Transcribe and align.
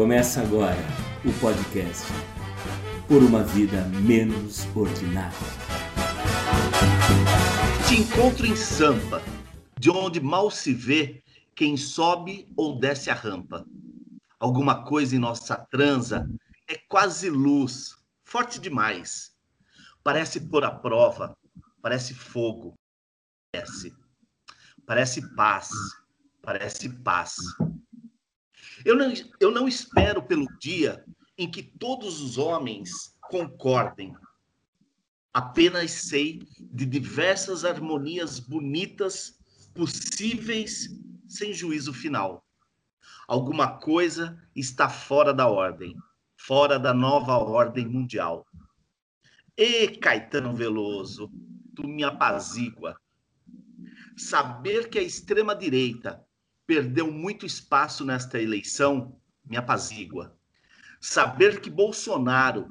Começa 0.00 0.40
agora 0.40 0.78
o 1.26 1.40
podcast 1.40 2.06
Por 3.06 3.22
uma 3.22 3.42
Vida 3.42 3.82
Menos 4.00 4.64
Ordinária. 4.74 5.36
Te 7.86 8.00
encontro 8.00 8.46
em 8.46 8.56
Sampa, 8.56 9.22
de 9.78 9.90
onde 9.90 10.18
mal 10.18 10.50
se 10.50 10.72
vê 10.72 11.22
quem 11.54 11.76
sobe 11.76 12.50
ou 12.56 12.80
desce 12.80 13.10
a 13.10 13.14
rampa. 13.14 13.66
Alguma 14.38 14.86
coisa 14.86 15.14
em 15.14 15.18
nossa 15.18 15.54
transa 15.70 16.26
é 16.66 16.78
quase 16.88 17.28
luz, 17.28 17.94
forte 18.24 18.58
demais. 18.58 19.36
Parece 20.02 20.40
pôr 20.40 20.64
a 20.64 20.70
prova, 20.70 21.36
parece 21.82 22.14
fogo, 22.14 22.72
parece, 23.52 23.94
parece 24.86 25.34
paz, 25.36 25.68
parece 26.40 26.88
paz. 26.88 27.36
Eu 28.84 28.96
não, 28.96 29.12
eu 29.38 29.50
não 29.50 29.68
espero 29.68 30.22
pelo 30.22 30.46
dia 30.58 31.04
em 31.36 31.50
que 31.50 31.62
todos 31.62 32.20
os 32.20 32.38
homens 32.38 33.16
concordem. 33.22 34.14
Apenas 35.32 35.90
sei 35.92 36.46
de 36.60 36.84
diversas 36.84 37.64
harmonias 37.64 38.40
bonitas 38.40 39.38
possíveis 39.74 40.88
sem 41.28 41.52
juízo 41.54 41.92
final. 41.92 42.44
Alguma 43.28 43.78
coisa 43.78 44.36
está 44.56 44.88
fora 44.88 45.32
da 45.32 45.46
ordem, 45.46 45.96
fora 46.36 46.78
da 46.78 46.92
nova 46.92 47.38
ordem 47.38 47.86
mundial. 47.86 48.46
E 49.56 49.88
Caetano 49.88 50.54
Veloso, 50.54 51.30
tu 51.76 51.86
me 51.86 52.02
apazigua. 52.02 52.96
Saber 54.16 54.88
que 54.88 54.98
a 54.98 55.02
extrema-direita 55.02 56.24
perdeu 56.70 57.10
muito 57.10 57.44
espaço 57.44 58.04
nesta 58.04 58.40
eleição 58.40 59.20
me 59.44 59.56
apazigua. 59.56 60.38
Saber 61.00 61.60
que 61.60 61.68
Bolsonaro 61.68 62.68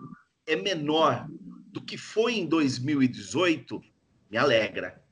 é 0.47 0.55
menor 0.55 1.27
do 1.67 1.83
que 1.83 1.97
foi 1.97 2.35
em 2.35 2.47
2018 2.47 3.81
me 4.31 4.37
alegra. 4.37 5.03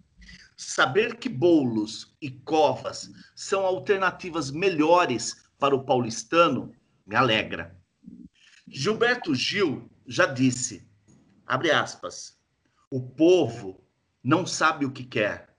Saber 0.56 1.18
que 1.18 1.28
Bolos 1.28 2.16
e 2.22 2.32
Covas 2.32 3.12
são 3.36 3.66
alternativas 3.66 4.52
melhores 4.52 5.50
para 5.60 5.76
o 5.76 5.84
paulistano 5.84 6.72
me 7.06 7.18
alegra. 7.18 7.78
Gilberto 8.70 9.36
Gil 9.36 9.92
já 10.08 10.28
disse, 10.28 10.88
abre 11.46 11.72
aspas, 11.72 12.40
o 12.90 13.02
povo 13.02 13.84
não 14.24 14.46
sabe 14.46 14.86
o 14.86 14.92
que 14.94 15.04
quer, 15.04 15.54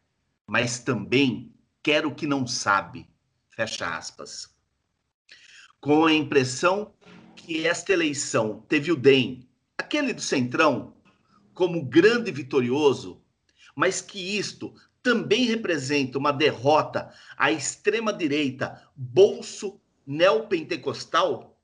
mas 0.46 0.78
também 0.78 1.52
quer 1.82 2.06
o 2.06 2.14
que 2.14 2.26
não 2.26 2.46
sabe. 2.46 3.06
Fecha 3.58 3.96
aspas. 3.96 4.54
Com 5.80 6.06
a 6.06 6.12
impressão 6.12 6.94
que 7.34 7.66
esta 7.66 7.92
eleição 7.92 8.64
teve 8.68 8.92
o 8.92 8.96
DEM, 8.96 9.48
aquele 9.76 10.12
do 10.12 10.20
Centrão, 10.20 10.94
como 11.52 11.84
grande 11.84 12.30
vitorioso, 12.30 13.20
mas 13.74 14.00
que 14.00 14.38
isto 14.38 14.72
também 15.02 15.44
representa 15.44 16.18
uma 16.18 16.30
derrota 16.30 17.12
à 17.36 17.50
extrema-direita 17.50 18.80
bolso 18.94 19.80
neopentecostal, 20.06 21.60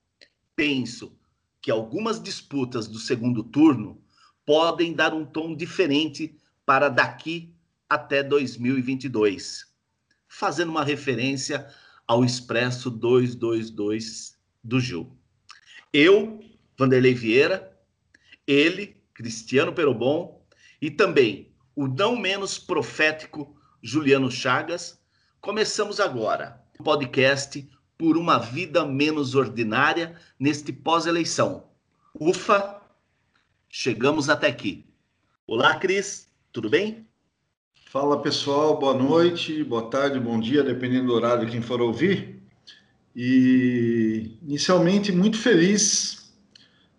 penso 0.57 1.17
que 1.63 1.71
algumas 1.71 2.21
disputas 2.21 2.89
do 2.89 2.99
segundo 2.99 3.45
turno 3.45 4.03
podem 4.45 4.95
dar 4.95 5.15
um 5.15 5.25
tom 5.25 5.55
diferente 5.55 6.37
para 6.67 6.89
daqui 6.89 7.55
até 7.89 8.21
2022, 8.21 9.73
fazendo 10.27 10.71
uma 10.71 10.83
referência 10.83 11.73
ao 12.07 12.25
Expresso 12.25 12.91
222 12.91 14.39
do 14.63 14.81
Gil. 14.81 15.17
Eu, 15.93 16.41
Vanderlei 16.77 17.15
Vieira, 17.15 17.79
ele, 18.47 18.97
Cristiano 19.15 19.73
Perobon, 19.73 20.43
e 20.81 20.91
também 20.91 21.53
o 21.75 21.87
não 21.87 22.17
menos 22.17 22.59
profético 22.59 23.57
Juliano 23.83 24.31
Chagas, 24.31 25.01
começamos 25.41 26.01
agora 26.01 26.63
o 26.79 26.83
podcast 26.83 27.69
Por 27.97 28.17
uma 28.17 28.39
Vida 28.39 28.85
Menos 28.85 29.35
Ordinária 29.35 30.19
neste 30.39 30.73
pós-eleição. 30.73 31.69
Ufa, 32.19 32.81
chegamos 33.69 34.29
até 34.29 34.49
aqui. 34.49 34.87
Olá, 35.47 35.77
Cris, 35.77 36.29
tudo 36.53 36.69
bem? 36.71 37.07
Fala 37.95 38.21
pessoal, 38.21 38.77
boa 38.77 38.93
noite, 38.93 39.63
boa 39.63 39.89
tarde, 39.89 40.19
bom 40.19 40.41
dia, 40.41 40.65
dependendo 40.65 41.07
do 41.07 41.13
horário 41.13 41.47
de 41.47 41.53
quem 41.53 41.63
for 41.63 41.81
ouvir. 41.81 42.43
E 43.15 44.37
inicialmente 44.43 45.13
muito 45.13 45.39
feliz 45.39 46.35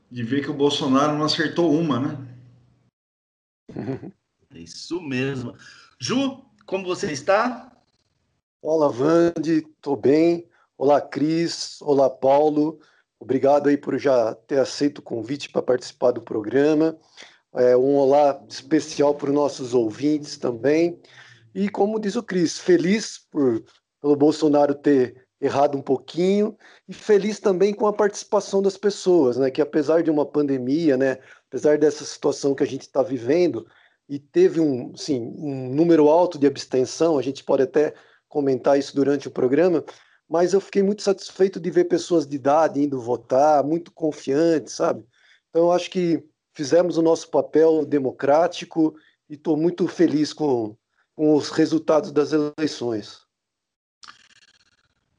de 0.09 0.23
ver 0.23 0.41
que 0.41 0.49
o 0.49 0.53
Bolsonaro 0.53 1.17
não 1.17 1.25
acertou 1.25 1.69
uma, 1.69 1.99
né? 1.99 2.17
Isso 4.51 5.01
mesmo. 5.01 5.53
Ju, 5.99 6.45
como 6.65 6.85
você 6.85 7.11
está? 7.11 7.77
Olá, 8.61 8.87
Vande, 8.87 9.65
estou 9.75 9.97
bem. 9.97 10.47
Olá, 10.77 11.01
Cris. 11.01 11.81
Olá, 11.81 12.09
Paulo. 12.09 12.79
Obrigado 13.19 13.67
aí 13.67 13.75
por 13.75 13.99
já 13.99 14.33
ter 14.33 14.59
aceito 14.59 14.99
o 14.99 15.03
convite 15.03 15.49
para 15.49 15.61
participar 15.61 16.11
do 16.11 16.21
programa. 16.21 16.97
É, 17.55 17.75
um 17.77 17.95
olá 17.95 18.43
especial 18.49 19.15
para 19.15 19.29
os 19.29 19.35
nossos 19.35 19.73
ouvintes 19.73 20.37
também. 20.37 20.99
E 21.53 21.69
como 21.69 21.99
diz 21.99 22.15
o 22.15 22.23
Cris, 22.23 22.59
feliz 22.59 23.19
por 23.31 23.63
pelo 24.01 24.15
Bolsonaro 24.15 24.75
ter 24.75 25.25
errado 25.41 25.77
um 25.77 25.81
pouquinho 25.81 26.55
e 26.87 26.93
feliz 26.93 27.39
também 27.39 27.73
com 27.73 27.87
a 27.87 27.93
participação 27.93 28.61
das 28.61 28.77
pessoas, 28.77 29.37
né? 29.37 29.49
Que 29.49 29.61
apesar 29.61 30.03
de 30.03 30.11
uma 30.11 30.25
pandemia, 30.25 30.95
né? 30.95 31.17
Apesar 31.47 31.77
dessa 31.77 32.05
situação 32.05 32.53
que 32.53 32.61
a 32.61 32.67
gente 32.67 32.81
está 32.81 33.01
vivendo 33.01 33.65
e 34.07 34.19
teve 34.19 34.59
um, 34.59 34.95
sim, 34.95 35.33
um 35.37 35.73
número 35.73 36.07
alto 36.07 36.37
de 36.37 36.45
abstenção, 36.45 37.17
a 37.17 37.21
gente 37.21 37.43
pode 37.43 37.63
até 37.63 37.93
comentar 38.27 38.77
isso 38.77 38.95
durante 38.95 39.27
o 39.27 39.31
programa, 39.31 39.83
mas 40.29 40.53
eu 40.53 40.61
fiquei 40.61 40.83
muito 40.83 41.01
satisfeito 41.01 41.59
de 41.59 41.71
ver 41.71 41.85
pessoas 41.85 42.27
de 42.27 42.35
idade 42.35 42.81
indo 42.81 42.99
votar, 42.99 43.63
muito 43.63 43.91
confiantes, 43.91 44.73
sabe? 44.73 45.03
Então, 45.49 45.63
eu 45.63 45.71
acho 45.71 45.89
que 45.89 46.23
fizemos 46.55 46.97
o 46.97 47.01
nosso 47.01 47.29
papel 47.29 47.85
democrático 47.85 48.95
e 49.29 49.35
estou 49.35 49.57
muito 49.57 49.87
feliz 49.87 50.31
com, 50.31 50.75
com 51.13 51.35
os 51.35 51.49
resultados 51.49 52.11
das 52.11 52.31
eleições. 52.31 53.25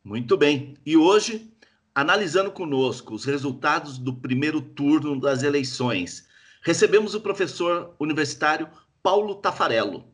Muito 0.03 0.37
bem. 0.37 0.75
E 0.85 0.97
hoje, 0.97 1.53
analisando 1.95 2.51
conosco 2.51 3.15
os 3.15 3.25
resultados 3.25 3.99
do 3.99 4.15
primeiro 4.15 4.63
turno 4.63 5.21
das 5.21 5.43
eleições, 5.43 6.27
recebemos 6.63 7.15
o 7.15 7.21
professor 7.21 7.95
universitário 8.01 8.69
Paulo 9.03 9.35
Tafarello, 9.37 10.05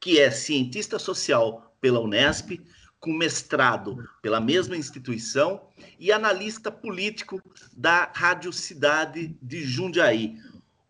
que 0.00 0.18
é 0.18 0.30
cientista 0.30 0.98
social 0.98 1.74
pela 1.80 2.00
Unesp, 2.00 2.58
com 2.98 3.12
mestrado 3.12 3.96
pela 4.20 4.40
mesma 4.40 4.76
instituição 4.76 5.62
e 5.98 6.12
analista 6.12 6.70
político 6.70 7.42
da 7.72 8.10
Rádio 8.14 8.52
Cidade 8.52 9.36
de 9.42 9.64
Jundiaí. 9.64 10.36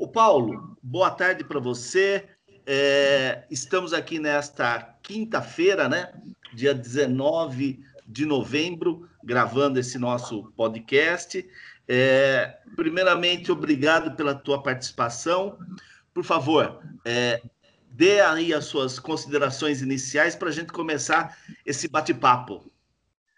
O 0.00 0.08
Paulo, 0.08 0.78
boa 0.82 1.10
tarde 1.10 1.44
para 1.44 1.60
você. 1.60 2.26
É, 2.64 3.44
estamos 3.50 3.92
aqui 3.92 4.18
nesta 4.18 4.96
quinta-feira, 5.02 5.90
né? 5.90 6.10
Dia 6.54 6.72
19 6.72 7.84
de 8.06 8.24
novembro, 8.24 9.06
gravando 9.22 9.78
esse 9.78 9.98
nosso 9.98 10.50
podcast. 10.56 11.46
É, 11.86 12.60
primeiramente, 12.74 13.52
obrigado 13.52 14.16
pela 14.16 14.34
tua 14.34 14.62
participação. 14.62 15.58
Por 16.14 16.24
favor, 16.24 16.80
é, 17.04 17.42
dê 17.90 18.22
aí 18.22 18.54
as 18.54 18.64
suas 18.64 18.98
considerações 18.98 19.82
iniciais 19.82 20.34
para 20.34 20.48
a 20.48 20.52
gente 20.52 20.72
começar 20.72 21.36
esse 21.66 21.86
bate-papo. 21.86 22.64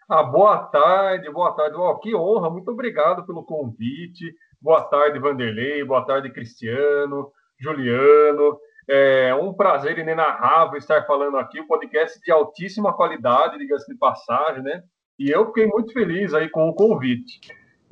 Ah, 0.07 0.23
boa 0.23 0.59
tarde, 0.59 1.29
boa 1.29 1.51
tarde. 1.51 1.75
Oh, 1.75 1.99
que 1.99 2.15
honra, 2.15 2.49
muito 2.49 2.71
obrigado 2.71 3.25
pelo 3.25 3.43
convite. 3.43 4.33
Boa 4.63 4.81
tarde, 4.81 5.19
Vanderlei. 5.19 5.83
Boa 5.83 6.05
tarde, 6.05 6.31
Cristiano, 6.31 7.29
Juliano. 7.59 8.57
É 8.87 9.35
um 9.35 9.53
prazer 9.53 9.99
inenarrável 9.99 10.77
estar 10.77 11.05
falando 11.05 11.35
aqui. 11.35 11.59
Um 11.59 11.67
podcast 11.67 12.17
de 12.21 12.31
altíssima 12.31 12.93
qualidade, 12.93 13.57
diga-se 13.57 13.91
de 13.91 13.99
passagem, 13.99 14.63
né? 14.63 14.81
E 15.19 15.29
eu 15.29 15.47
fiquei 15.47 15.67
muito 15.67 15.91
feliz 15.91 16.33
aí 16.33 16.47
com 16.47 16.69
o 16.69 16.73
convite. 16.73 17.41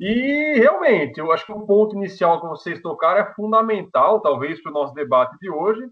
E 0.00 0.54
realmente, 0.60 1.20
eu 1.20 1.30
acho 1.30 1.44
que 1.44 1.52
o 1.52 1.66
ponto 1.66 1.94
inicial 1.94 2.40
que 2.40 2.46
vocês 2.46 2.80
tocaram 2.80 3.20
é 3.20 3.34
fundamental, 3.34 4.22
talvez, 4.22 4.58
para 4.62 4.70
o 4.70 4.74
nosso 4.74 4.94
debate 4.94 5.36
de 5.42 5.50
hoje, 5.50 5.82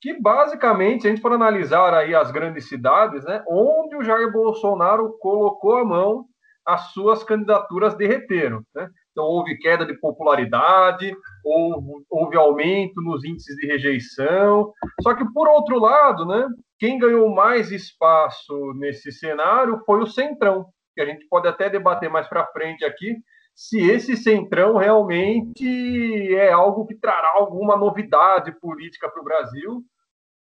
que 0.00 0.20
basicamente, 0.20 1.06
a 1.06 1.10
gente 1.10 1.22
for 1.22 1.32
analisar 1.32 1.94
aí 1.94 2.16
as 2.16 2.32
grandes 2.32 2.68
cidades, 2.68 3.22
né, 3.22 3.44
onde 3.48 3.94
o 3.94 4.02
Jair 4.02 4.32
Bolsonaro 4.32 5.16
colocou 5.20 5.76
a 5.76 5.84
mão, 5.84 6.24
as 6.66 6.92
suas 6.92 7.22
candidaturas 7.22 7.94
derreteram. 7.94 8.64
Né? 8.74 8.90
Então, 9.16 9.24
houve 9.24 9.56
queda 9.56 9.86
de 9.86 9.98
popularidade, 9.98 11.10
houve, 11.42 12.04
houve 12.10 12.36
aumento 12.36 13.00
nos 13.00 13.24
índices 13.24 13.56
de 13.56 13.66
rejeição. 13.66 14.74
Só 15.00 15.14
que, 15.14 15.24
por 15.32 15.48
outro 15.48 15.78
lado, 15.78 16.26
né, 16.26 16.46
quem 16.78 16.98
ganhou 16.98 17.34
mais 17.34 17.72
espaço 17.72 18.74
nesse 18.74 19.10
cenário 19.10 19.80
foi 19.86 20.02
o 20.02 20.06
Centrão, 20.06 20.66
que 20.94 21.00
a 21.00 21.06
gente 21.06 21.26
pode 21.30 21.48
até 21.48 21.70
debater 21.70 22.10
mais 22.10 22.28
para 22.28 22.46
frente 22.48 22.84
aqui, 22.84 23.16
se 23.54 23.80
esse 23.80 24.18
centrão 24.18 24.76
realmente 24.76 26.36
é 26.36 26.52
algo 26.52 26.86
que 26.86 26.94
trará 26.94 27.30
alguma 27.36 27.74
novidade 27.74 28.52
política 28.60 29.08
para 29.08 29.22
o 29.22 29.24
Brasil, 29.24 29.82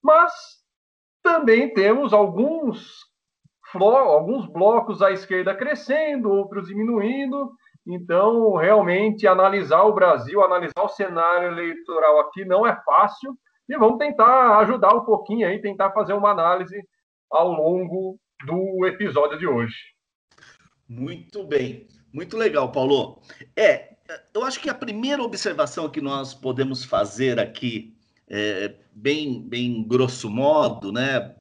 mas 0.02 0.32
também 1.22 1.72
temos 1.72 2.12
alguns 2.12 3.04
alguns 3.82 4.46
blocos 4.46 5.02
à 5.02 5.10
esquerda 5.10 5.54
crescendo, 5.54 6.30
outros 6.30 6.68
diminuindo. 6.68 7.52
Então, 7.86 8.54
realmente, 8.54 9.26
analisar 9.26 9.82
o 9.82 9.92
Brasil, 9.92 10.42
analisar 10.42 10.82
o 10.82 10.88
cenário 10.88 11.48
eleitoral 11.48 12.20
aqui 12.20 12.44
não 12.44 12.66
é 12.66 12.74
fácil. 12.84 13.36
E 13.68 13.76
vamos 13.76 13.98
tentar 13.98 14.58
ajudar 14.58 14.94
um 14.94 15.04
pouquinho 15.04 15.46
aí, 15.46 15.60
tentar 15.60 15.90
fazer 15.92 16.12
uma 16.12 16.30
análise 16.30 16.82
ao 17.30 17.48
longo 17.50 18.18
do 18.46 18.86
episódio 18.86 19.38
de 19.38 19.46
hoje. 19.46 19.74
Muito 20.88 21.44
bem, 21.44 21.88
muito 22.12 22.36
legal, 22.36 22.70
Paulo. 22.70 23.20
É, 23.56 23.94
eu 24.34 24.44
acho 24.44 24.60
que 24.60 24.68
a 24.68 24.74
primeira 24.74 25.22
observação 25.22 25.88
que 25.88 26.00
nós 26.00 26.34
podemos 26.34 26.84
fazer 26.84 27.40
aqui, 27.40 27.96
é, 28.28 28.74
bem, 28.92 29.42
bem 29.42 29.82
grosso 29.82 30.28
modo, 30.28 30.92
né? 30.92 31.34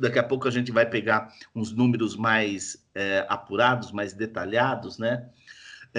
Daqui 0.00 0.18
a 0.18 0.22
pouco 0.22 0.48
a 0.48 0.50
gente 0.50 0.72
vai 0.72 0.84
pegar 0.84 1.32
uns 1.54 1.72
números 1.72 2.16
mais 2.16 2.84
é, 2.94 3.24
apurados, 3.28 3.92
mais 3.92 4.12
detalhados, 4.12 4.98
né? 4.98 5.28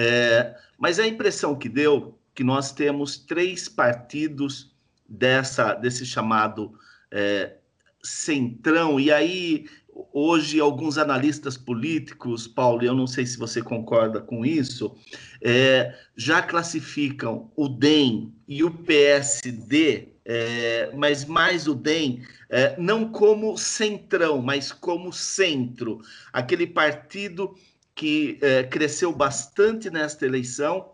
É, 0.02 0.56
mas 0.78 0.98
a 0.98 1.06
impressão 1.06 1.54
que 1.54 1.68
deu 1.68 2.18
que 2.34 2.42
nós 2.42 2.72
temos 2.72 3.18
três 3.18 3.68
partidos 3.68 4.74
dessa 5.06 5.74
desse 5.74 6.06
chamado 6.06 6.72
é, 7.10 7.56
centrão 8.02 8.98
e 8.98 9.12
aí 9.12 9.66
hoje 10.10 10.58
alguns 10.58 10.96
analistas 10.96 11.58
políticos, 11.58 12.48
Paulo, 12.48 12.82
eu 12.82 12.94
não 12.94 13.06
sei 13.06 13.26
se 13.26 13.36
você 13.36 13.60
concorda 13.60 14.22
com 14.22 14.42
isso, 14.42 14.96
é, 15.42 15.94
já 16.16 16.40
classificam 16.40 17.50
o 17.54 17.68
DEM 17.68 18.32
e 18.48 18.64
o 18.64 18.70
PSD, 18.70 20.08
é, 20.24 20.90
mas 20.94 21.26
mais 21.26 21.68
o 21.68 21.74
DEM, 21.74 22.22
é, 22.48 22.74
não 22.80 23.12
como 23.12 23.58
centrão, 23.58 24.40
mas 24.40 24.72
como 24.72 25.12
centro, 25.12 26.00
aquele 26.32 26.66
partido 26.66 27.54
que 28.00 28.38
é, 28.40 28.64
cresceu 28.64 29.12
bastante 29.12 29.90
nesta 29.90 30.24
eleição 30.24 30.90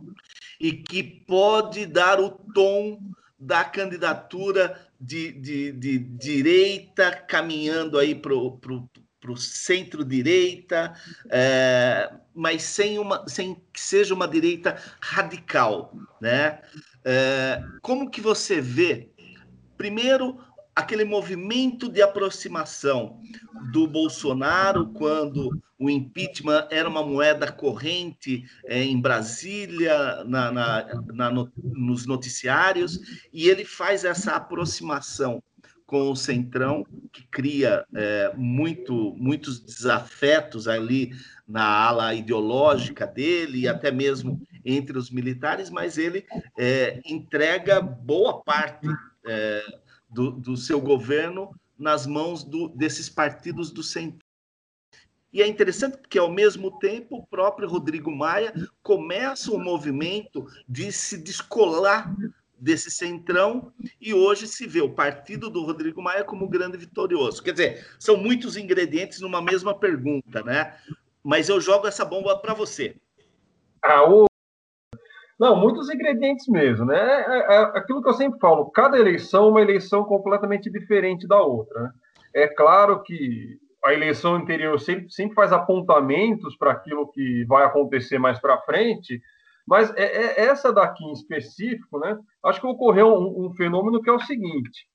e 0.58 0.72
que 0.72 1.04
pode 1.04 1.86
dar 1.86 2.18
o 2.18 2.30
tom 2.30 3.00
da 3.38 3.62
candidatura 3.62 4.76
de, 5.00 5.30
de, 5.30 5.70
de 5.70 5.98
direita 6.00 7.12
caminhando 7.12 7.96
aí 7.96 8.12
para 8.12 8.34
o 8.34 9.36
centro-direita, 9.36 10.94
é, 11.30 12.12
mas 12.34 12.64
sem, 12.64 12.98
uma, 12.98 13.24
sem 13.28 13.54
que 13.72 13.80
seja 13.80 14.12
uma 14.12 14.26
direita 14.26 14.76
radical. 15.00 15.96
Né? 16.20 16.60
É, 17.04 17.62
como 17.82 18.10
que 18.10 18.20
você 18.20 18.60
vê, 18.60 19.10
primeiro, 19.78 20.40
aquele 20.76 21.04
movimento 21.04 21.88
de 21.88 22.02
aproximação 22.02 23.18
do 23.72 23.86
Bolsonaro 23.86 24.88
quando 24.88 25.50
o 25.78 25.88
impeachment 25.88 26.68
era 26.70 26.86
uma 26.86 27.02
moeda 27.02 27.50
corrente 27.50 28.44
é, 28.66 28.84
em 28.84 29.00
Brasília, 29.00 30.22
na, 30.24 30.52
na, 30.52 31.02
na, 31.14 31.30
no, 31.30 31.50
nos 31.56 32.06
noticiários, 32.06 33.00
e 33.32 33.48
ele 33.48 33.64
faz 33.64 34.04
essa 34.04 34.32
aproximação 34.32 35.42
com 35.86 36.10
o 36.10 36.16
Centrão, 36.16 36.84
que 37.12 37.26
cria 37.28 37.84
é, 37.94 38.32
muito, 38.36 39.14
muitos 39.16 39.60
desafetos 39.60 40.68
ali 40.68 41.12
na 41.46 41.64
ala 41.64 42.12
ideológica 42.14 43.06
dele, 43.06 43.60
e 43.60 43.68
até 43.68 43.90
mesmo 43.90 44.42
entre 44.64 44.98
os 44.98 45.10
militares, 45.10 45.70
mas 45.70 45.96
ele 45.96 46.26
é, 46.58 47.00
entrega 47.06 47.80
boa 47.80 48.42
parte 48.42 48.88
é, 49.24 49.62
do, 50.08 50.30
do 50.30 50.56
seu 50.56 50.80
governo 50.80 51.50
nas 51.78 52.06
mãos 52.06 52.42
do, 52.42 52.68
desses 52.68 53.08
partidos 53.08 53.70
do 53.70 53.82
centro. 53.82 54.26
E 55.32 55.42
é 55.42 55.46
interessante 55.46 55.98
porque, 55.98 56.18
ao 56.18 56.30
mesmo 56.30 56.78
tempo, 56.78 57.16
o 57.16 57.26
próprio 57.26 57.68
Rodrigo 57.68 58.10
Maia 58.10 58.54
começa 58.82 59.50
um 59.52 59.62
movimento 59.62 60.46
de 60.66 60.90
se 60.90 61.18
descolar 61.18 62.14
desse 62.58 62.90
centrão 62.90 63.70
e 64.00 64.14
hoje 64.14 64.46
se 64.46 64.66
vê 64.66 64.80
o 64.80 64.94
partido 64.94 65.50
do 65.50 65.62
Rodrigo 65.62 66.02
Maia 66.02 66.24
como 66.24 66.48
grande 66.48 66.78
vitorioso. 66.78 67.42
Quer 67.42 67.52
dizer, 67.52 67.86
são 67.98 68.16
muitos 68.16 68.56
ingredientes 68.56 69.20
numa 69.20 69.42
mesma 69.42 69.78
pergunta, 69.78 70.42
né? 70.42 70.78
Mas 71.22 71.50
eu 71.50 71.60
jogo 71.60 71.86
essa 71.86 72.04
bomba 72.04 72.38
para 72.38 72.54
você. 72.54 72.96
O 74.08 74.26
não, 75.38 75.54
muitos 75.54 75.90
ingredientes 75.90 76.48
mesmo, 76.48 76.86
né? 76.86 76.98
É, 76.98 77.38
é, 77.38 77.54
é 77.54 77.58
aquilo 77.78 78.02
que 78.02 78.08
eu 78.08 78.14
sempre 78.14 78.38
falo, 78.38 78.70
cada 78.70 78.98
eleição 78.98 79.46
é 79.46 79.50
uma 79.50 79.60
eleição 79.60 80.04
completamente 80.04 80.70
diferente 80.70 81.26
da 81.26 81.40
outra. 81.40 81.82
Né? 81.82 81.92
É 82.34 82.48
claro 82.48 83.02
que 83.02 83.58
a 83.84 83.92
eleição 83.92 84.34
anterior 84.34 84.80
sempre, 84.80 85.10
sempre 85.10 85.34
faz 85.34 85.52
apontamentos 85.52 86.56
para 86.56 86.72
aquilo 86.72 87.10
que 87.12 87.44
vai 87.46 87.64
acontecer 87.64 88.18
mais 88.18 88.40
para 88.40 88.60
frente, 88.62 89.20
mas 89.66 89.94
é, 89.94 90.04
é, 90.04 90.46
essa 90.46 90.72
daqui 90.72 91.04
em 91.04 91.12
específico, 91.12 91.98
né? 91.98 92.18
Acho 92.44 92.60
que 92.60 92.66
ocorreu 92.66 93.08
um, 93.08 93.46
um 93.46 93.54
fenômeno 93.54 94.00
que 94.00 94.08
é 94.08 94.12
o 94.12 94.20
seguinte: 94.20 94.88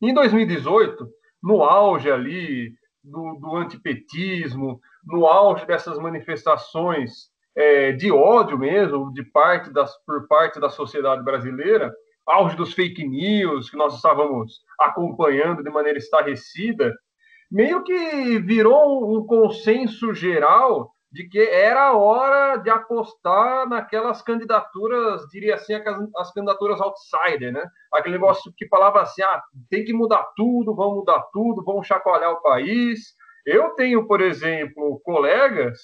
em 0.00 0.14
2018, 0.14 1.06
no 1.42 1.62
auge 1.62 2.10
ali 2.10 2.72
do, 3.02 3.34
do 3.40 3.56
antipetismo, 3.56 4.80
no 5.04 5.26
auge 5.26 5.66
dessas 5.66 5.98
manifestações 5.98 7.30
é, 7.56 7.92
de 7.92 8.12
ódio 8.12 8.58
mesmo, 8.58 9.12
de 9.12 9.24
parte 9.24 9.72
das, 9.72 9.90
por 10.04 10.28
parte 10.28 10.60
da 10.60 10.68
sociedade 10.68 11.24
brasileira, 11.24 11.92
auge 12.26 12.56
dos 12.56 12.74
fake 12.74 13.06
news 13.06 13.70
que 13.70 13.76
nós 13.76 13.94
estávamos 13.94 14.60
acompanhando 14.78 15.62
de 15.62 15.70
maneira 15.70 15.98
estarrecida, 15.98 16.92
meio 17.50 17.82
que 17.82 18.38
virou 18.40 19.16
um 19.16 19.24
consenso 19.24 20.12
geral 20.12 20.90
de 21.10 21.26
que 21.28 21.38
era 21.38 21.84
a 21.84 21.96
hora 21.96 22.56
de 22.56 22.68
apostar 22.68 23.66
naquelas 23.68 24.20
candidaturas, 24.20 25.22
diria 25.30 25.54
assim, 25.54 25.72
as 26.16 26.32
candidaturas 26.32 26.80
outsider, 26.80 27.52
né? 27.52 27.64
Aquele 27.94 28.16
negócio 28.16 28.52
que 28.54 28.68
falava 28.68 29.00
assim, 29.00 29.22
ah, 29.22 29.42
tem 29.70 29.84
que 29.84 29.94
mudar 29.94 30.26
tudo, 30.36 30.74
vamos 30.74 30.96
mudar 30.96 31.22
tudo, 31.32 31.64
vamos 31.64 31.86
chacoalhar 31.86 32.32
o 32.32 32.42
país. 32.42 33.14
Eu 33.46 33.70
tenho, 33.70 34.06
por 34.06 34.20
exemplo, 34.20 35.00
colegas 35.04 35.78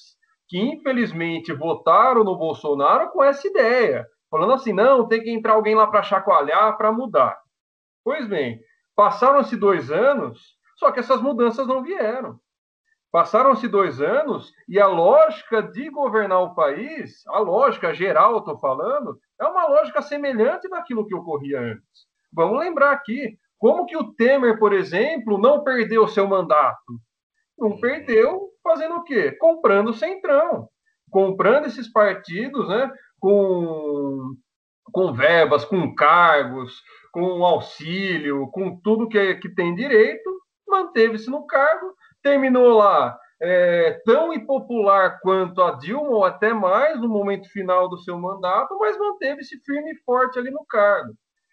que 0.53 0.61
infelizmente 0.61 1.51
votaram 1.51 2.23
no 2.23 2.37
Bolsonaro 2.37 3.09
com 3.09 3.25
essa 3.25 3.49
ideia, 3.49 4.07
falando 4.31 4.53
assim: 4.53 4.71
não, 4.71 5.09
tem 5.09 5.23
que 5.23 5.31
entrar 5.31 5.55
alguém 5.55 5.75
lá 5.75 5.87
para 5.87 6.03
chacoalhar, 6.03 6.77
para 6.77 6.93
mudar. 6.93 7.41
Pois 8.05 8.29
bem, 8.29 8.61
passaram-se 8.95 9.57
dois 9.57 9.91
anos, 9.91 10.39
só 10.77 10.93
que 10.93 11.01
essas 11.01 11.23
mudanças 11.23 11.67
não 11.67 11.83
vieram. 11.83 12.39
Passaram-se 13.11 13.67
dois 13.67 13.99
anos 14.03 14.53
e 14.69 14.79
a 14.79 14.87
lógica 14.87 15.63
de 15.63 15.89
governar 15.89 16.43
o 16.43 16.55
país, 16.55 17.27
a 17.29 17.39
lógica 17.39 17.95
geral, 17.95 18.37
estou 18.37 18.59
falando, 18.59 19.19
é 19.41 19.47
uma 19.47 19.67
lógica 19.67 20.03
semelhante 20.03 20.69
daquilo 20.69 21.07
que 21.07 21.15
ocorria 21.15 21.61
antes. 21.61 22.07
Vamos 22.31 22.59
lembrar 22.59 22.91
aqui, 22.91 23.39
como 23.57 23.87
que 23.87 23.97
o 23.97 24.13
Temer, 24.13 24.59
por 24.59 24.75
exemplo, 24.75 25.39
não 25.39 25.65
perdeu 25.65 26.07
seu 26.07 26.29
mandato? 26.29 27.01
Não 27.59 27.79
perdeu 27.79 28.51
fazendo 28.63 28.97
o 28.97 29.05
quê? 29.05 29.33
Comprando 29.33 29.89
o 29.89 29.95
Centrão. 29.95 30.69
Comprando 31.11 31.67
esses 31.67 31.91
partidos, 31.91 32.69
né? 32.69 32.91
Com, 33.21 34.35
com 34.93 35.13
verbas, 35.13 35.65
com 35.65 35.95
cargos, 35.95 36.83
com 37.13 37.45
auxílio, 37.45 38.49
com 38.51 38.81
tudo 38.81 39.09
que, 39.09 39.35
que 39.37 39.55
tem 39.55 39.75
direito, 39.75 40.29
manteve-se 40.67 41.31
no 41.31 41.47
cargo, 41.47 41.95
terminou 42.23 42.77
lá 42.77 43.17
é, 43.41 44.01
tão 44.05 44.33
impopular 44.33 45.19
quanto 45.21 45.61
a 45.63 45.73
Dilma, 45.73 46.11
ou 46.11 46.25
até 46.25 46.55
mais, 46.55 47.01
no 47.01 47.09
momento 47.09 47.49
final 47.51 47.89
do 47.89 47.99
seu 47.99 48.19
mandato, 48.19 48.79
mas 48.79 48.97
manteve-se 48.97 49.61
firme 49.65 49.93
e 49.93 50.03
forte 50.05 50.39
ali 50.39 50.51
no 50.51 50.65
cargo. 50.65 51.13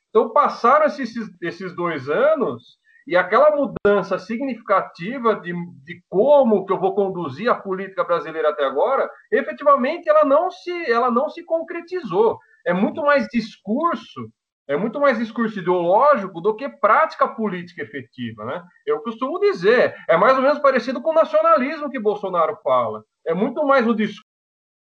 Então, 0.09 0.31
passaram 0.31 0.85
esses, 0.85 1.13
esses 1.41 1.75
dois 1.75 2.07
anos 2.07 2.77
e 3.07 3.15
aquela 3.17 3.51
mudança 3.55 4.19
significativa 4.19 5.35
de, 5.35 5.53
de 5.83 6.03
como 6.09 6.65
que 6.65 6.73
eu 6.73 6.79
vou 6.79 6.93
conduzir 6.93 7.49
a 7.49 7.55
política 7.55 8.03
brasileira 8.03 8.49
até 8.49 8.65
agora, 8.65 9.09
efetivamente 9.31 10.07
ela 10.07 10.25
não 10.25 10.51
se, 10.51 10.91
ela 10.91 11.09
não 11.09 11.29
se 11.29 11.43
concretizou. 11.43 12.37
É 12.65 12.73
muito 12.73 13.01
mais 13.01 13.27
discurso, 13.27 14.29
é 14.67 14.77
muito 14.77 14.99
mais 14.99 15.17
discurso 15.17 15.57
ideológico 15.59 16.39
do 16.39 16.55
que 16.55 16.69
prática 16.69 17.27
política 17.27 17.81
efetiva, 17.81 18.45
né? 18.45 18.63
Eu 18.85 19.01
costumo 19.01 19.39
dizer, 19.39 19.95
é 20.07 20.15
mais 20.15 20.35
ou 20.35 20.43
menos 20.43 20.59
parecido 20.59 21.01
com 21.01 21.09
o 21.09 21.15
nacionalismo 21.15 21.89
que 21.89 21.99
Bolsonaro 21.99 22.57
fala. 22.63 23.03
É 23.25 23.33
muito 23.33 23.65
mais 23.65 23.87
o 23.87 23.95
discurso 23.95 24.29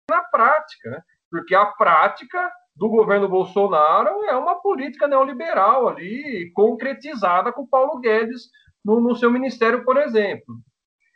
na 0.09 0.23
prática, 0.23 0.91
né? 0.91 1.03
Porque 1.31 1.55
a 1.55 1.67
prática 1.67 2.53
do 2.75 2.89
governo 2.89 3.29
Bolsonaro 3.29 4.25
é 4.25 4.37
uma 4.37 4.61
política 4.61 5.07
neoliberal 5.07 5.89
ali, 5.89 6.51
concretizada 6.55 7.53
com 7.53 7.67
Paulo 7.67 8.01
Guedes 8.01 8.49
no, 8.85 9.01
no 9.01 9.15
seu 9.15 9.31
ministério, 9.31 9.85
por 9.85 9.97
exemplo. 9.97 10.57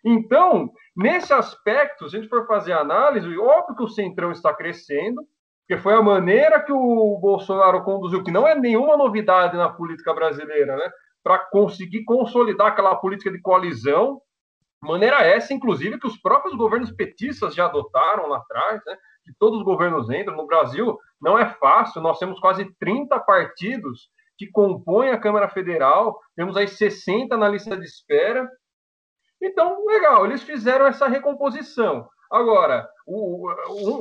Então, 0.04 0.70
nesse 0.96 1.32
aspecto, 1.32 2.08
se 2.08 2.16
a 2.16 2.20
gente 2.20 2.30
for 2.30 2.46
fazer 2.46 2.72
análise, 2.72 3.26
óbvio 3.38 3.76
que 3.76 3.82
o 3.82 3.88
Centrão 3.88 4.30
está 4.30 4.54
crescendo, 4.54 5.20
porque 5.66 5.82
foi 5.82 5.94
a 5.94 6.02
maneira 6.02 6.62
que 6.62 6.70
o 6.70 7.18
Bolsonaro 7.20 7.82
conduziu, 7.82 8.22
que 8.22 8.30
não 8.30 8.46
é 8.46 8.54
nenhuma 8.54 8.96
novidade 8.96 9.56
na 9.56 9.68
política 9.68 10.14
brasileira, 10.14 10.76
né? 10.76 10.88
Para 11.25 11.38
conseguir 11.38 12.04
consolidar 12.04 12.68
aquela 12.68 12.94
política 12.94 13.32
de 13.32 13.40
coalizão, 13.40 14.20
maneira 14.80 15.25
essa, 15.25 15.52
inclusive, 15.52 15.98
que 15.98 16.06
os 16.06 16.16
próprios 16.18 16.54
governos 16.54 16.92
petistas 16.92 17.52
já 17.52 17.64
adotaram 17.64 18.28
lá 18.28 18.38
atrás, 18.38 18.80
né? 18.86 18.96
Que 19.26 19.35
todos 19.38 19.59
os 19.59 19.64
governos 19.64 20.09
entram. 20.09 20.37
No 20.37 20.47
Brasil 20.47 20.97
não 21.21 21.38
é 21.38 21.47
fácil, 21.54 22.00
nós 22.00 22.18
temos 22.18 22.38
quase 22.38 22.64
30 22.78 23.18
partidos 23.21 24.09
que 24.38 24.50
compõem 24.50 25.11
a 25.11 25.18
Câmara 25.18 25.49
Federal, 25.49 26.18
temos 26.37 26.56
aí 26.56 26.68
60 26.68 27.37
na 27.37 27.49
lista 27.49 27.76
de 27.76 27.85
espera. 27.85 28.49
Então, 29.42 29.85
legal, 29.87 30.25
eles 30.25 30.42
fizeram 30.42 30.87
essa 30.87 31.09
recomposição. 31.09 32.09
Agora, 32.30 32.87
o, 33.06 33.50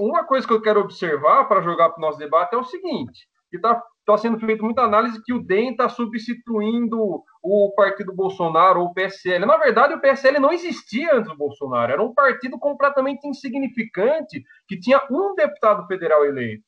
uma 0.08 0.26
coisa 0.26 0.46
que 0.46 0.54
eu 0.54 0.62
quero 0.62 0.82
observar 0.82 1.46
para 1.46 1.62
jogar 1.62 1.90
para 1.90 2.00
o 2.00 2.02
nosso 2.02 2.18
debate 2.18 2.54
é 2.54 2.58
o 2.58 2.64
seguinte: 2.64 3.28
que 3.50 3.58
está 3.58 3.82
tá 4.06 4.18
sendo 4.18 4.40
feita 4.40 4.64
muita 4.64 4.82
análise 4.82 5.22
que 5.24 5.34
o 5.34 5.44
DEM 5.44 5.72
está 5.72 5.88
substituindo 5.90 7.24
o 7.46 7.72
partido 7.76 8.12
Bolsonaro 8.12 8.82
ou 8.82 8.88
o 8.88 8.94
PSL. 8.94 9.46
Na 9.46 9.58
verdade, 9.58 9.94
o 9.94 10.02
PSL 10.02 10.40
não 10.40 10.52
existia 10.52 11.14
antes 11.14 11.30
do 11.30 11.38
Bolsonaro, 11.38 11.94
era 11.94 12.04
um 12.04 12.14
partido 12.14 12.58
completamente 12.58 13.28
insignificante 13.28 14.44
que 14.68 14.80
tinha 14.80 15.00
um 15.12 15.36
deputado 15.36 15.86
federal 15.86 16.26
eleito. 16.26 16.64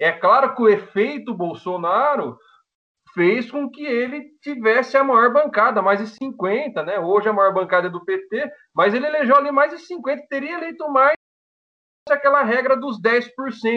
É 0.00 0.10
claro 0.10 0.54
que 0.56 0.62
o 0.62 0.68
efeito 0.68 1.32
Bolsonaro 1.32 2.36
fez 3.14 3.50
com 3.50 3.70
que 3.70 3.84
ele 3.84 4.30
tivesse 4.42 4.96
a 4.96 5.04
maior 5.04 5.32
bancada, 5.32 5.80
mais 5.80 6.00
de 6.00 6.08
50, 6.08 6.82
né? 6.82 6.98
Hoje 6.98 7.28
a 7.28 7.32
maior 7.32 7.54
bancada 7.54 7.86
é 7.86 7.90
do 7.90 8.04
PT, 8.04 8.50
mas 8.74 8.94
ele 8.94 9.06
elegeu 9.06 9.36
ali 9.36 9.52
mais 9.52 9.70
de 9.72 9.78
50, 9.78 10.26
teria 10.28 10.56
eleito 10.56 10.88
mais 10.90 11.14
aquela 12.10 12.42
regra 12.42 12.76
dos 12.76 13.00
10% 13.00 13.28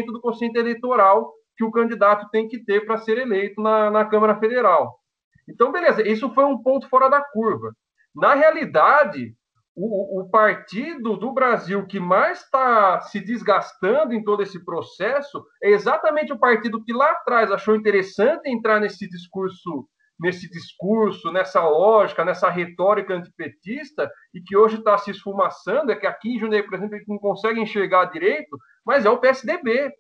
do 0.08 0.22
quociente 0.22 0.58
eleitoral 0.58 1.32
que 1.56 1.64
o 1.64 1.72
candidato 1.72 2.28
tem 2.32 2.48
que 2.48 2.64
ter 2.64 2.86
para 2.86 2.98
ser 2.98 3.20
eleito 3.20 3.62
na, 3.62 3.92
na 3.92 4.06
Câmara 4.06 4.40
Federal. 4.40 5.03
Então, 5.48 5.72
beleza, 5.72 6.08
isso 6.08 6.34
foi 6.34 6.46
um 6.46 6.62
ponto 6.62 6.88
fora 6.90 7.10
da 7.10 7.22
curva. 7.22 7.74
Na 8.16 8.34
realidade, 8.34 9.36
o, 9.76 10.22
o 10.22 10.30
partido 10.30 11.18
do 11.18 11.34
Brasil 11.34 11.86
que 11.88 12.00
mais 12.00 12.42
está 12.42 13.02
se 13.02 13.20
desgastando 13.20 14.14
em 14.14 14.24
todo 14.24 14.44
esse 14.44 14.64
processo 14.64 15.44
é 15.62 15.70
exatamente 15.72 16.32
o 16.32 16.38
partido 16.38 16.84
que 16.84 16.94
lá 16.94 17.12
atrás 17.12 17.52
achou 17.52 17.76
interessante 17.76 18.50
entrar 18.50 18.80
nesse 18.80 19.10
discurso, 19.10 19.88
nesse 20.20 20.48
discurso, 20.50 21.32
nessa 21.32 21.68
lógica, 21.68 22.24
nessa 22.24 22.50
retórica 22.50 23.16
antipetista 23.16 24.10
e 24.34 24.42
que 24.42 24.56
hoje 24.56 24.78
está 24.78 24.96
se 24.98 25.10
esfumaçando. 25.10 25.92
É 25.92 25.96
que 25.96 26.06
aqui 26.06 26.36
em 26.36 26.40
Jundiaí, 26.40 26.64
por 26.64 26.76
exemplo, 26.76 26.96
gente 26.96 27.10
não 27.10 27.18
consegue 27.18 27.60
enxergar 27.60 28.06
direito, 28.06 28.56
mas 28.86 29.06
é 29.06 29.10
o 29.10 29.20
PSDB. 29.20 29.92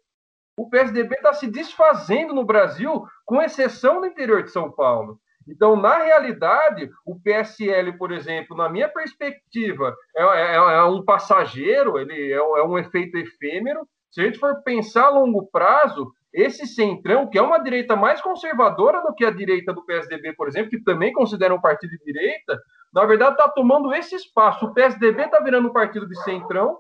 O 0.56 0.70
PSDB 0.70 1.16
está 1.16 1.34
se 1.34 1.48
desfazendo 1.48 2.32
no 2.32 2.46
Brasil, 2.46 3.04
com 3.26 3.42
exceção 3.42 4.02
do 4.02 4.06
interior 4.06 4.44
de 4.44 4.52
São 4.52 4.72
Paulo. 4.72 5.20
Então, 5.48 5.76
na 5.76 5.98
realidade, 5.98 6.90
o 7.06 7.20
PSL, 7.20 7.98
por 7.98 8.12
exemplo, 8.12 8.56
na 8.56 8.70
minha 8.70 8.88
perspectiva, 8.88 9.96
é, 10.16 10.24
é, 10.24 10.56
é 10.56 10.84
um 10.84 11.04
passageiro, 11.04 11.98
ele 11.98 12.32
é, 12.32 12.36
é, 12.36 12.64
um 12.64 12.78
efeito 12.78 13.18
efêmero. 13.18 13.88
Se 14.12 14.22
a 14.22 14.26
gente 14.26 14.40
for 14.40 14.62
pensar 14.64 15.06
a 15.06 15.10
longo 15.10 15.48
prazo, 15.48 16.12
esse 16.34 16.66
centrão, 16.66 17.30
que 17.30 17.38
é 17.38 17.42
uma 17.42 17.60
direita 17.60 17.96
mais 17.96 18.22
conservadora 18.22 19.02
do 19.02 19.14
que 19.14 19.26
a 19.26 19.32
direita 19.32 19.74
do 19.74 19.86
PSDB, 19.86 20.34
por 20.34 20.48
exemplo, 20.48 20.70
que 20.70 20.84
também 20.84 21.14
considera 21.14 21.54
um 21.54 21.62
partido 21.62 21.92
de 21.92 22.04
direita, 22.04 22.60
na 22.92 23.06
verdade 23.06 23.34
está 23.34 23.48
tomando 23.50 23.94
esse 23.94 24.16
espaço. 24.16 24.66
O 24.66 24.74
PSDB 24.74 25.24
está 25.24 25.40
virando 25.42 25.70
um 25.70 25.74
partido 25.74 26.08
de 26.08 26.20
centrão 26.24 26.80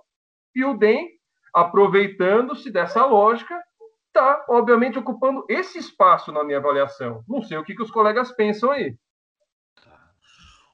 e 0.55 0.63
o 0.63 0.75
DEM, 0.75 1.07
aproveitando-se 1.53 2.71
dessa 2.71 3.05
lógica, 3.05 3.59
está, 4.13 4.45
obviamente, 4.47 4.99
ocupando 4.99 5.43
esse 5.49 5.79
espaço 5.79 6.31
na 6.31 6.43
minha 6.43 6.59
avaliação. 6.59 7.23
Não 7.27 7.41
sei 7.41 7.57
o 7.57 7.63
que, 7.63 7.75
que 7.75 7.81
os 7.81 7.89
colegas 7.89 8.31
pensam 8.31 8.69
aí. 8.69 8.95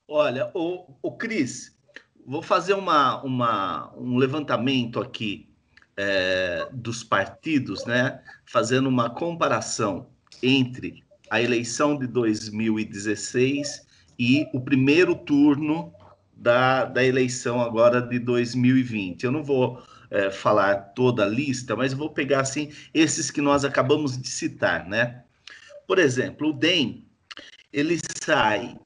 Olha, 0.06 0.52
o, 0.54 0.94
o 1.02 1.18
Cris, 1.18 1.78
vou 2.26 2.42
fazer 2.42 2.74
uma, 2.74 3.22
uma, 3.24 3.94
um 3.96 4.18
levantamento 4.18 5.00
aqui 5.00 5.50
é, 5.96 6.68
dos 6.74 7.04
partidos, 7.04 7.86
né? 7.86 8.22
Fazendo 8.46 8.90
uma 8.90 9.10
comparação 9.10 10.10
entre 10.44 11.04
a 11.30 11.42
eleição 11.42 11.98
de 11.98 12.08
2016 12.08 13.88
e 14.18 14.48
o 14.54 14.60
primeiro 14.60 15.16
turno 15.16 15.94
da, 16.36 16.86
da 16.86 17.04
eleição 17.04 17.62
agora 17.62 18.02
de 18.02 18.20
2020. 18.20 19.24
Eu 19.24 19.32
não 19.32 19.44
vou 19.44 19.82
é, 20.10 20.32
falar 20.32 20.76
toda 20.94 21.26
a 21.26 21.28
lista, 21.28 21.76
mas 21.76 21.94
vou 21.94 22.10
pegar 22.10 22.40
assim 22.42 22.72
esses 22.94 23.32
que 23.32 23.42
nós 23.42 23.66
acabamos 23.66 24.20
de 24.20 24.28
citar, 24.28 24.88
né? 24.88 25.24
Por 25.88 26.00
exemplo, 26.00 26.50
o 26.50 26.54
DEM 26.54 27.06
ele 27.72 27.98
sai 28.22 28.78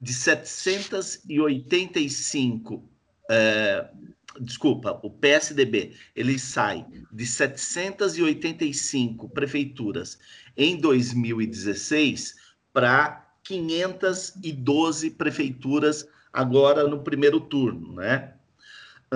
de 0.00 0.12
785, 0.12 2.82
é, 3.30 3.88
desculpa, 4.40 4.98
o 5.02 5.10
PSDB 5.10 5.92
ele 6.14 6.38
sai 6.38 6.86
de 7.10 7.26
785 7.26 9.28
prefeituras 9.30 10.18
em 10.56 10.76
2016 10.76 12.36
para 12.72 13.28
512 13.42 15.10
prefeituras 15.12 16.06
agora 16.32 16.86
no 16.86 17.02
primeiro 17.02 17.40
turno, 17.40 17.94
né? 17.94 18.35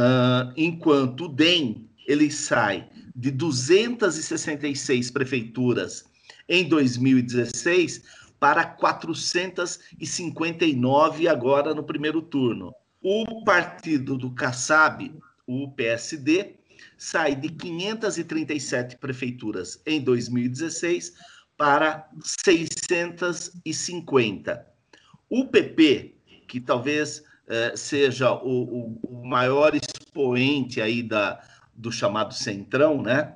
Uh, 0.01 0.49
enquanto 0.57 1.27
o 1.27 1.29
DEM 1.29 1.87
ele 2.07 2.31
sai 2.31 2.89
de 3.15 3.31
266 3.31 5.11
prefeituras 5.11 6.07
em 6.49 6.67
2016 6.67 8.03
para 8.39 8.65
459 8.65 11.29
agora 11.29 11.75
no 11.75 11.85
primeiro 11.85 12.23
turno. 12.23 12.75
O 13.03 13.45
partido 13.45 14.17
do 14.17 14.31
Kassab, 14.31 15.15
o 15.47 15.71
PSD, 15.73 16.55
sai 16.97 17.37
de 17.37 17.51
537 17.51 18.97
prefeituras 18.97 19.83
em 19.85 20.01
2016 20.01 21.13
para 21.59 22.09
650. 22.47 24.67
O 25.29 25.47
PP, 25.49 26.15
que 26.49 26.59
talvez 26.59 27.23
é, 27.51 27.77
seja 27.77 28.33
o, 28.33 28.63
o, 28.63 28.99
o, 29.03 29.27
maior 29.27 29.75
expoente 29.75 30.81
aí 30.81 31.03
da, 31.03 31.43
do 31.75 31.91
chamado 31.91 32.33
Centrão, 32.33 33.03
né? 33.03 33.35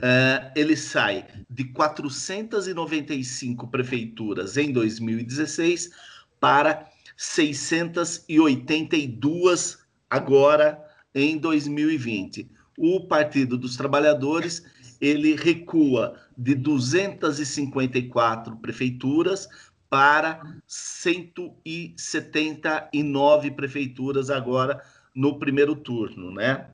É, 0.00 0.50
ele 0.56 0.76
sai 0.76 1.28
de 1.48 1.66
495 1.66 3.68
prefeituras 3.68 4.56
em 4.56 4.72
2016 4.72 5.92
para 6.40 6.90
682 7.16 9.78
agora 10.10 10.84
em 11.14 11.38
2020. 11.38 12.50
O 12.76 13.06
Partido 13.06 13.56
dos 13.56 13.76
Trabalhadores 13.76 14.64
ele 15.00 15.36
recua 15.36 16.20
de 16.36 16.56
254 16.56 18.56
prefeituras 18.56 19.48
para 19.92 20.40
179 20.66 23.50
prefeituras 23.50 24.30
agora 24.30 24.82
no 25.14 25.38
primeiro 25.38 25.76
turno, 25.76 26.32
né? 26.32 26.70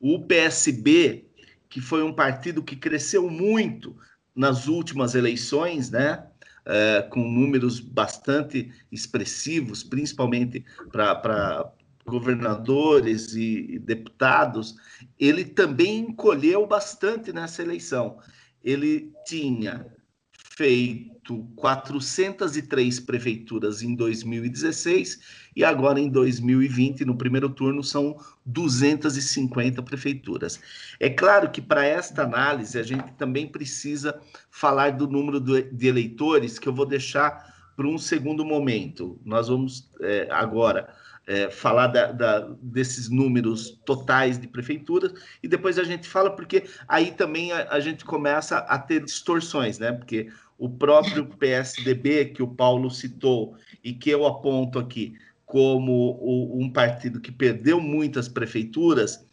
O 0.00 0.26
PSB, 0.26 1.28
que 1.68 1.80
foi 1.80 2.02
um 2.02 2.12
partido 2.12 2.64
que 2.64 2.74
cresceu 2.74 3.30
muito 3.30 3.96
nas 4.34 4.66
últimas 4.66 5.14
eleições, 5.14 5.92
né? 5.92 6.26
É, 6.64 7.02
com 7.02 7.20
números 7.20 7.78
bastante 7.78 8.72
expressivos, 8.90 9.84
principalmente 9.84 10.64
para 10.90 11.70
governadores 12.04 13.32
e 13.36 13.78
deputados, 13.78 14.74
ele 15.20 15.44
também 15.44 16.00
encolheu 16.00 16.66
bastante 16.66 17.32
nessa 17.32 17.62
eleição. 17.62 18.18
Ele 18.64 19.12
tinha 19.24 19.86
feito 20.56 21.44
403 21.54 23.00
prefeituras 23.00 23.82
em 23.82 23.94
2016 23.94 25.20
e 25.54 25.62
agora 25.62 26.00
em 26.00 26.08
2020, 26.08 27.04
no 27.04 27.14
primeiro 27.14 27.50
turno, 27.50 27.84
são 27.84 28.16
250 28.46 29.82
prefeituras. 29.82 30.58
É 30.98 31.10
claro 31.10 31.50
que 31.50 31.60
para 31.60 31.84
esta 31.84 32.22
análise 32.22 32.78
a 32.78 32.82
gente 32.82 33.12
também 33.12 33.46
precisa 33.46 34.18
falar 34.50 34.92
do 34.92 35.06
número 35.06 35.38
de 35.40 35.86
eleitores, 35.86 36.58
que 36.58 36.68
eu 36.68 36.74
vou 36.74 36.86
deixar 36.86 37.54
para 37.76 37.86
um 37.86 37.98
segundo 37.98 38.42
momento. 38.42 39.20
Nós 39.26 39.48
vamos 39.48 39.90
é, 40.00 40.26
agora 40.30 40.88
é, 41.26 41.50
falar 41.50 41.88
da, 41.88 42.12
da, 42.12 42.48
desses 42.62 43.10
números 43.10 43.78
totais 43.84 44.38
de 44.38 44.46
prefeituras 44.46 45.12
e 45.42 45.48
depois 45.48 45.78
a 45.78 45.82
gente 45.82 46.08
fala, 46.08 46.30
porque 46.30 46.64
aí 46.86 47.10
também 47.10 47.52
a, 47.52 47.68
a 47.72 47.80
gente 47.80 48.04
começa 48.04 48.58
a 48.58 48.78
ter 48.78 49.04
distorções, 49.04 49.78
né? 49.78 49.92
Porque 49.92 50.30
o 50.58 50.68
próprio 50.68 51.26
PSDB 51.26 52.26
que 52.26 52.42
o 52.42 52.48
Paulo 52.48 52.90
citou 52.90 53.56
e 53.82 53.92
que 53.92 54.10
eu 54.10 54.26
aponto 54.26 54.78
aqui 54.78 55.14
como 55.44 56.18
o, 56.20 56.60
um 56.60 56.70
partido 56.70 57.20
que 57.20 57.30
perdeu 57.30 57.80
muitas 57.80 58.28
prefeituras, 58.28 59.24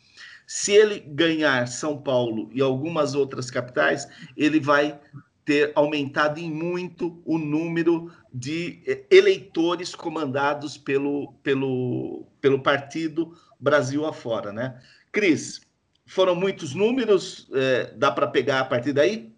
se 0.46 0.72
ele 0.74 1.00
ganhar 1.00 1.68
São 1.68 1.98
Paulo 1.98 2.50
e 2.54 2.62
algumas 2.62 3.16
outras 3.16 3.50
capitais, 3.50 4.08
ele 4.38 4.60
vai 4.60 5.00
ter 5.44 5.72
aumentado 5.76 6.40
em 6.40 6.52
muito 6.52 7.22
o 7.26 7.38
número 7.38 8.12
de 8.34 8.82
eh, 8.86 9.04
eleitores 9.10 9.96
comandados 9.96 10.78
pelo, 10.78 11.34
pelo, 11.44 12.26
pelo 12.40 12.62
partido 12.62 13.36
Brasil 13.60 14.06
afora, 14.06 14.54
né? 14.54 14.80
Cris, 15.12 15.62
foram 16.06 16.36
muitos 16.36 16.74
números, 16.74 17.50
é, 17.54 17.94
dá 17.96 18.12
para 18.12 18.28
pegar 18.28 18.60
a 18.60 18.66
partir 18.66 18.94
daí? 18.94 19.33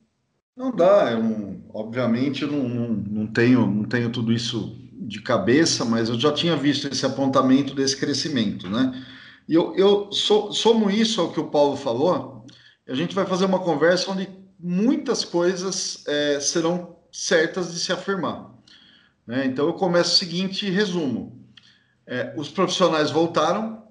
Não 0.55 0.73
dá, 0.73 1.11
eu 1.11 1.21
não, 1.21 1.61
obviamente 1.73 2.45
não, 2.45 2.67
não, 2.69 2.87
não, 2.89 3.27
tenho, 3.27 3.67
não 3.67 3.83
tenho 3.83 4.09
tudo 4.09 4.31
isso 4.31 4.77
de 4.93 5.21
cabeça, 5.21 5.83
mas 5.83 6.07
eu 6.07 6.17
já 6.17 6.31
tinha 6.31 6.55
visto 6.55 6.87
esse 6.87 7.05
apontamento 7.05 7.75
desse 7.75 7.97
crescimento, 7.97 8.69
né? 8.69 9.05
E 9.47 9.53
eu, 9.53 9.75
eu 9.75 10.11
somo 10.11 10.89
isso 10.89 11.21
ao 11.21 11.31
que 11.31 11.39
o 11.39 11.49
Paulo 11.49 11.75
falou, 11.75 12.45
a 12.87 12.95
gente 12.95 13.13
vai 13.13 13.25
fazer 13.25 13.45
uma 13.45 13.59
conversa 13.59 14.09
onde 14.09 14.27
muitas 14.59 15.25
coisas 15.25 16.03
é, 16.07 16.39
serão 16.39 16.95
certas 17.11 17.73
de 17.73 17.79
se 17.79 17.91
afirmar. 17.91 18.51
Né? 19.27 19.45
Então 19.45 19.67
eu 19.67 19.73
começo 19.73 20.13
o 20.13 20.17
seguinte 20.17 20.69
resumo: 20.69 21.45
é, 22.07 22.33
os 22.37 22.49
profissionais 22.49 23.11
voltaram 23.11 23.83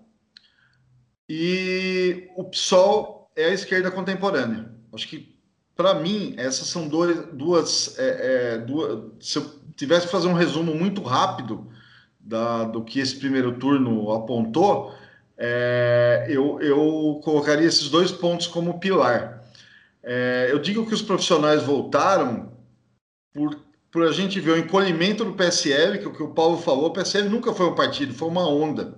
e 1.28 2.28
o 2.36 2.44
PSOL 2.44 3.30
é 3.36 3.46
a 3.46 3.54
esquerda 3.54 3.90
contemporânea. 3.90 4.72
Acho 4.92 5.08
que 5.08 5.33
para 5.76 5.94
mim 5.94 6.34
essas 6.36 6.68
são 6.68 6.88
dois, 6.88 7.26
duas, 7.32 7.98
é, 7.98 8.54
é, 8.54 8.58
duas. 8.58 9.04
Se 9.20 9.38
eu 9.38 9.50
tivesse 9.76 10.06
que 10.06 10.12
fazer 10.12 10.28
um 10.28 10.34
resumo 10.34 10.74
muito 10.74 11.02
rápido 11.02 11.66
da, 12.20 12.64
do 12.64 12.82
que 12.82 13.00
esse 13.00 13.16
primeiro 13.16 13.58
turno 13.58 14.12
apontou, 14.12 14.94
é, 15.36 16.26
eu, 16.28 16.60
eu 16.60 17.20
colocaria 17.22 17.66
esses 17.66 17.88
dois 17.88 18.12
pontos 18.12 18.46
como 18.46 18.78
pilar. 18.78 19.42
É, 20.02 20.48
eu 20.50 20.58
digo 20.58 20.86
que 20.86 20.94
os 20.94 21.02
profissionais 21.02 21.62
voltaram 21.62 22.52
por, 23.32 23.58
por 23.90 24.04
a 24.04 24.12
gente 24.12 24.38
ver 24.38 24.52
o 24.52 24.58
encolhimento 24.58 25.24
do 25.24 25.32
PSL, 25.32 25.98
que 25.98 26.04
é 26.04 26.08
o 26.08 26.12
que 26.12 26.22
o 26.22 26.28
Paulo 26.28 26.58
falou, 26.58 26.86
o 26.86 26.92
PSL 26.92 27.28
nunca 27.28 27.52
foi 27.52 27.66
um 27.66 27.74
partido, 27.74 28.14
foi 28.14 28.28
uma 28.28 28.46
onda. 28.48 28.94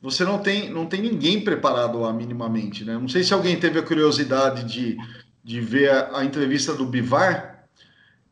Você 0.00 0.24
não 0.24 0.38
tem, 0.38 0.68
não 0.68 0.86
tem 0.86 1.00
ninguém 1.00 1.40
preparado 1.40 2.00
lá 2.00 2.12
minimamente, 2.12 2.84
né? 2.84 2.94
Não 2.94 3.08
sei 3.08 3.22
se 3.22 3.32
alguém 3.32 3.58
teve 3.58 3.78
a 3.78 3.82
curiosidade 3.82 4.64
de, 4.64 4.96
de 5.42 5.60
ver 5.60 5.90
a, 5.90 6.18
a 6.18 6.24
entrevista 6.24 6.74
do 6.74 6.86
Bivar, 6.86 7.66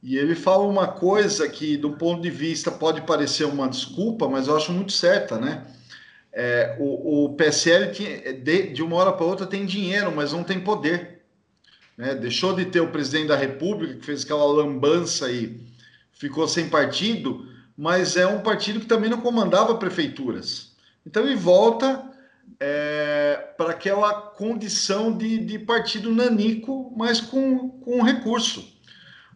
e 0.03 0.17
ele 0.17 0.35
fala 0.35 0.65
uma 0.65 0.89
coisa 0.89 1.49
que, 1.49 1.77
do 1.77 1.93
ponto 1.93 2.23
de 2.23 2.31
vista, 2.31 2.71
pode 2.71 3.03
parecer 3.03 3.45
uma 3.45 3.69
desculpa, 3.69 4.29
mas 4.29 4.49
eu 4.49 4.57
acho 4.57 4.73
muito 4.73 4.93
certa, 4.93 5.39
né? 5.39 5.67
É, 6.33 6.77
o, 6.79 7.25
o 7.27 7.35
PSL 7.35 7.91
de, 8.43 8.69
de 8.73 8.83
uma 8.83 8.97
hora 8.97 9.13
para 9.13 9.27
outra 9.27 9.47
tem 9.47 9.67
dinheiro, 9.67 10.15
mas 10.15 10.33
não 10.33 10.45
tem 10.45 10.61
poder 10.61 11.21
né? 12.01 12.15
Deixou 12.15 12.55
de 12.55 12.65
ter 12.65 12.81
o 12.81 12.91
presidente 12.91 13.29
da 13.29 13.37
República, 13.37 13.93
que 13.93 14.07
fez 14.07 14.25
aquela 14.25 14.47
lambança 14.47 15.31
e 15.31 15.61
ficou 16.11 16.49
sem 16.49 16.67
partido, 16.67 17.47
mas 17.77 18.17
é 18.17 18.27
um 18.27 18.41
partido 18.41 18.81
que 18.81 18.87
também 18.87 19.11
não 19.11 19.21
comandava 19.21 19.75
prefeituras. 19.75 20.73
Então 21.05 21.27
ele 21.27 21.37
volta 21.37 22.10
é, 22.59 23.53
para 23.57 23.71
aquela 23.71 24.13
condição 24.13 25.17
de, 25.17 25.39
de, 25.39 25.59
partido 25.59 26.15
nanico, 26.15 26.93
mas 26.97 27.21
com, 27.21 27.69
com 27.69 28.03
recurso. 28.03 28.79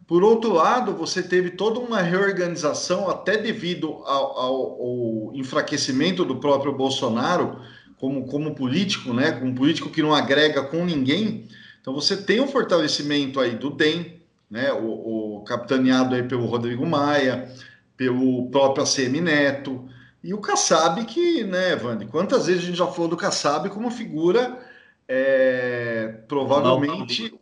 Por 0.07 0.23
outro 0.23 0.53
lado, 0.53 0.95
você 0.95 1.23
teve 1.23 1.51
toda 1.51 1.81
uma 1.81 2.03
reorganização, 2.03 3.09
até 3.09 3.39
devido 3.39 3.89
ao, 4.05 4.39
ao, 4.39 4.55
ao 4.83 5.35
enfraquecimento 5.35 6.25
do 6.25 6.37
próprio 6.37 6.75
Bolsonaro 6.77 7.61
como, 7.97 8.27
como 8.27 8.55
político, 8.55 9.15
né? 9.15 9.33
como 9.33 9.51
um 9.51 9.55
político 9.55 9.89
que 9.89 10.03
não 10.03 10.15
agrega 10.15 10.63
com 10.63 10.85
ninguém 10.85 11.49
então 11.85 11.93
você 11.93 12.17
tem 12.17 12.41
um 12.41 12.47
fortalecimento 12.47 13.39
aí 13.39 13.57
do 13.57 13.69
DEM, 13.69 14.19
né, 14.51 14.73
o, 14.73 15.37
o 15.37 15.45
capitaneado 15.45 16.15
aí 16.15 16.23
pelo 16.23 16.47
Rodrigo 16.47 16.87
Maia, 16.87 17.47
pelo 17.95 18.49
próprio 18.49 18.83
ACM 18.83 19.21
Neto, 19.21 19.87
e 20.25 20.33
o 20.33 20.39
Kassab 20.39 21.05
que, 21.05 21.45
né, 21.45 21.77
Vande, 21.77 22.07
quantas 22.07 22.47
vezes 22.47 22.63
a 22.63 22.67
gente 22.67 22.79
já 22.79 22.87
falou 22.87 23.09
do 23.09 23.17
Kassab 23.17 23.69
como 23.69 23.91
figura 23.91 24.59
é, 25.07 26.15
provavelmente, 26.27 27.35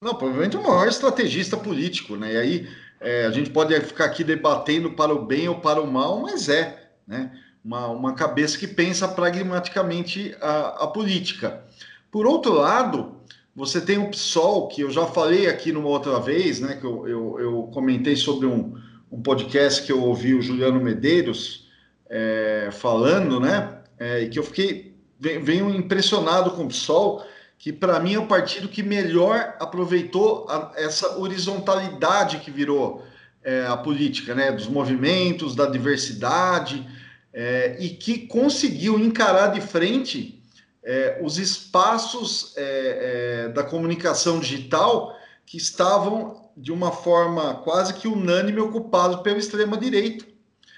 não, 0.00 0.14
provavelmente 0.14 0.56
o 0.56 0.62
maior 0.62 0.86
estrategista 0.86 1.56
político, 1.56 2.14
né, 2.14 2.34
e 2.34 2.36
aí 2.36 2.68
é, 3.00 3.26
a 3.26 3.30
gente 3.32 3.50
pode 3.50 3.78
ficar 3.80 4.04
aqui 4.04 4.22
debatendo 4.22 4.92
para 4.92 5.12
o 5.12 5.26
bem 5.26 5.48
ou 5.48 5.56
para 5.56 5.82
o 5.82 5.90
mal, 5.90 6.20
mas 6.20 6.48
é, 6.48 6.90
né, 7.04 7.32
uma, 7.64 7.88
uma 7.88 8.14
cabeça 8.14 8.56
que 8.56 8.68
pensa 8.68 9.08
pragmaticamente 9.08 10.34
a, 10.40 10.84
a 10.84 10.86
política. 10.86 11.64
Por 12.12 12.26
outro 12.28 12.52
lado, 12.52 13.16
você 13.54 13.80
tem 13.80 13.98
o 13.98 14.08
PSOL, 14.08 14.68
que 14.68 14.82
eu 14.82 14.90
já 14.90 15.06
falei 15.06 15.48
aqui 15.48 15.72
numa 15.72 15.88
outra 15.88 16.18
vez, 16.20 16.60
né? 16.60 16.76
Que 16.76 16.84
eu, 16.84 17.06
eu, 17.06 17.40
eu 17.40 17.62
comentei 17.74 18.16
sobre 18.16 18.46
um, 18.46 18.74
um 19.10 19.20
podcast 19.22 19.84
que 19.84 19.92
eu 19.92 20.02
ouvi 20.02 20.34
o 20.34 20.42
Juliano 20.42 20.80
Medeiros 20.80 21.69
é, 22.10 22.68
falando, 22.72 23.38
né? 23.38 23.78
É, 23.98 24.26
que 24.26 24.38
eu 24.38 24.42
fiquei 24.42 24.90
venho 25.20 25.68
impressionado 25.68 26.52
com 26.52 26.64
o 26.64 26.68
PSOL, 26.68 27.22
que 27.58 27.72
para 27.72 28.00
mim 28.00 28.14
é 28.14 28.18
o 28.18 28.26
partido 28.26 28.68
que 28.68 28.82
melhor 28.82 29.54
aproveitou 29.60 30.46
a, 30.48 30.72
essa 30.76 31.18
horizontalidade 31.18 32.38
que 32.38 32.50
virou 32.50 33.04
é, 33.44 33.66
a 33.66 33.76
política, 33.76 34.34
né? 34.34 34.50
Dos 34.50 34.66
movimentos, 34.66 35.54
da 35.54 35.66
diversidade, 35.66 36.86
é, 37.32 37.76
e 37.78 37.90
que 37.90 38.26
conseguiu 38.26 38.98
encarar 38.98 39.48
de 39.48 39.60
frente 39.60 40.42
é, 40.82 41.20
os 41.22 41.38
espaços 41.38 42.54
é, 42.56 43.44
é, 43.44 43.48
da 43.50 43.62
comunicação 43.62 44.40
digital 44.40 45.14
que 45.44 45.56
estavam 45.56 46.50
de 46.56 46.72
uma 46.72 46.90
forma 46.90 47.54
quase 47.56 47.94
que 47.94 48.08
unânime 48.08 48.60
ocupados 48.60 49.20
pela 49.20 49.38
extrema 49.38 49.76
direita. 49.76 50.29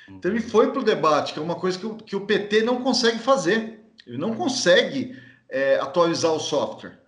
Então 0.08 0.30
ele 0.30 0.40
foi 0.40 0.70
para 0.70 0.80
o 0.80 0.84
debate, 0.84 1.32
que 1.32 1.38
é 1.38 1.42
uma 1.42 1.54
coisa 1.54 1.78
que 1.78 1.86
o, 1.86 1.94
que 1.96 2.16
o 2.16 2.26
PT 2.26 2.62
não 2.62 2.82
consegue 2.82 3.18
fazer. 3.18 3.80
Ele 4.06 4.18
não 4.18 4.34
consegue 4.34 5.16
é, 5.48 5.76
atualizar 5.78 6.32
o 6.32 6.40
software. 6.40 6.98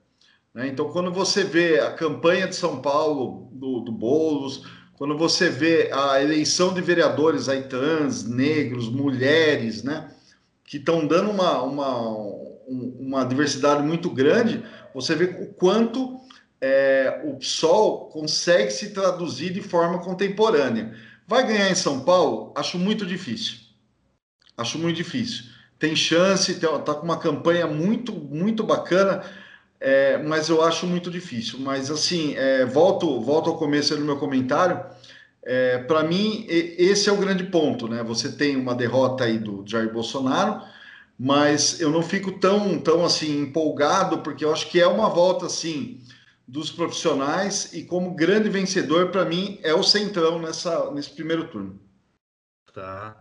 Né? 0.54 0.68
Então, 0.68 0.90
quando 0.90 1.12
você 1.12 1.42
vê 1.42 1.80
a 1.80 1.90
campanha 1.92 2.46
de 2.46 2.54
São 2.54 2.80
Paulo 2.80 3.48
do, 3.52 3.80
do 3.80 3.90
Boulos, 3.90 4.64
quando 4.94 5.18
você 5.18 5.50
vê 5.50 5.90
a 5.92 6.22
eleição 6.22 6.72
de 6.72 6.80
vereadores 6.80 7.48
aí 7.48 7.64
trans, 7.64 8.24
negros, 8.24 8.88
mulheres, 8.88 9.82
né, 9.82 10.08
que 10.64 10.76
estão 10.76 11.06
dando 11.06 11.30
uma, 11.30 11.62
uma, 11.62 12.08
uma 12.68 13.24
diversidade 13.24 13.82
muito 13.82 14.08
grande, 14.08 14.64
você 14.94 15.16
vê 15.16 15.24
o 15.24 15.52
quanto 15.54 16.20
é, 16.60 17.22
o 17.24 17.36
PSOL 17.36 18.08
consegue 18.08 18.70
se 18.70 18.90
traduzir 18.90 19.52
de 19.52 19.60
forma 19.60 19.98
contemporânea. 19.98 20.94
Vai 21.26 21.46
ganhar 21.46 21.70
em 21.70 21.74
São 21.74 22.00
Paulo? 22.00 22.52
Acho 22.56 22.78
muito 22.78 23.06
difícil. 23.06 23.58
Acho 24.56 24.78
muito 24.78 24.96
difícil. 24.96 25.44
Tem 25.78 25.96
chance, 25.96 26.52
está 26.52 26.94
com 26.94 27.04
uma 27.04 27.18
campanha 27.18 27.66
muito, 27.66 28.12
muito 28.12 28.62
bacana, 28.62 29.22
é, 29.80 30.18
mas 30.18 30.48
eu 30.48 30.62
acho 30.62 30.86
muito 30.86 31.10
difícil. 31.10 31.58
Mas 31.60 31.90
assim, 31.90 32.34
é, 32.36 32.64
volto, 32.64 33.20
volto 33.20 33.50
ao 33.50 33.58
começo 33.58 33.96
do 33.96 34.04
meu 34.04 34.16
comentário. 34.18 34.80
É, 35.42 35.78
Para 35.78 36.02
mim, 36.02 36.46
esse 36.48 37.08
é 37.08 37.12
o 37.12 37.16
grande 37.16 37.44
ponto, 37.44 37.88
né? 37.88 38.02
Você 38.02 38.32
tem 38.32 38.56
uma 38.56 38.74
derrota 38.74 39.24
aí 39.24 39.38
do 39.38 39.64
Jair 39.66 39.92
Bolsonaro, 39.92 40.62
mas 41.18 41.80
eu 41.80 41.90
não 41.90 42.02
fico 42.02 42.32
tão, 42.32 42.78
tão 42.78 43.04
assim 43.04 43.42
empolgado, 43.42 44.18
porque 44.18 44.44
eu 44.44 44.52
acho 44.52 44.70
que 44.70 44.80
é 44.80 44.86
uma 44.86 45.08
volta 45.10 45.46
assim 45.46 46.00
dos 46.46 46.70
profissionais 46.70 47.72
e 47.72 47.84
como 47.84 48.14
grande 48.14 48.48
vencedor 48.48 49.10
para 49.10 49.24
mim 49.24 49.58
é 49.62 49.72
o 49.74 49.82
Centrão 49.82 50.38
nessa 50.38 50.90
nesse 50.92 51.10
primeiro 51.10 51.48
turno. 51.48 51.80
Tá. 52.72 53.16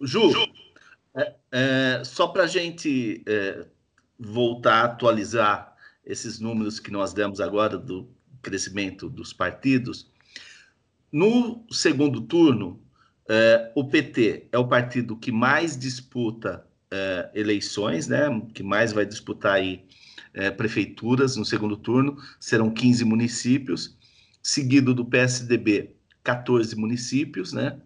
Ju, 0.00 0.30
Ju. 0.30 0.46
É, 1.14 1.34
é, 1.52 2.04
só 2.04 2.28
para 2.28 2.44
a 2.44 2.46
gente 2.46 3.22
é, 3.26 3.66
voltar 4.18 4.82
a 4.82 4.84
atualizar 4.84 5.74
esses 6.04 6.38
números 6.38 6.78
que 6.78 6.90
nós 6.90 7.12
demos 7.12 7.40
agora 7.40 7.78
do 7.78 8.08
crescimento 8.42 9.08
dos 9.08 9.32
partidos, 9.32 10.10
no 11.10 11.64
segundo 11.70 12.20
turno, 12.20 12.80
é, 13.28 13.72
o 13.74 13.88
PT 13.88 14.48
é 14.52 14.58
o 14.58 14.68
partido 14.68 15.16
que 15.16 15.32
mais 15.32 15.76
disputa 15.76 16.66
é, 16.90 17.30
eleições, 17.34 18.06
né, 18.06 18.28
que 18.54 18.62
mais 18.62 18.92
vai 18.92 19.06
disputar 19.06 19.54
aí 19.54 19.85
é, 20.36 20.50
prefeituras 20.50 21.34
no 21.34 21.44
segundo 21.44 21.76
turno, 21.76 22.16
serão 22.38 22.70
15 22.70 23.04
municípios, 23.04 23.96
seguido 24.42 24.94
do 24.94 25.04
PSDB, 25.04 25.90
14 26.22 26.76
municípios, 26.76 27.52
né, 27.52 27.76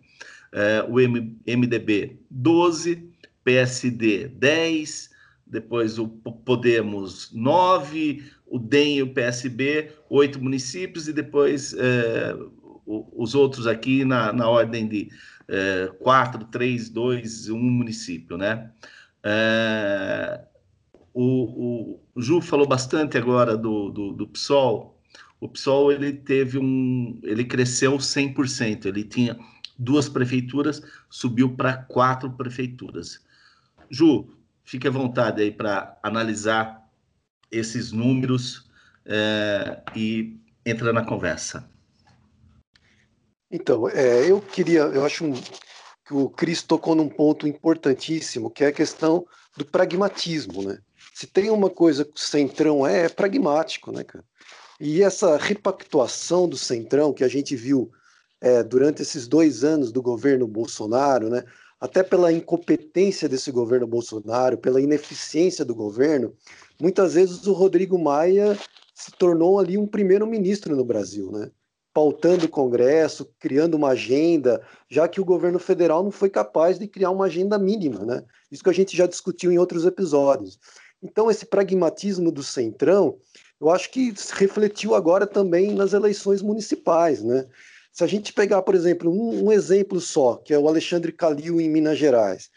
é, 0.53 0.85
o 0.89 1.01
M, 1.01 1.39
MDB, 1.47 2.19
12, 2.29 3.09
PSD, 3.45 4.29
10, 4.29 5.11
depois 5.47 5.99
o 5.99 6.09
Podemos, 6.09 7.31
9, 7.33 8.25
o 8.47 8.59
DEM 8.59 8.97
e 8.99 9.03
o 9.03 9.15
PSB, 9.15 9.93
8 10.09 10.43
municípios, 10.43 11.09
e 11.09 11.13
depois 11.13 11.73
é, 11.75 12.37
os 12.85 13.35
outros 13.35 13.67
aqui 13.67 14.05
na, 14.05 14.33
na 14.33 14.49
ordem 14.49 14.89
de 14.89 15.09
é, 15.49 15.89
quatro, 16.01 16.45
três, 16.47 16.89
dois, 16.89 17.49
um 17.49 17.59
município, 17.59 18.37
né? 18.37 18.71
É, 19.23 20.41
o, 21.23 22.01
o, 22.15 22.21
Ju 22.23 22.41
falou 22.41 22.67
bastante 22.67 23.19
agora 23.19 23.55
do, 23.55 23.91
do, 23.91 24.13
do 24.13 24.27
PSOL. 24.27 24.99
O 25.39 25.49
PSOL 25.49 25.93
ele 25.93 26.15
teve 26.15 26.59
um, 26.59 27.21
ele 27.23 27.45
cresceu 27.45 27.99
100%. 27.99 28.87
Ele 28.87 29.05
tinha 29.05 29.39
duas 29.79 30.09
prefeituras, 30.09 30.83
subiu 31.11 31.55
para 31.55 31.77
quatro 31.77 32.31
prefeituras. 32.33 33.21
Ju, 33.91 34.31
fique 34.65 34.89
à 34.89 34.91
vontade 34.91 35.43
aí 35.43 35.51
para 35.51 35.99
analisar 36.03 36.89
esses 37.51 37.93
números 37.93 38.71
é, 39.05 39.83
e 39.95 40.39
entra 40.65 40.91
na 40.91 41.05
conversa. 41.05 41.69
Então, 43.51 43.89
é, 43.89 44.31
eu 44.31 44.41
queria, 44.41 44.81
eu 44.81 45.05
acho 45.05 45.25
um, 45.25 45.35
o 46.11 46.29
Cris 46.29 46.62
tocou 46.62 46.94
num 46.94 47.09
ponto 47.09 47.46
importantíssimo, 47.46 48.51
que 48.51 48.64
é 48.64 48.68
a 48.68 48.73
questão 48.73 49.27
do 49.57 49.64
pragmatismo, 49.64 50.62
né? 50.62 50.79
Se 51.14 51.27
tem 51.27 51.51
uma 51.51 51.68
coisa 51.68 52.05
que 52.05 52.16
o 52.16 52.18
Centrão 52.18 52.87
é, 52.87 53.07
é 53.07 53.09
pragmático, 53.09 53.92
né, 53.92 54.05
cara? 54.05 54.25
E 54.81 55.03
essa 55.03 55.37
repactuação 55.37 56.49
do 56.49 56.57
Centrão 56.57 57.12
que 57.12 57.25
a 57.25 57.29
gente 57.29 57.55
viu 57.55 57.90
é, 58.40 58.62
durante 58.62 59.03
esses 59.03 59.29
dois 59.29 59.62
anos 59.62 59.92
do 59.92 60.01
governo 60.01 60.46
Bolsonaro, 60.46 61.29
né? 61.29 61.44
Até 61.79 62.03
pela 62.03 62.33
incompetência 62.33 63.29
desse 63.29 63.51
governo 63.51 63.87
Bolsonaro, 63.87 64.59
pela 64.59 64.81
ineficiência 64.81 65.64
do 65.64 65.75
governo, 65.75 66.35
muitas 66.81 67.14
vezes 67.14 67.46
o 67.46 67.53
Rodrigo 67.53 67.99
Maia 67.99 68.59
se 68.94 69.11
tornou 69.12 69.59
ali 69.59 69.79
um 69.79 69.87
primeiro-ministro 69.87 70.77
no 70.77 70.85
Brasil, 70.85 71.31
né? 71.31 71.51
Pautando 71.92 72.46
o 72.46 72.48
Congresso, 72.48 73.33
criando 73.38 73.74
uma 73.74 73.90
agenda, 73.90 74.64
já 74.88 75.09
que 75.09 75.20
o 75.20 75.24
governo 75.24 75.59
federal 75.59 76.03
não 76.03 76.11
foi 76.11 76.31
capaz 76.31 76.79
de 76.79 76.87
criar 76.87 77.11
uma 77.11 77.26
agenda 77.26 77.59
mínima, 77.59 78.05
né? 78.05 78.24
Isso 78.50 78.62
que 78.62 78.70
a 78.70 78.74
gente 78.74 78.96
já 78.96 79.07
discutiu 79.07 79.50
em 79.50 79.59
outros 79.59 79.85
episódios. 79.85 80.59
Então, 81.03 81.31
esse 81.31 81.46
pragmatismo 81.46 82.31
do 82.31 82.42
Centrão, 82.42 83.18
eu 83.61 83.70
acho 83.70 83.90
que 83.90 84.12
refletiu 84.35 84.94
agora 84.94 85.26
também 85.26 85.74
nas 85.74 85.92
eleições 85.92 86.42
municipais, 86.42 87.22
né? 87.22 87.46
Se 87.92 88.05
a 88.05 88.07
gente 88.07 88.33
pegar, 88.33 88.62
por 88.62 88.74
exemplo, 88.74 89.11
um, 89.11 89.46
um 89.46 89.53
exemplo 89.53 90.00
só, 90.00 90.37
que 90.37 90.55
é 90.55 90.59
o 90.59 90.68
Alexandre 90.68 91.12
Calil 91.12 91.61
em 91.61 91.68
Minas 91.68 91.98
Gerais, 91.98 92.50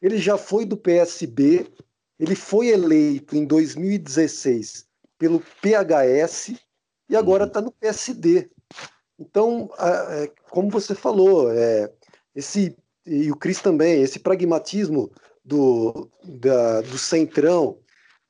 ele 0.00 0.18
já 0.18 0.36
foi 0.36 0.66
do 0.66 0.76
PSB, 0.76 1.66
ele 2.18 2.34
foi 2.34 2.68
eleito 2.68 3.34
em 3.36 3.46
2016 3.46 4.86
pelo 5.18 5.40
PHS 5.62 6.54
e 7.08 7.16
agora 7.16 7.44
está 7.44 7.60
uhum. 7.60 7.66
no 7.66 7.72
PSD. 7.72 8.50
Então, 9.18 9.70
é, 9.78 10.30
como 10.50 10.70
você 10.70 10.94
falou, 10.94 11.52
é, 11.52 11.90
esse 12.34 12.76
e 13.06 13.30
o 13.30 13.36
Cris 13.36 13.60
também, 13.60 14.02
esse 14.02 14.18
pragmatismo 14.18 15.10
do, 15.44 16.10
da, 16.22 16.80
do 16.80 16.96
centrão, 16.96 17.78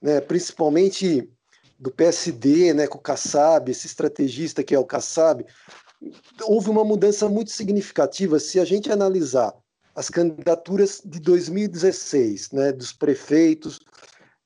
né, 0.03 0.21
principalmente 0.21 1.31
do 1.79 1.91
PSD, 1.91 2.75
né, 2.75 2.87
com 2.87 2.99
o 2.99 3.01
Kassab, 3.01 3.71
esse 3.71 3.87
estrategista 3.87 4.65
que 4.65 4.75
é 4.75 4.79
o 4.79 4.85
Kassab, 4.85 5.45
houve 6.43 6.71
uma 6.71 6.85
mudança 6.85 7.29
muito 7.29 7.53
significativa 7.53 8.39
se 8.41 8.59
a 8.59 8.65
gente 8.65 8.91
analisar 8.91 9.55
as 9.95 10.11
candidaturas 10.11 11.01
de 11.05 11.21
2016, 11.21 12.51
né, 12.51 12.73
dos 12.73 12.93
prefeitos, 12.93 13.79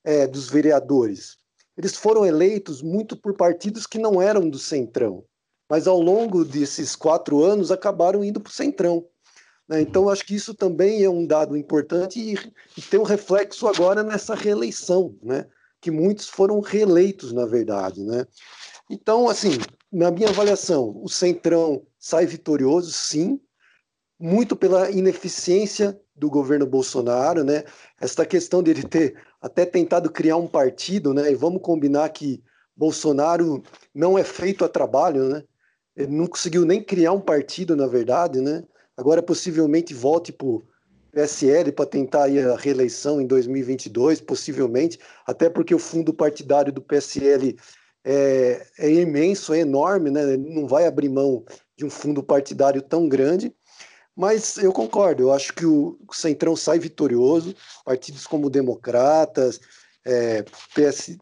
é, 0.03 0.27
dos 0.27 0.47
vereadores. 0.47 1.37
Eles 1.75 1.95
foram 1.95 2.25
eleitos 2.25 2.83
muito 2.83 3.17
por 3.17 3.35
partidos 3.35 3.87
que 3.87 3.97
não 3.97 4.21
eram 4.21 4.47
do 4.47 4.59
centrão 4.59 5.23
mas 5.69 5.87
ao 5.87 6.01
longo 6.01 6.43
desses 6.43 6.95
quatro 6.95 7.43
anos 7.43 7.71
acabaram 7.71 8.23
indo 8.23 8.39
para 8.39 8.49
o 8.49 8.53
centrão. 8.53 9.05
Né? 9.67 9.81
Então, 9.81 10.09
acho 10.09 10.25
que 10.25 10.35
isso 10.35 10.53
também 10.53 11.03
é 11.03 11.09
um 11.09 11.25
dado 11.27 11.55
importante 11.55 12.19
e, 12.19 12.33
e 12.77 12.81
tem 12.81 12.99
um 12.99 13.03
reflexo 13.03 13.67
agora 13.67 14.01
nessa 14.01 14.33
reeleição, 14.33 15.15
né? 15.21 15.45
que 15.79 15.91
muitos 15.91 16.27
foram 16.27 16.59
reeleitos, 16.59 17.31
na 17.31 17.45
verdade. 17.45 18.03
Né? 18.03 18.25
Então, 18.89 19.29
assim, 19.29 19.51
na 19.91 20.09
minha 20.09 20.29
avaliação, 20.29 20.99
o 21.03 21.07
centrão 21.07 21.85
sai 21.99 22.25
vitorioso, 22.25 22.91
sim, 22.91 23.39
muito 24.19 24.55
pela 24.55 24.89
ineficiência 24.89 25.99
do 26.15 26.29
governo 26.29 26.65
Bolsonaro, 26.65 27.43
né? 27.45 27.63
Esta 28.01 28.25
questão 28.25 28.61
dele 28.61 28.83
ter 28.83 29.15
até 29.41 29.65
tentado 29.65 30.11
criar 30.11 30.35
um 30.35 30.47
partido, 30.47 31.13
né? 31.13 31.31
E 31.31 31.35
vamos 31.35 31.61
combinar 31.61 32.09
que 32.09 32.43
Bolsonaro 32.75 33.63
não 33.95 34.17
é 34.17 34.23
feito 34.23 34.65
a 34.65 34.69
trabalho, 34.69 35.29
né? 35.29 35.43
Ele 35.99 36.15
não 36.15 36.27
conseguiu 36.27 36.63
nem 36.63 36.81
criar 36.81 37.11
um 37.11 37.19
partido, 37.19 37.75
na 37.75 37.85
verdade, 37.85 38.39
né? 38.39 38.63
Agora 38.95 39.21
possivelmente 39.21 39.93
volte 39.93 40.31
para 40.31 40.47
o 40.47 40.63
PSL 41.11 41.73
para 41.73 41.85
tentar 41.85 42.23
a 42.23 42.55
reeleição 42.55 43.19
em 43.19 43.27
2022, 43.27 44.21
possivelmente, 44.21 44.97
até 45.27 45.49
porque 45.49 45.75
o 45.75 45.79
fundo 45.79 46.13
partidário 46.13 46.71
do 46.71 46.81
PSL 46.81 47.57
é, 48.05 48.65
é 48.77 48.89
imenso, 48.89 49.53
é 49.53 49.59
enorme, 49.59 50.09
né? 50.09 50.23
Ele 50.23 50.37
não 50.37 50.65
vai 50.65 50.85
abrir 50.85 51.09
mão 51.09 51.43
de 51.75 51.83
um 51.83 51.89
fundo 51.89 52.23
partidário 52.23 52.81
tão 52.81 53.09
grande. 53.09 53.53
Mas 54.15 54.57
eu 54.57 54.71
concordo, 54.71 55.23
eu 55.23 55.33
acho 55.33 55.53
que 55.53 55.65
o 55.65 55.97
Centrão 56.13 56.55
sai 56.55 56.79
vitorioso, 56.79 57.53
partidos 57.83 58.25
como 58.25 58.49
Democratas, 58.49 59.59
é, 60.05 60.43
PS, 60.73 61.17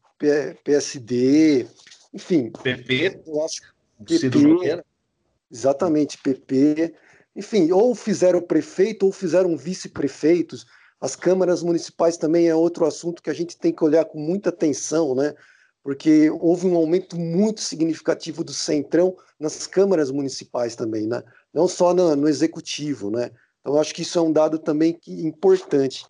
PSD, 0.64 1.66
enfim. 2.14 2.52
PP, 2.52 3.22
eu 3.26 3.44
acho 3.44 3.77
PP, 4.06 4.84
exatamente, 5.52 6.18
PP. 6.18 6.94
Enfim, 7.36 7.72
ou 7.72 7.94
fizeram 7.94 8.42
prefeito 8.42 9.06
ou 9.06 9.12
fizeram 9.12 9.56
vice-prefeitos. 9.58 10.66
As 11.00 11.16
câmaras 11.16 11.62
municipais 11.62 12.18
também 12.18 12.48
é 12.48 12.56
outro 12.56 12.86
assunto 12.86 13.22
que 13.22 13.30
a 13.30 13.34
gente 13.34 13.58
tem 13.58 13.72
que 13.72 13.84
olhar 13.84 14.06
com 14.06 14.20
muita 14.20 14.50
atenção, 14.50 15.14
né? 15.14 15.34
Porque 15.84 16.30
houve 16.30 16.68
um 16.68 16.76
aumento 16.76 17.18
muito 17.18 17.62
significativo 17.62 18.44
do 18.44 18.52
centrão 18.52 19.16
nas 19.40 19.68
câmaras 19.68 20.12
municipais 20.12 20.76
também, 20.76 21.08
né? 21.08 21.24
Não 21.54 21.68
só 21.68 21.94
no, 21.94 22.16
no 22.16 22.28
executivo, 22.28 23.12
né? 23.12 23.32
Então, 23.62 23.80
acho 23.80 23.94
que 23.94 24.02
isso 24.02 24.18
é 24.18 24.22
um 24.22 24.32
dado 24.32 24.58
também 24.58 24.94
que, 24.94 25.26
importante. 25.26 26.06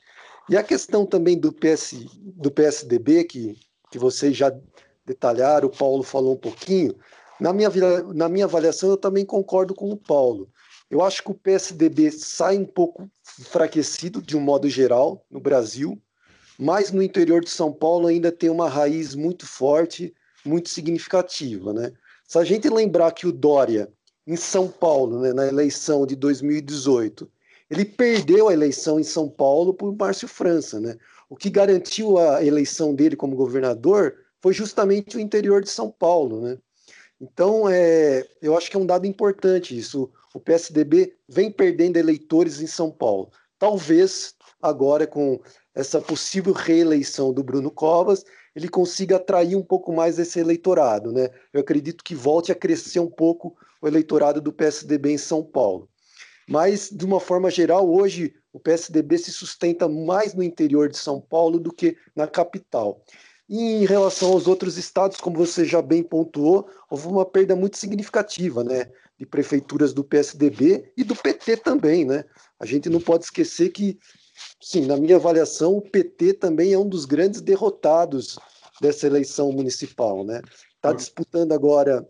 E 0.50 0.56
a 0.56 0.63
questão 0.63 1.06
também 1.06 1.38
do, 1.38 1.52
PS, 1.52 1.95
do 2.21 2.50
PSDB, 2.50 3.26
que, 3.26 3.60
que 3.91 4.00
vocês 4.00 4.38
já 4.38 4.56
detalharam, 5.06 5.67
o 5.67 5.76
Paulo 5.76 6.04
falou 6.04 6.34
um 6.34 6.38
pouquinho, 6.39 6.95
na 7.39 7.54
minha, 7.54 7.69
na 8.13 8.30
minha 8.30 8.45
avaliação, 8.45 8.89
eu 8.89 8.97
também 8.97 9.26
concordo 9.26 9.73
com 9.73 9.89
o 9.89 9.97
Paulo. 9.97 10.50
Eu 10.89 11.02
acho 11.02 11.23
que 11.23 11.32
o 11.32 11.36
PSDB 11.36 12.12
sai 12.12 12.58
um 12.58 12.65
pouco 12.65 13.10
enfraquecido, 13.39 14.21
de 14.21 14.38
um 14.38 14.39
modo 14.39 14.69
geral, 14.69 15.26
no 15.30 15.39
Brasil, 15.39 16.02
mas 16.58 16.91
no 16.91 17.04
interior 17.04 17.43
de 17.43 17.50
São 17.50 17.71
Paulo 17.71 18.08
ainda 18.08 18.32
tem 18.32 18.50
uma 18.50 18.69
raiz 18.69 19.13
muito 19.13 19.45
forte, 19.45 20.13
muito 20.45 20.69
significativa. 20.69 21.73
Né? 21.73 21.91
Se 22.26 22.38
a 22.39 22.43
gente 22.43 22.69
lembrar 22.69 23.12
que 23.12 23.28
o 23.28 23.32
Dória, 23.32 23.91
em 24.26 24.36
São 24.36 24.67
Paulo, 24.67 25.21
né, 25.21 25.34
na 25.34 25.47
eleição 25.47 26.06
de 26.06 26.15
2018, 26.15 27.30
ele 27.69 27.86
perdeu 27.86 28.47
a 28.47 28.54
eleição 28.54 29.00
em 29.00 29.04
São 29.04 29.30
Paulo 29.30 29.73
por 29.73 29.95
Márcio 29.95 30.28
França. 30.28 30.80
Né? 30.80 30.97
O 31.30 31.36
que 31.36 31.50
garantiu 31.50 32.17
a 32.17 32.43
eleição 32.43 32.95
dele 32.95 33.15
como 33.15 33.36
governador 33.36 34.15
foi 34.41 34.54
justamente 34.54 35.17
o 35.17 35.19
interior 35.19 35.62
de 35.62 35.69
São 35.69 35.91
Paulo. 35.91 36.41
Né? 36.41 36.58
Então, 37.19 37.67
é, 37.67 38.27
eu 38.41 38.56
acho 38.56 38.69
que 38.69 38.77
é 38.77 38.80
um 38.80 38.86
dado 38.86 39.06
importante 39.06 39.77
isso. 39.77 40.12
O 40.34 40.39
PSDB 40.39 41.15
vem 41.27 41.51
perdendo 41.51 41.97
eleitores 41.97 42.62
em 42.62 42.67
São 42.67 42.91
Paulo. 42.91 43.32
Talvez 43.58 44.36
agora, 44.62 45.08
com 45.08 45.39
essa 45.73 45.99
possível 45.99 46.53
reeleição 46.53 47.34
do 47.34 47.43
Bruno 47.43 47.71
Covas, 47.71 48.23
ele 48.56 48.67
consiga 48.67 49.17
atrair 49.17 49.56
um 49.56 49.63
pouco 49.63 49.93
mais 49.93 50.17
esse 50.17 50.39
eleitorado. 50.39 51.12
Né? 51.12 51.30
Eu 51.53 51.62
acredito 51.62 52.03
que 52.03 52.15
volte 52.15 52.51
a 52.51 52.56
crescer 52.56 52.99
um 52.99 53.10
pouco 53.10 53.56
o 53.82 53.88
eleitorado 53.88 54.41
do 54.41 54.53
PSDB 54.53 55.12
em 55.12 55.17
São 55.17 55.43
Paulo. 55.43 55.89
Mas, 56.49 56.89
de 56.89 57.06
uma 57.06 57.19
forma 57.19 57.51
geral, 57.51 57.89
hoje 57.89 58.34
o 58.53 58.60
PSDB 58.60 59.17
se 59.17 59.32
sustenta 59.32 59.88
mais 59.88 60.34
no 60.34 60.41
interior 60.41 60.89
de 60.89 60.97
São 60.97 61.19
Paulo 61.19 61.60
do 61.60 61.71
que 61.71 61.97
na 62.15 62.25
capital. 62.25 63.03
E 63.49 63.60
em 63.60 63.86
relação 63.86 64.33
aos 64.33 64.45
outros 64.45 64.77
estados, 64.77 65.17
como 65.17 65.38
você 65.38 65.63
já 65.63 65.81
bem 65.81 66.03
pontuou, 66.03 66.69
houve 66.89 67.07
uma 67.07 67.25
perda 67.25 67.55
muito 67.55 67.77
significativa, 67.77 68.63
né, 68.63 68.91
de 69.17 69.25
prefeituras 69.25 69.93
do 69.93 70.03
PSDB 70.03 70.91
e 70.97 71.03
do 71.03 71.15
PT 71.15 71.57
também, 71.57 72.03
né? 72.03 72.25
A 72.60 72.65
gente 72.65 72.89
não 72.89 72.99
pode 72.99 73.23
esquecer 73.23 73.69
que, 73.69 73.97
sim, 74.62 74.86
na 74.86 74.97
minha 74.97 75.15
avaliação, 75.15 75.77
o 75.77 75.81
PT 75.81 76.33
também 76.33 76.73
é 76.73 76.77
um 76.77 76.88
dos 76.88 77.05
grandes 77.05 77.39
derrotados 77.39 78.38
dessa 78.81 79.07
eleição 79.07 79.51
municipal, 79.51 80.25
né? 80.25 80.41
Está 80.75 80.91
disputando 80.91 81.53
agora, 81.53 82.07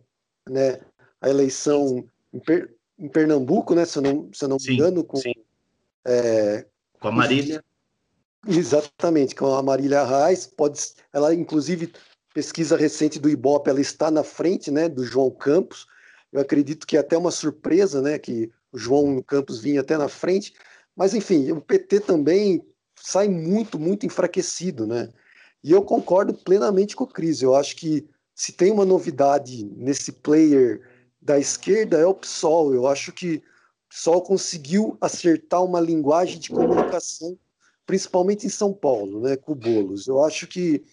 né, 0.49 0.79
a 1.21 1.29
eleição 1.29 2.03
em, 2.33 2.39
per 2.39 2.73
em, 2.97 3.07
Pernambuco, 3.07 3.75
né? 3.75 3.85
Se 3.85 3.99
eu 3.99 4.01
não, 4.01 4.29
se 4.33 4.43
eu 4.43 4.49
não 4.49 4.57
me 4.57 4.73
engano, 4.73 5.03
com, 5.03 5.21
é, 6.05 6.65
com 6.99 7.07
a 7.07 7.11
Marília. 7.11 7.63
Exatamente, 8.45 9.35
com 9.35 9.53
a 9.53 9.63
Marília 9.63 10.03
Reis, 10.03 10.45
pode, 10.45 10.79
ela 11.11 11.33
inclusive 11.33 11.91
pesquisa 12.33 12.77
recente 12.77 13.19
do 13.19 13.29
Ibope, 13.29 13.69
ela 13.69 13.81
está 13.81 14.11
na 14.11 14.23
frente, 14.23 14.69
né, 14.69 14.87
do 14.87 15.03
João 15.03 15.31
Campos. 15.31 15.87
Eu 16.31 16.41
acredito 16.41 16.85
que 16.85 16.95
é 16.95 16.99
até 16.99 17.17
uma 17.17 17.31
surpresa, 17.31 18.01
né, 18.01 18.19
que 18.19 18.51
o 18.71 18.77
João 18.77 19.21
Campos 19.21 19.59
vinha 19.59 19.81
até 19.81 19.97
na 19.97 20.07
frente, 20.07 20.53
mas 20.95 21.13
enfim, 21.13 21.51
o 21.51 21.61
PT 21.61 22.01
também 22.01 22.63
sai 22.95 23.27
muito, 23.27 23.79
muito 23.79 24.05
enfraquecido, 24.05 24.85
né? 24.85 25.09
E 25.63 25.71
eu 25.71 25.81
concordo 25.81 26.33
plenamente 26.33 26.95
com 26.95 27.03
o 27.03 27.07
Cris. 27.07 27.41
Eu 27.41 27.55
acho 27.55 27.75
que 27.75 28.07
se 28.35 28.51
tem 28.51 28.71
uma 28.71 28.85
novidade 28.85 29.65
nesse 29.75 30.11
player 30.11 30.81
da 31.21 31.39
esquerda 31.39 31.97
é 31.97 32.05
o 32.05 32.13
PSOL. 32.13 32.73
Eu 32.73 32.87
acho 32.87 33.11
que 33.11 33.35
o 33.35 33.41
PSOL 33.89 34.21
conseguiu 34.21 34.97
acertar 35.01 35.63
uma 35.63 35.79
linguagem 35.79 36.39
de 36.39 36.49
comunicação, 36.49 37.37
principalmente 37.87 38.45
em 38.45 38.49
São 38.49 38.73
Paulo, 38.73 39.21
né, 39.21 39.37
com 39.37 39.53
o 39.53 39.55
Boulos. 39.55 40.07
Eu 40.07 40.23
acho 40.23 40.45
que 40.45 40.83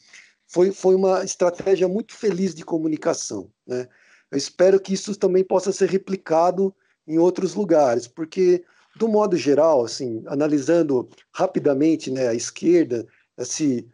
foi, 0.46 0.70
foi 0.70 0.94
uma 0.94 1.24
estratégia 1.24 1.88
muito 1.88 2.14
feliz 2.14 2.54
de 2.54 2.64
comunicação. 2.64 3.50
Né? 3.66 3.88
Eu 4.30 4.38
espero 4.38 4.80
que 4.80 4.94
isso 4.94 5.14
também 5.16 5.42
possa 5.42 5.72
ser 5.72 5.90
replicado 5.90 6.72
em 7.06 7.18
outros 7.18 7.54
lugares, 7.54 8.06
porque, 8.06 8.64
do 8.96 9.08
modo 9.08 9.36
geral, 9.36 9.84
assim, 9.84 10.22
analisando 10.26 11.08
rapidamente 11.32 12.10
né, 12.10 12.28
a 12.28 12.34
esquerda, 12.34 13.04
assim, 13.36 13.86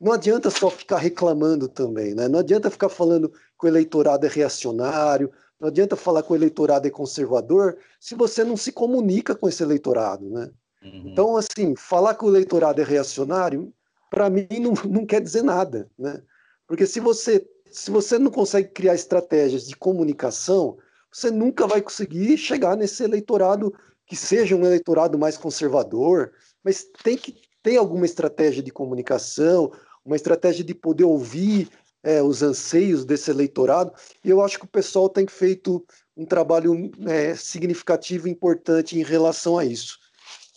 não 0.00 0.12
adianta 0.12 0.50
só 0.50 0.68
ficar 0.68 0.98
reclamando 0.98 1.68
também, 1.68 2.12
né? 2.12 2.28
não 2.28 2.40
adianta 2.40 2.70
ficar 2.70 2.88
falando 2.88 3.30
que 3.30 3.64
o 3.64 3.68
eleitorado 3.68 4.26
é 4.26 4.28
reacionário, 4.28 5.30
não 5.60 5.68
adianta 5.68 5.96
falar 5.96 6.22
que 6.22 6.32
o 6.32 6.36
eleitorado 6.36 6.86
é 6.86 6.90
conservador 6.90 7.78
se 8.00 8.14
você 8.16 8.42
não 8.44 8.56
se 8.56 8.72
comunica 8.72 9.34
com 9.34 9.48
esse 9.48 9.62
eleitorado. 9.62 10.28
Né? 10.28 10.50
Uhum. 10.82 11.02
Então, 11.06 11.36
assim, 11.36 11.74
falar 11.76 12.14
que 12.14 12.24
o 12.24 12.28
eleitorado 12.28 12.80
é 12.80 12.84
reacionário, 12.84 13.72
para 14.10 14.30
mim, 14.30 14.46
não, 14.60 14.72
não 14.90 15.06
quer 15.06 15.20
dizer 15.20 15.42
nada. 15.42 15.90
Né? 15.98 16.22
Porque 16.66 16.86
se 16.86 17.00
você 17.00 17.46
se 17.70 17.90
você 17.90 18.18
não 18.18 18.30
consegue 18.30 18.68
criar 18.68 18.94
estratégias 18.94 19.66
de 19.66 19.76
comunicação, 19.76 20.78
você 21.12 21.30
nunca 21.30 21.66
vai 21.66 21.80
conseguir 21.80 22.36
chegar 22.36 22.76
nesse 22.76 23.02
eleitorado 23.02 23.74
que 24.06 24.16
seja 24.16 24.56
um 24.56 24.64
eleitorado 24.64 25.18
mais 25.18 25.36
conservador, 25.36 26.32
mas 26.64 26.86
tem 27.02 27.16
que 27.16 27.36
ter 27.62 27.76
alguma 27.76 28.06
estratégia 28.06 28.62
de 28.62 28.70
comunicação, 28.70 29.70
uma 30.04 30.16
estratégia 30.16 30.64
de 30.64 30.74
poder 30.74 31.04
ouvir 31.04 31.68
é, 32.02 32.22
os 32.22 32.42
anseios 32.42 33.04
desse 33.04 33.30
eleitorado, 33.30 33.92
e 34.24 34.30
eu 34.30 34.40
acho 34.40 34.58
que 34.58 34.64
o 34.64 34.68
pessoal 34.68 35.08
tem 35.08 35.26
feito 35.26 35.84
um 36.16 36.24
trabalho 36.24 36.90
é, 37.06 37.34
significativo 37.34 38.26
e 38.26 38.30
importante 38.30 38.98
em 38.98 39.02
relação 39.02 39.58
a 39.58 39.64
isso. 39.64 39.98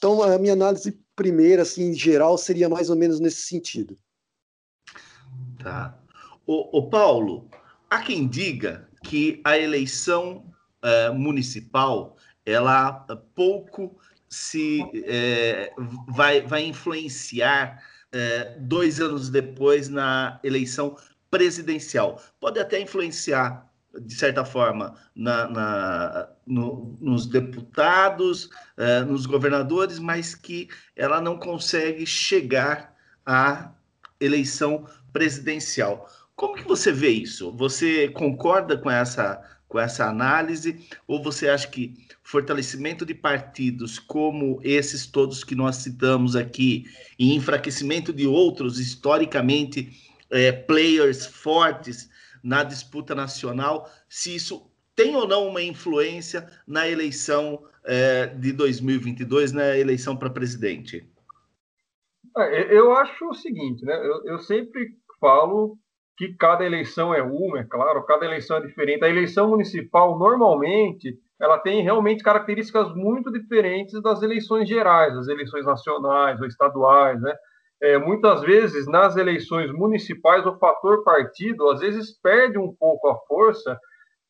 Então, 0.01 0.23
a 0.23 0.35
minha 0.39 0.53
análise 0.53 0.99
primeira, 1.15 1.61
assim, 1.61 1.91
em 1.91 1.93
geral, 1.93 2.35
seria 2.35 2.67
mais 2.67 2.89
ou 2.89 2.95
menos 2.95 3.19
nesse 3.19 3.43
sentido. 3.43 3.95
Tá. 5.61 5.95
O, 6.47 6.79
o 6.79 6.89
Paulo, 6.89 7.47
há 7.87 8.01
quem 8.01 8.27
diga 8.27 8.89
que 9.03 9.39
a 9.43 9.59
eleição 9.59 10.51
uh, 10.83 11.13
municipal 11.13 12.17
ela 12.43 13.05
pouco 13.35 13.95
se 14.27 14.81
é, 15.05 15.71
vai, 16.07 16.41
vai 16.41 16.63
influenciar 16.65 17.83
dois 18.61 18.99
anos 18.99 19.29
depois 19.29 19.87
na 19.87 20.39
eleição 20.43 20.97
presidencial. 21.29 22.19
Pode 22.39 22.59
até 22.59 22.81
influenciar, 22.81 23.70
de 23.99 24.13
certa 24.15 24.45
forma, 24.45 24.95
na, 25.15 25.47
na 25.49 26.29
no, 26.45 26.97
nos 26.99 27.25
deputados, 27.25 28.49
é, 28.77 29.01
nos 29.01 29.25
governadores, 29.25 29.99
mas 29.99 30.33
que 30.33 30.69
ela 30.95 31.19
não 31.19 31.37
consegue 31.37 32.05
chegar 32.05 32.95
à 33.25 33.71
eleição 34.19 34.85
presidencial. 35.11 36.09
Como 36.35 36.55
que 36.55 36.63
você 36.63 36.91
vê 36.91 37.09
isso? 37.09 37.51
Você 37.51 38.07
concorda 38.09 38.77
com 38.77 38.89
essa, 38.89 39.41
com 39.67 39.79
essa 39.79 40.07
análise 40.07 40.87
ou 41.05 41.21
você 41.21 41.49
acha 41.49 41.67
que 41.67 41.93
fortalecimento 42.23 43.05
de 43.05 43.13
partidos 43.13 43.99
como 43.99 44.59
esses 44.63 45.05
todos 45.05 45.43
que 45.43 45.55
nós 45.55 45.77
citamos 45.77 46.35
aqui 46.35 46.85
e 47.19 47.33
enfraquecimento 47.35 48.13
de 48.13 48.25
outros 48.25 48.79
historicamente 48.79 49.91
é, 50.29 50.51
players 50.51 51.25
fortes 51.25 52.09
na 52.43 52.63
disputa 52.63 53.13
nacional, 53.15 53.89
se 54.09 54.35
isso 54.35 54.71
tem 54.95 55.15
ou 55.15 55.27
não 55.27 55.47
uma 55.47 55.61
influência 55.61 56.47
na 56.67 56.87
eleição 56.87 57.63
é, 57.85 58.27
de 58.27 58.51
2022, 58.53 59.51
na 59.51 59.77
eleição 59.77 60.15
para 60.15 60.29
presidente? 60.29 61.07
É, 62.37 62.77
eu 62.77 62.95
acho 62.95 63.27
o 63.27 63.33
seguinte, 63.33 63.83
né? 63.85 63.95
Eu, 63.95 64.25
eu 64.25 64.39
sempre 64.39 64.89
falo 65.19 65.77
que 66.17 66.35
cada 66.35 66.65
eleição 66.65 67.13
é 67.13 67.21
uma, 67.21 67.59
é 67.59 67.63
claro, 67.63 68.05
cada 68.05 68.25
eleição 68.25 68.57
é 68.57 68.61
diferente. 68.61 69.03
A 69.03 69.09
eleição 69.09 69.49
municipal, 69.49 70.17
normalmente, 70.19 71.17
ela 71.39 71.57
tem 71.57 71.81
realmente 71.81 72.23
características 72.23 72.93
muito 72.93 73.31
diferentes 73.31 73.99
das 74.01 74.21
eleições 74.21 74.69
gerais, 74.69 75.15
das 75.15 75.27
eleições 75.27 75.65
nacionais 75.65 76.39
ou 76.39 76.45
estaduais, 76.45 77.19
né? 77.19 77.33
É, 77.81 77.97
muitas 77.97 78.41
vezes, 78.41 78.85
nas 78.87 79.17
eleições 79.17 79.71
municipais, 79.71 80.45
o 80.45 80.57
fator 80.57 81.03
partido, 81.03 81.69
às 81.69 81.79
vezes, 81.79 82.19
perde 82.21 82.57
um 82.57 82.73
pouco 82.73 83.07
a 83.09 83.17
força, 83.27 83.77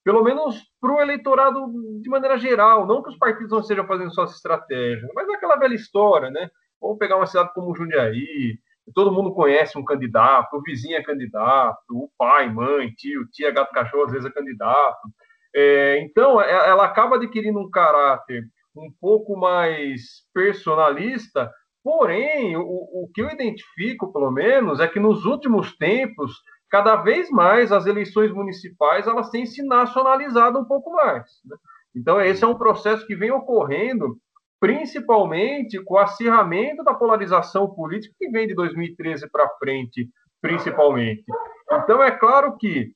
pelo 0.04 0.24
menos 0.24 0.56
para 0.80 0.94
o 0.94 1.02
eleitorado 1.02 1.68
de 2.02 2.10
maneira 2.10 2.38
geral, 2.38 2.88
não 2.88 3.04
que 3.04 3.10
os 3.10 3.18
partidos 3.18 3.52
não 3.52 3.60
estejam 3.60 3.86
fazendo 3.86 4.14
suas 4.14 4.34
estratégias, 4.34 5.10
mas 5.14 5.28
é 5.28 5.34
aquela 5.34 5.58
velha 5.58 5.76
história, 5.76 6.30
né? 6.30 6.50
Vamos 6.82 6.98
pegar 6.98 7.18
uma 7.18 7.28
cidade 7.28 7.52
como 7.54 7.76
Jundiaí, 7.76 8.58
todo 8.94 9.12
mundo 9.12 9.34
conhece 9.34 9.78
um 9.78 9.86
candidato, 9.86 10.56
o 10.56 10.62
vizinho 10.62 10.98
é 10.98 11.04
candidato, 11.04 11.78
o 11.92 12.10
pai, 12.18 12.50
mãe, 12.50 12.90
tio, 12.92 13.28
tia, 13.32 13.52
gato, 13.52 13.72
cachorro, 13.72 14.06
às 14.06 14.12
vezes 14.12 14.30
é 14.30 14.34
candidato. 14.34 15.10
É, 15.54 16.00
então, 16.00 16.42
é, 16.42 16.70
ela 16.70 16.86
acaba 16.86 17.18
adquirindo 17.18 17.60
um 17.60 17.70
caráter 17.70 18.44
um 18.76 18.92
pouco 19.00 19.38
mais 19.38 20.24
personalista, 20.34 21.52
porém, 21.84 22.56
o, 22.56 22.62
o 22.62 23.10
que 23.14 23.22
eu 23.22 23.30
identifico, 23.30 24.12
pelo 24.12 24.32
menos, 24.32 24.80
é 24.80 24.88
que 24.88 25.00
nos 25.00 25.26
últimos 25.26 25.76
tempos, 25.78 26.32
cada 26.70 26.96
vez 26.98 27.30
mais 27.30 27.72
as 27.72 27.86
eleições 27.86 28.32
municipais 28.32 29.08
elas 29.08 29.30
têm 29.30 29.46
se 29.46 29.62
nacionalizado 29.64 30.60
um 30.60 30.66
pouco 30.66 30.92
mais. 30.92 31.26
Né? 31.46 31.58
Então, 31.96 32.22
esse 32.22 32.44
é 32.44 32.48
um 32.48 32.58
processo 32.58 33.06
que 33.06 33.16
vem 33.16 33.32
ocorrendo 33.32 34.18
principalmente 34.60 35.84
com 35.84 35.96
o 35.96 35.98
acirramento 35.98 36.84
da 36.84 36.94
polarização 36.94 37.68
política 37.74 38.14
que 38.18 38.30
vem 38.30 38.48
de 38.48 38.54
2013 38.54 39.28
para 39.30 39.50
frente, 39.58 40.08
principalmente. 40.40 41.24
Então, 41.72 42.02
é 42.04 42.12
claro 42.12 42.56
que 42.58 42.94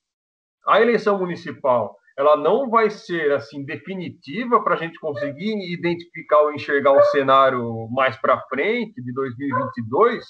a 0.67 0.79
eleição 0.79 1.17
municipal 1.17 1.97
ela 2.17 2.37
não 2.37 2.69
vai 2.69 2.89
ser 2.89 3.33
assim 3.33 3.65
definitiva 3.65 4.63
para 4.63 4.75
a 4.75 4.77
gente 4.77 4.99
conseguir 4.99 5.73
identificar 5.73 6.41
ou 6.41 6.53
enxergar 6.53 6.93
o 6.93 7.03
cenário 7.05 7.89
mais 7.91 8.15
para 8.17 8.41
frente 8.47 9.01
de 9.01 9.13
2022, 9.13 10.23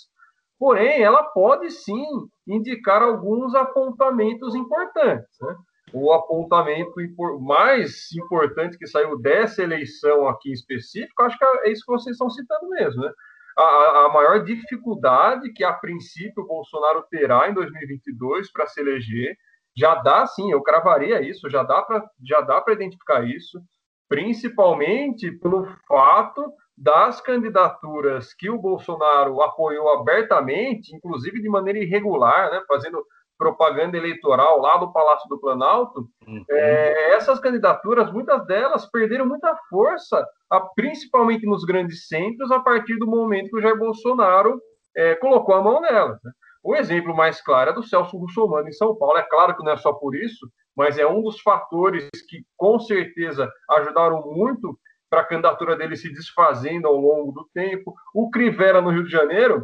porém 0.58 1.02
ela 1.02 1.24
pode 1.24 1.70
sim 1.70 2.06
indicar 2.48 3.04
alguns 3.04 3.54
apontamentos 3.54 4.56
importantes. 4.56 5.30
Né? 5.42 5.56
o 5.94 6.12
apontamento 6.12 6.94
mais 7.40 8.12
importante 8.14 8.78
que 8.78 8.86
saiu 8.86 9.18
dessa 9.18 9.64
eleição 9.64 10.28
aqui 10.28 10.50
em 10.50 10.54
específico, 10.54 11.24
acho 11.24 11.38
que 11.38 11.46
é 11.46 11.72
isso 11.72 11.86
que 11.86 11.92
vocês 11.92 12.16
estão 12.16 12.30
citando 12.30 12.68
mesmo, 12.70 13.02
né? 13.02 13.12
A, 13.58 14.06
a 14.06 14.10
maior 14.10 14.44
dificuldade 14.44 15.54
que, 15.54 15.64
a 15.64 15.72
princípio, 15.72 16.44
o 16.44 16.48
Bolsonaro 16.48 17.06
terá 17.10 17.50
em 17.50 17.54
2022 17.54 18.52
para 18.52 18.68
se 18.68 18.82
eleger, 18.82 19.38
já 19.78 19.96
dá, 19.96 20.26
sim, 20.26 20.52
eu 20.52 20.62
cravaria 20.62 21.22
isso, 21.22 21.50
já 21.50 21.64
dá 21.64 21.82
para 21.82 22.04
já 22.24 22.42
dá 22.42 22.62
para 22.62 22.74
identificar 22.74 23.24
isso, 23.28 23.60
principalmente 24.08 25.32
pelo 25.32 25.68
fato 25.88 26.52
das 26.78 27.22
candidaturas 27.22 28.34
que 28.34 28.50
o 28.50 28.58
Bolsonaro 28.58 29.42
apoiou 29.42 29.90
abertamente, 29.90 30.96
inclusive 30.96 31.42
de 31.42 31.50
maneira 31.50 31.80
irregular, 31.80 32.52
né, 32.52 32.62
fazendo 32.68 33.04
propaganda 33.38 33.98
eleitoral 33.98 34.60
lá 34.60 34.78
do 34.78 34.92
Palácio 34.92 35.28
do 35.30 35.40
Planalto, 35.40 36.08
uhum. 36.26 36.44
é, 36.50 37.16
essas 37.16 37.40
candidaturas, 37.40 38.12
muitas 38.12 38.46
delas 38.46 38.90
perderam 38.90 39.26
muita 39.26 39.56
força, 39.70 40.26
a, 40.50 40.62
principalmente 40.62 41.46
nos 41.46 41.64
grandes 41.66 42.08
centros, 42.08 42.52
a 42.52 42.60
partir 42.60 42.98
do 42.98 43.08
momento 43.08 43.50
que 43.50 43.58
o 43.58 43.62
Jair 43.62 43.78
Bolsonaro 43.78 44.60
é, 44.96 45.16
colocou 45.16 45.56
a 45.56 45.62
mão 45.62 45.82
nelas. 45.82 46.18
Né? 46.24 46.32
O 46.66 46.76
exemplo 46.76 47.16
mais 47.16 47.40
claro 47.42 47.70
é 47.70 47.74
do 47.74 47.84
Celso 47.84 48.18
Russomano 48.18 48.68
em 48.68 48.72
São 48.72 48.96
Paulo. 48.96 49.20
É 49.20 49.22
claro 49.22 49.56
que 49.56 49.64
não 49.64 49.74
é 49.74 49.78
só 49.78 49.94
por 49.94 50.16
isso, 50.16 50.50
mas 50.76 50.98
é 50.98 51.06
um 51.06 51.22
dos 51.22 51.40
fatores 51.40 52.10
que, 52.28 52.44
com 52.58 52.80
certeza, 52.80 53.48
ajudaram 53.70 54.24
muito 54.26 54.76
para 55.08 55.22
a 55.22 55.26
candidatura 55.26 55.78
dele 55.78 55.96
se 55.96 56.12
desfazendo 56.12 56.88
ao 56.88 56.96
longo 56.96 57.32
do 57.32 57.48
tempo. 57.54 57.94
O 58.16 58.32
Crivella, 58.32 58.82
no 58.82 58.90
Rio 58.90 59.04
de 59.04 59.12
Janeiro, 59.12 59.64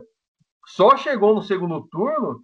só 0.67 0.95
chegou 0.95 1.33
no 1.33 1.41
segundo 1.41 1.87
turno 1.89 2.39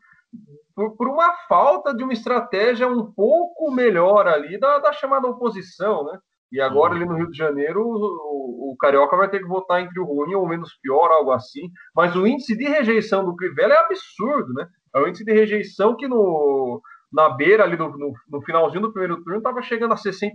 por, 0.76 1.08
uma 1.08 1.34
falta 1.48 1.96
de 1.96 2.04
uma 2.04 2.13
estratégia 2.13 2.88
um 2.88 3.12
pouco 3.12 3.72
melhor 3.72 4.28
ali 4.28 4.60
da, 4.60 4.80
da 4.80 4.91
chamada 4.91 5.28
oposição, 5.28 6.04
né? 6.04 6.17
E 6.52 6.62
agora 6.62 6.96
ali 6.96 7.06
no 7.06 7.16
Rio 7.16 7.30
de 7.30 7.38
Janeiro 7.38 7.82
o, 7.82 8.72
o, 8.72 8.78
Carioca 8.80 9.18
vai 9.18 9.30
ter 9.30 9.40
que 9.40 9.48
votar 9.48 9.82
entre 9.82 10.00
o 10.00 10.06
ruim 10.06 10.34
ou 10.34 10.48
menos 10.48 10.74
pior, 10.82 11.12
algo 11.12 11.32
assim. 11.32 11.70
Mas 11.96 12.16
o 12.16 12.26
índice 12.26 12.56
de 12.56 12.66
rejeição 12.66 13.26
do 13.26 13.36
Crivella 13.36 13.74
é 13.74 13.78
absurdo, 13.78 14.54
né? 14.54 14.68
É 14.96 15.00
o 15.00 15.08
índice 15.08 15.26
de 15.26 15.34
rejeição 15.34 15.96
que 15.96 16.08
no, 16.08 16.82
na 17.12 17.30
beira 17.30 17.64
ali 17.64 17.76
do, 17.76 17.90
no, 17.90 18.14
no 18.30 18.42
finalzinho 18.42 18.82
do 18.82 18.92
primeiro 18.92 19.22
turno 19.24 19.40
estava 19.40 19.62
chegando 19.62 19.94
a 19.94 19.98
65%. 19.98 20.32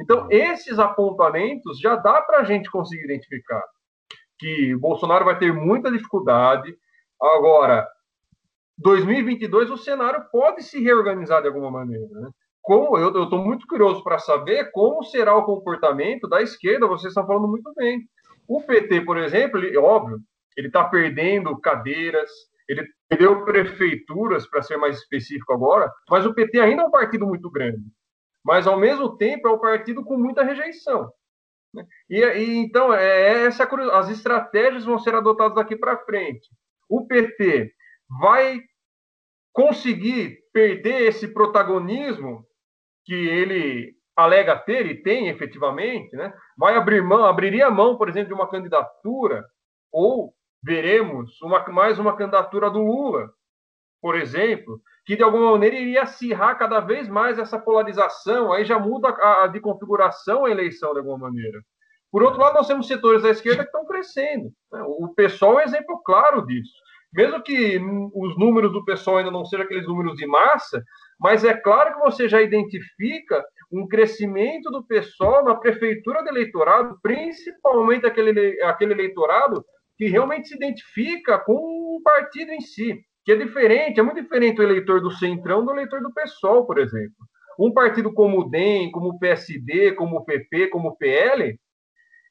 Então, 0.00 0.26
esses 0.30 0.78
apontamentos 0.78 1.78
já 1.78 1.96
dá 1.96 2.22
para 2.22 2.38
a 2.38 2.44
gente 2.44 2.70
conseguir 2.70 3.04
identificar 3.04 3.62
que 4.38 4.74
Bolsonaro 4.76 5.24
vai 5.24 5.38
ter 5.38 5.52
muita 5.52 5.90
dificuldade. 5.90 6.74
Agora, 7.20 7.86
2022 8.78 9.70
o 9.70 9.76
cenário 9.76 10.24
pode 10.32 10.62
se 10.62 10.82
reorganizar 10.82 11.42
de 11.42 11.48
alguma 11.48 11.70
maneira. 11.70 12.08
Né? 12.08 12.30
Como 12.62 12.96
eu 12.96 13.24
estou 13.24 13.38
muito 13.38 13.66
curioso 13.66 14.02
para 14.04 14.18
saber 14.18 14.70
como 14.70 15.02
será 15.02 15.36
o 15.36 15.44
comportamento 15.44 16.28
da 16.28 16.40
esquerda. 16.40 16.86
Vocês 16.86 17.10
estão 17.10 17.26
falando 17.26 17.48
muito 17.48 17.72
bem. 17.74 18.00
O 18.46 18.62
PT, 18.62 19.00
por 19.02 19.18
exemplo, 19.18 19.58
ele, 19.58 19.76
óbvio, 19.76 20.18
ele 20.56 20.68
está 20.68 20.84
perdendo 20.84 21.58
cadeiras, 21.60 22.30
ele 22.68 22.86
perdeu 23.08 23.44
prefeituras, 23.44 24.46
para 24.46 24.62
ser 24.62 24.76
mais 24.76 24.98
específico 24.98 25.52
agora, 25.52 25.90
mas 26.08 26.24
o 26.24 26.34
PT 26.34 26.60
ainda 26.60 26.82
é 26.82 26.86
um 26.86 26.90
partido 26.90 27.26
muito 27.26 27.50
grande. 27.50 27.82
Mas, 28.44 28.66
ao 28.66 28.78
mesmo 28.78 29.16
tempo, 29.16 29.48
é 29.48 29.50
um 29.50 29.58
partido 29.58 30.04
com 30.04 30.16
muita 30.16 30.42
rejeição. 30.42 31.10
Né? 31.74 31.86
E, 32.08 32.20
e 32.20 32.56
então, 32.58 32.92
é, 32.92 33.44
essa, 33.44 33.64
as 33.92 34.08
estratégias 34.08 34.84
vão 34.84 34.98
ser 34.98 35.14
adotadas 35.14 35.54
daqui 35.54 35.76
para 35.76 35.98
frente. 36.04 36.48
O 36.88 37.06
PT 37.06 37.72
vai 38.20 38.60
conseguir 39.52 40.38
perder 40.52 41.02
esse 41.08 41.28
protagonismo 41.28 42.44
que 43.04 43.14
ele 43.14 43.94
alega 44.16 44.56
ter 44.56 44.86
e 44.86 45.02
tem 45.02 45.28
efetivamente, 45.28 46.14
né? 46.16 46.32
vai 46.56 46.74
abrir 46.76 47.02
mão, 47.02 47.24
abriria 47.24 47.70
mão, 47.70 47.96
por 47.96 48.08
exemplo, 48.08 48.28
de 48.28 48.34
uma 48.34 48.48
candidatura, 48.48 49.44
ou 49.90 50.34
veremos 50.62 51.40
uma, 51.42 51.66
mais 51.68 51.98
uma 51.98 52.16
candidatura 52.16 52.70
do 52.70 52.80
Lula, 52.80 53.30
por 54.00 54.16
exemplo, 54.16 54.80
que 55.04 55.16
de 55.16 55.22
alguma 55.22 55.52
maneira 55.52 55.76
iria 55.76 56.02
acirrar 56.02 56.58
cada 56.58 56.80
vez 56.80 57.08
mais 57.08 57.38
essa 57.38 57.58
polarização, 57.58 58.52
aí 58.52 58.64
já 58.64 58.78
muda 58.78 59.08
a, 59.08 59.44
a 59.44 59.46
de 59.46 59.60
configuração 59.60 60.44
a 60.44 60.50
eleição 60.50 60.92
de 60.92 60.98
alguma 60.98 61.18
maneira. 61.18 61.60
Por 62.10 62.22
outro 62.22 62.40
lado, 62.40 62.54
nós 62.54 62.66
temos 62.66 62.86
setores 62.86 63.22
da 63.22 63.30
esquerda 63.30 63.62
que 63.62 63.68
estão 63.68 63.86
crescendo. 63.86 64.52
Né? 64.70 64.82
O 64.82 65.08
pessoal 65.14 65.58
é 65.58 65.64
um 65.64 65.66
exemplo 65.66 66.02
claro 66.04 66.46
disso. 66.46 66.72
Mesmo 67.12 67.42
que 67.42 67.78
os 68.14 68.38
números 68.38 68.72
do 68.72 68.84
pessoal 68.84 69.18
ainda 69.18 69.30
não 69.30 69.44
sejam 69.44 69.66
aqueles 69.66 69.86
números 69.86 70.16
de 70.16 70.26
massa, 70.26 70.82
mas 71.20 71.44
é 71.44 71.54
claro 71.54 71.94
que 71.94 72.00
você 72.00 72.28
já 72.28 72.40
identifica 72.40 73.44
um 73.70 73.86
crescimento 73.86 74.70
do 74.70 74.84
pessoal 74.84 75.44
na 75.44 75.54
prefeitura 75.54 76.22
de 76.22 76.30
eleitorado, 76.30 76.98
principalmente 77.02 78.06
aquele, 78.06 78.60
aquele 78.62 78.92
eleitorado 78.92 79.64
que 79.96 80.08
realmente 80.08 80.48
se 80.48 80.56
identifica 80.56 81.38
com 81.38 81.54
o 81.54 82.00
partido 82.02 82.50
em 82.50 82.60
si, 82.60 82.98
que 83.24 83.32
é 83.32 83.36
diferente, 83.36 84.00
é 84.00 84.02
muito 84.02 84.20
diferente 84.20 84.60
o 84.60 84.64
eleitor 84.64 85.00
do 85.00 85.10
Centrão 85.10 85.64
do 85.64 85.72
eleitor 85.72 86.02
do 86.02 86.12
PSOL, 86.12 86.66
por 86.66 86.78
exemplo. 86.78 87.14
Um 87.58 87.72
partido 87.72 88.12
como 88.12 88.40
o 88.40 88.50
DEM, 88.50 88.90
como 88.90 89.10
o 89.10 89.18
PSD, 89.18 89.92
como 89.92 90.16
o 90.16 90.24
PP, 90.24 90.68
como 90.68 90.88
o 90.88 90.96
PL, 90.96 91.58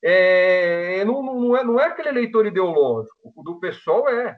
é, 0.04 1.06
não, 1.06 1.22
não, 1.22 1.56
é, 1.56 1.64
não 1.64 1.80
é 1.80 1.86
aquele 1.86 2.10
eleitor 2.10 2.46
ideológico, 2.46 3.16
o 3.36 3.44
do 3.44 3.60
PSOL 3.60 4.10
é. 4.10 4.36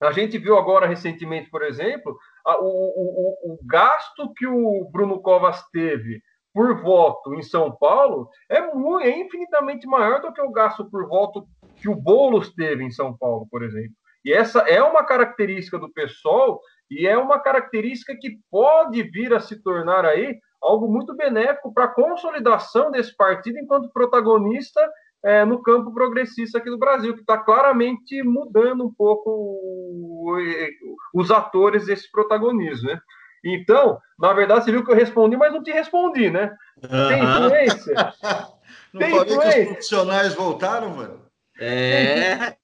A 0.00 0.12
gente 0.12 0.38
viu 0.38 0.56
agora 0.56 0.86
recentemente, 0.86 1.50
por 1.50 1.62
exemplo, 1.62 2.16
a, 2.46 2.58
o, 2.60 2.66
o, 2.66 3.52
o, 3.52 3.58
gasto 3.66 4.32
que 4.34 4.46
o 4.46 4.88
Bruno 4.92 5.20
Covas 5.20 5.60
teve 5.72 6.22
por 6.54 6.80
voto 6.80 7.34
em 7.34 7.42
São 7.42 7.70
Paulo 7.76 8.28
é, 8.48 8.60
muito, 8.74 9.04
é 9.04 9.18
infinitamente 9.18 9.86
maior 9.86 10.20
do 10.20 10.32
que 10.32 10.40
o 10.40 10.52
gasto 10.52 10.88
por 10.88 11.08
voto 11.08 11.46
que 11.76 11.88
o 11.88 11.96
Boulos 11.96 12.54
teve 12.54 12.84
em 12.84 12.90
São 12.90 13.16
Paulo, 13.16 13.46
por 13.50 13.62
exemplo. 13.62 13.94
E 14.24 14.32
essa 14.32 14.60
é 14.60 14.82
uma 14.82 15.04
característica 15.04 15.78
do 15.78 15.92
PSOL 15.92 16.60
e 16.90 17.06
é 17.06 17.16
uma 17.16 17.40
característica 17.40 18.16
que 18.16 18.38
pode 18.50 19.02
vir 19.02 19.34
a 19.34 19.40
se 19.40 19.62
tornar 19.62 20.04
aí 20.04 20.38
algo 20.60 20.88
muito 20.88 21.14
benéfico 21.16 21.72
para 21.72 21.84
a 21.84 21.94
consolidação 21.94 22.90
desse 22.90 23.16
partido 23.16 23.58
enquanto 23.58 23.92
protagonista 23.92 24.80
é, 25.24 25.44
no 25.44 25.62
campo 25.62 25.92
progressista 25.92 26.58
aqui 26.58 26.70
do 26.70 26.78
Brasil, 26.78 27.14
que 27.14 27.20
está 27.20 27.38
claramente 27.38 28.22
mudando 28.22 28.86
um 28.86 28.92
pouco 28.92 30.30
os 31.12 31.30
atores 31.30 31.86
desse 31.86 32.10
protagonismo, 32.10 32.88
né? 32.88 33.00
Então, 33.44 33.98
na 34.18 34.32
verdade, 34.32 34.64
você 34.64 34.72
viu 34.72 34.84
que 34.84 34.90
eu 34.90 34.96
respondi, 34.96 35.36
mas 35.36 35.52
não 35.52 35.62
te 35.62 35.70
respondi, 35.70 36.30
né? 36.30 36.54
Tem 36.80 37.22
influência? 37.22 37.94
não 38.92 39.00
Tem 39.00 39.10
influência? 39.10 39.52
que 39.52 39.60
os 39.60 39.66
profissionais 39.66 40.34
voltaram, 40.34 40.90
mano? 40.90 41.22
É. 41.60 42.56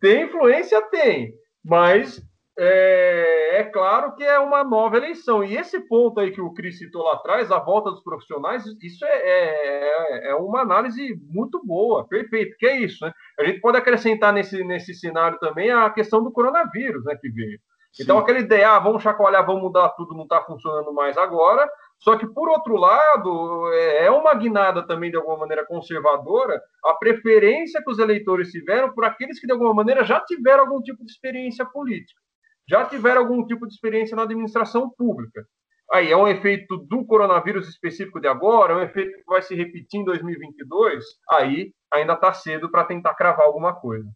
Tem 0.00 0.24
influência? 0.24 0.80
Tem. 0.90 1.34
Mas 1.64 2.22
é, 2.56 3.58
é, 3.60 3.64
claro 3.64 4.14
que 4.14 4.22
é 4.22 4.38
uma 4.38 4.62
nova 4.62 4.96
eleição. 4.96 5.42
E 5.42 5.56
esse 5.56 5.80
ponto 5.88 6.20
aí 6.20 6.30
que 6.30 6.40
o 6.40 6.52
Cris 6.52 6.78
citou 6.78 7.02
lá 7.02 7.14
atrás, 7.14 7.50
a 7.50 7.58
volta 7.58 7.90
dos 7.90 8.02
profissionais, 8.02 8.64
isso 8.80 9.04
é, 9.04 9.08
é, 9.08 10.30
é, 10.30 10.34
uma 10.36 10.60
análise 10.60 11.20
muito 11.30 11.60
boa, 11.64 12.06
perfeito, 12.06 12.56
que 12.56 12.66
é 12.66 12.78
isso, 12.78 13.04
né? 13.04 13.12
A 13.38 13.44
gente 13.44 13.60
pode 13.60 13.76
acrescentar 13.76 14.32
nesse, 14.32 14.62
nesse 14.62 14.94
cenário 14.94 15.38
também 15.40 15.70
a 15.70 15.90
questão 15.90 16.22
do 16.22 16.30
coronavírus, 16.30 17.04
né, 17.04 17.16
que 17.20 17.28
veio. 17.28 17.58
Então, 18.00 18.18
aquela 18.18 18.40
ideia, 18.40 18.70
ah, 18.70 18.78
vamos 18.80 19.02
chacoalhar, 19.04 19.46
vamos 19.46 19.62
mudar 19.62 19.88
tudo, 19.90 20.16
não 20.16 20.24
está 20.24 20.42
funcionando 20.42 20.92
mais 20.92 21.16
agora. 21.16 21.68
Só 22.00 22.16
que, 22.16 22.26
por 22.26 22.48
outro 22.48 22.76
lado, 22.76 23.70
é, 23.72 24.06
é 24.06 24.10
uma 24.10 24.34
guinada 24.34 24.84
também, 24.84 25.10
de 25.10 25.16
alguma 25.16 25.38
maneira, 25.38 25.64
conservadora, 25.64 26.60
a 26.84 26.94
preferência 26.94 27.80
que 27.82 27.90
os 27.90 28.00
eleitores 28.00 28.50
tiveram 28.50 28.92
por 28.92 29.04
aqueles 29.04 29.40
que, 29.40 29.46
de 29.46 29.52
alguma 29.52 29.72
maneira, 29.72 30.04
já 30.04 30.20
tiveram 30.20 30.64
algum 30.64 30.80
tipo 30.82 31.04
de 31.04 31.10
experiência 31.12 31.64
política 31.64 32.23
já 32.68 32.84
tiveram 32.86 33.22
algum 33.22 33.46
tipo 33.46 33.66
de 33.66 33.74
experiência 33.74 34.16
na 34.16 34.22
administração 34.22 34.90
pública. 34.90 35.46
Aí 35.92 36.10
é 36.10 36.16
um 36.16 36.26
efeito 36.26 36.78
do 36.78 37.04
coronavírus 37.04 37.68
específico 37.68 38.20
de 38.20 38.26
agora, 38.26 38.72
é 38.72 38.76
um 38.76 38.82
efeito 38.82 39.18
que 39.18 39.24
vai 39.26 39.42
se 39.42 39.54
repetir 39.54 40.00
em 40.00 40.04
2022. 40.04 41.04
Aí 41.30 41.72
ainda 41.92 42.14
está 42.14 42.32
cedo 42.32 42.70
para 42.70 42.84
tentar 42.84 43.14
cravar 43.14 43.46
alguma 43.46 43.74
coisa. 43.74 44.08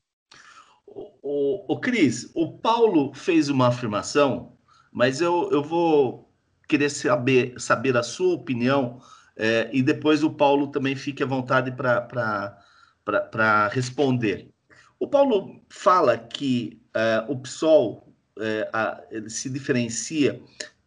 O, 0.86 1.12
o, 1.22 1.74
o 1.74 1.80
Cris, 1.80 2.32
o 2.34 2.58
Paulo 2.58 3.12
fez 3.14 3.48
uma 3.48 3.68
afirmação, 3.68 4.56
mas 4.90 5.20
eu, 5.20 5.48
eu 5.52 5.62
vou 5.62 6.28
querer 6.66 6.88
saber, 6.88 7.54
saber 7.58 7.96
a 7.96 8.02
sua 8.02 8.34
opinião 8.34 9.00
é, 9.36 9.70
e 9.72 9.82
depois 9.82 10.24
o 10.24 10.30
Paulo 10.30 10.68
também 10.68 10.96
fique 10.96 11.22
à 11.22 11.26
vontade 11.26 11.70
para 11.72 13.68
responder. 13.68 14.50
O 14.98 15.06
Paulo 15.06 15.62
fala 15.70 16.18
que 16.18 16.82
é, 16.94 17.24
o 17.28 17.38
PSOL 17.38 18.07
é, 18.40 18.68
a, 18.72 19.02
ele 19.10 19.30
se 19.30 19.48
diferencia 19.48 20.40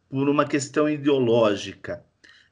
por 0.10 0.28
uma 0.30 0.46
questão 0.46 0.90
ideológica. 0.90 2.04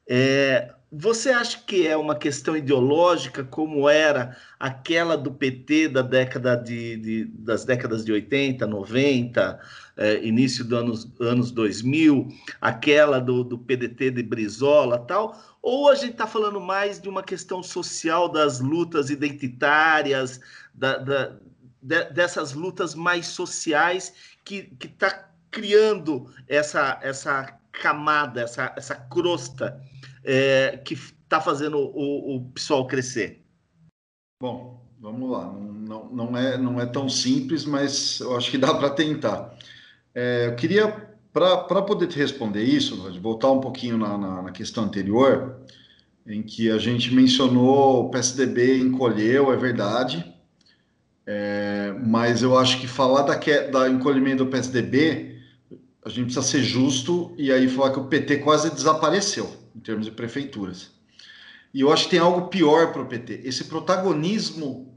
É, 0.08 0.72
você 0.92 1.30
acha 1.30 1.62
que 1.64 1.86
é 1.86 1.96
uma 1.96 2.16
questão 2.16 2.56
ideológica 2.56 3.44
como 3.44 3.88
era 3.88 4.36
aquela 4.58 5.16
do 5.16 5.30
PT 5.30 5.88
da 5.88 6.02
década 6.02 6.56
de, 6.56 6.96
de 6.96 7.24
das 7.26 7.64
décadas 7.64 8.04
de 8.04 8.10
80, 8.10 8.66
90, 8.66 9.60
é, 9.96 10.26
início 10.26 10.64
dos 10.64 10.78
anos, 10.78 11.12
anos 11.20 11.50
2000, 11.52 12.28
aquela 12.60 13.20
do, 13.20 13.44
do 13.44 13.56
PDT 13.56 14.10
de 14.10 14.22
Brizola 14.22 14.98
tal? 14.98 15.40
Ou 15.62 15.88
a 15.88 15.94
gente 15.94 16.12
está 16.12 16.26
falando 16.26 16.60
mais 16.60 17.00
de 17.00 17.08
uma 17.08 17.22
questão 17.22 17.62
social 17.62 18.28
das 18.28 18.58
lutas 18.58 19.10
identitárias, 19.10 20.40
da, 20.74 20.98
da, 20.98 21.36
de, 21.80 22.04
dessas 22.10 22.52
lutas 22.52 22.96
mais 22.96 23.28
sociais 23.28 24.12
que 24.50 24.86
está 24.86 25.30
criando 25.50 26.32
essa, 26.48 26.98
essa 27.02 27.58
camada, 27.72 28.42
essa, 28.42 28.72
essa 28.76 28.94
crosta 28.94 29.80
é, 30.24 30.80
que 30.84 30.94
está 30.94 31.40
fazendo 31.40 31.78
o, 31.78 32.36
o 32.36 32.44
pessoal 32.50 32.86
crescer? 32.86 33.42
Bom, 34.42 34.84
vamos 35.00 35.30
lá. 35.30 35.52
Não, 35.52 36.08
não, 36.12 36.36
é, 36.36 36.56
não 36.56 36.80
é 36.80 36.86
tão 36.86 37.08
simples, 37.08 37.64
mas 37.64 38.20
eu 38.20 38.36
acho 38.36 38.50
que 38.50 38.58
dá 38.58 38.74
para 38.74 38.90
tentar. 38.90 39.56
É, 40.14 40.46
eu 40.46 40.56
queria, 40.56 40.88
para 41.32 41.82
poder 41.82 42.06
te 42.06 42.18
responder 42.18 42.62
isso, 42.62 42.96
voltar 43.20 43.50
um 43.50 43.60
pouquinho 43.60 43.96
na, 43.96 44.16
na, 44.16 44.42
na, 44.42 44.50
questão 44.50 44.84
anterior, 44.84 45.60
em 46.26 46.42
que 46.42 46.70
a 46.70 46.78
gente 46.78 47.14
mencionou 47.14 48.06
o 48.06 48.10
PSDB 48.10 48.78
encolheu, 48.78 49.52
é 49.52 49.56
verdade, 49.56 50.24
é, 51.32 51.94
mas 52.04 52.42
eu 52.42 52.58
acho 52.58 52.80
que 52.80 52.88
falar 52.88 53.22
da, 53.22 53.36
da 53.70 53.88
encolhimento 53.88 54.44
do 54.44 54.50
PSDB, 54.50 55.38
a 56.04 56.08
gente 56.08 56.24
precisa 56.24 56.42
ser 56.42 56.60
justo 56.60 57.32
e 57.38 57.52
aí 57.52 57.68
falar 57.68 57.92
que 57.92 58.00
o 58.00 58.06
PT 58.06 58.38
quase 58.38 58.68
desapareceu 58.68 59.48
em 59.76 59.78
termos 59.78 60.06
de 60.06 60.10
prefeituras. 60.10 60.90
E 61.72 61.82
eu 61.82 61.92
acho 61.92 62.06
que 62.06 62.10
tem 62.10 62.18
algo 62.18 62.48
pior 62.48 62.92
para 62.92 63.02
o 63.02 63.06
PT. 63.06 63.42
Esse 63.44 63.62
protagonismo 63.62 64.92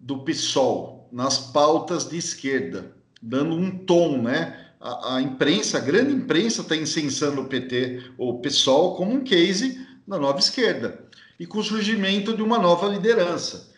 do 0.00 0.24
PSOL 0.24 1.08
nas 1.12 1.38
pautas 1.38 2.08
de 2.08 2.16
esquerda, 2.16 2.90
dando 3.22 3.54
um 3.54 3.70
tom, 3.70 4.20
né? 4.20 4.70
A, 4.80 5.18
a 5.18 5.22
imprensa, 5.22 5.78
a 5.78 5.80
grande 5.80 6.12
imprensa 6.12 6.62
está 6.62 6.74
incensando 6.74 7.42
o 7.42 7.46
PT, 7.46 8.10
o 8.18 8.40
PSOL, 8.40 8.96
como 8.96 9.12
um 9.12 9.22
case 9.22 9.86
da 10.04 10.18
nova 10.18 10.40
esquerda. 10.40 11.06
E 11.38 11.46
com 11.46 11.58
o 11.58 11.62
surgimento 11.62 12.34
de 12.34 12.42
uma 12.42 12.58
nova 12.58 12.88
liderança 12.88 13.75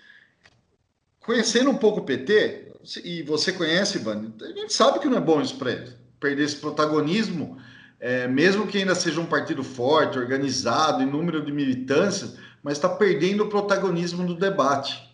conhecendo 1.28 1.68
um 1.68 1.76
pouco 1.76 2.00
o 2.00 2.04
PT, 2.04 2.68
e 3.04 3.22
você 3.22 3.52
conhece, 3.52 3.98
Ivan, 3.98 4.32
a 4.40 4.46
gente 4.46 4.72
sabe 4.72 4.98
que 4.98 5.08
não 5.08 5.18
é 5.18 5.20
bom 5.20 5.42
isso 5.42 5.56
para 5.56 5.72
ele, 5.72 5.92
perder 6.18 6.44
esse 6.44 6.56
protagonismo 6.56 7.58
é, 8.00 8.26
mesmo 8.28 8.66
que 8.66 8.78
ainda 8.78 8.94
seja 8.94 9.20
um 9.20 9.26
partido 9.26 9.64
forte, 9.64 10.18
organizado, 10.18 11.02
em 11.02 11.06
número 11.06 11.44
de 11.44 11.52
militâncias, 11.52 12.36
mas 12.62 12.78
está 12.78 12.88
perdendo 12.88 13.44
o 13.44 13.48
protagonismo 13.48 14.26
do 14.26 14.34
debate. 14.34 15.06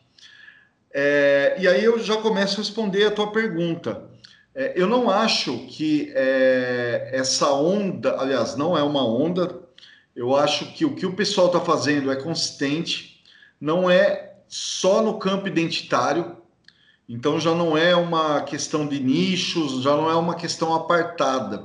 É, 0.93 1.57
e 1.59 1.67
aí 1.67 1.83
eu 1.83 1.99
já 1.99 2.17
começo 2.19 2.55
a 2.55 2.59
responder 2.62 3.07
a 3.07 3.11
tua 3.11 3.33
pergunta. 3.33 4.05
É, 4.55 4.73
eu 4.77 4.87
não 4.87 5.11
acho 5.11 5.67
que 5.67 6.12
é, 6.15 7.11
essa 7.12 7.51
onda, 7.53 8.21
aliás, 8.21 8.55
não 8.55 8.79
é 8.79 8.83
uma 8.85 9.05
onda, 9.05 9.61
eu 10.15 10.37
acho 10.37 10.73
que 10.75 10.85
o 10.85 10.95
que 10.95 11.07
o 11.07 11.17
pessoal 11.17 11.49
está 11.49 11.61
fazendo 11.61 12.12
é 12.12 12.17
consistente, 12.17 13.21
não 13.61 13.91
é 13.91 14.24
só 14.57 15.03
no 15.03 15.19
campo 15.19 15.49
identitário, 15.49 16.37
então 17.09 17.41
já 17.41 17.53
não 17.53 17.77
é 17.77 17.97
uma 17.97 18.41
questão 18.43 18.87
de 18.87 19.01
nichos, 19.01 19.83
já 19.83 19.97
não 19.97 20.09
é 20.09 20.15
uma 20.15 20.37
questão 20.37 20.73
apartada. 20.73 21.65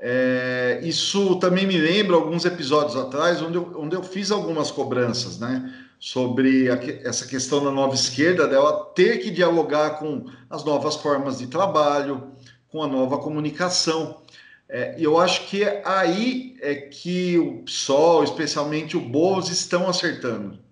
É, 0.00 0.80
isso 0.82 1.36
também 1.36 1.64
me 1.64 1.78
lembra 1.78 2.16
alguns 2.16 2.44
episódios 2.44 2.96
atrás, 2.96 3.40
onde 3.40 3.56
eu, 3.56 3.72
onde 3.76 3.94
eu 3.94 4.02
fiz 4.02 4.32
algumas 4.32 4.68
cobranças, 4.68 5.38
né? 5.38 5.72
Sobre 6.00 6.68
a, 6.68 6.74
essa 7.08 7.24
questão 7.24 7.62
da 7.62 7.70
nova 7.70 7.94
esquerda, 7.94 8.48
dela 8.48 8.86
ter 8.96 9.18
que 9.18 9.30
dialogar 9.30 10.00
com 10.00 10.24
as 10.50 10.64
novas 10.64 10.96
formas 10.96 11.38
de 11.38 11.46
trabalho, 11.46 12.32
com 12.66 12.82
a 12.82 12.88
nova 12.88 13.18
comunicação. 13.18 14.22
É, 14.68 14.96
eu 14.98 15.20
acho 15.20 15.46
que 15.46 15.62
é 15.62 15.82
aí 15.86 16.56
é 16.60 16.74
que 16.74 17.38
o 17.38 17.62
PSOL, 17.62 18.24
especialmente 18.24 18.96
o 18.96 19.00
Boulos, 19.00 19.50
estão 19.50 19.88
acertando. 19.88 20.66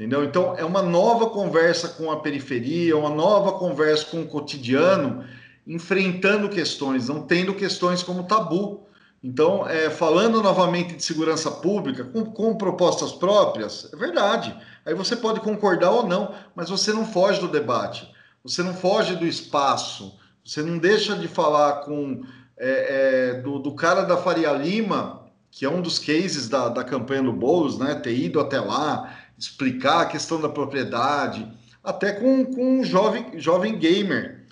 Entendeu? 0.00 0.24
Então, 0.24 0.56
é 0.56 0.64
uma 0.64 0.80
nova 0.80 1.28
conversa 1.28 1.86
com 1.86 2.10
a 2.10 2.20
periferia, 2.20 2.96
uma 2.96 3.10
nova 3.10 3.52
conversa 3.58 4.06
com 4.06 4.22
o 4.22 4.26
cotidiano 4.26 5.22
enfrentando 5.66 6.48
questões, 6.48 7.08
não 7.08 7.20
tendo 7.20 7.52
questões 7.52 8.02
como 8.02 8.22
tabu. 8.22 8.86
Então, 9.22 9.68
é, 9.68 9.90
falando 9.90 10.42
novamente 10.42 10.96
de 10.96 11.04
segurança 11.04 11.50
pública, 11.50 12.02
com, 12.02 12.24
com, 12.24 12.56
propostas 12.56 13.12
próprias, 13.12 13.92
é 13.92 13.96
verdade. 13.98 14.56
Aí 14.86 14.94
você 14.94 15.14
pode 15.14 15.40
concordar 15.40 15.90
ou 15.90 16.06
não, 16.06 16.34
mas 16.56 16.70
você 16.70 16.94
não 16.94 17.04
foge 17.04 17.38
do 17.38 17.48
debate, 17.48 18.10
você 18.42 18.62
não 18.62 18.72
foge 18.72 19.14
do 19.16 19.26
espaço, 19.26 20.18
você 20.42 20.62
não 20.62 20.78
deixa 20.78 21.14
de 21.14 21.28
falar 21.28 21.82
com 21.82 22.22
é, 22.56 23.34
é, 23.36 23.40
do, 23.42 23.58
do, 23.58 23.74
cara 23.74 24.00
da 24.04 24.16
Faria 24.16 24.52
Lima, 24.52 25.26
que 25.50 25.66
é 25.66 25.68
um 25.68 25.82
dos 25.82 25.98
cases 25.98 26.48
da, 26.48 26.70
da 26.70 26.82
campanha 26.82 27.22
do 27.22 27.34
Boulos, 27.34 27.78
né? 27.78 27.96
Ter 27.96 28.16
ido 28.16 28.40
até 28.40 28.58
lá, 28.58 29.19
explicar 29.40 30.02
a 30.02 30.06
questão 30.06 30.40
da 30.40 30.48
propriedade, 30.48 31.50
até 31.82 32.12
com, 32.12 32.44
com 32.44 32.80
um 32.80 32.84
jovem, 32.84 33.38
jovem 33.38 33.78
gamer 33.78 34.44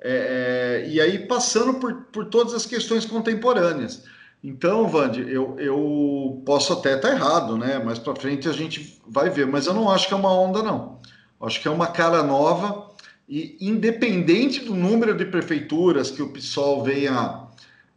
é, 0.00 0.82
é, 0.84 0.88
e 0.88 1.00
aí 1.00 1.26
passando 1.26 1.74
por, 1.74 1.94
por 2.12 2.26
todas 2.26 2.52
as 2.52 2.66
questões 2.66 3.06
contemporâneas. 3.06 4.04
Então, 4.42 4.86
Vande, 4.86 5.20
eu, 5.32 5.58
eu 5.58 6.42
posso 6.44 6.74
até 6.74 6.96
estar 6.96 7.10
errado, 7.10 7.56
né? 7.56 7.78
Mais 7.78 7.98
para 7.98 8.14
frente 8.14 8.46
a 8.46 8.52
gente 8.52 9.00
vai 9.08 9.30
ver, 9.30 9.46
mas 9.46 9.66
eu 9.66 9.72
não 9.72 9.90
acho 9.90 10.06
que 10.06 10.12
é 10.12 10.16
uma 10.16 10.30
onda, 10.30 10.62
não. 10.62 11.00
Acho 11.40 11.62
que 11.62 11.66
é 11.66 11.70
uma 11.70 11.86
cara 11.86 12.22
nova 12.22 12.90
e 13.26 13.56
independente 13.58 14.60
do 14.60 14.74
número 14.74 15.16
de 15.16 15.24
prefeituras 15.24 16.10
que 16.10 16.20
o 16.20 16.28
PSOL 16.28 16.84
venha, 16.84 17.46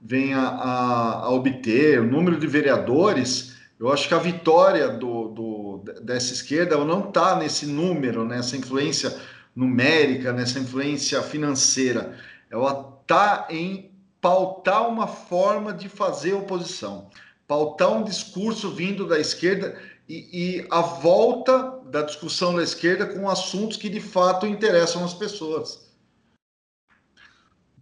venha 0.01 0.39
a, 0.39 1.23
a 1.25 1.29
obter, 1.31 1.99
o 1.99 2.05
número 2.05 2.39
de 2.39 2.47
vereadores, 2.47 3.57
eu 3.77 3.91
acho 3.91 4.07
que 4.07 4.13
a 4.13 4.19
vitória 4.19 4.87
do, 4.89 5.27
do 5.27 5.57
dessa 6.01 6.33
esquerda 6.33 6.77
não 6.83 7.07
está 7.07 7.35
nesse 7.35 7.65
número, 7.65 8.25
nessa 8.25 8.55
influência 8.55 9.15
numérica, 9.55 10.31
nessa 10.31 10.59
influência 10.59 11.21
financeira. 11.21 12.17
Ela 12.49 12.99
está 13.01 13.47
em 13.49 13.91
pautar 14.21 14.88
uma 14.88 15.07
forma 15.07 15.73
de 15.73 15.89
fazer 15.89 16.33
oposição, 16.33 17.09
pautar 17.47 17.91
um 17.91 18.03
discurso 18.03 18.71
vindo 18.71 19.07
da 19.07 19.19
esquerda 19.19 19.79
e, 20.07 20.59
e 20.59 20.67
a 20.69 20.81
volta 20.81 21.79
da 21.85 22.01
discussão 22.01 22.55
da 22.55 22.63
esquerda 22.63 23.05
com 23.05 23.29
assuntos 23.29 23.77
que 23.77 23.89
de 23.89 24.01
fato 24.01 24.45
interessam 24.45 25.03
as 25.03 25.13
pessoas. 25.13 25.88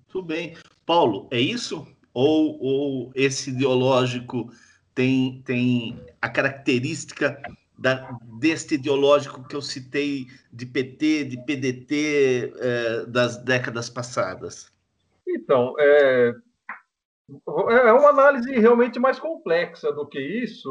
Tudo 0.08 0.28
bem. 0.28 0.56
Paulo, 0.86 1.28
é 1.32 1.40
isso? 1.40 1.86
Ou, 2.14 2.58
ou 2.62 3.12
esse 3.16 3.50
ideológico 3.50 4.50
tem, 4.94 5.42
tem 5.46 6.00
a 6.22 6.30
característica 6.30 7.42
da, 7.78 8.18
deste 8.40 8.76
ideológico 8.76 9.48
que 9.48 9.56
eu 9.56 9.62
citei 9.62 10.28
de 10.52 10.66
PT, 10.66 11.26
de 11.26 11.38
PDT 11.46 12.54
é, 12.58 13.06
das 13.06 13.38
décadas 13.38 13.90
passadas? 13.90 14.72
Então, 15.28 15.76
é, 15.80 16.34
é 17.28 17.92
uma 17.92 18.10
análise 18.10 18.52
realmente 18.52 19.00
mais 19.00 19.20
complexa 19.20 19.92
do 19.92 20.08
que 20.08 20.20
isso. 20.20 20.70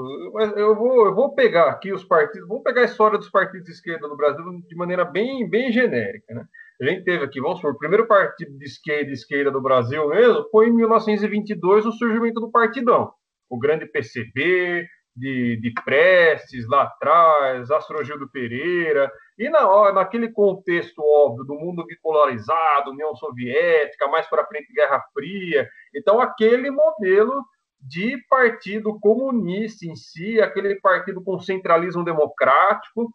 Eu 0.57 0.77
vou, 0.77 1.07
eu 1.07 1.15
vou 1.15 1.35
pegar 1.35 1.69
aqui 1.69 1.93
os 1.93 2.05
partidos, 2.05 2.49
vou 2.49 2.63
pegar 2.63 2.83
a 2.83 2.85
história 2.85 3.19
dos 3.19 3.29
partidos 3.29 3.67
de 3.67 3.73
esquerda 3.73 4.07
no 4.07 4.17
Brasil 4.17 4.45
de 4.67 4.77
maneira 4.77 5.05
bem, 5.05 5.49
bem 5.49 5.73
genérica. 5.73 6.33
Né? 6.33 6.47
A 6.81 6.85
gente 6.87 7.05
teve 7.05 7.25
aqui, 7.25 7.41
vamos 7.41 7.59
supor, 7.59 7.73
o 7.73 7.79
primeiro 7.79 8.07
partido 8.07 8.57
de 8.57 8.65
esquerda, 8.65 9.11
esquerda 9.11 9.51
do 9.51 9.61
Brasil 9.61 10.09
mesmo 10.09 10.49
foi 10.51 10.69
em 10.69 10.73
1922 10.73 11.87
o 11.87 11.93
surgimento 11.93 12.41
do 12.41 12.51
Partidão. 12.51 13.13
O 13.51 13.59
grande 13.59 13.87
PCB, 13.87 14.87
de, 15.17 15.57
de 15.61 15.73
Prestes 15.85 16.67
lá 16.69 16.83
atrás, 16.83 17.71
Astrogildo 17.71 18.29
Pereira, 18.29 19.11
e 19.39 19.49
na, 19.49 19.93
naquele 19.93 20.31
contexto 20.31 21.03
óbvio 21.03 21.45
do 21.45 21.55
mundo 21.55 21.85
bipolarizado, 21.85 22.91
União 22.91 23.15
Soviética, 23.15 24.09
mais 24.09 24.27
para 24.29 24.47
frente 24.47 24.73
Guerra 24.73 25.03
Fria, 25.13 25.69
então 25.95 26.21
aquele 26.21 26.71
modelo 26.71 27.45
de 27.81 28.17
partido 28.29 28.99
comunista 28.99 29.87
em 29.87 29.95
si, 29.95 30.41
aquele 30.41 30.77
partido 30.77 31.23
com 31.23 31.39
centralismo 31.39 32.03
democrático, 32.03 33.13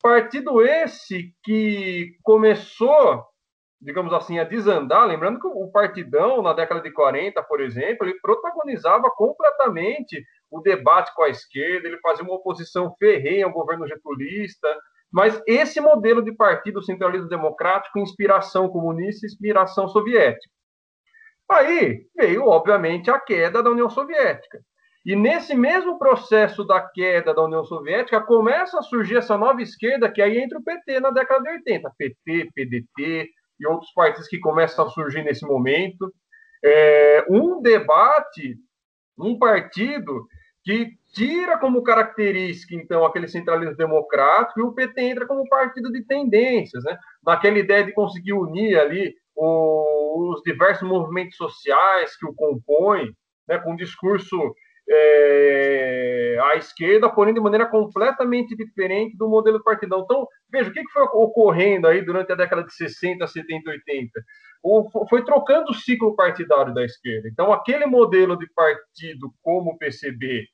partido 0.00 0.62
esse 0.62 1.34
que 1.42 2.16
começou 2.22 3.24
digamos 3.82 4.12
assim, 4.12 4.38
a 4.38 4.44
desandar, 4.44 5.06
lembrando 5.06 5.40
que 5.40 5.46
o 5.46 5.70
Partidão, 5.70 6.40
na 6.40 6.52
década 6.52 6.80
de 6.80 6.92
40, 6.92 7.42
por 7.42 7.60
exemplo, 7.60 8.06
ele 8.06 8.18
protagonizava 8.20 9.10
completamente 9.10 10.24
o 10.50 10.60
debate 10.60 11.12
com 11.14 11.24
a 11.24 11.28
esquerda, 11.28 11.88
ele 11.88 11.98
fazia 11.98 12.24
uma 12.24 12.34
oposição 12.34 12.94
ferrenha 12.96 13.44
ao 13.44 13.52
governo 13.52 13.86
getulista, 13.88 14.68
mas 15.10 15.42
esse 15.46 15.80
modelo 15.80 16.22
de 16.22 16.32
partido 16.32 16.82
centralismo 16.82 17.28
democrático, 17.28 17.98
inspiração 17.98 18.68
comunista, 18.68 19.26
inspiração 19.26 19.88
soviética. 19.88 20.50
Aí 21.50 22.06
veio, 22.16 22.46
obviamente, 22.46 23.10
a 23.10 23.18
queda 23.18 23.62
da 23.62 23.70
União 23.70 23.90
Soviética. 23.90 24.60
E 25.04 25.16
nesse 25.16 25.54
mesmo 25.54 25.98
processo 25.98 26.64
da 26.64 26.80
queda 26.80 27.34
da 27.34 27.42
União 27.42 27.64
Soviética, 27.64 28.20
começa 28.20 28.78
a 28.78 28.82
surgir 28.82 29.16
essa 29.16 29.36
nova 29.36 29.60
esquerda, 29.60 30.10
que 30.10 30.22
aí 30.22 30.38
entra 30.38 30.58
o 30.58 30.62
PT 30.62 31.00
na 31.00 31.10
década 31.10 31.42
de 31.42 31.50
80. 31.50 31.92
PT, 31.98 32.50
PDT, 32.54 33.28
e 33.58 33.66
outros 33.66 33.92
partidos 33.92 34.28
que 34.28 34.38
começam 34.38 34.86
a 34.86 34.90
surgir 34.90 35.22
nesse 35.22 35.46
momento. 35.46 36.12
É, 36.64 37.24
um 37.28 37.60
debate, 37.60 38.56
um 39.18 39.38
partido 39.38 40.26
que 40.64 40.90
tira 41.12 41.58
como 41.58 41.82
característica, 41.82 42.74
então, 42.74 43.04
aquele 43.04 43.28
centralismo 43.28 43.76
democrático 43.76 44.60
e 44.60 44.62
o 44.62 44.72
PT 44.72 45.00
entra 45.02 45.26
como 45.26 45.48
partido 45.48 45.90
de 45.90 46.04
tendências, 46.04 46.82
né? 46.84 46.96
naquela 47.24 47.58
ideia 47.58 47.84
de 47.84 47.92
conseguir 47.92 48.32
unir 48.32 48.78
ali 48.78 49.14
os 49.36 50.42
diversos 50.42 50.88
movimentos 50.88 51.36
sociais 51.36 52.16
que 52.16 52.26
o 52.26 52.34
compõem, 52.34 53.12
né? 53.48 53.58
com 53.58 53.72
um 53.72 53.76
discurso 53.76 54.36
é, 54.94 56.38
à 56.42 56.56
esquerda, 56.56 57.08
porém 57.08 57.34
de 57.34 57.40
maneira 57.40 57.66
completamente 57.66 58.56
diferente 58.56 59.16
do 59.16 59.28
modelo 59.28 59.58
do 59.58 59.64
partidão. 59.64 60.00
Então, 60.00 60.26
veja, 60.50 60.70
o 60.70 60.72
que 60.72 60.82
foi 60.92 61.02
ocorrendo 61.02 61.86
aí 61.86 62.02
durante 62.02 62.32
a 62.32 62.36
década 62.36 62.64
de 62.64 62.74
60, 62.74 63.26
70, 63.26 63.70
80? 63.70 64.10
O, 64.62 65.06
foi 65.08 65.24
trocando 65.24 65.70
o 65.70 65.74
ciclo 65.74 66.14
partidário 66.14 66.72
da 66.72 66.84
esquerda. 66.84 67.28
Então, 67.28 67.52
aquele 67.52 67.86
modelo 67.86 68.36
de 68.36 68.46
partido 68.54 69.32
como 69.42 69.72
o 69.72 69.78
PCB 69.78 70.46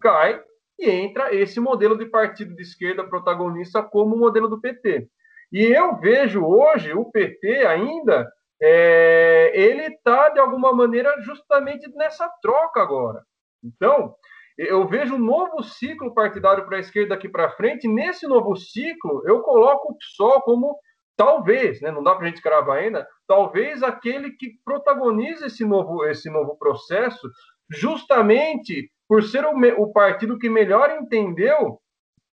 cai 0.00 0.42
e 0.78 0.90
entra 0.90 1.34
esse 1.34 1.60
modelo 1.60 1.96
de 1.96 2.06
partido 2.06 2.54
de 2.54 2.62
esquerda 2.62 3.04
protagonista 3.04 3.82
como 3.82 4.14
o 4.14 4.18
modelo 4.18 4.48
do 4.48 4.60
PT. 4.60 5.08
E 5.52 5.62
eu 5.62 5.96
vejo 5.98 6.44
hoje 6.44 6.92
o 6.92 7.04
PT 7.10 7.64
ainda, 7.66 8.30
é, 8.60 9.52
ele 9.54 9.82
está, 9.82 10.30
de 10.30 10.40
alguma 10.40 10.72
maneira, 10.72 11.14
justamente 11.22 11.88
nessa 11.94 12.28
troca 12.42 12.80
agora. 12.82 13.22
Então, 13.64 14.14
eu 14.56 14.86
vejo 14.86 15.14
um 15.14 15.18
novo 15.18 15.62
ciclo 15.62 16.14
partidário 16.14 16.64
para 16.66 16.76
a 16.76 16.80
esquerda 16.80 17.10
daqui 17.10 17.28
para 17.28 17.50
frente. 17.50 17.88
Nesse 17.88 18.26
novo 18.26 18.54
ciclo, 18.54 19.22
eu 19.26 19.40
coloco 19.40 19.92
o 19.92 19.96
PSOL 19.96 20.42
como 20.42 20.78
talvez, 21.16 21.80
né, 21.80 21.90
não 21.90 22.02
dá 22.02 22.14
para 22.14 22.26
a 22.26 22.28
gente 22.28 22.42
cravar 22.42 22.78
ainda, 22.78 23.06
talvez 23.26 23.82
aquele 23.82 24.30
que 24.32 24.52
protagoniza 24.64 25.46
esse 25.46 25.64
novo, 25.64 26.04
esse 26.04 26.28
novo 26.28 26.56
processo, 26.58 27.28
justamente 27.70 28.90
por 29.08 29.22
ser 29.22 29.44
o, 29.44 29.54
o 29.80 29.92
partido 29.92 30.38
que 30.38 30.48
melhor 30.48 30.90
entendeu 30.90 31.78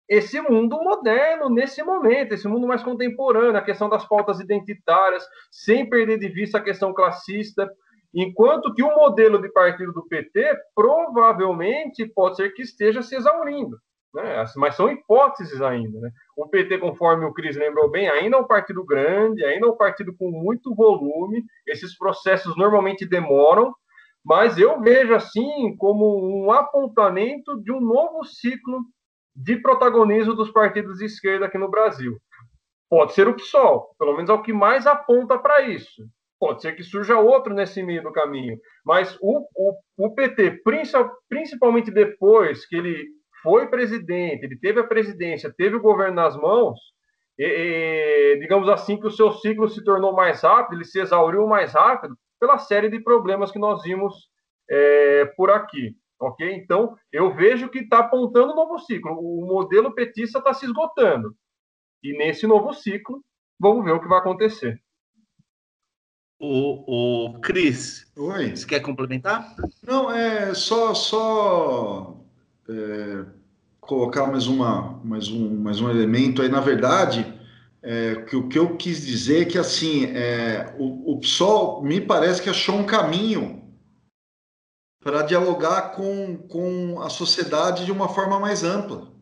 esse 0.07 0.39
mundo 0.39 0.78
moderno 0.84 1.49
nesse 1.49 1.82
momento, 1.82 2.34
esse 2.34 2.47
mundo 2.47 2.67
mais 2.67 2.84
contemporâneo, 2.84 3.57
a 3.57 3.63
questão 3.63 3.89
das 3.89 4.07
pautas 4.07 4.39
identitárias, 4.39 5.26
sem 5.51 5.89
perder 5.89 6.19
de 6.19 6.30
vista 6.30 6.59
a 6.59 6.63
questão 6.63 6.93
classista. 6.93 7.67
Enquanto 8.16 8.74
que 8.74 8.82
o 8.82 8.95
modelo 8.95 9.41
de 9.41 9.49
partido 9.49 9.91
do 9.91 10.07
PT 10.07 10.57
provavelmente 10.74 12.05
pode 12.05 12.38
ser 12.38 12.53
que 12.53 12.61
esteja 12.61 13.01
se 13.01 13.13
exaurindo. 13.13 13.78
Né? 14.13 14.45
Mas 14.55 14.76
são 14.76 14.89
hipóteses 14.89 15.61
ainda. 15.61 15.99
Né? 15.99 16.09
O 16.38 16.47
PT, 16.47 16.78
conforme 16.78 17.26
o 17.26 17.34
Cris 17.34 17.57
lembrou 17.57 17.91
bem, 17.91 18.09
ainda 18.09 18.38
é 18.38 18.39
um 18.39 18.47
partido 18.47 18.86
grande, 18.86 19.43
ainda 19.43 19.68
é 19.68 19.70
um 19.70 19.76
partido 19.76 20.16
com 20.18 20.32
muito 20.32 20.74
volume. 20.74 21.43
Esses 21.68 21.97
processos 21.97 22.55
normalmente 22.55 23.05
demoram, 23.05 23.74
mas 24.24 24.57
eu 24.57 24.80
vejo 24.80 25.13
assim 25.13 25.76
como 25.76 26.45
um 26.45 26.51
apontamento 26.53 27.61
de 27.61 27.74
um 27.74 27.82
novo 27.82 28.24
ciclo 28.24 28.80
de 29.36 29.57
protagonismo 29.57 30.34
dos 30.34 30.49
partidos 30.51 30.99
de 30.99 31.05
esquerda 31.05 31.47
aqui 31.47 31.57
no 31.57 31.70
Brasil. 31.70 32.18
Pode 32.89 33.11
ser 33.11 33.28
o 33.28 33.36
PSOL, 33.36 33.93
pelo 33.99 34.13
menos 34.16 34.30
é 34.30 34.34
o 34.34 34.41
que 34.41 34.53
mais 34.53 34.88
aponta 34.88 35.38
para 35.38 35.63
isso. 35.63 36.07
Pode 36.40 36.62
ser 36.62 36.74
que 36.74 36.84
surja 36.84 37.18
outro 37.18 37.54
nesse 37.54 37.82
meio 37.82 38.04
do 38.04 38.12
caminho. 38.12 38.58
Mas 38.86 39.18
o, 39.22 39.48
o, 39.56 39.78
o 39.98 40.14
PT, 40.14 40.62
principalmente 41.30 41.92
depois 41.92 42.66
que 42.66 42.76
ele 42.76 43.08
foi 43.42 43.68
presidente, 43.68 44.44
ele 44.46 44.58
teve 44.58 44.80
a 44.80 44.88
presidência, 44.88 45.54
teve 45.56 45.76
o 45.76 45.82
governo 45.82 46.16
nas 46.16 46.36
mãos, 46.36 46.80
e, 47.38 47.46
e, 47.46 48.40
digamos 48.40 48.68
assim 48.70 49.00
que 49.00 49.08
o 49.08 49.12
seu 49.12 49.32
ciclo 49.32 49.68
se 49.70 49.84
tornou 49.84 50.14
mais 50.14 50.42
rápido, 50.42 50.78
ele 50.78 50.86
se 50.86 51.00
exauriu 51.00 51.46
mais 51.48 51.74
rápido 51.74 52.18
pela 52.40 52.58
série 52.58 52.90
de 52.90 53.00
problemas 53.00 53.52
que 53.52 53.60
nós 53.60 53.84
vimos 53.84 54.30
é, 54.70 55.26
por 55.38 55.50
aqui. 55.52 55.96
Ok? 56.20 56.50
Então, 56.54 56.96
eu 57.12 57.34
vejo 57.36 57.70
que 57.70 57.80
está 57.80 58.00
apontando 58.00 58.54
um 58.54 58.56
novo 58.56 58.80
ciclo. 58.80 59.12
O 59.12 59.46
modelo 59.46 59.94
petista 59.94 60.40
está 60.40 60.54
se 60.54 60.66
esgotando. 60.66 61.36
E 62.02 62.18
nesse 62.18 62.48
novo 62.48 62.74
ciclo, 62.74 63.22
vamos 63.60 63.84
ver 63.84 63.92
o 63.92 64.00
que 64.00 64.08
vai 64.08 64.20
acontecer. 64.20 64.82
O, 66.38 67.28
o 67.28 67.40
Cris, 67.40 68.08
Oi. 68.16 68.56
você 68.56 68.66
quer 68.66 68.82
complementar? 68.82 69.56
Não, 69.82 70.12
é 70.12 70.54
só, 70.54 70.94
só 70.94 72.18
é, 72.70 73.26
colocar 73.80 74.28
mais, 74.28 74.46
uma, 74.46 75.00
mais, 75.04 75.30
um, 75.30 75.56
mais 75.62 75.80
um 75.80 75.90
elemento 75.90 76.42
aí. 76.42 76.50
Na 76.50 76.60
verdade, 76.60 77.34
é, 77.82 78.16
que 78.24 78.36
o 78.36 78.50
que 78.50 78.60
eu 78.60 78.76
quis 78.76 79.06
dizer 79.06 79.44
é 79.44 79.46
que 79.46 79.58
assim, 79.58 80.06
é, 80.08 80.76
o, 80.78 81.14
o 81.14 81.20
PSOL 81.20 81.82
me 81.82 82.02
parece 82.02 82.42
que 82.42 82.50
achou 82.50 82.76
um 82.76 82.86
caminho 82.86 83.64
para 85.02 85.22
dialogar 85.22 85.92
com, 85.92 86.36
com 86.50 87.00
a 87.02 87.10
sociedade 87.10 87.86
de 87.86 87.92
uma 87.92 88.10
forma 88.10 88.40
mais 88.40 88.64
ampla. 88.64 89.14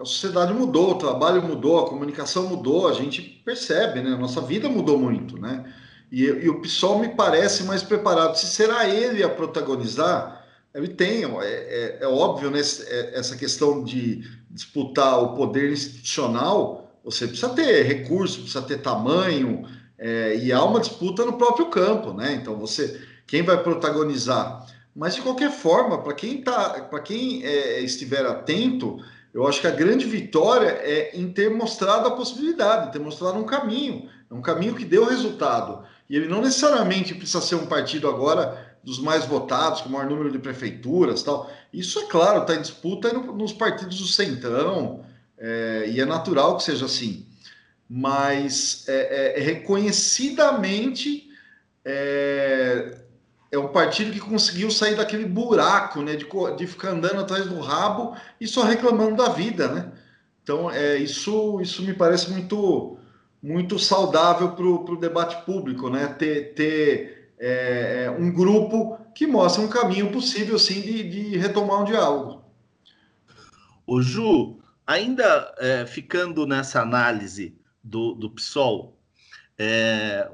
A 0.00 0.04
sociedade 0.04 0.52
mudou, 0.52 0.92
o 0.92 0.98
trabalho 0.98 1.42
mudou, 1.42 1.78
a 1.78 1.88
comunicação 1.88 2.48
mudou, 2.48 2.88
a 2.88 2.92
gente 2.92 3.22
percebe, 3.22 4.00
né? 4.00 4.10
A 4.12 4.16
nossa 4.16 4.40
vida 4.40 4.68
mudou 4.68 4.98
muito, 4.98 5.38
né? 5.38 5.72
E, 6.10 6.24
e 6.24 6.48
o 6.48 6.60
PSOL 6.60 6.98
me 6.98 7.10
parece 7.10 7.62
mais 7.62 7.82
preparado. 7.82 8.34
Se 8.36 8.46
será 8.46 8.88
ele 8.88 9.22
a 9.22 9.28
protagonizar, 9.28 10.44
ele 10.74 10.88
tem, 10.88 11.24
é, 11.24 11.44
é, 11.44 11.98
é 12.00 12.06
óbvio, 12.08 12.50
né? 12.50 12.60
É, 12.60 13.18
essa 13.18 13.36
questão 13.36 13.84
de 13.84 14.22
disputar 14.50 15.22
o 15.22 15.34
poder 15.34 15.70
institucional, 15.70 16.92
você 17.04 17.26
precisa 17.26 17.50
ter 17.50 17.82
recurso, 17.82 18.40
precisa 18.40 18.62
ter 18.62 18.78
tamanho, 18.78 19.64
é, 19.98 20.36
e 20.36 20.52
há 20.52 20.62
uma 20.64 20.80
disputa 20.80 21.24
no 21.24 21.34
próprio 21.34 21.66
campo, 21.66 22.12
né? 22.12 22.34
Então 22.34 22.56
você, 22.56 23.00
quem 23.26 23.42
vai 23.42 23.62
protagonizar? 23.62 24.66
Mas 24.94 25.14
de 25.14 25.22
qualquer 25.22 25.50
forma, 25.50 26.02
para 26.02 26.12
quem 26.12 26.42
tá, 26.42 26.80
para 26.90 27.00
quem 27.00 27.44
é, 27.44 27.80
estiver 27.80 28.26
atento, 28.26 28.98
eu 29.32 29.46
acho 29.46 29.60
que 29.60 29.66
a 29.66 29.70
grande 29.70 30.04
vitória 30.04 30.68
é 30.82 31.16
em 31.16 31.32
ter 31.32 31.50
mostrado 31.50 32.06
a 32.06 32.10
possibilidade, 32.10 32.92
ter 32.92 32.98
mostrado 32.98 33.38
um 33.38 33.44
caminho, 33.44 34.08
um 34.30 34.42
caminho 34.42 34.74
que 34.74 34.84
deu 34.84 35.04
resultado. 35.04 35.84
E 36.08 36.16
ele 36.16 36.28
não 36.28 36.42
necessariamente 36.42 37.14
precisa 37.14 37.40
ser 37.40 37.54
um 37.54 37.66
partido 37.66 38.08
agora 38.08 38.76
dos 38.84 38.98
mais 38.98 39.24
votados, 39.24 39.80
com 39.80 39.88
o 39.88 39.92
maior 39.92 40.08
número 40.08 40.30
de 40.30 40.38
prefeituras 40.38 41.22
tal. 41.22 41.50
Isso 41.72 41.98
é 42.00 42.06
claro, 42.06 42.42
está 42.42 42.54
em 42.54 42.60
disputa 42.60 43.12
nos 43.12 43.52
partidos 43.52 43.98
do 43.98 44.06
Centrão, 44.06 45.04
é, 45.38 45.86
e 45.88 46.00
é 46.00 46.04
natural 46.04 46.56
que 46.56 46.64
seja 46.64 46.84
assim. 46.84 47.26
Mas 47.88 48.84
é, 48.88 49.38
é 49.38 49.40
reconhecidamente 49.40 51.30
é, 53.52 53.58
um 53.58 53.68
partido 53.68 54.10
que 54.10 54.18
conseguiu 54.18 54.70
sair 54.70 54.96
daquele 54.96 55.26
buraco, 55.26 56.00
né, 56.00 56.16
de, 56.16 56.26
de 56.56 56.66
ficar 56.66 56.88
andando 56.88 57.20
atrás 57.20 57.46
do 57.46 57.60
rabo 57.60 58.16
e 58.40 58.46
só 58.48 58.62
reclamando 58.62 59.16
da 59.16 59.28
vida, 59.28 59.68
né? 59.68 59.92
Então, 60.42 60.70
é, 60.70 60.96
isso, 60.96 61.60
isso 61.60 61.82
me 61.82 61.92
parece 61.92 62.30
muito, 62.30 62.96
muito 63.40 63.78
saudável 63.78 64.52
para 64.52 64.64
o 64.64 64.96
debate 64.96 65.44
público, 65.44 65.88
né? 65.90 66.08
Ter, 66.18 66.54
ter 66.54 67.34
é, 67.38 68.04
é, 68.06 68.10
um 68.10 68.32
grupo 68.32 68.98
que 69.14 69.26
mostra 69.26 69.62
um 69.62 69.68
caminho 69.68 70.10
possível, 70.10 70.58
sim, 70.58 70.80
de, 70.80 71.08
de 71.08 71.36
retomar 71.36 71.82
um 71.82 71.84
diálogo. 71.84 72.42
O 73.86 74.00
Ju, 74.00 74.58
ainda 74.86 75.54
é, 75.58 75.86
ficando 75.86 76.46
nessa 76.46 76.80
análise 76.80 77.54
do, 77.84 78.14
do 78.14 78.30
PSOL, 78.30 78.96
é, 79.58 80.28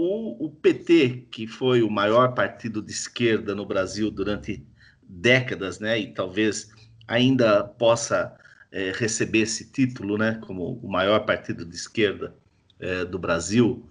o, 0.00 0.50
PT, 0.50 1.26
que 1.28 1.48
foi 1.48 1.82
o 1.82 1.90
maior 1.90 2.32
partido 2.32 2.80
de 2.80 2.92
esquerda 2.92 3.52
no 3.52 3.66
Brasil 3.66 4.12
durante 4.12 4.64
décadas, 5.02 5.80
né, 5.80 5.98
e 5.98 6.14
talvez 6.14 6.70
ainda 7.08 7.64
possa 7.64 8.32
é, 8.70 8.92
receber 8.94 9.40
esse 9.40 9.72
título, 9.72 10.16
né, 10.16 10.40
como 10.46 10.78
o 10.78 10.88
maior 10.88 11.26
partido 11.26 11.64
de 11.64 11.74
esquerda 11.74 12.32
é, 12.78 13.04
do 13.04 13.18
Brasil, 13.18 13.88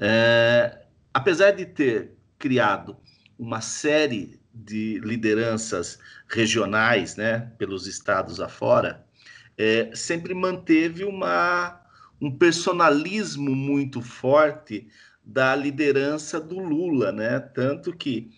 é, 0.00 0.86
apesar 1.12 1.52
de 1.52 1.66
ter 1.66 2.16
criado 2.36 2.96
uma 3.38 3.60
série 3.60 4.40
de 4.52 4.98
lideranças 5.04 6.00
regionais, 6.26 7.14
né, 7.14 7.52
pelos 7.58 7.86
estados 7.86 8.40
afora, 8.40 9.06
é, 9.56 9.90
sempre 9.94 10.34
manteve 10.34 11.04
uma, 11.04 11.80
um 12.20 12.36
personalismo 12.36 13.54
muito 13.54 14.02
forte 14.02 14.88
da 15.24 15.54
liderança 15.54 16.40
do 16.40 16.58
Lula, 16.58 17.10
né? 17.12 17.40
Tanto 17.40 17.92
que 17.96 18.30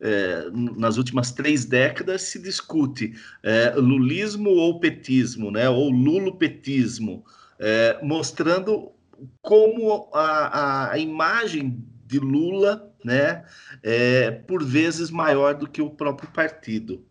é, 0.00 0.50
nas 0.52 0.96
últimas 0.96 1.32
três 1.32 1.64
décadas 1.64 2.22
se 2.22 2.38
discute 2.38 3.14
é, 3.42 3.70
lulismo 3.76 4.50
ou 4.50 4.78
petismo, 4.78 5.50
né? 5.50 5.68
Ou 5.68 5.90
lulopetismo, 5.90 7.24
é, 7.58 7.98
mostrando 8.02 8.92
como 9.40 10.10
a, 10.12 10.92
a, 10.92 10.98
imagem 10.98 11.82
de 12.06 12.18
Lula, 12.18 12.92
né, 13.04 13.44
é 13.82 14.30
por 14.30 14.64
vezes 14.64 15.10
maior 15.10 15.54
do 15.54 15.68
que 15.68 15.80
o 15.80 15.90
próprio 15.90 16.30
partido. 16.30 17.04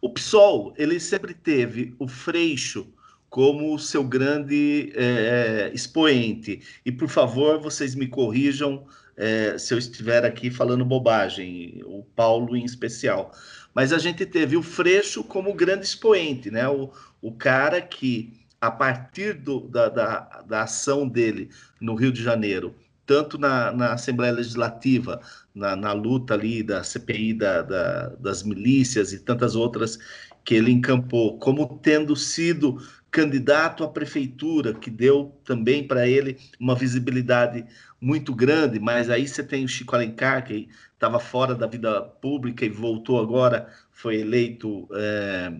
O 0.00 0.12
PSOL 0.12 0.74
ele 0.76 0.98
sempre 1.00 1.34
teve 1.34 1.94
o 1.98 2.08
Freixo 2.08 2.92
como 3.36 3.78
seu 3.78 4.02
grande 4.02 4.90
é, 4.94 5.70
expoente. 5.74 6.62
E, 6.86 6.90
por 6.90 7.06
favor, 7.06 7.60
vocês 7.60 7.94
me 7.94 8.06
corrijam 8.06 8.86
é, 9.14 9.58
se 9.58 9.74
eu 9.74 9.78
estiver 9.78 10.24
aqui 10.24 10.50
falando 10.50 10.86
bobagem, 10.86 11.82
o 11.84 12.02
Paulo 12.02 12.56
em 12.56 12.64
especial. 12.64 13.30
Mas 13.74 13.92
a 13.92 13.98
gente 13.98 14.24
teve 14.24 14.56
o 14.56 14.62
Freixo 14.62 15.22
como 15.22 15.52
grande 15.52 15.84
expoente, 15.84 16.50
né? 16.50 16.66
o, 16.66 16.90
o 17.20 17.30
cara 17.30 17.82
que, 17.82 18.32
a 18.58 18.70
partir 18.70 19.34
do, 19.34 19.68
da, 19.68 19.90
da, 19.90 20.20
da 20.48 20.62
ação 20.62 21.06
dele 21.06 21.50
no 21.78 21.94
Rio 21.94 22.10
de 22.10 22.22
Janeiro, 22.22 22.74
tanto 23.04 23.36
na, 23.36 23.70
na 23.70 23.92
Assembleia 23.92 24.32
Legislativa, 24.32 25.20
na, 25.54 25.76
na, 25.76 25.92
luta 25.92 26.32
ali 26.32 26.62
da 26.62 26.82
CPI 26.82 27.34
da, 27.34 27.60
da, 27.60 28.08
das 28.18 28.42
milícias 28.42 29.12
e 29.12 29.18
tantas 29.18 29.54
outras 29.54 29.98
que 30.42 30.54
ele 30.54 30.70
encampou, 30.70 31.38
como 31.38 31.78
tendo 31.82 32.16
sido 32.16 32.78
candidato 33.16 33.82
à 33.82 33.88
prefeitura, 33.88 34.74
que 34.74 34.90
deu 34.90 35.40
também 35.42 35.88
para 35.88 36.06
ele 36.06 36.36
uma 36.60 36.74
visibilidade 36.74 37.64
muito 37.98 38.34
grande, 38.34 38.78
mas 38.78 39.08
aí 39.08 39.26
você 39.26 39.42
tem 39.42 39.64
o 39.64 39.68
Chico 39.68 39.96
Alencar, 39.96 40.44
que 40.44 40.68
estava 40.92 41.18
fora 41.18 41.54
da 41.54 41.66
vida 41.66 42.02
pública 42.02 42.66
e 42.66 42.68
voltou 42.68 43.18
agora, 43.18 43.72
foi 43.90 44.20
eleito 44.20 44.86
é, 44.92 45.50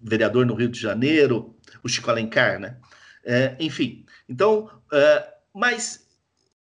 vereador 0.00 0.46
no 0.46 0.54
Rio 0.54 0.68
de 0.68 0.78
Janeiro, 0.78 1.52
o 1.82 1.88
Chico 1.88 2.08
Alencar, 2.08 2.60
né? 2.60 2.76
É, 3.24 3.56
enfim, 3.58 4.06
então, 4.28 4.70
é, 4.92 5.34
mas 5.52 6.06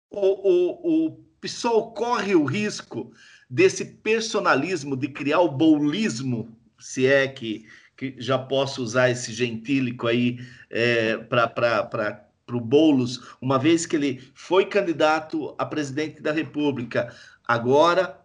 o, 0.10 0.18
o, 0.20 1.06
o 1.06 1.24
PSOL 1.40 1.94
corre 1.94 2.34
o 2.34 2.46
risco 2.46 3.14
desse 3.48 3.86
personalismo, 3.86 4.98
de 4.98 5.08
criar 5.08 5.42
o 5.42 5.52
boulismo, 5.52 6.58
se 6.80 7.06
é 7.06 7.28
que 7.28 7.68
que 7.96 8.16
já 8.18 8.38
posso 8.38 8.84
usar 8.84 9.10
esse 9.10 9.34
gentílico 9.34 10.08
aí 10.08 10.40
é, 10.70 11.18
para 11.18 12.28
o 12.52 12.60
Boulos, 12.60 13.22
uma 13.42 13.58
vez 13.58 13.86
que 13.86 13.96
ele 13.96 14.22
foi 14.34 14.66
candidato 14.66 15.56
a 15.58 15.66
presidente 15.66 16.22
da 16.22 16.32
República, 16.32 17.14
agora 17.48 18.20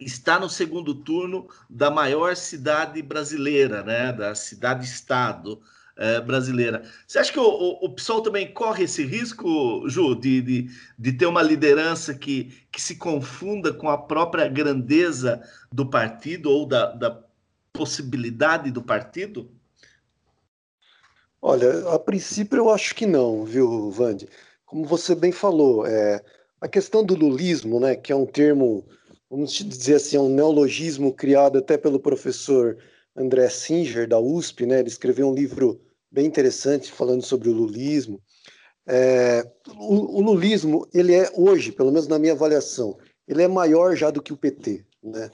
está 0.00 0.40
no 0.40 0.48
segundo 0.48 0.94
turno 0.94 1.48
da 1.68 1.90
maior 1.90 2.34
cidade 2.34 3.00
brasileira, 3.02 3.82
né, 3.82 4.12
da 4.12 4.34
cidade-estado. 4.34 5.60
é, 5.96 6.20
brasileira. 6.20 6.82
Você 7.06 7.18
acha 7.18 7.32
que 7.32 7.38
o, 7.38 7.44
o, 7.44 7.86
o, 7.86 7.90
PSOL 7.90 8.20
também 8.20 8.52
corre 8.52 8.84
esse 8.84 9.04
risco, 9.04 9.88
Ju, 9.88 10.14
de, 10.14 10.42
de, 10.42 10.70
de 10.98 11.12
ter 11.12 11.26
uma 11.26 11.42
liderança 11.42 12.14
que, 12.14 12.52
que 12.70 12.80
se 12.80 12.96
confunda 12.96 13.72
com 13.72 13.88
a 13.88 13.96
própria 13.98 14.48
grandeza 14.48 15.40
do 15.70 15.86
partido 15.86 16.50
ou 16.50 16.66
da, 16.66 16.92
da 16.92 17.24
possibilidade 17.74 18.70
do 18.70 18.80
partido? 18.80 19.50
Olha, 21.42 21.90
a 21.90 21.98
princípio 21.98 22.56
eu 22.56 22.70
acho 22.70 22.94
que 22.94 23.04
não, 23.04 23.44
viu, 23.44 23.90
Vande? 23.90 24.28
Como 24.64 24.86
você 24.86 25.14
bem 25.14 25.32
falou, 25.32 25.86
é, 25.86 26.24
a 26.60 26.68
questão 26.68 27.04
do 27.04 27.14
lulismo, 27.14 27.78
né, 27.78 27.94
que 27.96 28.12
é 28.12 28.16
um 28.16 28.24
termo, 28.24 28.86
vamos 29.28 29.52
dizer 29.52 29.96
assim, 29.96 30.16
é 30.16 30.20
um 30.20 30.30
neologismo 30.30 31.12
criado 31.12 31.58
até 31.58 31.76
pelo 31.76 32.00
professor 32.00 32.78
André 33.14 33.50
Singer, 33.50 34.08
da 34.08 34.18
USP, 34.18 34.64
né, 34.64 34.78
ele 34.78 34.88
escreveu 34.88 35.28
um 35.28 35.34
livro 35.34 35.80
bem 36.10 36.26
interessante 36.26 36.90
falando 36.90 37.22
sobre 37.22 37.48
o 37.48 37.52
lulismo. 37.52 38.22
É, 38.86 39.44
o, 39.76 40.18
o, 40.18 40.22
lulismo, 40.22 40.88
ele 40.94 41.12
é 41.12 41.30
hoje, 41.34 41.72
pelo 41.72 41.90
menos 41.90 42.06
na 42.06 42.18
minha 42.18 42.32
avaliação, 42.32 42.96
ele 43.26 43.42
é 43.42 43.48
maior 43.48 43.96
já 43.96 44.10
do 44.10 44.22
que 44.22 44.32
o 44.32 44.36
PT, 44.36 44.84
né? 45.02 45.30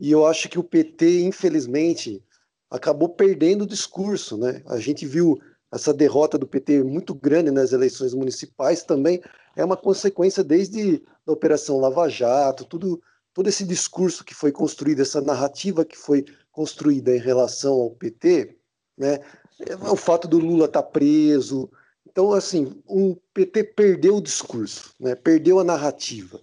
E 0.00 0.10
eu 0.10 0.26
acho 0.26 0.48
que 0.48 0.58
o 0.58 0.64
PT, 0.64 1.20
infelizmente, 1.22 2.24
acabou 2.70 3.10
perdendo 3.10 3.62
o 3.62 3.66
discurso, 3.66 4.36
né? 4.38 4.62
A 4.66 4.78
gente 4.78 5.04
viu 5.06 5.38
essa 5.70 5.92
derrota 5.94 6.36
do 6.38 6.46
PT 6.46 6.82
muito 6.82 7.14
grande 7.14 7.50
nas 7.50 7.72
eleições 7.72 8.14
municipais 8.14 8.82
também 8.82 9.22
é 9.56 9.64
uma 9.64 9.76
consequência 9.76 10.42
desde 10.42 11.02
a 11.26 11.32
Operação 11.32 11.78
Lava 11.78 12.08
Jato, 12.08 12.64
tudo, 12.64 13.00
todo 13.34 13.48
esse 13.48 13.64
discurso 13.64 14.24
que 14.24 14.34
foi 14.34 14.52
construído, 14.52 15.00
essa 15.02 15.20
narrativa 15.20 15.84
que 15.84 15.96
foi 15.96 16.24
construída 16.50 17.14
em 17.14 17.20
relação 17.20 17.74
ao 17.74 17.90
PT, 17.90 18.56
né? 18.96 19.20
É 19.60 19.74
o 19.74 19.96
fato 19.96 20.26
do 20.26 20.38
Lula 20.38 20.64
estar 20.64 20.82
tá 20.82 20.88
preso. 20.88 21.70
Então, 22.08 22.32
assim, 22.32 22.82
o 22.86 23.16
PT 23.34 23.64
perdeu 23.64 24.16
o 24.16 24.22
discurso, 24.22 24.94
né? 24.98 25.14
perdeu 25.14 25.60
a 25.60 25.64
narrativa. 25.64 26.40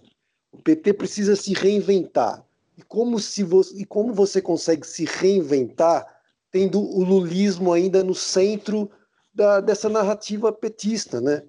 O 0.52 0.62
PT 0.62 0.92
precisa 0.92 1.34
se 1.34 1.52
reinventar. 1.52 2.44
E 2.78 2.82
como, 2.82 3.18
se 3.18 3.44
e 3.74 3.84
como 3.84 4.14
você 4.14 4.40
consegue 4.40 4.86
se 4.86 5.04
reinventar 5.04 6.06
tendo 6.48 6.80
o 6.80 7.02
lulismo 7.02 7.72
ainda 7.72 8.04
no 8.04 8.14
centro 8.14 8.88
da, 9.34 9.60
dessa 9.60 9.88
narrativa 9.88 10.52
petista, 10.52 11.20
né? 11.20 11.42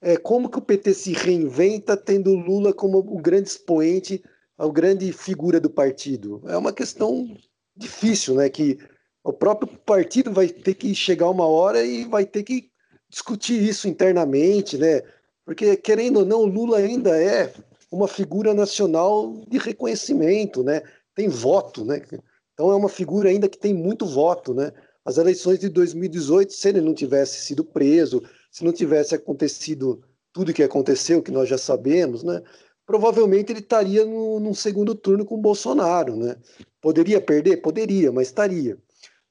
É, 0.00 0.16
como 0.16 0.48
que 0.48 0.56
o 0.56 0.62
PT 0.62 0.94
se 0.94 1.12
reinventa 1.12 1.98
tendo 1.98 2.30
o 2.30 2.36
Lula 2.36 2.72
como 2.72 2.96
o 2.96 3.20
grande 3.20 3.50
expoente, 3.50 4.24
a 4.56 4.66
grande 4.68 5.12
figura 5.12 5.60
do 5.60 5.68
partido? 5.68 6.42
É 6.46 6.56
uma 6.56 6.72
questão 6.72 7.36
difícil, 7.76 8.34
né? 8.36 8.48
Que 8.48 8.78
o 9.22 9.34
próprio 9.34 9.68
partido 9.84 10.32
vai 10.32 10.48
ter 10.48 10.72
que 10.72 10.94
chegar 10.94 11.28
uma 11.28 11.46
hora 11.46 11.84
e 11.84 12.06
vai 12.06 12.24
ter 12.24 12.42
que 12.42 12.70
discutir 13.10 13.62
isso 13.62 13.86
internamente, 13.86 14.78
né? 14.78 15.02
Porque, 15.44 15.76
querendo 15.76 16.20
ou 16.20 16.24
não, 16.24 16.40
o 16.40 16.46
Lula 16.46 16.78
ainda 16.78 17.22
é 17.22 17.52
uma 17.90 18.06
figura 18.06 18.54
nacional 18.54 19.34
de 19.48 19.58
reconhecimento, 19.58 20.62
né? 20.62 20.82
Tem 21.14 21.28
voto, 21.28 21.84
né? 21.84 22.00
Então 22.54 22.70
é 22.70 22.74
uma 22.76 22.88
figura 22.88 23.28
ainda 23.28 23.48
que 23.48 23.58
tem 23.58 23.74
muito 23.74 24.06
voto, 24.06 24.54
né? 24.54 24.72
As 25.04 25.16
eleições 25.18 25.58
de 25.58 25.68
2018, 25.68 26.52
se 26.52 26.68
ele 26.68 26.80
não 26.80 26.94
tivesse 26.94 27.40
sido 27.40 27.64
preso, 27.64 28.22
se 28.50 28.64
não 28.64 28.72
tivesse 28.72 29.14
acontecido 29.14 30.02
tudo 30.32 30.52
que 30.52 30.62
aconteceu, 30.62 31.22
que 31.22 31.32
nós 31.32 31.48
já 31.48 31.58
sabemos, 31.58 32.22
né? 32.22 32.42
Provavelmente 32.86 33.52
ele 33.52 33.60
estaria 33.60 34.04
no, 34.04 34.38
num 34.40 34.54
segundo 34.54 34.94
turno 34.94 35.24
com 35.24 35.36
o 35.36 35.40
Bolsonaro, 35.40 36.16
né? 36.16 36.36
Poderia 36.80 37.20
perder? 37.20 37.58
Poderia, 37.58 38.12
mas 38.12 38.28
estaria. 38.28 38.78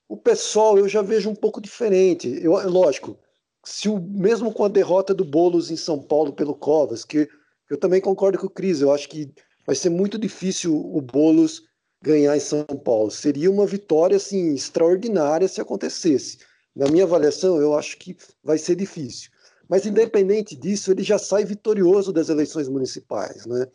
O 0.07 0.17
pessoal 0.17 0.77
eu 0.77 0.87
já 0.87 1.01
vejo 1.01 1.29
um 1.29 1.35
pouco 1.35 1.61
diferente. 1.61 2.39
Eu, 2.41 2.53
lógico, 2.69 3.17
se 3.63 3.87
o 3.87 3.99
mesmo 3.99 4.51
com 4.51 4.63
a 4.63 4.69
derrota 4.69 5.13
do 5.13 5.23
Bolos 5.23 5.69
em 5.69 5.75
São 5.75 6.01
Paulo 6.01 6.33
pelo 6.33 6.55
Covas, 6.55 7.05
que 7.05 7.29
eu 7.69 7.77
também 7.77 8.01
concordo 8.01 8.37
com 8.37 8.47
o 8.47 8.49
Cris, 8.49 8.81
eu 8.81 8.91
acho 8.91 9.07
que 9.07 9.31
vai 9.65 9.75
ser 9.75 9.89
muito 9.89 10.17
difícil 10.17 10.75
o 10.75 11.01
Bolos 11.01 11.63
ganhar 12.01 12.35
em 12.35 12.39
São 12.39 12.63
Paulo. 12.63 13.11
Seria 13.11 13.51
uma 13.51 13.65
vitória 13.65 14.17
assim 14.17 14.53
extraordinária 14.53 15.47
se 15.47 15.61
acontecesse. 15.61 16.39
Na 16.75 16.87
minha 16.87 17.03
avaliação, 17.03 17.59
eu 17.59 17.77
acho 17.77 17.97
que 17.97 18.15
vai 18.43 18.57
ser 18.57 18.75
difícil. 18.75 19.29
Mas 19.67 19.85
independente 19.85 20.55
disso, 20.55 20.91
ele 20.91 21.03
já 21.03 21.19
sai 21.19 21.45
vitorioso 21.45 22.11
das 22.11 22.29
eleições 22.29 22.67
municipais, 22.67 23.45
né? 23.45 23.67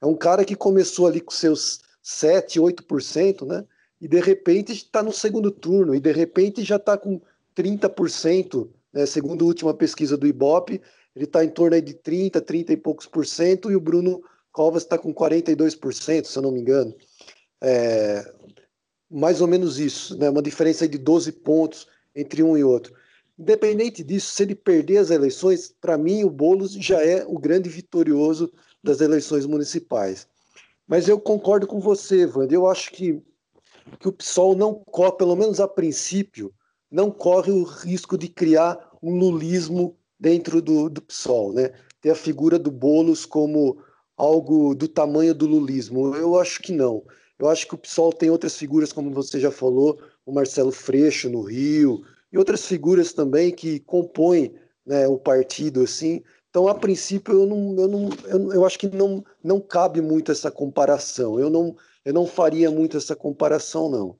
É 0.00 0.06
um 0.06 0.14
cara 0.14 0.44
que 0.44 0.54
começou 0.54 1.06
ali 1.06 1.20
com 1.20 1.30
seus 1.30 1.80
7, 2.02 2.60
8%, 2.60 3.46
né? 3.46 3.64
E 4.00 4.06
de 4.06 4.20
repente 4.20 4.72
está 4.72 5.02
no 5.02 5.12
segundo 5.12 5.50
turno 5.50 5.94
e 5.94 6.00
de 6.00 6.12
repente 6.12 6.62
já 6.62 6.76
está 6.76 6.96
com 6.96 7.20
30%, 7.56 8.68
né? 8.92 9.06
segundo 9.06 9.44
a 9.44 9.48
última 9.48 9.74
pesquisa 9.74 10.16
do 10.16 10.26
Ibope, 10.26 10.80
ele 11.14 11.24
está 11.24 11.44
em 11.44 11.50
torno 11.50 11.80
de 11.80 11.94
30, 11.94 12.40
30 12.40 12.72
e 12.72 12.76
poucos 12.76 13.06
por 13.06 13.26
cento 13.26 13.70
e 13.70 13.76
o 13.76 13.80
Bruno 13.80 14.22
Covas 14.52 14.82
está 14.82 14.98
com 14.98 15.14
42%, 15.14 16.24
se 16.24 16.38
eu 16.38 16.42
não 16.42 16.52
me 16.52 16.60
engano. 16.60 16.94
É, 17.60 18.32
mais 19.10 19.40
ou 19.40 19.46
menos 19.46 19.78
isso, 19.78 20.16
né? 20.18 20.28
uma 20.30 20.42
diferença 20.42 20.86
de 20.86 20.98
12 20.98 21.32
pontos 21.32 21.86
entre 22.14 22.42
um 22.42 22.56
e 22.56 22.62
outro. 22.62 22.94
Independente 23.38 24.02
disso, 24.02 24.32
se 24.32 24.42
ele 24.42 24.54
perder 24.54 24.98
as 24.98 25.10
eleições, 25.10 25.72
para 25.80 25.96
mim 25.96 26.24
o 26.24 26.30
Boulos 26.30 26.72
já 26.72 27.00
é 27.00 27.24
o 27.26 27.38
grande 27.38 27.68
vitorioso 27.68 28.52
das 28.82 29.00
eleições 29.00 29.46
municipais. 29.46 30.26
Mas 30.86 31.06
eu 31.06 31.20
concordo 31.20 31.66
com 31.66 31.78
você, 31.78 32.26
Wander. 32.26 32.54
Eu 32.54 32.66
acho 32.66 32.90
que, 32.90 33.22
que 34.00 34.08
o 34.08 34.12
PSOL 34.12 34.56
não 34.56 34.74
corre, 34.74 35.12
pelo 35.12 35.36
menos 35.36 35.60
a 35.60 35.68
princípio, 35.68 36.52
não 36.90 37.10
corre 37.10 37.52
o 37.52 37.62
risco 37.62 38.16
de 38.16 38.28
criar 38.28 38.78
um 39.02 39.16
lulismo 39.18 39.97
dentro 40.18 40.60
do, 40.60 40.88
do 40.88 41.02
PSOL, 41.02 41.52
né? 41.52 41.72
Ter 42.00 42.10
a 42.10 42.14
figura 42.14 42.58
do 42.58 42.70
Boulos 42.70 43.24
como 43.24 43.78
algo 44.16 44.74
do 44.74 44.88
tamanho 44.88 45.34
do 45.34 45.46
lulismo. 45.46 46.14
Eu 46.14 46.38
acho 46.38 46.60
que 46.60 46.72
não. 46.72 47.04
Eu 47.38 47.48
acho 47.48 47.68
que 47.68 47.74
o 47.74 47.78
PSOL 47.78 48.12
tem 48.12 48.30
outras 48.30 48.56
figuras, 48.56 48.92
como 48.92 49.10
você 49.12 49.38
já 49.38 49.50
falou, 49.50 50.00
o 50.26 50.32
Marcelo 50.32 50.72
Freixo 50.72 51.28
no 51.28 51.42
Rio, 51.42 52.02
e 52.32 52.36
outras 52.36 52.66
figuras 52.66 53.12
também 53.12 53.52
que 53.52 53.78
compõem 53.80 54.54
né, 54.84 55.06
o 55.06 55.16
partido, 55.16 55.82
assim. 55.82 56.22
Então, 56.50 56.66
a 56.66 56.74
princípio, 56.74 57.34
eu 57.34 57.46
não, 57.46 57.76
eu 57.78 57.88
não, 57.88 58.08
eu, 58.26 58.52
eu, 58.54 58.66
acho 58.66 58.78
que 58.78 58.88
não, 58.88 59.24
não 59.44 59.60
cabe 59.60 60.00
muito 60.00 60.32
essa 60.32 60.50
comparação. 60.50 61.38
Eu 61.38 61.48
não, 61.48 61.76
eu 62.04 62.12
não 62.12 62.26
faria 62.26 62.70
muito 62.70 62.96
essa 62.96 63.14
comparação, 63.14 63.88
não. 63.88 64.16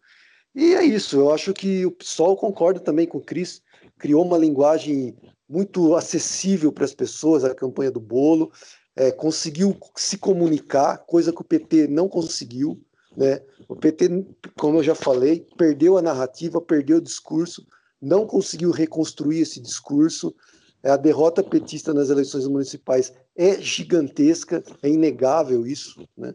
E 0.54 0.74
é 0.74 0.84
isso. 0.84 1.18
Eu 1.18 1.32
acho 1.32 1.52
que 1.52 1.84
o 1.84 1.90
PSOL 1.90 2.36
concorda 2.36 2.78
também 2.78 3.06
com 3.06 3.18
o 3.18 3.24
Cris, 3.24 3.62
criou 3.98 4.24
uma 4.24 4.38
linguagem 4.38 5.16
muito 5.48 5.94
acessível 5.96 6.70
para 6.70 6.84
as 6.84 6.94
pessoas, 6.94 7.44
a 7.44 7.54
campanha 7.54 7.90
do 7.90 8.00
bolo, 8.00 8.52
é, 8.94 9.10
conseguiu 9.10 9.76
se 9.96 10.18
comunicar, 10.18 10.98
coisa 10.98 11.32
que 11.32 11.40
o 11.40 11.44
PT 11.44 11.86
não 11.86 12.08
conseguiu. 12.08 12.80
Né? 13.16 13.40
O 13.68 13.74
PT, 13.74 14.26
como 14.58 14.78
eu 14.78 14.82
já 14.82 14.94
falei, 14.94 15.46
perdeu 15.56 15.96
a 15.96 16.02
narrativa, 16.02 16.60
perdeu 16.60 16.98
o 16.98 17.02
discurso, 17.02 17.66
não 18.00 18.26
conseguiu 18.26 18.70
reconstruir 18.70 19.40
esse 19.40 19.60
discurso. 19.60 20.34
A 20.82 20.96
derrota 20.96 21.42
petista 21.42 21.94
nas 21.94 22.10
eleições 22.10 22.46
municipais 22.46 23.12
é 23.36 23.60
gigantesca, 23.60 24.62
é 24.82 24.88
inegável 24.88 25.66
isso. 25.66 26.06
Né? 26.16 26.34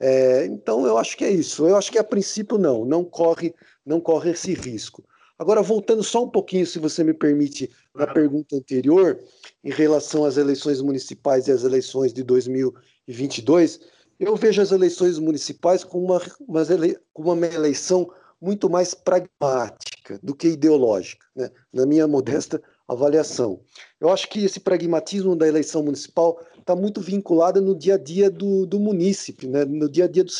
É, 0.00 0.46
então 0.46 0.86
eu 0.86 0.98
acho 0.98 1.16
que 1.16 1.24
é 1.24 1.30
isso. 1.30 1.66
Eu 1.66 1.76
acho 1.76 1.90
que 1.90 1.98
a 1.98 2.04
princípio 2.04 2.58
não, 2.58 2.84
não 2.84 3.04
corre, 3.04 3.54
não 3.84 4.00
corre 4.00 4.30
esse 4.30 4.54
risco. 4.54 5.04
Agora 5.38 5.62
voltando 5.62 6.02
só 6.02 6.24
um 6.24 6.28
pouquinho, 6.30 6.66
se 6.66 6.78
você 6.78 7.02
me 7.02 7.12
permite, 7.12 7.70
na 7.94 8.06
pergunta 8.06 8.56
anterior, 8.56 9.18
em 9.64 9.70
relação 9.70 10.24
às 10.24 10.36
eleições 10.36 10.80
municipais 10.80 11.48
e 11.48 11.52
às 11.52 11.64
eleições 11.64 12.12
de 12.12 12.22
2022, 12.22 13.80
eu 14.18 14.36
vejo 14.36 14.62
as 14.62 14.70
eleições 14.70 15.18
municipais 15.18 15.82
como 15.82 16.04
uma, 16.04 16.22
uma, 16.46 16.62
ele, 16.62 16.98
uma 17.14 17.46
eleição 17.46 18.08
muito 18.40 18.70
mais 18.70 18.94
pragmática 18.94 20.20
do 20.22 20.34
que 20.34 20.48
ideológica, 20.48 21.26
né? 21.34 21.50
na 21.72 21.84
minha 21.84 22.06
modesta 22.06 22.62
avaliação. 22.86 23.60
Eu 24.00 24.10
acho 24.10 24.28
que 24.28 24.44
esse 24.44 24.60
pragmatismo 24.60 25.34
da 25.34 25.48
eleição 25.48 25.82
municipal 25.82 26.38
está 26.64 26.74
muito 26.74 27.02
vinculado 27.02 27.60
no 27.60 27.74
dia 27.74 27.94
a 27.94 27.98
dia 27.98 28.30
do, 28.30 28.64
do 28.64 28.80
munícipe, 28.80 29.46
né? 29.46 29.66
no 29.66 29.86
dia 29.86 30.04
a 30.04 30.08
dia 30.08 30.24
do, 30.24 30.32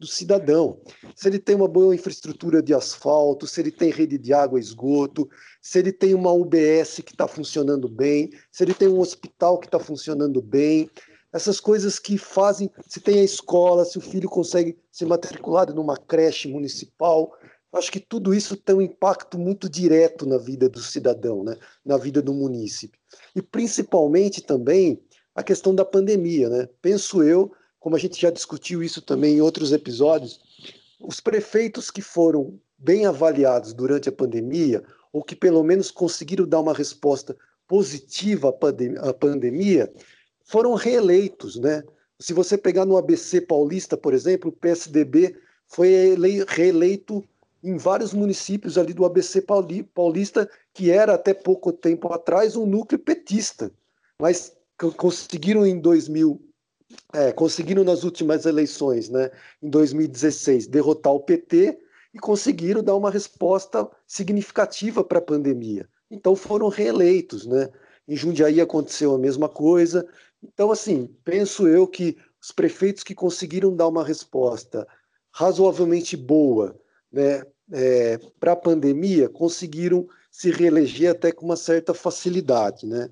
do 0.00 0.06
cidadão. 0.06 0.80
Se 1.14 1.28
ele 1.28 1.38
tem 1.38 1.54
uma 1.54 1.68
boa 1.68 1.94
infraestrutura 1.94 2.62
de 2.62 2.72
asfalto, 2.72 3.46
se 3.46 3.60
ele 3.60 3.70
tem 3.70 3.90
rede 3.90 4.16
de 4.16 4.32
água 4.32 4.58
e 4.58 4.62
esgoto, 4.62 5.28
se 5.60 5.78
ele 5.78 5.92
tem 5.92 6.14
uma 6.14 6.32
UBS 6.32 7.02
que 7.04 7.12
está 7.12 7.28
funcionando 7.28 7.86
bem, 7.86 8.30
se 8.50 8.64
ele 8.64 8.72
tem 8.72 8.88
um 8.88 8.98
hospital 8.98 9.58
que 9.58 9.66
está 9.66 9.78
funcionando 9.78 10.40
bem, 10.40 10.90
essas 11.30 11.60
coisas 11.60 11.98
que 11.98 12.16
fazem, 12.16 12.70
se 12.86 12.98
tem 12.98 13.20
a 13.20 13.24
escola, 13.24 13.84
se 13.84 13.98
o 13.98 14.00
filho 14.00 14.28
consegue 14.28 14.78
ser 14.90 15.04
matriculado 15.04 15.74
numa 15.74 15.98
creche 15.98 16.48
municipal, 16.48 17.30
acho 17.74 17.92
que 17.92 18.00
tudo 18.00 18.32
isso 18.32 18.56
tem 18.56 18.74
um 18.74 18.80
impacto 18.80 19.38
muito 19.38 19.68
direto 19.68 20.24
na 20.24 20.38
vida 20.38 20.66
do 20.66 20.80
cidadão, 20.80 21.44
né? 21.44 21.58
na 21.84 21.98
vida 21.98 22.22
do 22.22 22.32
munícipe. 22.32 22.98
E 23.36 23.42
principalmente 23.42 24.40
também 24.40 24.98
a 25.38 25.42
questão 25.44 25.72
da 25.72 25.84
pandemia. 25.84 26.48
Né? 26.48 26.68
Penso 26.82 27.22
eu, 27.22 27.52
como 27.78 27.94
a 27.94 27.98
gente 27.98 28.20
já 28.20 28.28
discutiu 28.28 28.82
isso 28.82 29.00
também 29.00 29.36
em 29.36 29.40
outros 29.40 29.70
episódios, 29.72 30.40
os 30.98 31.20
prefeitos 31.20 31.92
que 31.92 32.02
foram 32.02 32.58
bem 32.76 33.06
avaliados 33.06 33.72
durante 33.72 34.08
a 34.08 34.12
pandemia, 34.12 34.82
ou 35.12 35.22
que 35.22 35.36
pelo 35.36 35.62
menos 35.62 35.92
conseguiram 35.92 36.44
dar 36.44 36.58
uma 36.58 36.74
resposta 36.74 37.36
positiva 37.68 38.48
à 38.48 39.14
pandemia, 39.14 39.92
foram 40.44 40.74
reeleitos, 40.74 41.56
né? 41.56 41.84
Se 42.18 42.32
você 42.32 42.58
pegar 42.58 42.84
no 42.84 42.96
ABC 42.96 43.40
Paulista, 43.42 43.96
por 43.96 44.12
exemplo, 44.12 44.50
o 44.50 44.52
PSDB 44.52 45.36
foi 45.68 46.16
reeleito 46.48 47.24
em 47.62 47.76
vários 47.76 48.12
municípios 48.12 48.76
ali 48.76 48.92
do 48.92 49.04
ABC 49.04 49.44
Paulista, 49.94 50.50
que 50.74 50.90
era 50.90 51.14
até 51.14 51.32
pouco 51.32 51.72
tempo 51.72 52.12
atrás 52.12 52.56
um 52.56 52.66
núcleo 52.66 52.98
petista, 52.98 53.70
mas 54.20 54.57
conseguiram 54.96 55.66
em 55.66 55.80
2000, 55.80 56.40
é, 57.12 57.32
conseguiram 57.32 57.84
nas 57.84 58.04
últimas 58.04 58.46
eleições, 58.46 59.08
né, 59.08 59.30
em 59.62 59.68
2016, 59.68 60.66
derrotar 60.66 61.12
o 61.12 61.20
PT 61.20 61.78
e 62.14 62.18
conseguiram 62.18 62.82
dar 62.82 62.96
uma 62.96 63.10
resposta 63.10 63.88
significativa 64.06 65.04
para 65.04 65.18
a 65.18 65.22
pandemia. 65.22 65.88
Então 66.10 66.34
foram 66.34 66.68
reeleitos, 66.68 67.46
né? 67.46 67.68
Em 68.06 68.16
Jundiaí 68.16 68.60
aconteceu 68.60 69.14
a 69.14 69.18
mesma 69.18 69.48
coisa. 69.48 70.06
Então, 70.42 70.70
assim, 70.70 71.14
penso 71.24 71.68
eu 71.68 71.86
que 71.86 72.16
os 72.40 72.50
prefeitos 72.50 73.02
que 73.02 73.14
conseguiram 73.14 73.74
dar 73.74 73.88
uma 73.88 74.02
resposta 74.02 74.86
razoavelmente 75.30 76.16
boa 76.16 76.74
né, 77.12 77.44
é, 77.70 78.18
para 78.40 78.52
a 78.52 78.56
pandemia 78.56 79.28
conseguiram 79.28 80.08
se 80.30 80.50
reeleger 80.50 81.10
até 81.10 81.32
com 81.32 81.44
uma 81.44 81.56
certa 81.56 81.92
facilidade. 81.92 82.86
Né? 82.86 83.10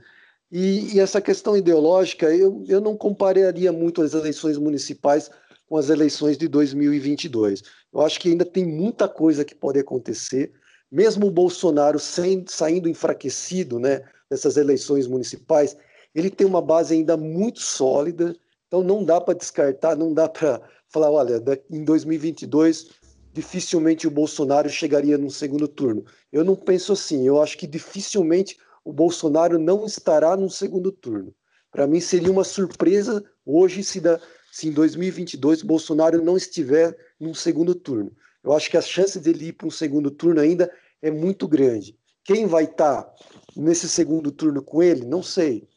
E, 0.51 0.95
e, 0.95 1.01
essa 1.01 1.21
questão 1.21 1.57
ideológica, 1.57 2.35
eu, 2.35 2.65
eu 2.69 2.81
não 2.81 2.97
compararia 2.97 3.73
muito 3.73 4.01
as 4.03 4.15
eleições 4.15 4.57
municipais 4.57 5.31
com 5.69 5.77
as 5.77 5.91
eleições 5.91 6.39
de 6.39 6.47
2022. 6.47 7.63
Eu 7.93 8.01
acho 8.01 8.21
que 8.21 8.29
ainda 8.29 8.45
tem 8.45 8.65
muita 8.65 9.09
coisa 9.09 9.45
que 9.45 9.55
pode 9.55 9.79
acontecer, 9.79 10.53
mesmo 10.91 11.27
o 11.27 11.31
Bolsonaro 11.31 11.99
sem, 11.99 12.45
saindo 12.47 12.89
enfraquecido 12.89 13.81
né, 13.81 14.03
dessas 14.31 14.57
eleições 14.57 15.07
municipais, 15.07 15.77
ele 16.15 16.31
tem 16.31 16.47
uma 16.47 16.63
base 16.63 16.95
ainda 16.95 17.17
muito 17.17 17.61
sólida, 17.61 18.35
então 18.67 18.83
não 18.83 19.05
dá 19.05 19.21
para 19.21 19.35
descartar, 19.35 19.97
não 19.97 20.15
dá 20.15 20.29
para 20.29 20.63
falar, 20.89 21.11
olha, 21.11 21.43
em 21.71 21.85
2022 21.85 22.91
dificilmente 23.33 24.07
o 24.07 24.11
Bolsonaro 24.11 24.71
chegaria 24.71 25.19
no 25.19 25.31
segundo 25.31 25.69
turno. 25.69 26.07
Eu 26.33 26.43
não 26.43 26.57
penso 26.57 26.95
assim, 26.95 27.27
eu 27.27 27.43
acho 27.43 27.59
que 27.59 27.67
dificilmente 27.67 28.57
o 28.87 28.93
Bolsonaro 28.93 29.59
não 29.59 29.85
estará 29.85 30.37
no 30.37 30.49
segundo 30.49 30.93
turno. 30.93 31.35
Para 31.73 31.89
mim 31.89 32.01
seria 32.01 32.31
uma 32.31 32.45
surpresa 32.45 33.23
hoje 33.45 33.83
se, 33.83 34.01
da, 34.01 34.21
se 34.53 34.69
em 34.69 34.73
2022 34.73 35.65
o 35.65 35.67
Bolsonaro 35.67 36.23
não 36.23 36.37
estiver 36.37 36.97
num 37.19 37.35
segundo 37.35 37.75
turno. 37.75 38.13
Eu 38.45 38.53
acho 38.53 38.71
que 38.71 38.77
a 38.77 38.81
chance 38.81 39.19
dele 39.19 39.49
ir 39.49 39.55
para 39.55 39.67
um 39.67 39.73
segundo 39.73 40.09
turno 40.09 40.41
ainda 40.41 40.71
é 41.03 41.11
muito 41.11 41.49
grande. 41.49 41.99
Quem 42.23 42.47
vai 42.47 42.63
estar 42.63 43.03
tá 43.03 43.15
nesse 43.57 43.89
segundo 43.89 44.31
turno 44.31 44.63
com 44.63 44.81
ele, 44.81 45.05
não 45.05 45.21
sei. 45.21 45.69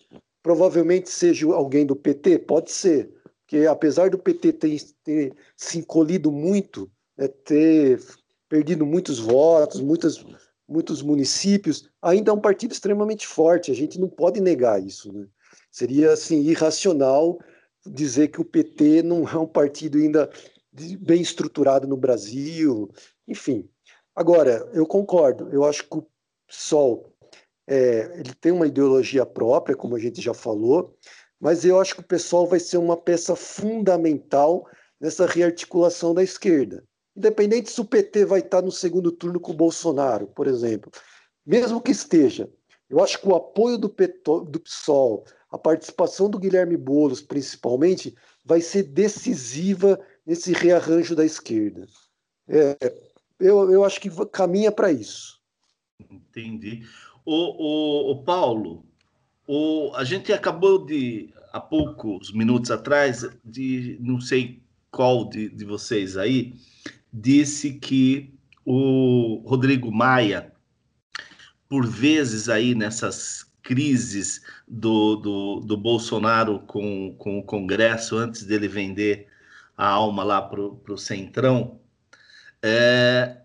Provavelmente 0.44 1.10
seja 1.10 1.48
alguém 1.48 1.88
do 1.88 1.96
PT, 1.96 2.38
pode 2.40 2.72
ser, 2.72 3.12
porque 3.42 3.66
apesar 3.66 4.12
do 4.12 4.20
PT 4.20 4.54
ter, 4.54 4.80
ter 5.04 5.34
se 5.58 5.80
encolhido 5.80 6.32
muito, 6.32 6.90
né, 7.18 7.28
ter 7.28 8.00
perdido 8.48 8.86
muitos 8.86 9.18
votos, 9.18 9.82
muitas, 9.82 10.24
muitos 10.70 11.02
municípios, 11.02 11.90
ainda 12.02 12.32
é 12.32 12.34
um 12.34 12.40
partido 12.40 12.72
extremamente 12.72 13.26
forte. 13.26 13.72
A 13.72 13.76
gente 13.76 14.00
não 14.00 14.08
pode 14.08 14.40
negar 14.40 14.82
isso. 14.82 15.12
Né? 15.12 15.26
Seria 15.72 16.14
assim 16.14 16.42
irracional 16.42 17.40
dizer 17.86 18.28
que 18.28 18.40
o 18.40 18.46
PT 18.46 19.02
não 19.02 19.28
é 19.28 19.38
um 19.38 19.48
partido 19.48 19.98
ainda 19.98 20.30
bem 21.00 21.22
estruturado 21.22 21.88
no 21.88 21.98
Brasil, 21.98 22.90
enfim. 23.28 23.68
Agora, 24.16 24.70
eu 24.74 24.86
concordo. 24.86 25.50
Eu 25.52 25.64
acho 25.64 25.84
que 25.90 25.98
o 25.98 26.08
PSOL 26.48 27.14
é, 27.68 28.20
ele 28.20 28.34
tem 28.34 28.52
uma 28.52 28.68
ideologia 28.68 29.26
própria, 29.26 29.76
como 29.76 29.96
a 29.96 30.00
gente 30.00 30.22
já 30.22 30.34
falou, 30.34 30.98
mas 31.40 31.64
eu 31.64 31.80
acho 31.80 31.96
que 31.96 32.02
o 32.02 32.08
pessoal 32.08 32.46
vai 32.46 32.60
ser 32.60 32.78
uma 32.78 32.98
peça 32.98 33.36
fundamental 33.36 34.68
nessa 35.00 35.26
rearticulação 35.26 36.14
da 36.14 36.22
esquerda. 36.22 36.84
Independente 37.16 37.70
se 37.70 37.82
o 37.82 37.86
PT 37.86 38.26
vai 38.26 38.40
estar 38.40 38.62
no 38.62 38.72
segundo 38.72 39.12
turno 39.12 39.40
com 39.40 39.52
o 39.52 39.56
Bolsonaro, 39.56 40.28
por 40.28 40.48
exemplo. 40.48 40.92
Mesmo 41.46 41.82
que 41.82 41.92
esteja, 41.92 42.50
eu 42.90 43.04
acho 43.04 43.20
que 43.20 43.28
o 43.28 43.36
apoio 43.36 43.78
do, 43.78 43.90
PETO, 43.90 44.42
do 44.46 44.60
PSOL, 44.60 45.26
a 45.52 45.58
participação 45.58 46.30
do 46.30 46.40
Guilherme 46.40 46.78
Boulos, 46.78 47.22
principalmente, 47.22 48.16
vai 48.46 48.62
ser 48.62 48.84
decisiva 48.84 50.00
nesse 50.26 50.54
rearranjo 50.54 51.16
da 51.16 51.26
esquerda. 51.26 51.88
É, 52.48 52.78
eu, 53.40 53.72
eu 53.72 53.84
acho 53.84 54.02
que 54.02 54.10
caminha 54.28 54.72
para 54.72 54.92
isso. 54.92 55.40
Entendi. 56.10 56.84
O, 57.26 57.34
o, 57.34 58.12
o 58.12 58.24
Paulo, 58.24 58.86
o, 59.48 59.92
a 59.96 60.04
gente 60.04 60.34
acabou 60.34 60.86
de, 60.86 61.34
há 61.52 61.60
poucos 61.60 62.34
minutos 62.34 62.72
atrás, 62.72 63.28
de 63.44 63.98
não 64.02 64.20
sei 64.20 64.64
qual 64.92 65.30
de, 65.30 65.50
de 65.50 65.66
vocês 65.66 66.18
aí, 66.18 66.54
disse 67.12 67.74
que 67.74 68.34
o 68.66 69.44
Rodrigo 69.46 69.92
Maia, 69.92 70.54
por 71.68 71.86
vezes 71.86 72.50
aí 72.50 72.76
nessas 72.76 73.50
crises 73.62 74.42
do, 74.68 75.16
do, 75.16 75.60
do 75.60 75.78
Bolsonaro 75.78 76.60
com, 76.62 77.16
com 77.18 77.40
o 77.40 77.44
Congresso, 77.44 78.18
antes 78.18 78.44
dele 78.44 78.68
vender 78.68 79.28
a 79.78 79.88
alma 79.88 80.24
lá 80.24 80.42
para 80.42 80.62
o 80.62 80.98
Centrão, 80.98 81.80
é, 82.62 83.42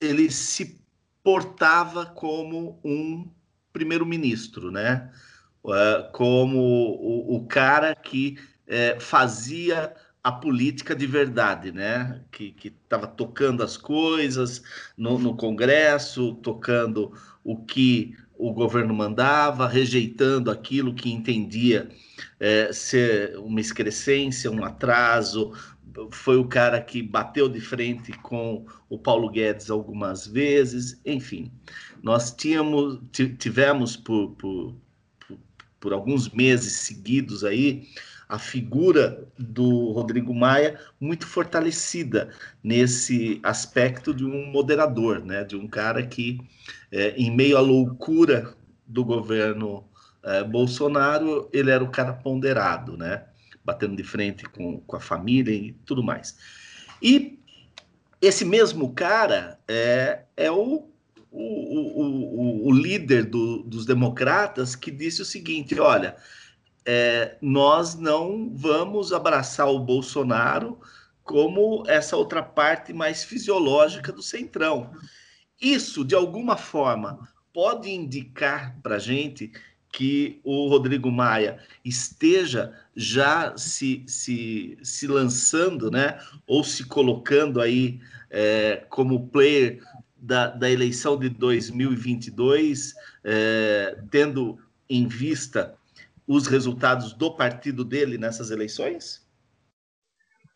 ele 0.00 0.30
se 0.30 0.80
portava 1.22 2.06
como 2.06 2.80
um 2.84 3.30
primeiro-ministro, 3.72 4.70
né? 4.70 5.10
É, 5.66 6.08
como 6.12 6.58
o, 6.58 7.36
o, 7.36 7.46
cara 7.46 7.94
que 7.94 8.38
é, 8.66 8.98
fazia 8.98 9.94
a 10.22 10.30
política 10.30 10.94
de 10.94 11.06
verdade, 11.06 11.72
né? 11.72 12.20
Que 12.30 12.54
estava 12.64 13.06
tocando 13.06 13.62
as 13.62 13.76
coisas 13.76 14.62
no, 14.96 15.18
no, 15.18 15.36
Congresso, 15.36 16.34
tocando 16.36 17.12
o 17.42 17.56
que 17.56 18.14
o 18.36 18.52
governo 18.52 18.94
mandava, 18.94 19.66
rejeitando 19.66 20.50
aquilo 20.50 20.94
que 20.94 21.10
entendia 21.10 21.88
é, 22.38 22.72
ser 22.72 23.36
uma 23.38 23.60
excrescência, 23.60 24.50
um 24.50 24.64
atraso, 24.64 25.52
foi 26.10 26.36
o 26.36 26.46
cara 26.46 26.80
que 26.80 27.02
bateu 27.02 27.48
de 27.48 27.60
frente 27.60 28.12
com 28.18 28.64
o 28.88 28.98
Paulo 28.98 29.30
Guedes 29.30 29.70
algumas 29.70 30.26
vezes, 30.26 31.00
enfim. 31.04 31.50
Nós 32.02 32.30
tínhamos, 32.30 33.00
tivemos 33.38 33.96
por, 33.96 34.30
por, 34.32 34.76
por, 35.26 35.38
por 35.78 35.92
alguns 35.92 36.30
meses 36.30 36.72
seguidos 36.72 37.44
aí 37.44 37.88
a 38.30 38.38
figura 38.38 39.26
do 39.36 39.90
Rodrigo 39.90 40.32
Maia 40.32 40.78
muito 41.00 41.26
fortalecida 41.26 42.30
nesse 42.62 43.40
aspecto 43.42 44.14
de 44.14 44.24
um 44.24 44.46
moderador, 44.46 45.18
né? 45.24 45.42
de 45.42 45.56
um 45.56 45.66
cara 45.66 46.06
que, 46.06 46.40
é, 46.92 47.10
em 47.16 47.34
meio 47.34 47.58
à 47.58 47.60
loucura 47.60 48.54
do 48.86 49.04
governo 49.04 49.84
é, 50.22 50.44
Bolsonaro, 50.44 51.50
ele 51.52 51.72
era 51.72 51.82
o 51.82 51.90
cara 51.90 52.12
ponderado, 52.12 52.96
né? 52.96 53.24
batendo 53.64 53.96
de 53.96 54.04
frente 54.04 54.44
com, 54.44 54.78
com 54.80 54.96
a 54.96 55.00
família 55.00 55.52
e 55.52 55.72
tudo 55.84 56.00
mais. 56.00 56.38
E 57.02 57.36
esse 58.22 58.44
mesmo 58.44 58.92
cara 58.92 59.58
é, 59.66 60.20
é 60.36 60.50
o, 60.52 60.88
o, 61.32 61.42
o, 61.42 62.68
o 62.68 62.72
líder 62.72 63.24
do, 63.24 63.64
dos 63.64 63.84
democratas 63.84 64.76
que 64.76 64.90
disse 64.90 65.20
o 65.20 65.24
seguinte: 65.24 65.80
olha, 65.80 66.16
é, 66.84 67.36
nós 67.40 67.94
não 67.94 68.50
vamos 68.54 69.12
abraçar 69.12 69.68
o 69.68 69.78
Bolsonaro 69.78 70.78
como 71.22 71.84
essa 71.86 72.16
outra 72.16 72.42
parte 72.42 72.92
mais 72.92 73.22
fisiológica 73.22 74.12
do 74.12 74.22
centrão. 74.22 74.90
Isso, 75.60 76.04
de 76.04 76.14
alguma 76.14 76.56
forma, 76.56 77.28
pode 77.52 77.90
indicar 77.90 78.76
para 78.82 78.96
a 78.96 78.98
gente 78.98 79.52
que 79.92 80.40
o 80.44 80.68
Rodrigo 80.68 81.10
Maia 81.10 81.58
esteja 81.84 82.72
já 82.94 83.56
se, 83.56 84.04
se, 84.06 84.78
se 84.82 85.06
lançando, 85.06 85.90
né, 85.90 86.18
ou 86.46 86.62
se 86.62 86.84
colocando 86.84 87.60
aí 87.60 88.00
é, 88.30 88.84
como 88.88 89.26
player 89.28 89.82
da, 90.16 90.48
da 90.48 90.70
eleição 90.70 91.18
de 91.18 91.28
2022, 91.28 92.94
é, 93.24 93.98
tendo 94.10 94.58
em 94.88 95.06
vista 95.06 95.74
os 96.32 96.46
resultados 96.46 97.12
do 97.12 97.34
partido 97.34 97.84
dele 97.84 98.16
nessas 98.16 98.52
eleições? 98.52 99.28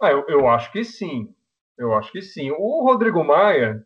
Ah, 0.00 0.12
eu, 0.12 0.24
eu 0.28 0.48
acho 0.48 0.70
que 0.70 0.84
sim. 0.84 1.34
Eu 1.76 1.92
acho 1.94 2.12
que 2.12 2.22
sim. 2.22 2.52
O 2.52 2.84
Rodrigo 2.84 3.24
Maia, 3.24 3.84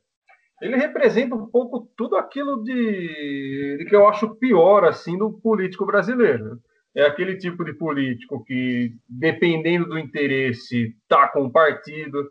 ele 0.61 0.77
representa 0.77 1.35
um 1.35 1.47
pouco 1.47 1.91
tudo 1.97 2.17
aquilo 2.17 2.63
de, 2.63 3.79
de, 3.79 3.87
que 3.87 3.97
eu 3.97 4.07
acho 4.07 4.35
pior 4.35 4.85
assim 4.85 5.17
do 5.17 5.33
político 5.41 5.87
brasileiro. 5.87 6.61
É 6.95 7.07
aquele 7.07 7.39
tipo 7.39 7.65
de 7.65 7.73
político 7.73 8.45
que, 8.45 8.95
dependendo 9.09 9.89
do 9.89 9.99
interesse, 9.99 10.95
tá 11.09 11.27
com 11.29 11.47
o 11.47 11.51
partido, 11.51 12.31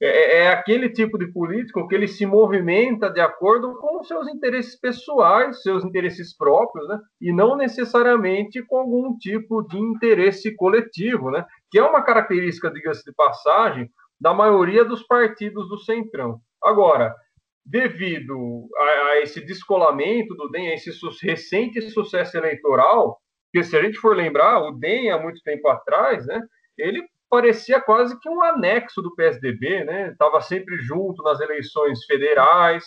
é, 0.00 0.42
é, 0.42 0.48
aquele 0.48 0.88
tipo 0.90 1.18
de 1.18 1.26
político 1.32 1.86
que 1.88 1.94
ele 1.94 2.06
se 2.06 2.24
movimenta 2.24 3.10
de 3.10 3.20
acordo 3.20 3.74
com 3.78 4.02
seus 4.04 4.28
interesses 4.28 4.78
pessoais, 4.78 5.60
seus 5.62 5.84
interesses 5.84 6.36
próprios, 6.36 6.88
né? 6.88 7.00
e 7.20 7.32
não 7.32 7.56
necessariamente 7.56 8.62
com 8.62 8.78
algum 8.78 9.16
tipo 9.18 9.62
de 9.62 9.76
interesse 9.76 10.54
coletivo, 10.54 11.30
né? 11.30 11.44
que 11.70 11.78
é 11.78 11.82
uma 11.82 12.02
característica, 12.02 12.70
diga-se 12.70 13.04
de 13.04 13.12
passagem, 13.12 13.90
da 14.20 14.32
maioria 14.32 14.84
dos 14.84 15.02
partidos 15.02 15.68
do 15.68 15.78
Centrão. 15.78 16.40
Agora, 16.62 17.14
devido 17.66 18.68
a, 18.76 18.82
a 19.10 19.20
esse 19.20 19.40
descolamento 19.40 20.34
do 20.34 20.48
DEM, 20.48 20.70
a 20.70 20.74
esse 20.74 20.92
su 20.92 21.10
recente 21.22 21.80
sucesso 21.90 22.36
eleitoral, 22.36 23.20
que 23.52 23.64
se 23.64 23.76
a 23.76 23.82
gente 23.82 23.98
for 23.98 24.16
lembrar, 24.16 24.60
o 24.60 24.72
DEM, 24.72 25.10
há 25.10 25.18
muito 25.18 25.42
tempo 25.42 25.68
atrás, 25.68 26.24
né, 26.26 26.40
ele 26.76 27.02
parecia 27.28 27.80
quase 27.80 28.18
que 28.20 28.28
um 28.28 28.42
anexo 28.42 29.02
do 29.02 29.14
PSDB, 29.14 29.84
né? 29.84 30.10
Estava 30.10 30.40
sempre 30.40 30.76
junto 30.78 31.22
nas 31.22 31.40
eleições 31.40 32.04
federais. 32.04 32.84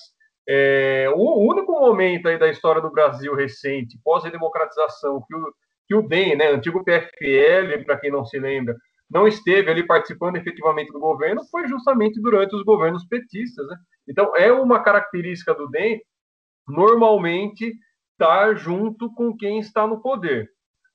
É, 0.47 1.07
o 1.15 1.47
único 1.47 1.71
momento 1.73 2.27
aí 2.27 2.37
da 2.37 2.49
história 2.49 2.81
do 2.81 2.91
Brasil 2.91 3.35
recente, 3.35 3.99
pós-democratização, 4.03 5.23
que 5.27 5.35
o, 5.35 5.53
que 5.87 5.95
o 5.95 6.01
DEM, 6.01 6.35
né, 6.35 6.47
antigo 6.47 6.83
PFL, 6.83 7.83
para 7.85 7.97
quem 7.97 8.11
não 8.11 8.25
se 8.25 8.39
lembra, 8.39 8.75
não 9.09 9.27
esteve 9.27 9.69
ali 9.69 9.85
participando 9.85 10.37
efetivamente 10.37 10.91
do 10.91 10.99
governo, 10.99 11.43
foi 11.51 11.67
justamente 11.67 12.19
durante 12.21 12.55
os 12.55 12.63
governos 12.63 13.05
petistas. 13.05 13.67
Né? 13.67 13.75
Então, 14.07 14.35
é 14.35 14.51
uma 14.51 14.81
característica 14.81 15.53
do 15.53 15.67
DEM, 15.69 16.01
normalmente, 16.67 17.73
estar 18.13 18.55
junto 18.55 19.13
com 19.13 19.35
quem 19.35 19.59
está 19.59 19.85
no 19.85 20.01
poder. 20.01 20.49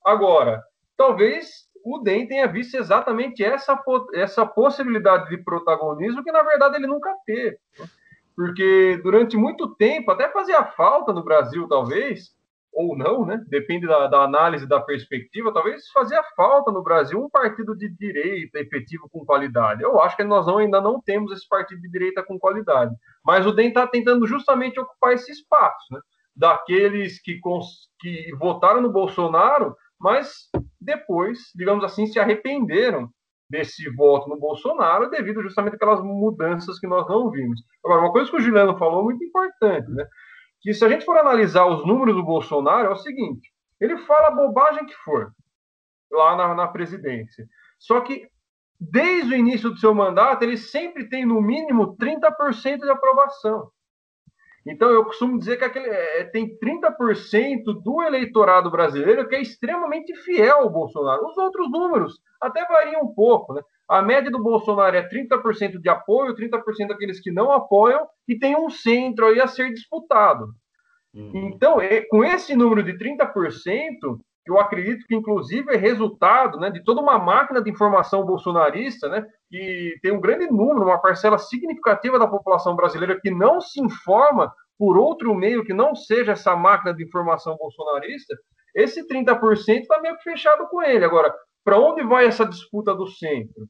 Agora, 0.05 0.62
talvez 0.97 1.66
o 1.87 1.99
DEM 2.01 2.26
tenha 2.26 2.49
visto 2.49 2.74
exatamente 2.74 3.45
essa, 3.45 3.80
essa 4.14 4.45
possibilidade 4.45 5.28
de 5.28 5.39
protagonismo 5.39 6.24
que, 6.24 6.32
na 6.32 6.43
verdade, 6.43 6.76
ele 6.76 6.87
nunca 6.89 7.14
teve. 7.24 7.57
Porque 8.34 9.01
durante 9.05 9.37
muito 9.37 9.72
tempo, 9.76 10.11
até 10.11 10.28
fazia 10.30 10.64
falta 10.64 11.12
no 11.12 11.22
Brasil, 11.22 11.68
talvez, 11.68 12.34
ou 12.72 12.99
não, 12.99 13.24
né? 13.24 13.41
Depende 13.49 13.87
da, 13.87 14.09
da, 14.09 14.22
análise, 14.22 14.68
da 14.68 14.80
perspectiva, 14.80 15.55
talvez 15.55 15.89
fazia 15.91 16.22
falta 16.37 16.72
no 16.72 16.82
Brasil 16.82 17.22
um 17.22 17.30
partido 17.30 17.74
de 17.76 17.89
direita 17.89 18.59
efetivo 18.59 19.09
com 19.09 19.24
qualidade. 19.24 19.82
Eu 19.82 20.01
acho 20.01 20.16
que 20.16 20.24
nós 20.24 20.45
não, 20.45 20.59
ainda 20.59 20.80
não 20.80 21.01
temos 21.01 21.30
esse 21.30 21.49
partido 21.49 21.80
de 21.80 21.89
direita 21.89 22.22
com 22.22 22.37
qualidade. 22.37 22.95
Mas 23.24 23.47
o 23.47 23.53
DEM 23.53 23.68
está 23.68 23.87
tentando 23.87 24.26
justamente 24.26 24.80
ocupar 24.80 25.14
esse 25.14 25.30
espaço, 25.30 25.87
né? 25.93 26.01
Daqueles 26.34 27.22
que, 27.22 27.41
que 28.01 28.34
votaram 28.39 28.82
no 28.82 28.91
Bolsonaro, 28.91 29.74
mas 29.99 30.49
depois, 30.80 31.51
digamos 31.55 31.84
assim, 31.84 32.07
se 32.07 32.18
arrependeram 32.18 33.09
desse 33.49 33.88
voto 33.94 34.28
no 34.28 34.38
Bolsonaro 34.38 35.09
devido 35.09 35.42
justamente 35.42 35.74
àquelas 35.74 36.03
mudanças 36.03 36.78
que 36.78 36.86
nós 36.86 37.07
não 37.09 37.30
vimos. 37.30 37.61
Agora, 37.84 38.01
uma 38.03 38.12
coisa 38.12 38.30
que 38.30 38.36
o 38.36 38.40
Juliano 38.40 38.76
falou 38.76 39.05
muito 39.05 39.24
importante, 39.24 39.88
né? 39.90 40.07
Que 40.61 40.74
se 40.74 40.84
a 40.84 40.88
gente 40.88 41.05
for 41.05 41.16
analisar 41.16 41.66
os 41.66 41.86
números 41.86 42.14
do 42.16 42.24
Bolsonaro, 42.24 42.88
é 42.88 42.90
o 42.90 42.97
seguinte: 42.97 43.53
ele 43.80 43.99
fala 43.99 44.28
a 44.28 44.34
bobagem 44.34 44.86
que 44.86 44.94
for 44.97 45.32
lá 46.11 46.36
na, 46.36 46.55
na 46.55 46.68
presidência. 46.68 47.47
Só 47.78 48.01
que 48.01 48.28
desde 48.80 49.34
o 49.34 49.36
início 49.36 49.70
do 49.70 49.78
seu 49.78 49.94
mandato, 49.94 50.42
ele 50.42 50.57
sempre 50.57 51.09
tem 51.09 51.24
no 51.24 51.40
mínimo 51.40 51.97
30% 51.97 52.80
de 52.80 52.90
aprovação. 52.90 53.70
Então, 54.67 54.91
eu 54.91 55.05
costumo 55.05 55.39
dizer 55.39 55.57
que 55.59 55.64
aquele, 55.64 55.89
é, 55.89 56.25
tem 56.25 56.59
30% 56.59 57.62
do 57.83 58.03
eleitorado 58.03 58.71
brasileiro 58.71 59.29
que 59.29 59.37
é 59.37 59.41
extremamente 59.41 60.14
fiel 60.17 60.62
ao 60.62 60.71
Bolsonaro. 60.71 61.25
Os 61.27 61.39
outros 61.39 61.71
números 61.71 62.19
até 62.41 62.67
variam 62.67 63.03
um 63.03 63.14
pouco. 63.14 63.55
Né? 63.55 63.62
A 63.89 64.03
média 64.03 64.31
do 64.31 64.43
Bolsonaro 64.43 64.97
é 64.97 65.09
30% 65.09 65.81
de 65.81 65.89
apoio, 65.89 66.35
30% 66.35 66.89
daqueles 66.89 67.21
que 67.21 67.31
não 67.31 67.53
apoiam, 67.53 68.07
e 68.27 68.37
tem 68.37 68.57
um 68.57 68.69
centro 68.69 69.27
aí 69.27 69.41
a 69.41 69.47
ser 69.47 69.73
disputado. 69.73 70.49
Uhum. 71.14 71.51
Então, 71.55 71.81
é, 71.81 72.01
com 72.03 72.25
esse 72.25 72.57
número 72.57 72.83
de 72.83 72.99
30%, 72.99 74.19
eu 74.47 74.59
acredito 74.61 75.07
que, 75.07 75.14
inclusive, 75.14 75.72
é 75.72 75.76
resultado 75.76 76.59
né, 76.59 76.70
de 76.70 76.82
toda 76.82 77.01
uma 77.01 77.18
máquina 77.18 77.62
de 77.62 77.70
informação 77.70 78.24
bolsonarista, 78.24 79.09
né, 79.09 79.26
que 79.49 79.99
tem 80.03 80.12
um 80.12 80.20
grande 80.20 80.47
número, 80.47 80.86
uma 80.86 81.01
parcela 81.01 81.38
significativa 81.38 82.18
da 82.18 82.26
população 82.26 82.76
brasileira 82.76 83.20
que 83.20 83.30
não 83.30 83.61
se 83.61 83.80
informa 83.80 84.53
por 84.78 84.97
outro 84.97 85.34
meio 85.34 85.64
que 85.64 85.72
não 85.72 85.94
seja 85.94 86.32
essa 86.32 86.55
máquina 86.55 86.94
de 86.94 87.05
informação 87.05 87.57
bolsonarista, 87.57 88.36
esse 88.74 89.07
30% 89.07 89.80
está 89.80 90.01
meio 90.01 90.16
que 90.18 90.22
fechado 90.22 90.68
com 90.68 90.82
ele. 90.82 91.05
Agora, 91.05 91.34
para 91.64 91.78
onde 91.78 92.05
vai 92.05 92.26
essa 92.26 92.44
disputa 92.44 92.94
do 92.94 93.07
centro? 93.07 93.66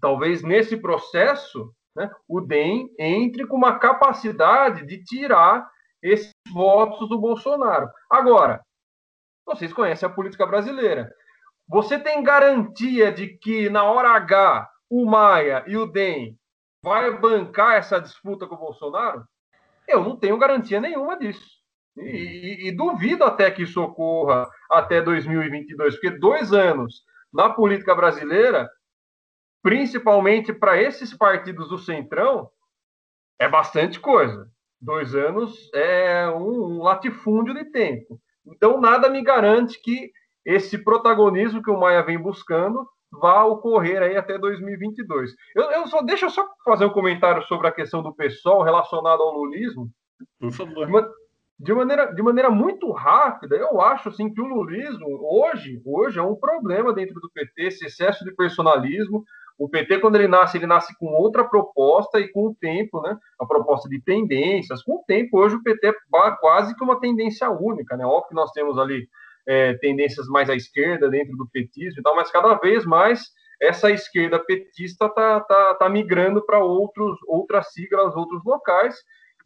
Talvez 0.00 0.42
nesse 0.42 0.76
processo 0.76 1.72
né, 1.96 2.10
o 2.28 2.40
DEM 2.40 2.88
entre 2.98 3.46
com 3.46 3.56
uma 3.56 3.78
capacidade 3.78 4.86
de 4.86 5.02
tirar 5.02 5.68
esses 6.00 6.32
votos 6.52 7.08
do 7.08 7.18
Bolsonaro. 7.18 7.88
Agora, 8.08 8.62
vocês 9.48 9.72
conhecem 9.72 10.06
a 10.06 10.12
política 10.12 10.46
brasileira. 10.46 11.10
Você 11.66 11.98
tem 11.98 12.22
garantia 12.22 13.10
de 13.10 13.26
que 13.26 13.68
na 13.70 13.84
hora 13.84 14.10
H 14.10 14.70
o 14.88 15.04
Maia 15.04 15.64
e 15.66 15.76
o 15.76 15.86
DEM 15.86 16.38
vai 16.82 17.18
bancar 17.18 17.76
essa 17.76 18.00
disputa 18.00 18.46
com 18.46 18.54
o 18.54 18.58
Bolsonaro? 18.58 19.24
Eu 19.86 20.02
não 20.02 20.16
tenho 20.16 20.38
garantia 20.38 20.80
nenhuma 20.80 21.18
disso. 21.18 21.58
E, 21.96 22.02
e, 22.02 22.68
e, 22.68 22.76
duvido 22.76 23.24
até 23.24 23.50
que 23.50 23.62
isso 23.62 23.82
ocorra 23.82 24.48
até 24.70 25.02
2022, 25.02 25.94
porque 25.94 26.10
dois 26.10 26.52
anos 26.52 27.02
na 27.32 27.50
política 27.50 27.94
brasileira, 27.94 28.70
principalmente 29.62 30.52
para 30.52 30.80
esses 30.80 31.12
partidos 31.12 31.68
do 31.68 31.78
Centrão, 31.78 32.48
é 33.38 33.48
bastante 33.48 33.98
coisa. 33.98 34.48
Dois 34.80 35.14
anos 35.14 35.70
é 35.74 36.28
um, 36.28 36.76
um 36.76 36.82
latifúndio 36.82 37.52
de 37.52 37.64
tempo. 37.64 38.20
Então, 38.54 38.80
nada 38.80 39.08
me 39.08 39.22
garante 39.22 39.80
que 39.82 40.10
esse 40.44 40.78
protagonismo 40.78 41.62
que 41.62 41.70
o 41.70 41.78
Maia 41.78 42.02
vem 42.02 42.18
buscando 42.18 42.86
vá 43.10 43.44
ocorrer 43.44 44.02
aí 44.02 44.16
até 44.16 44.38
2022. 44.38 45.34
Eu, 45.54 45.70
eu 45.70 45.86
só 45.86 46.02
deixa 46.02 46.26
eu 46.26 46.30
só 46.30 46.46
fazer 46.64 46.84
um 46.84 46.92
comentário 46.92 47.42
sobre 47.44 47.66
a 47.66 47.72
questão 47.72 48.02
do 48.02 48.14
pessoal 48.14 48.62
relacionado 48.62 49.22
ao 49.22 49.34
lulismo. 49.34 49.90
Por 50.38 50.52
favor. 50.52 51.10
De, 51.58 51.74
maneira, 51.74 52.14
de 52.14 52.22
maneira 52.22 52.50
muito 52.50 52.90
rápida, 52.92 53.56
eu 53.56 53.80
acho 53.80 54.10
assim 54.10 54.32
que 54.32 54.40
o 54.40 54.46
lulismo 54.46 55.06
hoje, 55.22 55.80
hoje 55.84 56.18
é 56.18 56.22
um 56.22 56.36
problema 56.36 56.92
dentro 56.92 57.20
do 57.20 57.30
PT, 57.30 57.62
esse 57.62 57.86
excesso 57.86 58.24
de 58.24 58.34
personalismo. 58.34 59.24
O 59.58 59.68
PT, 59.68 59.98
quando 59.98 60.14
ele 60.14 60.28
nasce, 60.28 60.56
ele 60.56 60.66
nasce 60.66 60.96
com 60.96 61.06
outra 61.06 61.42
proposta 61.44 62.20
e 62.20 62.28
com 62.28 62.46
o 62.46 62.54
tempo, 62.54 63.02
né? 63.02 63.18
A 63.40 63.44
proposta 63.44 63.88
de 63.88 64.00
tendências. 64.00 64.82
Com 64.84 64.96
o 65.00 65.04
tempo, 65.04 65.38
hoje 65.38 65.56
o 65.56 65.62
PT 65.62 65.88
é 65.88 65.92
quase 66.40 66.76
que 66.76 66.84
uma 66.84 67.00
tendência 67.00 67.50
única, 67.50 67.96
né? 67.96 68.06
Óbvio 68.06 68.28
que 68.28 68.34
nós 68.34 68.52
temos 68.52 68.78
ali 68.78 69.08
é, 69.48 69.74
tendências 69.74 70.28
mais 70.28 70.48
à 70.48 70.54
esquerda 70.54 71.10
dentro 71.10 71.36
do 71.36 71.48
petismo 71.48 72.00
e 72.00 72.02
tal, 72.02 72.14
mas 72.14 72.30
cada 72.30 72.54
vez 72.54 72.84
mais 72.84 73.32
essa 73.60 73.90
esquerda 73.90 74.38
petista 74.38 75.06
está 75.06 75.40
tá, 75.40 75.74
tá 75.74 75.88
migrando 75.88 76.44
para 76.46 76.62
outros 76.62 77.18
outras 77.26 77.72
siglas, 77.72 78.14
outros 78.14 78.44
locais. 78.44 78.94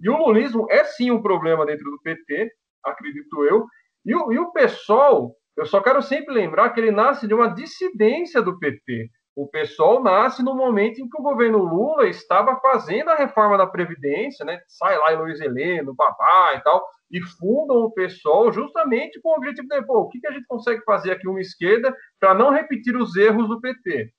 E 0.01 0.11
o 0.11 0.17
lulismo 0.19 0.67
é 0.71 0.85
sim 0.85 1.11
um 1.11 1.23
problema 1.23 1.65
dentro 1.65 1.91
do 1.91 2.01
PT, 2.03 2.51
acredito 2.85 3.45
eu. 3.45 3.67
E 4.05 4.15
o, 4.15 4.33
e 4.33 4.39
o 4.39 4.53
PSOL, 4.53 5.35
eu 5.57 5.65
só 5.65 5.81
quero 5.81 6.03
sempre 6.03 6.35
lembrar 6.35 6.71
que 6.71 6.81
ele 6.81 6.91
nasce 6.91 7.27
de 7.27 7.33
uma 7.33 7.49
dissidência 7.49 8.43
do 8.43 8.59
PT. 8.59 9.09
O 9.35 9.49
PSOL 9.49 10.03
nasce 10.03 10.43
no 10.43 10.55
momento 10.55 11.01
em 11.01 11.09
que 11.09 11.19
o 11.19 11.23
governo 11.23 11.59
Lula 11.59 12.07
estava 12.07 12.57
fazendo 12.61 13.09
a 13.11 13.15
reforma 13.15 13.57
da 13.57 13.67
Previdência, 13.67 14.45
né? 14.45 14.61
Sai 14.69 14.97
lá 14.99 15.11
Luiz 15.11 15.41
Heleno, 15.41 15.95
babá 15.95 16.55
e 16.55 16.61
tal, 16.61 16.87
e 17.11 17.21
fundam 17.23 17.79
o 17.79 17.91
PSOL 17.93 18.53
justamente 18.53 19.21
com 19.23 19.31
o 19.31 19.37
objetivo 19.37 19.69
de, 19.69 19.87
pô, 19.87 20.01
o 20.01 20.09
que, 20.09 20.21
que 20.21 20.27
a 20.27 20.33
gente 20.33 20.47
consegue 20.47 20.83
fazer 20.85 21.13
aqui 21.13 21.27
uma 21.27 21.41
esquerda 21.41 21.95
para 22.21 22.35
não 22.35 22.51
repetir 22.51 22.95
os 22.95 23.17
erros 23.17 23.49
do 23.49 23.61
PT. 23.61 24.13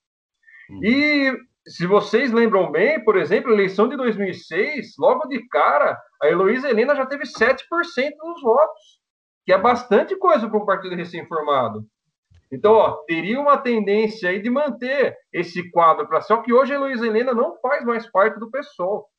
Uhum. 0.70 0.84
E 0.84 1.38
se 1.68 1.86
vocês 1.86 2.32
lembram 2.32 2.72
bem, 2.72 3.04
por 3.04 3.16
exemplo, 3.16 3.52
a 3.52 3.54
eleição 3.54 3.88
de 3.88 3.96
2006, 3.96 4.96
logo 4.98 5.28
de 5.28 5.48
cara, 5.48 6.00
a 6.22 6.28
Heloísa 6.28 6.70
Helena 6.70 6.96
já 6.96 7.06
teve 7.06 7.24
7% 7.24 7.58
dos 8.18 8.42
votos, 8.42 9.00
que 9.46 9.54
é 9.54 9.58
bastante 9.58 10.16
coisa 10.16 10.50
para 10.50 10.58
um 10.58 10.66
partido 10.66 10.96
recém-formado. 10.96 11.86
Então, 12.54 12.74
ó, 12.74 12.92
teria 13.08 13.42
uma 13.42 13.58
tendência 13.58 14.30
aí 14.30 14.40
de 14.40 14.48
manter 14.48 15.18
esse 15.32 15.72
quadro 15.72 16.08
para 16.08 16.22
só 16.22 16.38
que 16.38 16.54
hoje 16.54 16.72
a 16.72 16.76
Heloísa 16.76 17.08
Helena 17.08 17.34
não 17.34 17.60
faz 17.60 17.84
mais 17.84 18.06
parte 18.12 18.40
do 18.40 18.52
PSOL. 18.52 19.10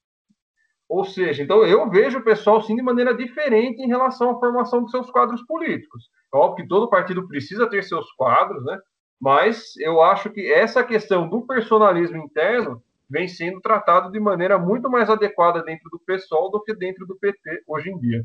Ou 0.88 1.04
seja, 1.04 1.42
então 1.42 1.64
eu 1.64 1.90
vejo 1.90 2.18
o 2.18 2.24
pessoal 2.24 2.62
sim 2.62 2.76
de 2.76 2.82
maneira 2.82 3.12
diferente 3.12 3.82
em 3.82 3.88
relação 3.88 4.30
à 4.30 4.38
formação 4.38 4.82
dos 4.82 4.92
seus 4.92 5.10
quadros 5.10 5.42
políticos. 5.42 6.08
É 6.32 6.36
óbvio 6.36 6.62
que 6.62 6.68
todo 6.68 6.88
partido 6.88 7.26
precisa 7.26 7.68
ter 7.68 7.82
seus 7.82 8.08
quadros, 8.12 8.64
né? 8.64 8.78
Mas 9.20 9.76
eu 9.78 10.00
acho 10.00 10.30
que 10.30 10.52
essa 10.52 10.84
questão 10.84 11.28
do 11.28 11.44
personalismo 11.44 12.18
interno 12.18 12.80
vem 13.10 13.26
sendo 13.26 13.60
tratado 13.60 14.12
de 14.12 14.20
maneira 14.20 14.58
muito 14.58 14.88
mais 14.88 15.10
adequada 15.10 15.60
dentro 15.64 15.90
do 15.90 15.98
PSOL 15.98 16.52
do 16.52 16.62
que 16.62 16.72
dentro 16.72 17.04
do 17.04 17.16
PT 17.16 17.64
hoje 17.66 17.90
em 17.90 17.98
dia. 17.98 18.24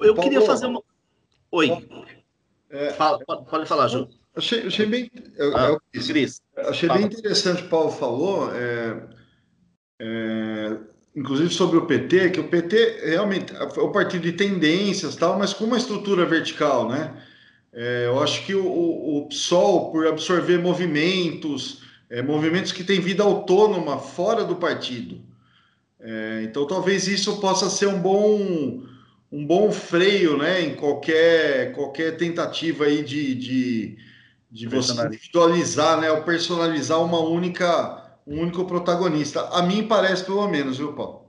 Eu 0.00 0.16
queria 0.16 0.40
fazer 0.40 0.66
uma. 0.66 0.82
Oi. 1.52 1.68
É, 2.72 2.90
Fala, 2.94 3.18
pode, 3.26 3.44
pode 3.44 3.68
falar, 3.68 3.86
Ju. 3.88 4.08
Achei, 4.34 4.66
achei 4.66 4.86
bem. 4.86 5.10
Eu, 5.36 5.56
ah, 5.56 5.66
eu, 5.68 5.80
achei 6.68 6.88
bem 6.88 7.02
interessante 7.02 7.62
o 7.62 7.68
Paulo 7.68 7.90
falou. 7.90 8.50
É, 8.54 9.02
é, 10.00 10.76
inclusive 11.14 11.52
sobre 11.52 11.76
o 11.76 11.86
PT, 11.86 12.30
que 12.30 12.40
o 12.40 12.48
PT 12.48 13.02
realmente 13.04 13.54
é 13.54 13.62
o 13.62 13.92
partido 13.92 14.22
de 14.22 14.32
tendências, 14.32 15.14
tal, 15.16 15.38
mas 15.38 15.52
com 15.52 15.64
uma 15.64 15.76
estrutura 15.76 16.24
vertical, 16.24 16.88
né? 16.88 17.14
É, 17.74 18.06
eu 18.06 18.22
acho 18.22 18.44
que 18.46 18.54
o, 18.54 18.66
o, 18.66 19.18
o, 19.18 19.28
PSOL, 19.28 19.90
por 19.90 20.06
absorver 20.06 20.58
movimentos, 20.58 21.82
é, 22.08 22.22
movimentos 22.22 22.72
que 22.72 22.84
têm 22.84 23.00
vida 23.00 23.22
autônoma 23.22 23.98
fora 23.98 24.44
do 24.44 24.56
partido. 24.56 25.30
Então, 26.42 26.66
talvez 26.66 27.06
isso 27.06 27.40
possa 27.40 27.70
ser 27.70 27.86
um 27.86 28.00
bom, 28.00 28.82
um 29.32 29.46
bom 29.46 29.72
freio 29.72 30.36
né, 30.36 30.60
em 30.60 30.76
qualquer, 30.76 31.72
qualquer 31.72 32.18
tentativa 32.18 32.84
aí 32.84 33.02
de, 33.02 33.34
de, 33.34 33.98
de 34.50 34.68
você 34.68 34.92
individualizar, 34.92 35.98
né, 35.98 36.12
ou 36.12 36.22
personalizar 36.22 37.02
uma 37.02 37.18
única, 37.18 38.18
um 38.26 38.42
único 38.42 38.66
protagonista. 38.66 39.48
A 39.48 39.62
mim 39.62 39.88
parece, 39.88 40.24
pelo 40.24 40.46
menos, 40.48 40.76
viu, 40.76 40.92
Paulo? 40.92 41.22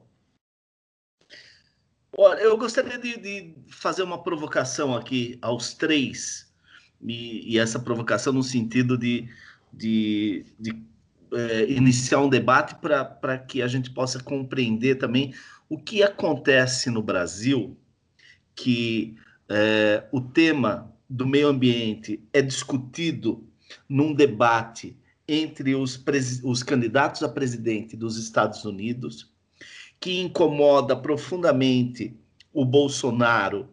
Olha, 2.16 2.42
eu 2.42 2.58
gostaria 2.58 3.00
de, 3.00 3.18
de, 3.18 3.56
fazer 3.70 4.04
uma 4.04 4.22
provocação 4.22 4.94
aqui 4.94 5.40
aos 5.42 5.74
três, 5.74 6.52
e, 7.02 7.54
e 7.54 7.58
essa 7.58 7.80
provocação 7.80 8.34
no 8.34 8.44
sentido 8.44 8.98
de, 8.98 9.28
de, 9.72 10.46
de 10.60 10.84
é, 11.34 11.72
iniciar 11.72 12.20
um 12.20 12.30
debate 12.30 12.76
para 12.76 13.38
que 13.38 13.62
a 13.62 13.68
gente 13.68 13.90
possa 13.90 14.22
compreender 14.22 14.96
também 14.96 15.34
o 15.68 15.78
que 15.78 16.04
acontece 16.04 16.92
no 16.92 17.02
Brasil, 17.02 17.76
que 18.56 19.16
é, 19.50 20.04
o 20.12 20.22
tema 20.22 20.92
do 21.10 21.28
meio 21.28 21.48
ambiente 21.48 22.24
é 22.32 22.42
discutido 22.42 23.48
num 23.88 24.14
debate 24.14 24.98
entre 25.28 25.76
os, 25.76 26.02
os 26.44 26.64
candidatos 26.64 27.24
a 27.24 27.30
presidente 27.30 27.96
dos 27.96 28.18
Estados 28.18 28.66
Unidos 28.66 29.32
que 30.00 30.20
incomoda 30.20 30.96
profundamente 30.98 32.14
o 32.52 32.66
Bolsonaro 32.66 33.70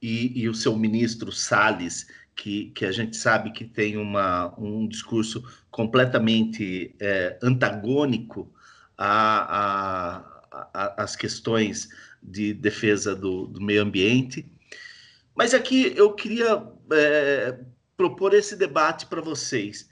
e, 0.00 0.38
e 0.38 0.48
o 0.48 0.54
seu 0.54 0.76
ministro 0.76 1.32
Salles, 1.32 2.06
que, 2.36 2.66
que, 2.74 2.84
a 2.84 2.92
gente 2.92 3.16
sabe 3.16 3.50
que 3.50 3.64
tem 3.64 3.96
uma, 3.96 4.52
um 4.58 4.86
discurso 4.86 5.42
completamente 5.70 6.94
é, 7.00 7.38
antagônico 7.42 8.52
às 10.98 11.16
questões 11.16 11.88
de 12.22 12.54
defesa 12.54 13.14
do, 13.14 13.46
do, 13.46 13.60
meio 13.60 13.82
ambiente. 13.82 14.46
Mas 15.34 15.54
aqui 15.54 15.92
eu 15.96 16.12
queria 16.14 16.62
é, 16.92 17.58
propor 17.96 18.34
esse 18.34 18.56
debate 18.56 19.06
para 19.06 19.20
vocês. 19.20 19.88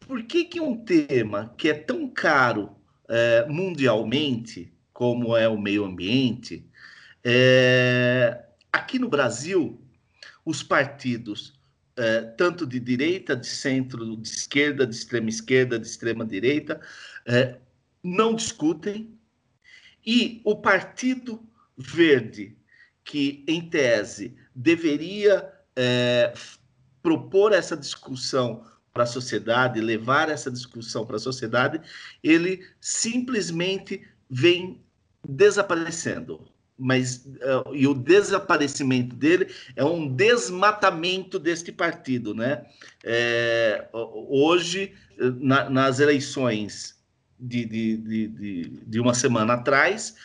Por 0.00 0.22
que, 0.24 0.44
que 0.44 0.60
um 0.60 0.84
tema 0.84 1.54
que 1.56 1.68
é 1.68 1.74
tão 1.74 2.08
caro 2.08 2.74
é, 3.08 3.46
mundialmente, 3.48 4.72
como 4.92 5.36
é 5.36 5.48
o 5.48 5.60
meio 5.60 5.84
ambiente, 5.84 6.66
é, 7.24 8.44
aqui 8.72 8.98
no 8.98 9.08
Brasil, 9.08 9.80
os 10.44 10.62
partidos, 10.62 11.52
é, 11.96 12.22
tanto 12.22 12.66
de 12.66 12.80
direita, 12.80 13.36
de 13.36 13.46
centro, 13.46 14.16
de 14.16 14.28
esquerda, 14.28 14.86
de 14.86 14.94
extrema 14.94 15.28
esquerda, 15.28 15.78
de 15.78 15.86
extrema 15.86 16.24
direita, 16.24 16.80
é, 17.26 17.58
não 18.02 18.34
discutem, 18.34 19.16
e 20.04 20.40
o 20.44 20.56
Partido 20.56 21.48
Verde, 21.76 22.56
que 23.04 23.44
em 23.48 23.68
tese 23.68 24.36
deveria 24.54 25.50
é, 25.74 26.32
propor 27.02 27.52
essa 27.52 27.76
discussão 27.76 28.64
para 28.92 29.04
a 29.04 29.06
sociedade, 29.06 29.80
levar 29.80 30.28
essa 30.28 30.50
discussão 30.50 31.06
para 31.06 31.16
a 31.16 31.20
sociedade, 31.20 31.80
ele 32.22 32.64
simplesmente 32.80 34.06
vem 34.28 34.82
desaparecendo. 35.26 36.46
Mas 36.78 37.24
uh, 37.26 37.74
e 37.74 37.86
o 37.86 37.94
desaparecimento 37.94 39.14
dele 39.14 39.46
é 39.76 39.84
um 39.84 40.08
desmatamento 40.08 41.38
deste 41.38 41.70
partido, 41.70 42.34
né? 42.34 42.64
É, 43.04 43.88
hoje, 43.92 44.92
na, 45.40 45.70
nas 45.70 46.00
eleições 46.00 47.00
de, 47.38 47.64
de, 47.64 47.96
de, 47.96 48.68
de, 48.86 49.00
uma 49.00 49.14
semana 49.14 49.54
atrás, 49.54 50.16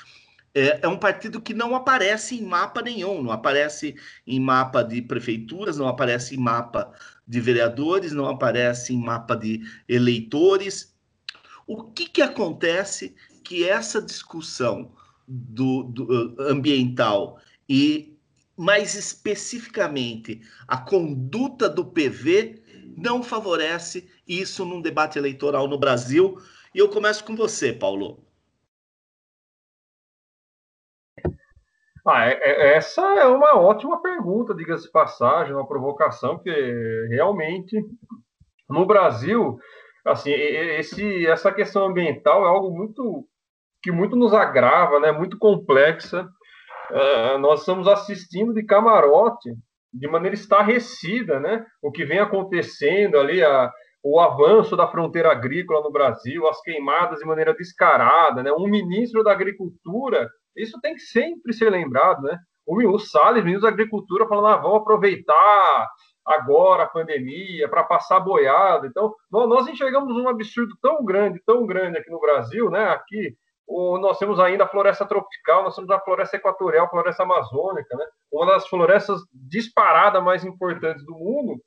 é, 0.58 0.80
é 0.82 0.88
um 0.88 0.98
partido 0.98 1.40
que 1.40 1.54
não 1.54 1.76
aparece 1.76 2.36
em 2.36 2.42
mapa 2.42 2.82
nenhum, 2.82 3.22
não 3.22 3.32
aparece 3.32 3.96
em 4.26 4.40
mapa 4.40 4.82
de 4.82 5.04
prefeituras, 5.04 5.78
não 5.78 5.88
aparece 5.88 6.34
em 6.34 6.40
mapa 6.40 6.92
de 7.28 7.40
vereadores, 7.40 8.12
não 8.12 8.28
aparece 8.28 8.92
em 8.92 8.98
mapa 8.98 9.36
de 9.36 9.62
eleitores. 9.88 10.96
O 11.68 11.84
que, 11.84 12.10
que 12.10 12.24
acontece 12.24 13.16
que 13.44 13.70
essa 13.70 14.02
discussão 14.02 14.92
do, 15.28 15.84
do 15.84 16.36
ambiental 16.40 17.40
e 17.70 18.18
mais 18.58 18.96
especificamente 18.96 20.42
a 20.68 20.78
conduta 20.78 21.70
do 21.70 21.86
PV 21.86 22.64
não 22.98 23.22
favorece 23.22 24.10
isso 24.28 24.66
num 24.66 24.82
debate 24.82 25.20
eleitoral 25.20 25.68
no 25.68 25.78
Brasil. 25.78 26.42
E 26.74 26.80
eu 26.80 26.90
começo 26.90 27.24
com 27.24 27.36
você, 27.36 27.72
Paulo. 27.72 28.27
Ah, 32.10 32.26
é, 32.30 32.40
é, 32.42 32.76
essa 32.76 33.02
é 33.02 33.26
uma 33.26 33.60
ótima 33.60 34.02
pergunta, 34.02 34.56
diga-se 34.56 34.86
de 34.86 34.92
passagem, 34.92 35.54
uma 35.54 35.68
provocação, 35.68 36.40
que 36.40 36.50
realmente 37.10 37.76
no 38.70 38.86
Brasil, 38.86 39.60
assim, 40.06 40.32
esse, 40.32 41.28
essa 41.28 41.52
questão 41.52 41.86
ambiental 41.86 42.46
é 42.46 42.48
algo 42.48 42.72
muito 42.72 43.28
que 43.84 43.92
muito 43.92 44.16
nos 44.16 44.34
agrava, 44.34 45.00
né? 45.02 45.12
Muito 45.12 45.38
complexa. 45.38 46.28
Uh, 46.90 47.38
nós 47.40 47.60
estamos 47.60 47.88
assistindo 47.88 48.54
de 48.54 48.64
camarote, 48.64 49.54
de 49.94 50.08
maneira 50.08 50.36
estarrecida, 50.36 51.40
né? 51.42 51.66
O 51.82 51.92
que 51.92 52.06
vem 52.06 52.20
acontecendo 52.20 53.20
ali, 53.20 53.44
a, 53.44 53.70
o 54.02 54.20
avanço 54.20 54.78
da 54.78 54.88
fronteira 54.88 55.32
agrícola 55.32 55.82
no 55.82 55.92
Brasil, 55.92 56.48
as 56.48 56.62
queimadas 56.62 57.20
de 57.20 57.26
maneira 57.26 57.54
descarada, 57.54 58.42
né? 58.42 58.52
Um 58.54 58.68
ministro 58.68 59.24
da 59.24 59.34
Agricultura 59.34 60.30
isso 60.58 60.80
tem 60.82 60.96
que 60.96 61.02
sempre 61.02 61.54
ser 61.54 61.70
lembrado, 61.70 62.22
né? 62.22 62.38
O, 62.66 62.76
o 62.90 63.00
Salles, 63.00 63.44
ministro 63.44 63.70
da 63.70 63.74
Agricultura, 63.74 64.28
falando, 64.28 64.48
ah, 64.48 64.58
vamos 64.58 64.82
aproveitar 64.82 65.88
agora 66.26 66.84
a 66.84 66.90
pandemia 66.90 67.70
para 67.70 67.84
passar 67.84 68.20
boiada. 68.20 68.88
Então, 68.88 69.16
nós 69.32 69.68
enxergamos 69.68 70.16
um 70.18 70.28
absurdo 70.28 70.76
tão 70.82 71.06
grande, 71.06 71.42
tão 71.46 71.66
grande 71.66 71.98
aqui 71.98 72.12
no 72.12 72.20
Brasil, 72.20 72.70
né? 72.70 72.90
Aqui 72.90 73.34
o, 73.66 73.98
nós 73.98 74.18
temos 74.18 74.40
ainda 74.40 74.64
a 74.66 74.68
floresta 74.68 75.06
tropical, 75.06 75.64
nós 75.64 75.76
temos 75.76 75.90
a 75.92 76.00
floresta 76.00 76.38
equatorial, 76.38 76.86
a 76.86 76.90
floresta 76.90 77.24
amazônica, 77.24 77.96
né? 77.96 78.06
Uma 78.32 78.46
das 78.46 78.68
florestas 78.68 79.22
disparada 79.34 80.20
mais 80.20 80.44
importantes 80.44 81.06
do 81.06 81.14
mundo. 81.14 81.62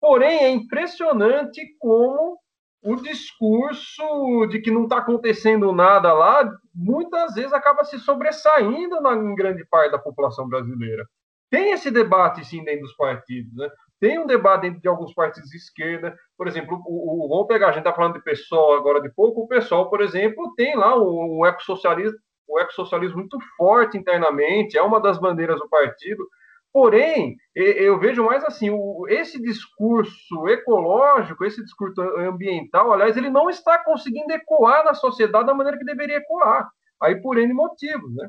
Porém, 0.00 0.44
é 0.44 0.50
impressionante 0.50 1.60
como 1.78 2.38
o 2.84 2.96
discurso 2.96 4.46
de 4.50 4.60
que 4.60 4.70
não 4.70 4.84
está 4.84 4.98
acontecendo 4.98 5.72
nada 5.72 6.12
lá, 6.12 6.46
muitas 6.74 7.34
vezes 7.34 7.52
acaba 7.54 7.82
se 7.82 7.98
sobressaindo 7.98 9.00
na, 9.00 9.14
em 9.14 9.34
grande 9.34 9.64
parte 9.64 9.92
da 9.92 9.98
população 9.98 10.46
brasileira. 10.46 11.08
Tem 11.50 11.72
esse 11.72 11.90
debate, 11.90 12.44
sim, 12.44 12.62
dentro 12.62 12.82
dos 12.82 12.94
partidos, 12.94 13.56
né? 13.56 13.70
Tem 13.98 14.18
um 14.18 14.26
debate 14.26 14.62
dentro 14.62 14.82
de 14.82 14.88
alguns 14.88 15.14
partidos 15.14 15.48
de 15.48 15.56
esquerda, 15.56 16.14
por 16.36 16.46
exemplo, 16.46 16.78
o, 16.84 17.24
o 17.24 17.28
vamos 17.28 17.46
pegar, 17.46 17.68
a 17.68 17.72
gente 17.72 17.80
está 17.80 17.92
falando 17.92 18.14
de 18.14 18.22
pessoal 18.22 18.74
agora 18.74 19.00
de 19.00 19.08
pouco, 19.14 19.42
o 19.42 19.48
pessoal, 19.48 19.88
por 19.88 20.02
exemplo, 20.02 20.52
tem 20.54 20.76
lá 20.76 20.94
o, 20.94 21.38
o 21.38 21.46
ecossocialismo, 21.46 22.18
o 22.46 22.60
ecossocialismo 22.60 23.16
muito 23.16 23.38
forte 23.56 23.96
internamente, 23.96 24.76
é 24.76 24.82
uma 24.82 25.00
das 25.00 25.18
bandeiras 25.18 25.58
do 25.58 25.68
partido, 25.70 26.28
Porém, 26.74 27.36
eu 27.54 28.00
vejo 28.00 28.24
mais 28.24 28.42
assim, 28.42 28.68
esse 29.08 29.40
discurso 29.40 30.48
ecológico, 30.48 31.44
esse 31.44 31.62
discurso 31.62 32.00
ambiental, 32.18 32.92
aliás, 32.92 33.16
ele 33.16 33.30
não 33.30 33.48
está 33.48 33.78
conseguindo 33.78 34.32
ecoar 34.32 34.84
na 34.84 34.92
sociedade 34.92 35.46
da 35.46 35.54
maneira 35.54 35.78
que 35.78 35.84
deveria 35.84 36.16
ecoar, 36.16 36.68
aí 37.00 37.14
por 37.22 37.38
N 37.38 37.54
motivos, 37.54 38.12
né? 38.16 38.28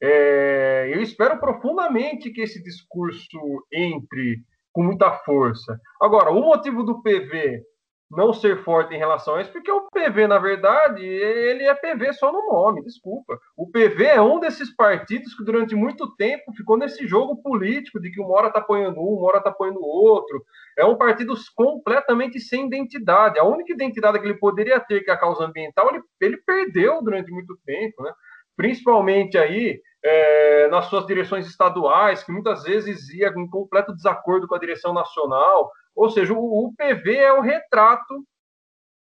É, 0.00 0.92
eu 0.94 1.02
espero 1.02 1.40
profundamente 1.40 2.30
que 2.30 2.40
esse 2.40 2.62
discurso 2.62 3.66
entre 3.72 4.38
com 4.72 4.84
muita 4.84 5.10
força. 5.10 5.76
Agora, 6.00 6.30
o 6.30 6.40
motivo 6.40 6.84
do 6.84 7.02
PV 7.02 7.64
não 8.10 8.32
ser 8.32 8.64
forte 8.64 8.92
em 8.92 8.98
relação 8.98 9.36
a 9.36 9.40
isso, 9.40 9.52
porque 9.52 9.70
o 9.70 9.88
PV, 9.88 10.26
na 10.26 10.38
verdade, 10.38 11.04
ele 11.04 11.64
é 11.64 11.74
PV 11.74 12.12
só 12.14 12.32
no 12.32 12.44
nome, 12.44 12.82
desculpa. 12.82 13.38
O 13.56 13.70
PV 13.70 14.04
é 14.04 14.20
um 14.20 14.40
desses 14.40 14.74
partidos 14.74 15.34
que 15.34 15.44
durante 15.44 15.76
muito 15.76 16.12
tempo 16.16 16.52
ficou 16.52 16.76
nesse 16.76 17.06
jogo 17.06 17.40
político 17.40 18.00
de 18.00 18.10
que 18.10 18.20
uma 18.20 18.34
hora 18.36 18.48
está 18.48 18.58
apoiando 18.58 19.00
um, 19.00 19.14
uma 19.14 19.28
hora 19.28 19.38
está 19.38 19.50
apoiando 19.50 19.80
outro. 19.80 20.42
É 20.76 20.84
um 20.84 20.96
partido 20.96 21.34
completamente 21.54 22.40
sem 22.40 22.66
identidade. 22.66 23.38
A 23.38 23.44
única 23.44 23.72
identidade 23.72 24.18
que 24.18 24.26
ele 24.26 24.38
poderia 24.38 24.80
ter, 24.80 25.02
que 25.02 25.10
é 25.10 25.14
a 25.14 25.18
causa 25.18 25.44
ambiental, 25.44 25.88
ele, 25.90 26.02
ele 26.20 26.36
perdeu 26.38 27.00
durante 27.02 27.30
muito 27.30 27.56
tempo, 27.64 28.02
né? 28.02 28.12
Principalmente 28.56 29.38
aí 29.38 29.80
é, 30.02 30.68
nas 30.68 30.86
suas 30.86 31.06
direções 31.06 31.46
estaduais, 31.46 32.24
que 32.24 32.32
muitas 32.32 32.64
vezes 32.64 33.08
ia 33.10 33.28
em 33.28 33.48
completo 33.48 33.94
desacordo 33.94 34.48
com 34.48 34.54
a 34.54 34.60
direção 34.60 34.92
nacional. 34.92 35.70
Ou 35.94 36.10
seja, 36.10 36.32
o, 36.34 36.72
PV 36.76 37.16
é 37.16 37.32
o 37.32 37.40
retrato 37.40 38.24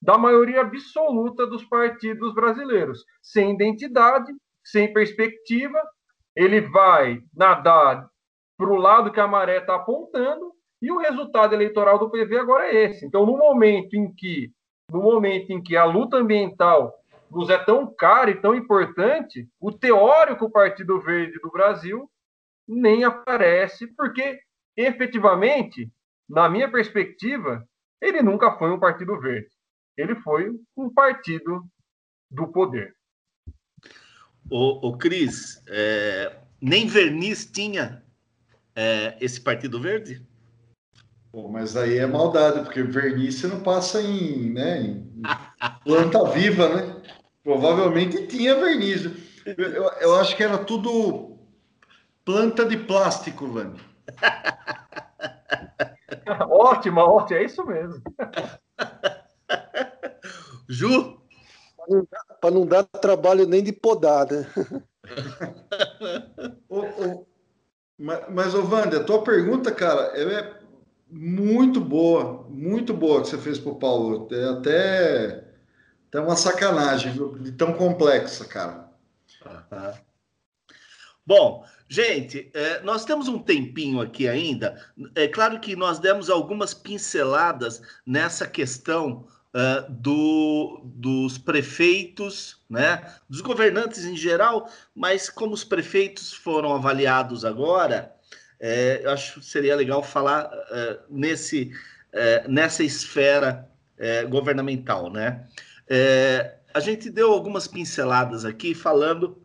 da 0.01 0.19
maioria 0.19 0.61
absoluta 0.61 1.47
dos 1.47 1.65
partidos 1.65 2.35
brasileiros, 2.35 3.05
sem 3.23 3.55
identidade, 3.55 4.33
sem 4.63 4.93
perspectiva. 4.93 5.81
Ele 6.37 6.61
vai 6.61 7.23
nadar 7.35 8.09
para 8.57 8.71
o 8.71 8.77
lado 8.77 9.11
que 9.11 9.21
a 9.21 9.27
maré 9.27 9.59
está 9.59 9.77
apontando 9.77 10.53
e 10.81 10.93
o 10.93 10.99
resultado 10.99 11.55
eleitoral 11.55 11.99
do 11.99 12.11
PV 12.11 12.39
agora 12.39 12.67
é 12.67 12.85
esse. 12.85 13.07
Então, 13.07 13.25
no 13.25 13.37
momento 13.37 13.95
em 13.95 14.13
que, 14.13 14.53
no 14.91 15.03
momento 15.03 15.51
em 15.51 15.63
que 15.63 15.77
a 15.77 15.85
luta 15.85 16.19
ambiental 16.19 16.93
nos 17.31 17.51
é 17.51 17.59
tão 17.59 17.93
cara 17.93 18.31
e 18.31 18.41
tão 18.41 18.55
importante, 18.55 19.49
o 19.59 19.73
teórico 19.73 20.51
Partido 20.51 21.01
Verde 21.01 21.39
do 21.41 21.51
Brasil 21.51 22.09
nem 22.67 23.05
aparece, 23.05 23.87
porque 23.89 24.39
efetivamente, 24.77 25.91
na 26.29 26.49
minha 26.49 26.71
perspectiva, 26.71 27.67
ele 28.01 28.23
nunca 28.23 28.57
foi 28.59 28.71
um 28.71 28.79
Partido 28.79 29.19
Verde. 29.21 29.49
Ele 29.97 30.15
foi 30.17 30.51
um 30.77 30.91
partido 30.93 31.65
do 32.31 32.49
poder. 32.49 32.95
O, 34.51 34.89
o 34.89 34.99
Cris, 34.99 35.63
é, 35.69 36.37
nem 36.61 36.87
verniz 36.87 37.47
tinha 37.47 38.03
é, 38.75 39.17
esse 39.21 39.41
Partido 39.41 39.81
Verde? 39.81 40.27
Pô, 41.31 41.49
mas 41.49 41.77
aí 41.77 41.99
é 41.99 42.07
maldade, 42.07 42.61
porque 42.63 42.83
verniz 42.83 43.37
você 43.37 43.47
não 43.47 43.61
passa 43.61 44.01
em, 44.03 44.53
né, 44.53 44.81
em 44.81 45.23
planta 45.85 46.25
viva, 46.31 46.69
né? 46.69 47.03
Provavelmente 47.43 48.27
tinha 48.27 48.55
verniz. 48.55 49.05
Eu, 49.45 49.83
eu, 50.01 50.17
acho 50.17 50.37
que 50.37 50.43
era 50.43 50.59
tudo 50.59 51.39
planta 52.25 52.65
de 52.65 52.77
plástico, 52.77 53.47
Vani. 53.47 53.81
ótima, 56.51 57.05
ótima, 57.05 57.39
é 57.39 57.45
isso 57.45 57.65
mesmo. 57.65 58.03
Ju? 60.69 61.21
Para 62.41 62.51
não, 62.51 62.67
dar 62.67 62.83
trabalho 62.85 63.47
nem 63.47 63.63
de 63.63 63.73
podada. 63.73 64.49
ô, 66.69 66.81
ô, 66.81 67.27
mas, 67.99 68.25
mas, 68.31 68.55
ô 68.55 68.63
Wander, 68.63 69.01
a 69.01 69.05
tua 69.05 69.23
pergunta, 69.23 69.71
cara, 69.71 70.13
é 70.17 70.59
muito 71.09 71.81
boa, 71.81 72.47
muito 72.49 72.95
boa 72.95 73.23
que 73.23 73.29
você 73.29 73.39
fez 73.39 73.59
para 73.59 73.73
o 73.73 73.79
Paulo. 73.79 74.29
É 74.33 74.49
até, 74.49 75.45
até 76.09 76.21
uma 76.21 76.37
sacanagem 76.37 77.13
de 77.41 77.53
tão 77.53 77.75
complexa, 77.75 78.47
cara. 78.47 78.89
Bom, 81.27 81.65
gente, 81.89 82.51
é, 82.55 82.81
nós 82.83 83.05
temos 83.05 83.29
um 83.29 83.39
tempinho 83.39 84.01
aqui 84.01 84.29
ainda. 84.29 84.83
É 85.15 85.29
claro 85.29 85.61
que 85.61 85.77
nós 85.77 85.99
demos 85.99 86.31
algumas 86.31 86.75
pinceladas 86.75 87.83
nessa 88.07 88.47
questão 88.47 89.27
uh, 89.55 89.91
do, 89.91 90.83
dos 90.85 91.39
prefeitos, 91.39 92.61
né, 92.69 93.15
dos 93.29 93.41
governantes 93.41 94.05
em 94.05 94.17
geral, 94.17 94.69
mas 94.95 95.31
como 95.31 95.55
os 95.55 95.65
prefeitos 95.65 96.33
foram 96.33 96.75
avaliados 96.75 97.45
agora, 97.45 98.15
é, 98.59 99.01
eu 99.05 99.11
acho 99.11 99.41
que 99.41 99.47
seria 99.47 99.77
legal 99.77 100.03
falar 100.03 100.47
uh, 100.47 101.01
nesse, 101.09 101.71
nessa 102.49 102.85
esfera 102.85 103.69
governamental. 104.29 105.11
Né? 105.11 105.47
a 106.73 106.81
gente 106.81 107.11
deu 107.11 107.33
algumas 107.33 107.67
pinceladas 107.67 108.45
aqui 108.45 108.75
falando 108.75 109.45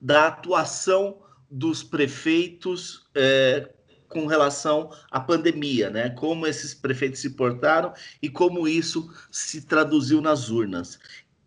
da 0.00 0.28
atuação 0.28 1.18
dos 1.50 1.82
prefeitos 1.82 3.06
com 4.08 4.26
relação 4.26 4.90
à 5.10 5.20
pandemia, 5.20 5.90
né? 5.90 6.10
Como 6.10 6.46
esses 6.46 6.74
prefeitos 6.74 7.20
se 7.20 7.30
portaram 7.30 7.92
e 8.22 8.28
como 8.28 8.66
isso 8.66 9.12
se 9.30 9.62
traduziu 9.62 10.20
nas 10.20 10.50
urnas. 10.50 10.98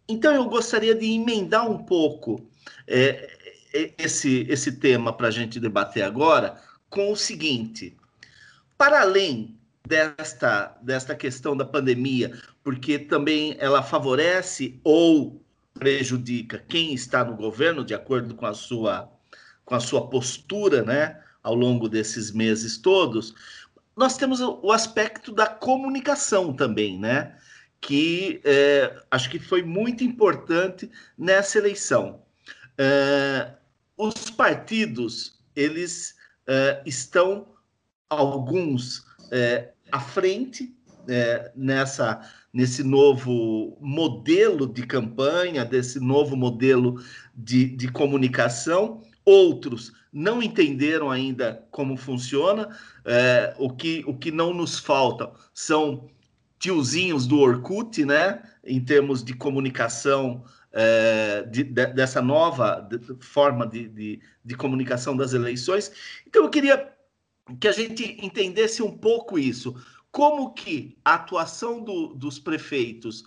Então 0.08 0.34
eu 0.34 0.46
gostaria 0.46 0.94
de 0.94 1.06
emendar 1.06 1.70
um 1.70 1.80
pouco 1.80 2.48
é, 2.88 3.30
é 3.74 3.94
esse, 3.98 4.46
esse 4.50 4.74
tema 4.74 5.14
para 5.14 5.30
a 5.30 5.32
gente 5.32 5.60
debater 5.60 6.04
agora 6.04 6.62
com 6.90 7.12
o 7.12 7.16
seguinte: 7.16 7.96
para 8.78 9.02
além 9.02 9.58
desta, 9.88 10.78
desta 10.82 11.16
questão 11.16 11.56
da 11.56 11.66
pandemia, 11.66 12.38
porque 12.64 13.00
também 13.00 13.56
ela 13.60 13.82
favorece 13.82 14.80
ou 14.84 15.42
prejudica 15.74 16.64
quem 16.68 16.94
está 16.94 17.24
no 17.24 17.36
governo, 17.36 17.84
de 17.84 17.94
acordo 17.94 18.36
com 18.36 18.46
a 18.46 18.54
sua, 18.54 19.10
com 19.72 19.76
a 19.76 19.80
sua 19.80 20.06
postura, 20.06 20.84
né? 20.84 21.18
ao 21.42 21.56
longo 21.56 21.88
desses 21.88 22.30
meses 22.30 22.78
todos, 22.78 23.34
nós 23.96 24.18
temos 24.18 24.42
o 24.42 24.70
aspecto 24.70 25.32
da 25.32 25.48
comunicação 25.48 26.54
também, 26.54 27.00
né? 27.00 27.38
Que 27.80 28.42
é, 28.44 29.02
acho 29.10 29.30
que 29.30 29.40
foi 29.40 29.64
muito 29.64 30.04
importante 30.04 30.92
nessa 31.18 31.58
eleição. 31.58 32.22
É, 32.78 33.54
os 33.96 34.30
partidos, 34.30 35.40
eles 35.56 36.16
é, 36.46 36.84
estão, 36.86 37.48
alguns, 38.10 39.06
é, 39.32 39.72
à 39.90 40.02
frente 40.02 40.76
é, 41.08 41.50
nessa, 41.56 42.30
nesse 42.54 42.84
novo 42.84 43.78
modelo 43.80 44.68
de 44.68 44.86
campanha, 44.86 45.64
desse 45.64 45.98
novo 45.98 46.36
modelo 46.36 47.02
de, 47.34 47.66
de 47.66 47.90
comunicação, 47.90 49.02
outros 49.26 49.94
não 50.12 50.42
entenderam 50.42 51.10
ainda 51.10 51.66
como 51.72 51.96
funciona. 51.96 52.78
É, 53.06 53.56
o, 53.58 53.70
que, 53.70 54.04
o 54.06 54.18
que 54.18 54.32
não 54.32 54.54
nos 54.54 54.78
falta 54.78 55.32
são 55.54 56.10
tiozinhos 56.60 57.26
do 57.26 57.40
Orkut, 57.40 58.06
né? 58.06 58.44
Em 58.64 58.80
termos 58.80 59.24
de 59.24 59.34
comunicação 59.34 60.44
é, 60.72 61.44
de, 61.44 61.64
de, 61.64 61.88
dessa 61.88 62.22
nova 62.22 62.88
forma 63.20 63.68
de, 63.68 64.20
de, 64.44 64.56
comunicação 64.56 65.16
das 65.18 65.34
eleições. 65.34 65.92
Então, 66.26 66.44
eu 66.44 66.50
queria 66.50 66.94
que 67.60 67.68
a 67.68 67.72
gente 67.72 68.18
entendesse 68.24 68.82
um 68.82 68.96
pouco 68.96 69.38
isso. 69.38 69.76
Como 70.12 70.54
que 70.54 70.98
a 71.04 71.16
atuação 71.16 71.84
do, 71.84 72.14
dos 72.14 72.38
prefeitos 72.38 73.24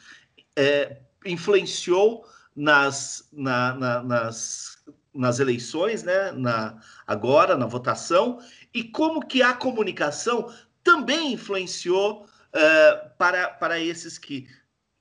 é, 0.57 1.01
influenciou 1.25 2.25
nas, 2.55 3.29
na, 3.33 3.75
na, 3.75 4.03
nas 4.03 4.85
nas 5.15 5.39
eleições, 5.39 6.03
né, 6.03 6.33
na, 6.33 6.79
agora 7.07 7.57
na 7.57 7.67
votação, 7.67 8.39
e 8.73 8.83
como 8.83 9.25
que 9.25 9.43
a 9.43 9.53
comunicação 9.55 10.53
também 10.83 11.33
influenciou 11.33 12.25
uh, 12.25 13.11
para, 13.17 13.49
para 13.49 13.79
esses 13.79 14.19
que 14.19 14.47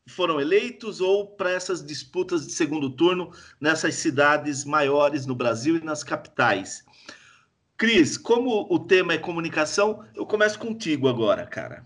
foram 0.07 0.39
eleitos 0.39 1.01
ou 1.01 1.27
para 1.27 1.51
essas 1.51 1.83
disputas 1.85 2.45
de 2.45 2.53
segundo 2.53 2.89
turno 2.89 3.31
nessas 3.59 3.95
cidades 3.95 4.65
maiores 4.65 5.25
no 5.25 5.35
Brasil 5.35 5.77
e 5.77 5.83
nas 5.83 6.03
capitais. 6.03 6.83
Cris, 7.77 8.17
como 8.17 8.67
o 8.69 8.79
tema 8.79 9.13
é 9.13 9.17
comunicação, 9.17 10.03
eu 10.15 10.25
começo 10.25 10.59
contigo 10.59 11.07
agora, 11.07 11.45
cara. 11.45 11.85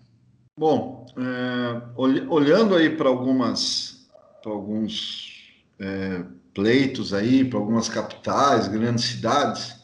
Bom, 0.58 1.06
é, 1.16 1.82
olhando 1.96 2.76
aí 2.76 2.96
para 2.96 3.08
algumas, 3.08 4.08
para 4.42 4.52
alguns 4.52 5.38
é, 5.80 6.24
pleitos 6.58 7.14
aí 7.14 7.46
para 7.46 7.60
algumas 7.60 7.88
capitais, 7.88 8.68
grandes 8.68 9.06
cidades, 9.06 9.76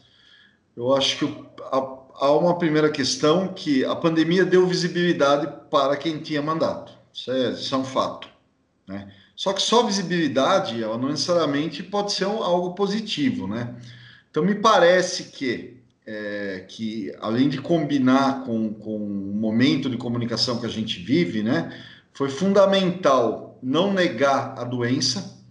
eu 0.76 0.92
acho 0.96 1.20
que 1.20 1.46
há 2.16 2.32
uma 2.32 2.58
primeira 2.58 2.90
questão 2.90 3.50
que 3.50 3.86
a 3.86 3.96
pandemia 3.96 4.44
deu 4.44 4.66
visibilidade 4.66 5.48
para 5.70 5.96
quem 5.96 6.18
tinha 6.18 6.42
mandato. 6.42 6.92
Isso 7.14 7.32
é, 7.32 7.52
isso 7.52 7.76
é 7.76 7.78
um 7.78 7.84
fato. 7.84 8.28
Né? 8.88 9.08
Só 9.36 9.54
que 9.54 9.62
só 9.62 9.84
visibilidade, 9.84 10.82
ela 10.82 10.98
não 10.98 11.10
necessariamente 11.10 11.84
pode 11.84 12.12
ser 12.12 12.26
um, 12.26 12.42
algo 12.42 12.74
positivo, 12.74 13.48
né? 13.48 13.76
Então 14.32 14.44
me 14.44 14.56
parece 14.56 15.26
que 15.26 15.78
é, 16.08 16.66
que 16.68 17.14
além 17.22 17.50
de 17.50 17.60
combinar 17.60 18.46
com, 18.46 18.74
com 18.74 18.98
o 18.98 19.36
momento 19.36 19.90
de 19.92 19.96
comunicação 19.96 20.60
que 20.60 20.66
a 20.66 20.70
gente 20.70 21.00
vive, 21.00 21.44
né, 21.44 21.72
foi 22.14 22.30
fundamental 22.30 23.58
não 23.62 23.94
negar 23.94 24.56
a 24.58 24.64
doença, 24.64 25.43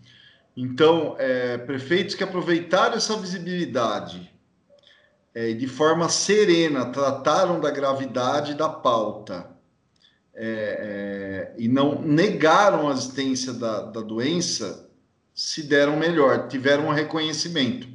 então, 0.57 1.17
é, 1.19 1.57
prefeitos 1.59 2.15
que 2.15 2.23
aproveitaram 2.23 2.97
essa 2.97 3.17
visibilidade 3.17 4.33
é, 5.35 5.53
de 5.53 5.67
forma 5.67 6.09
serena 6.09 6.87
trataram 6.87 7.59
da 7.61 7.71
gravidade 7.71 8.55
da 8.55 8.69
pauta 8.69 9.51
é, 10.35 11.53
é, 11.55 11.55
e 11.59 11.69
não 11.69 12.01
negaram 12.03 12.89
a 12.89 12.93
existência 12.93 13.53
da, 13.53 13.83
da 13.83 14.01
doença, 14.01 14.91
se 15.35 15.63
deram 15.63 15.97
melhor, 15.97 16.49
tiveram 16.49 16.89
um 16.89 16.93
reconhecimento. 16.93 17.89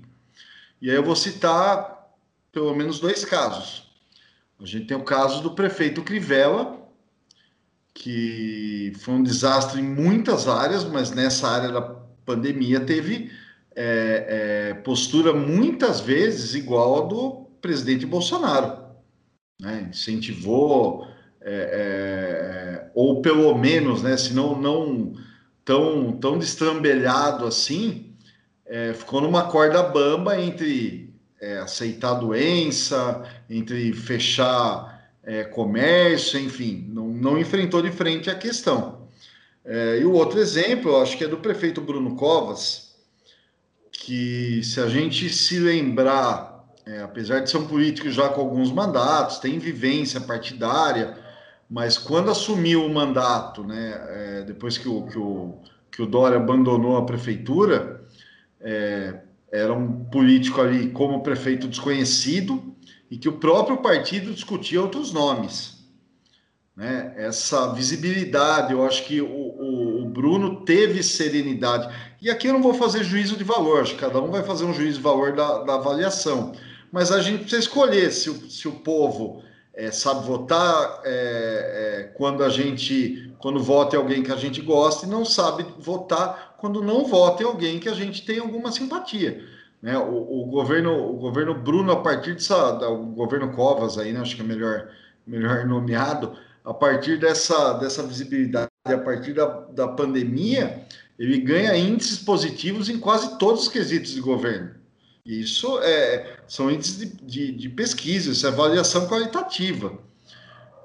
E 0.81 0.89
aí 0.89 0.95
eu 0.95 1.03
vou 1.03 1.15
citar 1.15 2.11
pelo 2.51 2.75
menos 2.75 2.99
dois 2.99 3.23
casos. 3.23 3.91
A 4.59 4.65
gente 4.65 4.87
tem 4.87 4.97
o 4.97 5.03
caso 5.03 5.41
do 5.43 5.53
prefeito 5.53 6.01
Crivella, 6.01 6.77
que 7.93 8.93
foi 8.99 9.15
um 9.15 9.23
desastre 9.23 9.79
em 9.79 9.83
muitas 9.83 10.47
áreas, 10.47 10.83
mas 10.83 11.11
nessa 11.11 11.47
área 11.47 11.71
da 11.71 11.96
pandemia 12.27 12.81
teve 12.81 13.31
é, 13.73 14.69
é, 14.69 14.73
postura 14.73 15.31
muitas 15.33 16.01
vezes 16.01 16.53
igual 16.53 17.03
a 17.03 17.07
do 17.07 17.47
presidente 17.61 18.05
Bolsonaro. 18.05 18.85
Né? 19.59 19.87
Incentivou, 19.89 21.07
é, 21.41 22.83
é, 22.83 22.91
ou 22.93 23.21
pelo 23.21 23.57
menos, 23.57 24.03
né, 24.03 24.17
se 24.17 24.33
não, 24.33 24.59
não 24.59 25.13
tão, 25.63 26.11
tão 26.19 26.37
destrambelhado 26.37 27.45
assim, 27.45 28.13
é, 28.65 28.93
ficou 28.93 29.21
numa 29.21 29.43
corda 29.43 29.81
bamba 29.81 30.39
entre 30.39 31.13
é, 31.39 31.59
aceitar 31.59 32.11
a 32.11 32.19
doença, 32.19 33.23
entre 33.49 33.93
fechar 33.93 34.97
comércio, 35.51 36.39
enfim, 36.39 36.85
não, 36.87 37.09
não 37.09 37.37
enfrentou 37.37 37.81
de 37.81 37.91
frente 37.91 38.29
a 38.29 38.35
questão. 38.35 39.06
E 39.99 40.05
o 40.05 40.13
outro 40.13 40.39
exemplo, 40.39 40.95
acho 40.97 41.17
que 41.17 41.25
é 41.25 41.27
do 41.27 41.37
prefeito 41.37 41.81
Bruno 41.81 42.15
Covas, 42.15 42.87
que 43.91 44.63
se 44.63 44.79
a 44.79 44.87
gente 44.87 45.29
se 45.29 45.59
lembrar, 45.59 46.65
é, 46.85 47.01
apesar 47.01 47.39
de 47.39 47.49
ser 47.49 47.57
um 47.57 47.67
político 47.67 48.09
já 48.09 48.29
com 48.29 48.39
alguns 48.39 48.71
mandatos, 48.71 49.39
tem 49.39 49.59
vivência 49.59 50.21
partidária, 50.21 51.17
mas 51.69 51.97
quando 51.97 52.31
assumiu 52.31 52.85
o 52.85 52.93
mandato, 52.93 53.63
né, 53.63 54.01
é, 54.09 54.43
depois 54.43 54.77
que 54.77 54.87
o, 54.87 55.05
que, 55.07 55.19
o, 55.19 55.61
que 55.91 56.01
o 56.01 56.05
Dória 56.05 56.37
abandonou 56.37 56.95
a 56.95 57.05
prefeitura, 57.05 58.07
é, 58.61 59.21
era 59.51 59.73
um 59.73 60.05
político 60.05 60.61
ali 60.61 60.89
como 60.91 61.23
prefeito 61.23 61.67
desconhecido 61.67 62.75
e 63.11 63.17
que 63.17 63.27
o 63.27 63.33
próprio 63.33 63.77
partido 63.77 64.33
discutia 64.33 64.81
outros 64.81 65.11
nomes. 65.11 65.76
Né? 66.77 67.11
Essa 67.17 67.73
visibilidade, 67.73 68.71
eu 68.71 68.85
acho 68.85 69.03
que 69.05 69.19
o, 69.19 69.25
o, 69.25 70.05
Bruno 70.05 70.63
teve 70.63 71.01
serenidade. 71.01 71.91
E 72.21 72.29
aqui 72.29 72.47
eu 72.47 72.53
não 72.53 72.61
vou 72.61 72.75
fazer 72.75 73.03
juízo 73.03 73.35
de 73.35 73.43
valor, 73.43 73.81
acho 73.81 73.95
que 73.95 73.99
cada 73.99 74.21
um 74.21 74.29
vai 74.29 74.43
fazer 74.43 74.63
um 74.63 74.73
juízo 74.73 74.97
de 74.97 75.03
valor 75.03 75.35
da, 75.35 75.63
da 75.63 75.73
avaliação. 75.73 76.53
Mas 76.91 77.11
a 77.11 77.19
gente 77.19 77.39
precisa 77.39 77.61
escolher 77.61 78.11
se 78.11 78.29
o, 78.29 78.49
se 78.49 78.67
o 78.67 78.73
povo 78.73 79.41
é, 79.73 79.89
sabe 79.89 80.25
votar 80.27 81.01
é, 81.03 81.09
é, 81.09 82.03
quando 82.15 82.43
a 82.43 82.49
gente 82.49 83.33
quando 83.39 83.61
vota 83.61 83.95
em 83.95 83.99
alguém 83.99 84.23
que 84.23 84.31
a 84.31 84.35
gente 84.35 84.61
gosta 84.61 85.05
e 85.05 85.09
não 85.09 85.23
sabe 85.23 85.65
votar 85.79 86.55
quando 86.57 86.83
não 86.83 87.05
vota 87.05 87.43
em 87.43 87.45
alguém 87.45 87.79
que 87.79 87.89
a 87.89 87.93
gente 87.93 88.25
tem 88.25 88.39
alguma 88.39 88.71
simpatia. 88.71 89.43
Né? 89.81 89.97
O, 89.97 90.41
o 90.41 90.45
governo 90.45 90.93
o 90.93 91.13
governo 91.17 91.53
Bruno 91.55 91.91
a 91.91 92.01
partir 92.01 92.33
dessa 92.33 92.87
o 92.87 93.05
governo 93.07 93.51
Covas 93.53 93.97
aí, 93.97 94.13
né? 94.13 94.19
acho 94.19 94.35
que 94.35 94.41
é 94.41 94.45
melhor 94.45 94.89
melhor 95.25 95.65
nomeado 95.65 96.37
a 96.67 96.73
partir 96.73 97.17
dessa, 97.17 97.73
dessa 97.75 98.03
visibilidade, 98.03 98.69
a 98.83 98.97
partir 98.97 99.33
da, 99.33 99.45
da 99.71 99.87
pandemia, 99.87 100.85
ele 101.17 101.39
ganha 101.39 101.73
índices 101.77 102.19
positivos 102.19 102.89
em 102.89 102.99
quase 102.99 103.39
todos 103.39 103.63
os 103.63 103.67
quesitos 103.69 104.11
de 104.11 104.19
governo. 104.19 104.71
Isso 105.25 105.79
é, 105.81 106.39
são 106.45 106.69
índices 106.69 106.97
de, 106.97 107.05
de, 107.23 107.51
de 107.53 107.69
pesquisa, 107.69 108.31
isso 108.31 108.45
é 108.45 108.49
avaliação 108.49 109.07
qualitativa. 109.07 109.97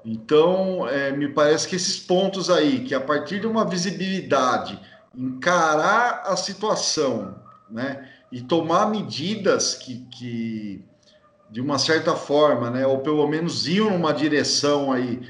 Então, 0.05 0.87
é, 0.87 1.11
me 1.11 1.27
parece 1.27 1.67
que 1.67 1.75
esses 1.75 1.99
pontos 1.99 2.49
aí, 2.49 2.85
que 2.85 2.95
a 2.95 3.01
partir 3.01 3.41
de 3.41 3.47
uma 3.47 3.65
visibilidade, 3.65 4.79
encarar 5.13 6.23
a 6.25 6.37
situação, 6.37 7.35
né, 7.69 8.09
e 8.31 8.41
tomar 8.41 8.89
medidas 8.89 9.75
que, 9.75 9.99
que 10.05 10.85
de 11.49 11.59
uma 11.59 11.77
certa 11.77 12.15
forma, 12.15 12.69
né, 12.69 12.87
ou 12.87 12.99
pelo 12.99 13.27
menos 13.27 13.67
iam 13.67 13.91
numa 13.91 14.13
direção 14.13 14.89
aí 14.89 15.21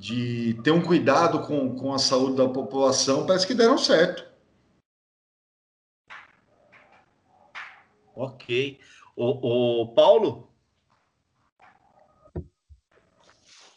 de 0.00 0.54
ter 0.64 0.70
um 0.70 0.80
cuidado 0.80 1.46
com, 1.46 1.76
com 1.76 1.92
a 1.92 1.98
saúde 1.98 2.38
da 2.38 2.48
população, 2.48 3.26
parece 3.26 3.46
que 3.46 3.52
deram 3.52 3.76
certo. 3.76 4.26
Ok. 8.16 8.80
O, 9.14 9.82
o 9.82 9.94
Paulo? 9.94 10.48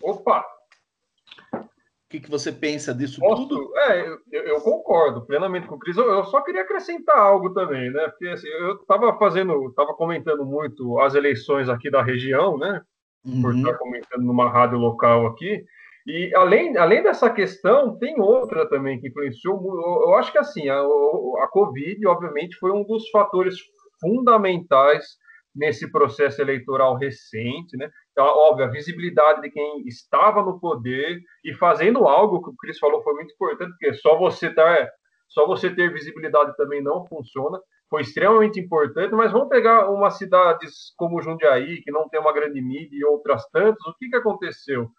Opa! 0.01 0.45
O 1.53 1.67
que, 2.09 2.21
que 2.21 2.29
você 2.29 2.53
pensa 2.53 2.93
disso 2.93 3.19
Posso? 3.19 3.47
tudo? 3.47 3.77
É, 3.77 4.07
eu, 4.31 4.43
eu, 4.43 4.61
concordo 4.61 5.25
plenamente 5.25 5.67
com 5.67 5.75
o 5.75 5.79
Cris. 5.79 5.97
Eu, 5.97 6.09
eu, 6.09 6.23
só 6.25 6.41
queria 6.41 6.61
acrescentar 6.61 7.17
algo 7.17 7.53
também, 7.53 7.91
né? 7.91 8.07
Porque 8.07 8.27
assim, 8.27 8.47
eu 8.47 8.75
estava 8.75 9.17
fazendo, 9.17 9.67
estava 9.67 9.93
comentando 9.93 10.45
muito 10.45 10.99
as 11.01 11.15
eleições 11.15 11.67
aqui 11.67 11.91
da 11.91 12.01
região, 12.01 12.57
né? 12.57 12.81
Uhum. 13.25 13.41
Por 13.41 13.55
estar 13.55 13.73
comentando 13.77 14.23
numa 14.23 14.49
rádio 14.49 14.77
local 14.77 15.27
aqui. 15.27 15.65
E 16.05 16.35
além, 16.35 16.75
além 16.77 17.01
dessa 17.01 17.29
questão, 17.29 17.97
tem 17.97 18.19
outra 18.19 18.67
também 18.67 18.99
que 18.99 19.07
influenciou. 19.07 19.61
Eu 20.03 20.15
acho 20.15 20.31
que 20.31 20.37
assim, 20.37 20.67
a, 20.69 20.79
a 20.79 21.47
Covid, 21.49 22.05
obviamente, 22.07 22.57
foi 22.57 22.71
um 22.71 22.83
dos 22.83 23.09
fatores 23.09 23.55
fundamentais 24.01 25.05
nesse 25.55 25.89
processo 25.91 26.41
eleitoral 26.41 26.95
recente, 26.97 27.77
né? 27.77 27.89
Então, 28.11 28.25
óbvio, 28.25 28.65
a 28.65 28.69
visibilidade 28.69 29.41
de 29.41 29.51
quem 29.51 29.87
estava 29.87 30.41
no 30.41 30.59
poder 30.59 31.19
e 31.45 31.53
fazendo 31.53 32.07
algo 32.07 32.43
que 32.43 32.49
o 32.49 32.55
Cris 32.55 32.79
falou 32.79 33.03
foi 33.03 33.13
muito 33.13 33.33
importante, 33.33 33.71
porque 33.71 33.93
só 33.93 34.17
você 34.17 34.53
tá, 34.53 34.89
só 35.29 35.45
você 35.47 35.73
ter 35.73 35.93
visibilidade 35.93 36.55
também 36.57 36.81
não 36.81 37.05
funciona. 37.07 37.59
Foi 37.89 38.01
extremamente 38.01 38.59
importante, 38.59 39.13
mas 39.13 39.31
vamos 39.31 39.49
pegar 39.49 39.89
umas 39.89 40.17
cidades 40.17 40.93
como 40.97 41.21
Jundiaí, 41.21 41.81
que 41.83 41.91
não 41.91 42.09
tem 42.09 42.19
uma 42.19 42.33
grande 42.33 42.59
mídia, 42.59 42.97
e 42.97 43.05
outras 43.05 43.47
tantas. 43.49 43.85
O 43.85 43.93
que, 43.97 44.09
que 44.09 44.15
aconteceu? 44.15 44.89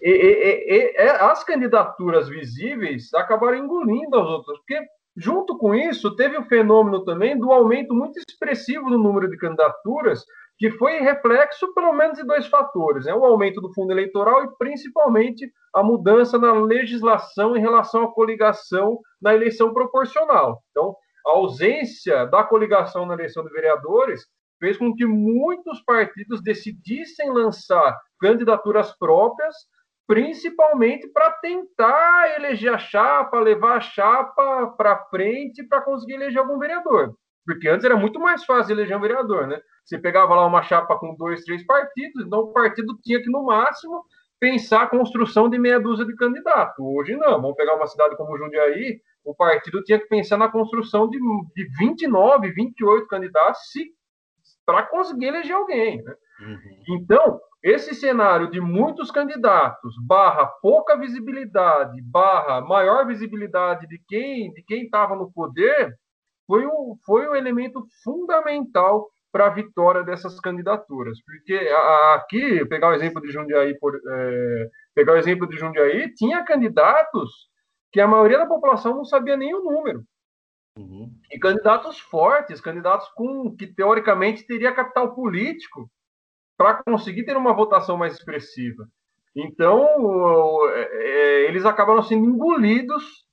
E, 0.00 0.10
e, 0.10 0.94
e, 0.96 1.08
as 1.20 1.44
candidaturas 1.44 2.28
visíveis 2.28 3.12
acabaram 3.14 3.58
engolindo 3.58 4.18
as 4.18 4.26
outras, 4.26 4.58
porque 4.58 4.80
junto 5.16 5.58
com 5.58 5.74
isso 5.74 6.16
teve 6.16 6.38
o 6.38 6.44
fenômeno 6.44 7.04
também 7.04 7.38
do 7.38 7.52
aumento 7.52 7.94
muito 7.94 8.18
expressivo 8.18 8.88
do 8.88 8.98
número 8.98 9.28
de 9.28 9.36
candidaturas, 9.36 10.24
que 10.58 10.70
foi 10.72 11.00
reflexo 11.00 11.72
pelo 11.74 11.92
menos 11.92 12.18
de 12.18 12.24
dois 12.24 12.46
fatores, 12.46 13.06
né? 13.06 13.14
o 13.14 13.24
aumento 13.24 13.60
do 13.60 13.72
fundo 13.72 13.92
eleitoral 13.92 14.44
e 14.44 14.56
principalmente 14.58 15.50
a 15.74 15.82
mudança 15.82 16.38
na 16.38 16.52
legislação 16.52 17.56
em 17.56 17.60
relação 17.60 18.04
à 18.04 18.12
coligação 18.12 18.98
na 19.20 19.34
eleição 19.34 19.72
proporcional. 19.72 20.62
Então, 20.70 20.94
a 21.26 21.30
ausência 21.30 22.26
da 22.26 22.42
coligação 22.42 23.06
na 23.06 23.14
eleição 23.14 23.44
de 23.44 23.50
vereadores 23.50 24.26
fez 24.60 24.76
com 24.76 24.94
que 24.94 25.06
muitos 25.06 25.82
partidos 25.82 26.42
decidissem 26.42 27.32
lançar 27.32 27.98
candidaturas 28.20 28.96
próprias, 28.98 29.56
principalmente 30.06 31.08
para 31.08 31.32
tentar 31.32 32.36
eleger 32.36 32.74
a 32.74 32.78
chapa, 32.78 33.40
levar 33.40 33.78
a 33.78 33.80
chapa 33.80 34.68
para 34.76 35.04
frente 35.06 35.64
para 35.64 35.80
conseguir 35.80 36.14
eleger 36.14 36.38
algum 36.38 36.58
vereador. 36.58 37.14
Porque 37.46 37.68
antes 37.68 37.84
era 37.84 37.96
muito 37.96 38.20
mais 38.20 38.44
fácil 38.44 38.72
eleger 38.72 38.96
um 38.96 39.00
vereador, 39.00 39.46
né? 39.46 39.60
Você 39.84 39.98
pegava 39.98 40.34
lá 40.34 40.46
uma 40.46 40.62
chapa 40.62 40.98
com 40.98 41.16
dois, 41.16 41.42
três 41.42 41.64
partidos, 41.64 42.26
então 42.26 42.40
o 42.40 42.52
partido 42.52 42.96
tinha 43.02 43.20
que, 43.20 43.30
no 43.30 43.44
máximo, 43.44 44.04
pensar 44.38 44.82
a 44.82 44.86
construção 44.88 45.48
de 45.48 45.58
meia 45.58 45.80
dúzia 45.80 46.04
de 46.04 46.14
candidatos. 46.16 46.76
Hoje 46.78 47.16
não, 47.16 47.40
vamos 47.40 47.56
pegar 47.56 47.76
uma 47.76 47.86
cidade 47.86 48.16
como 48.16 48.36
Jundiaí, 48.36 49.00
o 49.24 49.34
partido 49.34 49.82
tinha 49.82 49.98
que 49.98 50.06
pensar 50.06 50.38
na 50.38 50.48
construção 50.48 51.08
de, 51.08 51.18
de 51.54 51.68
29, 51.78 52.50
28 52.52 53.06
candidatos, 53.06 53.70
se 53.70 53.92
para 54.70 54.86
conseguir 54.86 55.26
eleger 55.26 55.56
alguém. 55.56 56.02
Né? 56.02 56.14
Uhum. 56.40 56.96
Então, 56.96 57.40
esse 57.62 57.92
cenário 57.92 58.48
de 58.50 58.60
muitos 58.60 59.10
candidatos, 59.10 59.94
barra 60.06 60.46
pouca 60.62 60.96
visibilidade, 60.96 62.00
barra 62.02 62.60
maior 62.60 63.04
visibilidade 63.04 63.86
de 63.88 64.00
quem 64.08 64.52
de 64.52 64.62
quem 64.62 64.84
estava 64.84 65.16
no 65.16 65.30
poder, 65.32 65.92
foi 66.46 66.64
o, 66.66 66.96
foi 67.04 67.26
o 67.26 67.34
elemento 67.34 67.84
fundamental 68.04 69.08
para 69.32 69.46
a 69.46 69.50
vitória 69.50 70.04
dessas 70.04 70.38
candidaturas. 70.40 71.18
Porque 71.24 71.54
aqui, 72.14 72.64
pegar 72.66 72.90
o 72.90 72.94
exemplo 72.94 73.20
de 73.20 73.30
Jundiaí, 73.30 73.76
por, 73.78 73.94
é, 73.94 74.68
pegar 74.94 75.14
o 75.14 75.18
exemplo 75.18 75.48
de 75.48 75.56
Jundiaí, 75.56 76.14
tinha 76.14 76.44
candidatos 76.44 77.48
que 77.92 78.00
a 78.00 78.06
maioria 78.06 78.38
da 78.38 78.46
população 78.46 78.96
não 78.96 79.04
sabia 79.04 79.36
nem 79.36 79.52
o 79.52 79.62
número. 79.62 80.02
Uhum. 80.76 81.12
E 81.30 81.38
candidatos 81.38 81.98
fortes, 81.98 82.60
candidatos 82.60 83.08
com 83.14 83.54
que 83.56 83.66
teoricamente 83.66 84.46
teria 84.46 84.74
capital 84.74 85.14
político 85.14 85.90
para 86.56 86.82
conseguir 86.84 87.24
ter 87.24 87.36
uma 87.36 87.54
votação 87.54 87.96
mais 87.96 88.14
expressiva. 88.14 88.86
Então, 89.34 89.86
é, 90.70 90.80
é, 90.82 91.48
eles 91.48 91.64
acabaram 91.64 92.02
sendo 92.02 92.26
engolidos 92.26 93.24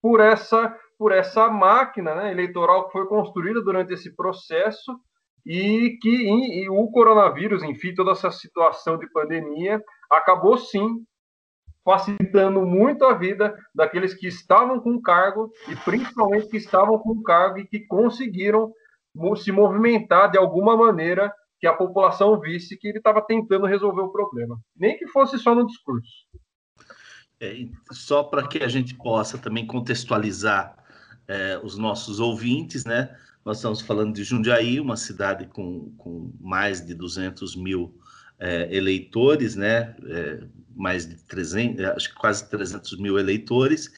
por 0.00 0.20
essa 0.20 0.78
por 0.98 1.12
essa 1.12 1.50
máquina 1.50 2.14
né, 2.14 2.32
eleitoral 2.32 2.86
que 2.86 2.92
foi 2.92 3.06
construída 3.06 3.62
durante 3.62 3.92
esse 3.92 4.16
processo 4.16 4.98
e 5.44 5.98
que 6.00 6.08
e, 6.08 6.64
e 6.64 6.70
o 6.70 6.90
coronavírus, 6.90 7.62
enfim, 7.62 7.94
toda 7.94 8.12
essa 8.12 8.30
situação 8.30 8.96
de 8.98 9.06
pandemia 9.10 9.82
acabou 10.10 10.56
sim 10.56 11.04
facilitando 11.86 12.66
muito 12.66 13.04
a 13.04 13.14
vida 13.14 13.56
daqueles 13.72 14.12
que 14.12 14.26
estavam 14.26 14.80
com 14.80 15.00
cargo 15.00 15.52
e 15.68 15.76
principalmente 15.76 16.48
que 16.48 16.56
estavam 16.56 16.98
com 16.98 17.22
cargo 17.22 17.60
e 17.60 17.66
que 17.66 17.86
conseguiram 17.86 18.72
se 19.36 19.52
movimentar 19.52 20.28
de 20.28 20.36
alguma 20.36 20.76
maneira 20.76 21.32
que 21.60 21.66
a 21.66 21.72
população 21.72 22.40
visse 22.40 22.76
que 22.76 22.88
ele 22.88 22.98
estava 22.98 23.22
tentando 23.22 23.66
resolver 23.66 24.02
o 24.02 24.10
problema, 24.10 24.58
nem 24.76 24.98
que 24.98 25.06
fosse 25.06 25.38
só 25.38 25.54
no 25.54 25.64
discurso. 25.64 26.26
É, 27.40 27.54
só 27.92 28.24
para 28.24 28.48
que 28.48 28.64
a 28.64 28.68
gente 28.68 28.96
possa 28.96 29.38
também 29.38 29.64
contextualizar 29.64 30.76
é, 31.28 31.60
os 31.62 31.78
nossos 31.78 32.18
ouvintes, 32.18 32.84
né? 32.84 33.16
nós 33.46 33.58
estamos 33.58 33.80
falando 33.80 34.12
de 34.12 34.24
Jundiaí, 34.24 34.80
uma 34.80 34.96
cidade 34.96 35.46
com, 35.46 35.94
com 35.96 36.32
mais 36.40 36.84
de 36.84 36.94
200 36.94 37.54
mil 37.54 37.96
é, 38.38 38.74
eleitores, 38.74 39.54
né? 39.56 39.94
É, 40.06 40.44
mais 40.74 41.06
de 41.08 41.16
300, 41.24 41.84
acho 41.86 42.10
que 42.10 42.14
quase 42.14 42.48
300 42.50 42.98
mil 42.98 43.18
eleitores, 43.18 43.90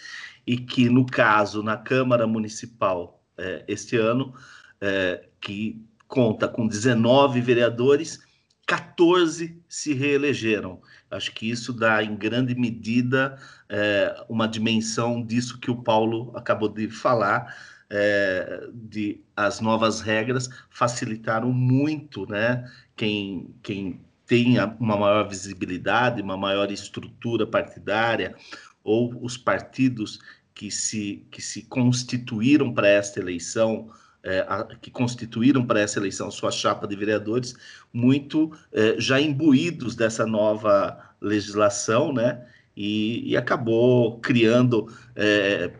e 0.46 0.56
que, 0.56 0.88
no 0.88 1.04
caso, 1.04 1.62
na 1.62 1.76
Câmara 1.76 2.26
Municipal 2.26 3.22
é, 3.36 3.64
este 3.66 3.96
ano, 3.96 4.32
é, 4.80 5.28
que 5.40 5.84
conta 6.06 6.48
com 6.48 6.66
19 6.66 7.40
vereadores, 7.40 8.20
14 8.66 9.60
se 9.68 9.92
reelegeram. 9.92 10.80
Acho 11.10 11.32
que 11.32 11.50
isso 11.50 11.72
dá, 11.72 12.02
em 12.02 12.14
grande 12.16 12.54
medida, 12.54 13.38
é, 13.68 14.24
uma 14.28 14.46
dimensão 14.46 15.24
disso 15.24 15.58
que 15.58 15.70
o 15.70 15.82
Paulo 15.82 16.32
acabou 16.36 16.68
de 16.68 16.88
falar, 16.88 17.54
é, 17.90 18.68
de 18.72 19.22
as 19.34 19.60
novas 19.60 20.00
regras 20.00 20.48
facilitaram 20.70 21.52
muito, 21.52 22.26
né? 22.26 22.70
Quem, 22.94 23.54
quem 23.62 24.00
tem 24.28 24.58
uma 24.78 24.96
maior 24.96 25.26
visibilidade, 25.26 26.20
uma 26.20 26.36
maior 26.36 26.70
estrutura 26.70 27.46
partidária, 27.46 28.36
ou 28.84 29.18
os 29.24 29.38
partidos 29.38 30.20
que 30.54 30.70
se, 30.70 31.26
que 31.30 31.40
se 31.40 31.62
constituíram 31.62 32.72
para 32.72 32.88
esta 32.88 33.18
eleição, 33.18 33.90
é, 34.22 34.40
a, 34.46 34.64
que 34.82 34.90
constituíram 34.90 35.66
para 35.66 35.80
essa 35.80 35.98
eleição 35.98 36.30
sua 36.30 36.50
chapa 36.50 36.86
de 36.86 36.94
vereadores, 36.94 37.56
muito 37.90 38.52
é, 38.70 39.00
já 39.00 39.18
imbuídos 39.18 39.96
dessa 39.96 40.26
nova 40.26 40.98
legislação, 41.20 42.12
né? 42.12 42.44
E, 42.76 43.30
e 43.30 43.36
acabou 43.36 44.20
criando 44.20 44.92
é, 45.16 45.72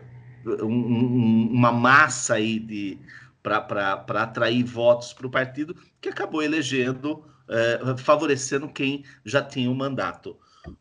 um, 0.47 1.51
uma 1.53 1.70
massa 1.70 2.35
aí 2.35 2.59
de 2.59 2.99
para 3.43 4.05
atrair 4.23 4.65
votos 4.65 5.12
para 5.12 5.27
o 5.27 5.31
partido 5.31 5.77
que 6.01 6.09
acabou 6.09 6.43
elegendo, 6.43 7.25
é, 7.51 7.97
favorecendo 7.99 8.69
quem 8.69 9.05
já 9.25 9.43
tinha 9.43 9.69
o 9.69 9.73
um 9.73 9.77
mandato. 9.77 10.39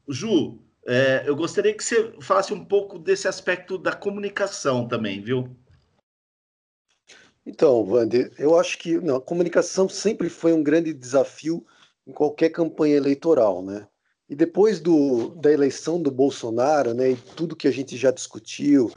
Ju, 0.07 0.60
é, 0.85 1.23
eu 1.26 1.35
gostaria 1.35 1.73
que 1.73 1.84
você 1.84 2.14
falasse 2.22 2.53
um 2.53 2.64
pouco 2.64 2.98
desse 2.98 3.27
aspecto 3.27 3.77
da 3.77 3.94
comunicação 3.94 4.88
também, 4.88 5.22
viu? 5.22 5.56
Então, 7.45 7.85
Wander, 7.85 8.34
eu 8.38 8.60
acho 8.60 8.77
que 8.77 8.98
não, 8.99 9.15
a 9.18 9.22
comunicação 9.22 9.88
sempre 9.88 10.30
foi 10.30 10.52
um 10.52 10.64
grande 10.64 10.94
desafio 10.94 11.65
em 12.06 12.11
qualquer 12.11 12.49
campanha 12.49 12.98
eleitoral, 12.98 13.64
né? 13.64 13.88
E 14.30 14.35
depois 14.35 14.81
do, 14.81 15.30
da 15.35 15.52
eleição 15.52 16.02
do 16.02 16.11
Bolsonaro, 16.11 16.94
né, 16.94 17.11
e 17.11 17.15
tudo 17.15 17.56
que 17.56 17.68
a 17.68 17.72
gente 17.72 17.95
já 17.95 18.11
discutiu, 18.11 18.91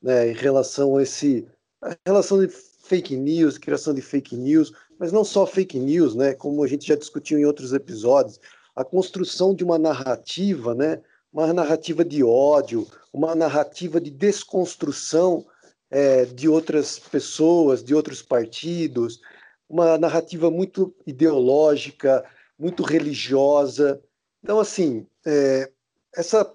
né, 0.00 0.30
em 0.30 0.34
relação 0.34 0.96
a 0.96 1.02
esse 1.02 1.44
a 1.82 1.96
relação 2.06 2.38
de 2.38 2.48
fake 2.86 3.16
news, 3.16 3.58
criação 3.58 3.92
de 3.92 4.00
fake 4.00 4.36
news, 4.36 4.72
mas 4.98 5.12
não 5.12 5.24
só 5.24 5.46
fake 5.46 5.78
news, 5.78 6.14
né, 6.14 6.34
como 6.34 6.62
a 6.62 6.66
gente 6.66 6.86
já 6.86 6.94
discutiu 6.94 7.38
em 7.38 7.44
outros 7.44 7.72
episódios, 7.72 8.40
a 8.74 8.84
construção 8.84 9.54
de 9.54 9.64
uma 9.64 9.78
narrativa, 9.78 10.74
né, 10.74 11.00
uma 11.32 11.52
narrativa 11.52 12.04
de 12.04 12.22
ódio, 12.22 12.86
uma 13.12 13.34
narrativa 13.34 14.00
de 14.00 14.10
desconstrução 14.10 15.44
é, 15.90 16.24
de 16.24 16.48
outras 16.48 16.98
pessoas, 16.98 17.82
de 17.82 17.94
outros 17.94 18.22
partidos, 18.22 19.20
uma 19.68 19.98
narrativa 19.98 20.50
muito 20.50 20.94
ideológica, 21.06 22.24
muito 22.58 22.82
religiosa. 22.82 24.00
Então, 24.42 24.60
assim, 24.60 25.06
é, 25.26 25.70
essa 26.14 26.50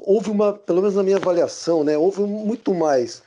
houve 0.00 0.30
uma, 0.30 0.52
pelo 0.52 0.80
menos 0.80 0.96
na 0.96 1.02
minha 1.02 1.16
avaliação, 1.16 1.82
né, 1.82 1.96
houve 1.96 2.20
muito 2.22 2.74
mais 2.74 3.22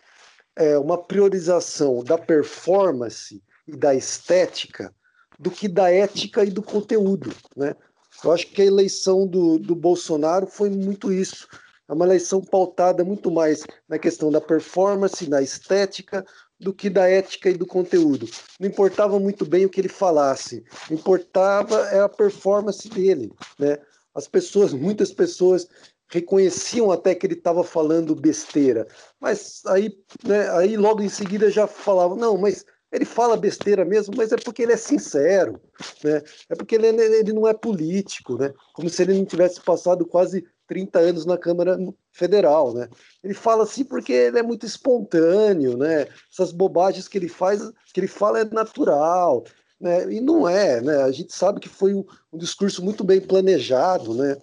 é, 0.56 0.78
uma 0.78 0.98
priorização 0.98 2.04
da 2.04 2.18
performance 2.18 3.42
e 3.68 3.76
da 3.76 3.94
estética 3.96 4.94
do 5.40 5.50
que 5.50 5.68
da 5.68 5.92
ética 5.92 6.44
e 6.44 6.52
do 6.52 6.62
conteúdo, 6.62 7.34
né? 7.56 7.76
Eu 8.24 8.32
acho 8.32 8.48
que 8.48 8.62
a 8.62 8.66
eleição 8.66 9.26
do, 9.26 9.58
do 9.58 9.74
Bolsonaro 9.74 10.46
foi 10.46 10.70
muito 10.70 11.12
isso. 11.12 11.48
É 11.90 11.94
uma 11.94 12.06
eleição 12.06 12.42
pautada 12.42 13.04
muito 13.04 13.32
mais 13.32 13.66
na 13.88 13.98
questão 13.98 14.32
da 14.32 14.40
performance, 14.40 15.28
na 15.28 15.42
estética, 15.42 16.24
do 16.60 16.72
que 16.72 16.90
da 16.90 17.10
ética 17.10 17.50
e 17.50 17.58
do 17.58 17.66
conteúdo. 17.66 18.30
Não 18.60 18.68
importava 18.68 19.20
muito 19.20 19.46
bem 19.46 19.66
o 19.66 19.70
que 19.70 19.82
ele 19.82 19.90
falasse, 19.90 20.64
importava 20.92 21.80
é 21.88 22.00
a 22.00 22.08
performance 22.08 22.88
dele, 22.88 23.32
né? 23.58 23.80
As 24.14 24.28
pessoas, 24.28 24.74
muitas 24.74 25.12
pessoas 25.12 25.68
reconheciam 26.12 26.92
até 26.92 27.16
que 27.16 27.26
ele 27.26 27.36
estava 27.36 27.64
falando 27.64 28.14
besteira, 28.14 28.86
mas 29.20 29.62
aí, 29.66 29.98
né, 30.26 30.50
aí 30.52 30.76
logo 30.76 31.02
em 31.02 31.10
seguida 31.10 31.50
já 31.50 31.66
falavam, 31.66 32.18
não, 32.18 32.38
mas 32.38 32.66
ele 32.92 33.06
fala 33.06 33.38
besteira 33.38 33.86
mesmo, 33.86 34.14
mas 34.18 34.34
é 34.34 34.36
porque 34.36 34.62
ele 34.62 34.74
é 34.74 34.78
sincero, 34.78 35.62
né? 36.04 36.22
É 36.50 36.56
porque 36.56 36.76
ele, 36.76 36.88
ele 36.88 37.32
não 37.32 37.48
é 37.48 37.54
político, 37.54 38.38
né? 38.38 38.54
Como 38.74 38.90
se 38.90 39.02
ele 39.02 39.14
não 39.14 39.24
tivesse 39.24 39.62
passado 39.62 40.06
quase 40.06 40.46
30 40.68 41.00
anos 41.00 41.26
na 41.26 41.38
Câmara 41.38 41.78
Federal, 42.12 42.74
né? 42.74 42.90
Ele 43.24 43.34
fala 43.34 43.64
assim 43.64 43.86
porque 43.86 44.12
ele 44.12 44.40
é 44.40 44.44
muito 44.44 44.66
espontâneo, 44.66 45.78
né? 45.78 46.06
Essas 46.32 46.52
bobagens 46.52 47.08
que 47.08 47.18
ele 47.18 47.30
faz, 47.30 47.62
que 47.94 48.00
ele 48.02 48.08
fala 48.08 48.42
é 48.42 48.46
natural, 48.46 49.46
né? 49.80 50.12
E 50.14 50.20
não 50.20 50.48
é, 50.48 50.82
né? 50.82 51.04
A 51.04 51.12
gente 51.12 51.34
sabe 51.34 51.62
que 51.62 51.70
foi 51.70 51.94
um, 51.94 52.06
um 52.34 52.38
discurso 52.38 52.84
muito 52.84 53.06
bem 53.06 53.22
planejado, 53.22 54.14
né? 54.14 54.36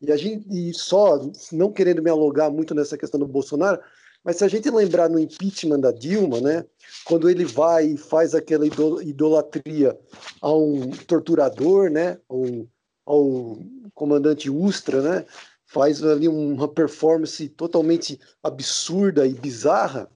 E 0.00 0.12
a 0.12 0.16
gente 0.16 0.46
e 0.50 0.74
só 0.74 1.20
não 1.52 1.72
querendo 1.72 2.02
me 2.02 2.10
alongar 2.10 2.50
muito 2.50 2.74
nessa 2.74 2.98
questão 2.98 3.18
do 3.18 3.26
Bolsonaro, 3.26 3.80
mas 4.22 4.36
se 4.36 4.44
a 4.44 4.48
gente 4.48 4.68
lembrar 4.70 5.08
no 5.08 5.18
impeachment 5.18 5.80
da 5.80 5.92
Dilma, 5.92 6.40
né, 6.40 6.64
quando 7.04 7.30
ele 7.30 7.44
vai 7.44 7.86
e 7.86 7.96
faz 7.96 8.34
aquela 8.34 8.66
idolatria 8.66 9.96
a 10.42 10.52
um 10.52 10.90
torturador, 10.90 11.90
né, 11.90 12.18
um, 12.28 12.66
ao 13.06 13.58
comandante 13.94 14.50
Ustra, 14.50 15.00
né, 15.00 15.24
faz 15.64 16.02
ali 16.02 16.26
uma 16.26 16.66
performance 16.66 17.48
totalmente 17.50 18.18
absurda 18.42 19.26
e 19.26 19.32
bizarra, 19.32 20.10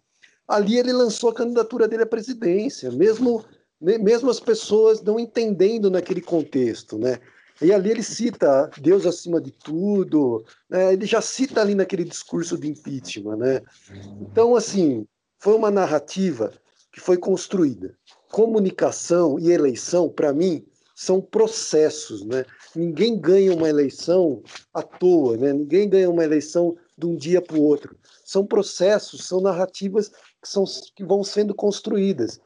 ali 0.46 0.76
ele 0.76 0.92
lançou 0.92 1.30
a 1.30 1.34
candidatura 1.34 1.86
dele 1.86 2.02
à 2.02 2.06
presidência, 2.06 2.90
mesmo 2.90 3.44
mesmo 3.80 4.28
as 4.28 4.38
pessoas 4.38 5.00
não 5.00 5.18
entendendo 5.18 5.90
naquele 5.90 6.20
contexto, 6.20 6.98
né? 6.98 7.18
E 7.62 7.72
ali 7.72 7.90
ele 7.90 8.02
cita 8.02 8.70
Deus 8.80 9.04
acima 9.04 9.40
de 9.40 9.50
tudo, 9.50 10.44
né? 10.68 10.92
ele 10.92 11.04
já 11.04 11.20
cita 11.20 11.60
ali 11.60 11.74
naquele 11.74 12.04
discurso 12.04 12.56
de 12.56 12.68
impeachment. 12.68 13.36
Né? 13.36 13.60
Então, 14.20 14.56
assim, 14.56 15.06
foi 15.38 15.54
uma 15.54 15.70
narrativa 15.70 16.52
que 16.92 17.00
foi 17.00 17.16
construída. 17.16 17.94
Comunicação 18.30 19.38
e 19.38 19.50
eleição, 19.50 20.08
para 20.08 20.32
mim, 20.32 20.64
são 20.94 21.20
processos. 21.20 22.24
Né? 22.24 22.44
Ninguém 22.74 23.18
ganha 23.18 23.54
uma 23.54 23.68
eleição 23.68 24.42
à 24.72 24.82
toa, 24.82 25.36
né? 25.36 25.52
ninguém 25.52 25.88
ganha 25.88 26.10
uma 26.10 26.24
eleição 26.24 26.76
de 26.96 27.06
um 27.06 27.16
dia 27.16 27.42
para 27.42 27.56
o 27.56 27.62
outro. 27.62 27.96
São 28.24 28.46
processos, 28.46 29.26
são 29.26 29.40
narrativas 29.40 30.08
que, 30.08 30.48
são, 30.48 30.64
que 30.94 31.04
vão 31.04 31.22
sendo 31.22 31.54
construídas. 31.54 32.40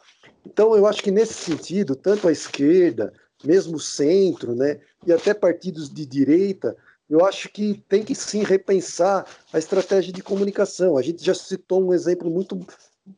Então, 0.46 0.76
eu 0.76 0.86
acho 0.86 1.02
que 1.02 1.10
nesse 1.10 1.34
sentido, 1.34 1.96
tanto 1.96 2.28
a 2.28 2.32
esquerda, 2.32 3.12
mesmo 3.44 3.78
centro, 3.78 4.54
né, 4.54 4.80
e 5.06 5.12
até 5.12 5.34
partidos 5.34 5.88
de 5.88 6.06
direita, 6.06 6.76
eu 7.08 7.24
acho 7.24 7.48
que 7.50 7.82
tem 7.88 8.02
que 8.02 8.14
sim 8.14 8.42
repensar 8.42 9.26
a 9.52 9.58
estratégia 9.58 10.12
de 10.12 10.22
comunicação. 10.22 10.96
A 10.96 11.02
gente 11.02 11.24
já 11.24 11.34
citou 11.34 11.84
um 11.84 11.92
exemplo 11.92 12.30
muito 12.30 12.58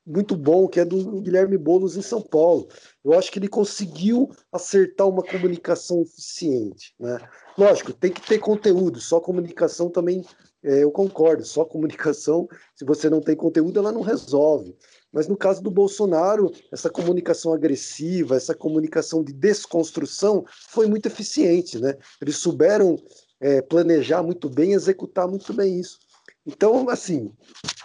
muito 0.05 0.35
bom 0.35 0.67
que 0.67 0.81
é 0.81 0.85
do 0.85 1.21
Guilherme 1.21 1.57
Boulos 1.57 1.97
em 1.97 2.03
São 2.03 2.21
Paulo. 2.21 2.69
Eu 3.05 3.17
acho 3.17 3.31
que 3.31 3.39
ele 3.39 3.49
conseguiu 3.49 4.31
acertar 4.51 5.09
uma 5.09 5.23
comunicação 5.23 6.03
eficiente, 6.03 6.93
né? 6.99 7.19
Lógico, 7.57 7.93
tem 7.93 8.11
que 8.11 8.21
ter 8.21 8.39
conteúdo. 8.39 9.01
Só 9.01 9.21
comunicação 9.21 9.89
também 9.89 10.25
é, 10.63 10.83
eu 10.83 10.91
concordo. 10.91 11.45
Só 11.45 11.65
comunicação, 11.65 12.49
se 12.75 12.85
você 12.85 13.09
não 13.09 13.21
tem 13.21 13.37
conteúdo, 13.37 13.79
ela 13.79 13.93
não 13.93 14.01
resolve. 14.01 14.77
Mas 15.17 15.27
no 15.27 15.35
caso 15.35 15.63
do 15.63 15.71
Bolsonaro, 15.71 16.53
essa 16.71 16.91
comunicação 16.91 17.55
agressiva, 17.55 18.37
essa 18.37 18.55
comunicação 18.55 19.25
de 19.25 19.33
desconstrução 19.33 20.45
foi 20.69 20.87
muito 20.87 21.07
eficiente, 21.07 21.79
né? 21.79 21.97
Eles 22.21 22.37
souberam 22.37 22.99
é, 23.41 23.63
planejar 23.63 24.23
muito 24.23 24.51
bem, 24.51 24.75
executar 24.75 25.27
muito 25.27 25.55
bem 25.55 25.81
isso. 25.81 25.99
Então, 26.47 26.91
assim, 26.91 27.33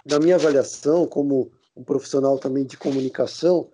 na 0.04 0.18
minha 0.18 0.34
avaliação, 0.34 1.06
como 1.06 1.50
um 1.74 1.82
profissional 1.82 2.38
também 2.38 2.66
de 2.66 2.76
comunicação, 2.76 3.70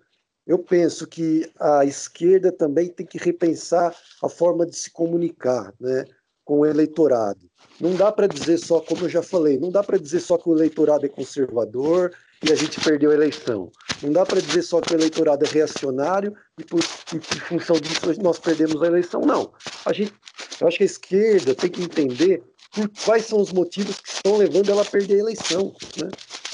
eu 0.47 0.57
penso 0.57 1.05
que 1.05 1.51
a 1.59 1.83
esquerda 1.83 2.53
também 2.53 2.87
tem 2.87 3.05
que 3.05 3.17
repensar 3.17 3.93
a 4.23 4.29
forma 4.29 4.65
de 4.65 4.77
se 4.77 4.89
comunicar, 4.89 5.73
né? 5.77 6.05
com 6.45 6.61
o 6.61 6.65
eleitorado. 6.65 7.41
Não 7.77 7.93
dá 7.93 8.09
para 8.09 8.25
dizer 8.25 8.57
só, 8.57 8.79
como 8.79 9.03
eu 9.03 9.09
já 9.09 9.21
falei, 9.21 9.59
não 9.59 9.69
dá 9.69 9.83
para 9.83 9.99
dizer 9.99 10.21
só 10.21 10.37
que 10.37 10.47
o 10.47 10.55
eleitorado 10.55 11.05
é 11.05 11.09
conservador 11.09 12.11
e 12.47 12.51
a 12.51 12.55
gente 12.55 12.79
perdeu 12.79 13.11
a 13.11 13.13
eleição. 13.13 13.71
Não 14.01 14.13
dá 14.13 14.25
para 14.25 14.41
dizer 14.41 14.61
só 14.61 14.79
que 14.79 14.93
o 14.93 14.97
eleitorado 14.97 15.45
é 15.45 15.47
reacionário 15.47 16.33
e 16.57 16.63
por, 16.63 16.79
e 17.13 17.19
por 17.19 17.37
função 17.41 17.75
disso 17.79 18.21
nós 18.21 18.39
perdemos 18.39 18.81
a 18.81 18.87
eleição. 18.87 19.21
Não. 19.21 19.51
A 19.85 19.91
gente, 19.91 20.13
eu 20.59 20.67
acho 20.67 20.77
que 20.77 20.83
a 20.83 20.85
esquerda 20.85 21.53
tem 21.55 21.69
que 21.69 21.83
entender 21.83 22.41
por 22.71 22.89
quais 23.03 23.25
são 23.25 23.41
os 23.41 23.51
motivos 23.51 23.99
que 23.99 24.09
estão 24.09 24.37
levando 24.37 24.69
ela 24.69 24.83
a 24.83 24.85
perder 24.85 25.15
a 25.15 25.19
eleição. 25.19 25.73
Né? 25.97 26.09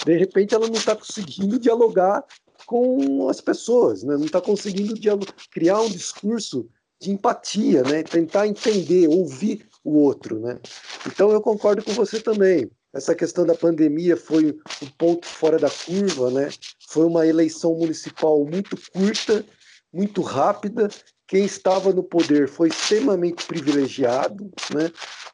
De 0.05 0.17
repente 0.17 0.55
ela 0.55 0.67
não 0.67 0.75
está 0.75 0.95
conseguindo 0.95 1.59
dialogar 1.59 2.23
com 2.65 3.29
as 3.29 3.39
pessoas, 3.39 4.03
né? 4.03 4.17
não 4.17 4.25
está 4.25 4.41
conseguindo 4.41 4.95
criar 5.51 5.81
um 5.81 5.89
discurso 5.89 6.67
de 6.99 7.11
empatia, 7.11 7.83
né? 7.83 8.01
tentar 8.01 8.47
entender, 8.47 9.07
ouvir 9.07 9.67
o 9.83 9.99
outro. 9.99 10.39
Né? 10.39 10.57
Então 11.05 11.29
eu 11.31 11.41
concordo 11.41 11.83
com 11.83 11.91
você 11.91 12.19
também. 12.19 12.71
Essa 12.95 13.13
questão 13.13 13.45
da 13.45 13.53
pandemia 13.53 14.15
foi 14.15 14.57
um 14.81 14.87
ponto 14.97 15.27
fora 15.27 15.59
da 15.59 15.69
curva, 15.69 16.31
né? 16.31 16.49
Foi 16.87 17.05
uma 17.05 17.27
eleição 17.27 17.75
municipal 17.75 18.45
muito 18.45 18.77
curta, 18.93 19.43
muito 19.91 20.21
rápida. 20.21 20.87
Quem 21.27 21.43
estava 21.43 21.91
no 21.91 22.01
poder 22.01 22.47
foi 22.47 22.69
extremamente 22.69 23.45
privilegiado, 23.45 24.49
né? 24.73 24.89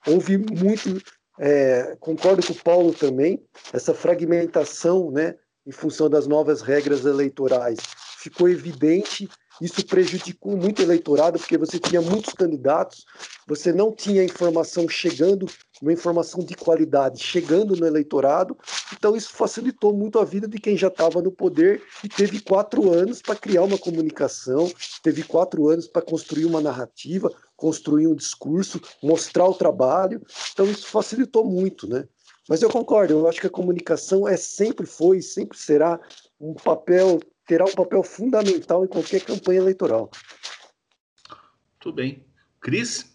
Houve 0.08 0.40
muito, 0.40 1.00
é, 1.40 1.96
concordo 2.00 2.44
com 2.44 2.54
o 2.54 2.64
Paulo 2.64 2.94
também, 2.94 3.40
essa 3.72 3.94
fragmentação, 3.94 5.12
né? 5.12 5.36
Em 5.64 5.72
função 5.72 6.10
das 6.10 6.26
novas 6.26 6.64
regras 6.64 7.06
eleitorais, 7.06 7.78
ficou 8.18 8.50
evidente 8.50 9.30
isso 9.60 9.86
prejudicou 9.86 10.56
muito 10.56 10.80
o 10.80 10.84
eleitorado, 10.84 11.38
porque 11.40 11.58
você 11.58 11.80
tinha 11.80 12.02
muitos 12.02 12.34
candidatos, 12.34 13.06
você 13.48 13.74
não 13.74 13.92
tinha 13.92 14.24
informação 14.24 14.88
chegando, 14.88 15.48
uma 15.82 15.92
informação 15.92 16.44
de 16.44 16.56
qualidade 16.56 17.24
chegando 17.24 17.76
no 17.76 17.86
eleitorado, 17.86 18.56
então 18.94 19.16
isso 19.16 19.34
facilitou 19.34 19.94
muito 19.94 20.20
a 20.20 20.24
vida 20.24 20.48
de 20.48 20.60
quem 20.60 20.78
já 20.78 20.88
estava 20.88 21.22
no 21.22 21.32
poder 21.32 21.82
e 22.04 22.08
teve 22.08 22.40
quatro 22.40 22.94
anos 22.94 23.22
para 23.22 23.36
criar 23.36 23.64
uma 23.64 23.78
comunicação, 23.78 24.72
teve 25.04 25.24
quatro 25.24 25.68
anos 25.68 25.88
para 25.88 26.02
construir 26.02 26.46
uma 26.46 26.62
narrativa, 26.62 27.32
construir 27.56 28.08
um 28.08 28.16
discurso, 28.16 28.80
mostrar 29.02 29.48
o 29.48 29.54
trabalho, 29.54 30.22
então 30.54 30.66
isso 30.66 30.88
facilitou 30.88 31.46
muito, 31.46 31.88
né? 31.88 32.08
Mas 32.50 32.62
eu 32.62 32.70
concordo, 32.70 33.14
eu 33.14 33.28
acho 33.28 33.40
que 33.40 33.48
a 33.48 33.52
comunicação 33.52 34.28
é 34.28 34.36
sempre 34.36 34.86
foi 34.86 35.22
sempre 35.22 35.58
será 35.58 36.00
um 36.40 36.54
papel 36.54 37.20
terá 37.46 37.66
um 37.66 37.74
papel 37.74 38.04
fundamental 38.04 38.84
em 38.84 38.88
qualquer 38.88 39.24
campanha 39.24 39.60
eleitoral. 39.60 40.10
Tudo 41.80 41.96
bem. 41.96 42.26
Cris? 42.60 43.12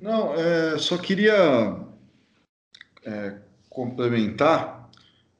Não, 0.00 0.34
é, 0.34 0.78
só 0.78 0.98
queria 0.98 1.80
é, 3.04 3.38
complementar, 3.68 4.90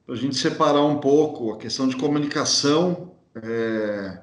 para 0.05 0.15
a 0.15 0.17
gente 0.17 0.35
separar 0.35 0.83
um 0.83 0.99
pouco 0.99 1.51
a 1.51 1.57
questão 1.57 1.87
de 1.87 1.95
comunicação 1.95 3.15
é, 3.35 4.21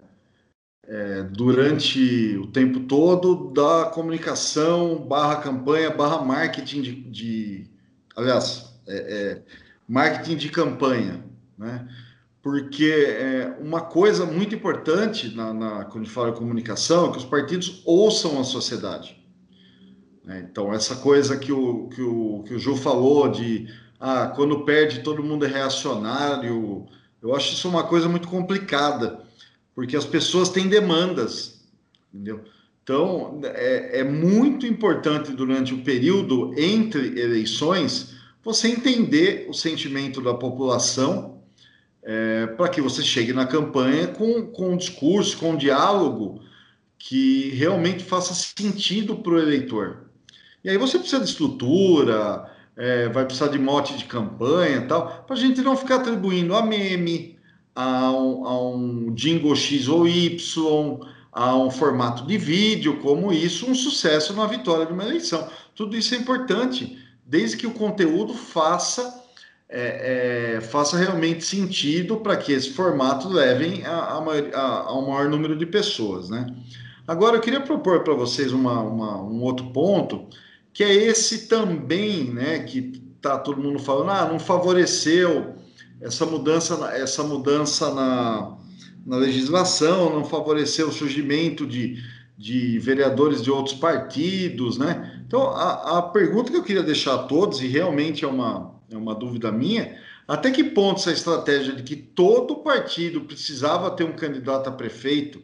é, 0.85 1.23
durante 1.25 2.37
o 2.37 2.47
tempo 2.47 2.81
todo 2.81 3.51
da 3.53 3.87
comunicação 3.87 4.97
barra 4.99 5.43
campanha 5.43 5.91
barra 5.91 6.23
marketing 6.23 6.83
de, 6.83 6.95
de 7.11 7.71
aliás, 8.17 8.73
é, 8.87 8.97
é, 8.97 9.43
marketing 9.89 10.37
de 10.37 10.51
campanha, 10.51 11.25
né? 11.57 11.89
Porque 12.43 12.91
é, 12.91 13.57
uma 13.61 13.81
coisa 13.81 14.27
muito 14.27 14.53
importante 14.53 15.35
na, 15.35 15.55
na, 15.55 15.85
quando 15.85 16.09
fala 16.09 16.33
comunicação 16.33 17.07
é 17.07 17.13
que 17.13 17.19
os 17.19 17.25
partidos 17.25 17.83
ouçam 17.87 18.41
a 18.41 18.45
sociedade. 18.45 19.17
Né? 20.25 20.47
Então, 20.51 20.73
essa 20.73 20.97
coisa 20.97 21.37
que 21.37 21.53
o, 21.53 21.89
que, 21.89 22.03
o, 22.03 22.43
que 22.45 22.55
o 22.55 22.59
Ju 22.59 22.77
falou 22.77 23.29
de 23.29 23.69
ah, 24.01 24.33
quando 24.35 24.65
perde 24.65 25.01
todo 25.01 25.23
mundo 25.23 25.45
é 25.45 25.49
reacionário, 25.49 26.87
eu 27.23 27.35
acho 27.35 27.53
isso 27.53 27.69
uma 27.69 27.85
coisa 27.85 28.09
muito 28.09 28.27
complicada, 28.27 29.21
porque 29.73 29.97
as 29.97 30.05
pessoas 30.05 30.49
têm 30.49 30.67
demandas, 30.67 31.63
entendeu? 32.13 32.43
Então, 32.83 33.41
é, 33.45 34.01
é 34.01 34.05
muito 34.05 34.67
importante 34.67 35.31
durante 35.31 35.73
o 35.73 35.85
período 35.85 36.53
entre 36.59 37.21
eleições 37.21 38.17
você 38.43 38.67
entender 38.67 39.47
o 39.49 39.55
sentimento 39.55 40.21
da 40.21 40.35
população 40.35 41.42
é, 42.03 42.47
para 42.49 42.69
que 42.69 42.81
você 42.81 43.03
chegue 43.03 43.33
na 43.33 43.47
campanha 43.47 44.09
com, 44.09 44.47
com 44.47 44.71
um 44.71 44.77
discurso, 44.77 45.39
com 45.39 45.53
um 45.53 45.57
diálogo 45.57 46.41
que 46.99 47.51
realmente 47.51 48.03
faça 48.03 48.35
sentido 48.35 49.17
para 49.17 49.33
o 49.33 49.39
eleitor. 49.39 50.07
E 50.65 50.71
aí 50.71 50.77
você 50.77 50.99
precisa 50.99 51.23
de 51.23 51.29
estrutura, 51.29 52.49
é, 52.77 53.09
vai 53.09 53.25
precisar 53.25 53.49
de 53.49 53.59
mote 53.59 53.97
de 53.97 54.05
campanha 54.05 54.87
tal, 54.87 55.25
para 55.27 55.35
a 55.35 55.39
gente 55.39 55.61
não 55.61 55.77
ficar 55.77 55.97
atribuindo 55.97 56.55
a 56.55 56.65
meme, 56.65 57.39
a 57.75 58.11
um, 58.13 58.47
a 58.47 58.69
um 58.71 59.15
jingle 59.15 59.55
X 59.57 59.89
ou 59.89 60.07
Y, 60.07 61.01
a 61.33 61.57
um 61.57 61.71
formato 61.71 62.27
de 62.27 62.37
vídeo, 62.37 63.01
como 63.01 63.33
isso, 63.33 63.67
um 63.67 63.75
sucesso 63.75 64.35
na 64.35 64.47
vitória 64.47 64.87
de 64.87 64.93
uma 64.93 65.05
eleição. 65.05 65.49
Tudo 65.75 65.97
isso 65.97 66.15
é 66.15 66.19
importante, 66.19 66.99
desde 67.25 67.57
que 67.57 67.67
o 67.67 67.73
conteúdo 67.73 68.35
faça 68.35 69.22
é, 69.75 70.57
é, 70.57 70.61
faça 70.61 70.99
realmente 70.99 71.45
sentido 71.45 72.19
para 72.19 72.37
que 72.37 72.53
esse 72.53 72.71
formato 72.71 73.27
levem 73.27 73.87
a, 73.87 73.91
a, 73.91 74.19
a, 74.19 74.81
ao 74.89 75.09
maior 75.09 75.31
número 75.31 75.57
de 75.57 75.65
pessoas, 75.65 76.29
né? 76.29 76.47
Agora, 77.09 77.37
eu 77.37 77.41
queria 77.41 77.61
propor 77.61 78.05
para 78.05 78.13
vocês 78.13 78.53
uma, 78.53 78.81
uma, 78.81 79.23
um 79.23 79.41
outro 79.41 79.71
ponto, 79.71 80.27
que 80.75 80.85
é 80.85 80.93
esse 80.93 81.49
também, 81.49 82.25
né, 82.25 82.61
que 82.61 83.03
tá 83.21 83.39
todo 83.39 83.63
mundo 83.63 83.79
falando, 83.79 84.11
ah, 84.11 84.29
não 84.31 84.39
favoreceu 84.39 85.55
essa 86.01 86.27
mudança, 86.27 86.75
essa 86.95 87.23
mudança 87.23 87.93
na, 87.93 88.57
na 89.07 89.17
legislação, 89.17 90.15
não 90.15 90.25
favoreceu 90.25 90.89
o 90.89 90.93
surgimento 90.93 91.67
de, 91.67 91.97
de 92.37 92.79
vereadores 92.79 93.43
de 93.43 93.51
outros 93.51 93.75
partidos, 93.77 94.77
né? 94.79 95.23
Então, 95.27 95.49
a, 95.51 95.99
a 95.99 96.03
pergunta 96.03 96.51
que 96.51 96.57
eu 96.57 96.65
queria 96.65 96.83
deixar 96.83 97.15
a 97.15 97.23
todos, 97.23 97.63
e 97.63 97.67
realmente 97.67 98.25
é 98.25 98.29
uma, 98.29 98.72
é 98.95 98.99
uma 98.99 99.15
dúvida 99.15 99.51
minha, 99.51 99.99
até 100.27 100.51
que 100.51 100.63
ponto 100.65 101.01
essa 101.01 101.13
estratégia 101.13 101.75
de 101.75 101.83
que 101.83 101.97
todo 101.97 102.63
partido 102.63 103.23
precisava 103.23 103.91
ter 103.91 104.05
um 104.05 104.13
candidato 104.13 104.69
a 104.69 104.73
prefeito, 104.73 105.43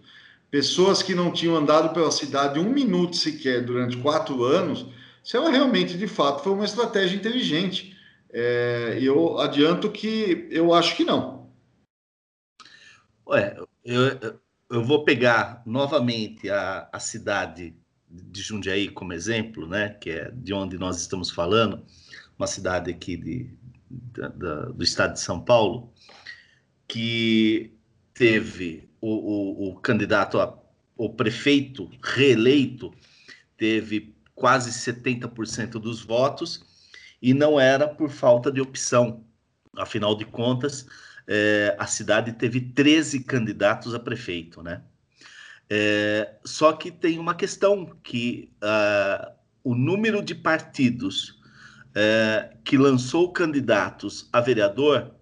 pessoas 0.51 1.03
que 1.03 1.15
não 1.15 1.33
tinham 1.33 1.57
andado 1.57 1.93
pela 1.93 2.11
cidade 2.11 2.59
um 2.59 2.71
minuto 2.71 3.17
sequer 3.17 3.65
durante 3.65 3.97
quatro 3.97 4.45
anos, 4.45 4.87
se 5.23 5.37
ela 5.37 5.51
realmente, 5.51 5.99
de 5.99 6.07
fato, 6.07 6.43
foi 6.43 6.53
uma 6.53 6.65
estratégia 6.65 7.17
inteligente. 7.17 7.97
É, 8.31 8.99
eu 9.01 9.39
adianto 9.39 9.91
que 9.91 10.49
eu 10.51 10.73
acho 10.73 10.97
que 10.97 11.05
não. 11.05 11.51
Ué, 13.27 13.57
eu, 13.85 14.39
eu 14.71 14.83
vou 14.83 15.05
pegar 15.05 15.63
novamente 15.67 16.49
a, 16.49 16.89
a 16.93 16.99
cidade 16.99 17.75
de 18.11 18.43
Jundiaí 18.43 18.89
como 18.89 19.13
exemplo, 19.13 19.67
né, 19.67 19.91
que 20.01 20.11
é 20.11 20.31
de 20.31 20.55
onde 20.55 20.79
nós 20.79 20.99
estamos 20.99 21.31
falando, 21.31 21.85
uma 22.39 22.47
cidade 22.47 22.91
aqui 22.91 23.17
de, 23.17 23.51
da, 23.91 24.29
da, 24.29 24.65
do 24.67 24.85
estado 24.85 25.15
de 25.15 25.21
São 25.21 25.41
Paulo, 25.41 25.93
que 26.87 27.73
teve 28.15 28.89
o, 29.01 29.09
o, 29.09 29.71
o 29.71 29.81
candidato, 29.81 30.41
a, 30.41 30.57
o 30.97 31.11
prefeito 31.11 31.91
reeleito, 32.03 32.95
teve 33.57 34.15
quase 34.35 34.71
70% 34.71 35.73
dos 35.73 36.03
votos, 36.03 36.65
e 37.21 37.35
não 37.35 37.59
era 37.59 37.89
por 37.89 38.11
falta 38.11 38.51
de 38.53 38.61
opção. 38.61 39.25
Afinal 39.77 40.17
de 40.17 40.25
contas, 40.25 40.87
é, 41.27 41.77
a 41.79 41.87
cidade 41.87 42.33
teve 42.33 42.61
13 42.61 43.25
candidatos 43.25 43.95
a 43.95 43.99
prefeito, 43.99 44.63
né? 44.63 44.83
É, 45.71 46.37
só 46.45 46.73
que 46.73 46.91
tem 46.91 47.19
uma 47.19 47.35
questão 47.35 47.85
que 48.03 48.51
uh, 48.63 49.33
o 49.63 49.75
número 49.75 50.23
de 50.23 50.35
partidos 50.35 51.38
é, 52.01 52.51
que 52.63 52.79
lançou 52.79 53.33
candidatos 53.33 54.29
a 54.33 54.41
vereador 54.41 55.17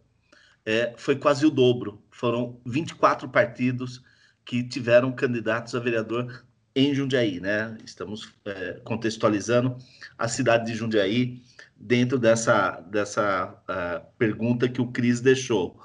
é, 0.62 0.92
foi 0.98 1.16
quase 1.16 1.46
o 1.46 1.50
dobro. 1.50 2.04
Foram 2.10 2.60
24 2.66 3.30
partidos 3.30 4.02
que 4.44 4.62
tiveram 4.62 5.10
candidatos 5.10 5.74
a 5.74 5.78
vereador 5.78 6.44
em 6.74 6.94
Jundiaí, 6.94 7.40
né? 7.40 7.78
Estamos 7.82 8.30
é, 8.44 8.74
contextualizando 8.84 9.78
a 10.18 10.28
cidade 10.28 10.66
de 10.66 10.74
Jundiaí 10.74 11.42
dentro 11.74 12.18
dessa, 12.18 12.72
dessa 12.82 13.54
uh, 13.62 14.06
pergunta 14.18 14.68
que 14.68 14.82
o 14.82 14.92
Cris 14.92 15.22
deixou. 15.22 15.80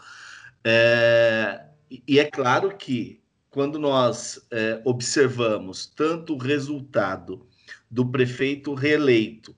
É, 0.62 1.68
e 2.06 2.20
é 2.20 2.26
claro 2.26 2.76
que 2.76 3.22
quando 3.50 3.80
nós 3.80 4.46
é, 4.52 4.82
observamos 4.84 5.86
tanto 5.86 6.34
o 6.34 6.38
resultado 6.38 7.48
do 7.90 8.12
prefeito 8.12 8.74
reeleito 8.74 9.56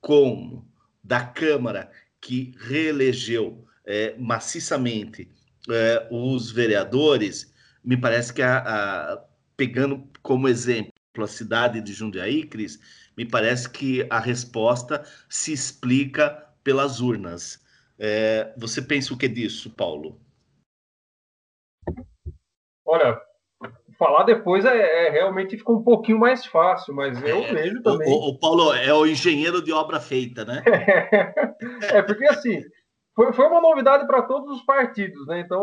como 0.00 0.71
da 1.02 1.24
Câmara, 1.24 1.90
que 2.20 2.54
reelegeu 2.58 3.66
é, 3.84 4.14
maciçamente 4.18 5.28
é, 5.68 6.06
os 6.10 6.50
vereadores, 6.50 7.52
me 7.84 7.96
parece 7.96 8.32
que, 8.32 8.42
a, 8.42 8.58
a, 8.58 9.24
pegando 9.56 10.08
como 10.22 10.48
exemplo 10.48 10.92
a 11.18 11.26
cidade 11.26 11.80
de 11.80 11.92
Jundiaí, 11.92 12.46
Cris, 12.46 12.80
me 13.16 13.26
parece 13.26 13.68
que 13.68 14.06
a 14.08 14.18
resposta 14.18 15.04
se 15.28 15.52
explica 15.52 16.30
pelas 16.64 17.00
urnas. 17.00 17.62
É, 17.98 18.54
você 18.56 18.80
pensa 18.80 19.12
o 19.12 19.18
que 19.18 19.28
disso, 19.28 19.70
Paulo? 19.70 20.20
Olha, 22.84 23.20
falar 23.98 24.24
depois 24.24 24.64
é, 24.64 25.06
é, 25.06 25.10
realmente 25.10 25.56
fica 25.56 25.72
um 25.72 25.82
pouquinho 25.82 26.18
mais 26.18 26.44
fácil, 26.46 26.94
mas 26.94 27.22
eu 27.22 27.38
é, 27.38 27.52
vejo 27.52 27.82
também. 27.82 28.08
O, 28.08 28.30
o, 28.30 28.38
Paulo 28.38 28.72
é 28.74 28.92
o 28.92 29.06
engenheiro 29.06 29.62
de 29.62 29.72
obra 29.72 30.00
feita, 30.00 30.44
né? 30.44 30.62
é, 31.92 32.02
porque 32.02 32.24
assim, 32.26 32.62
foi, 33.14 33.32
foi 33.32 33.46
uma 33.46 33.60
novidade 33.60 34.06
para 34.06 34.22
todos 34.22 34.56
os 34.56 34.64
partidos, 34.64 35.26
né? 35.26 35.40
Então 35.40 35.60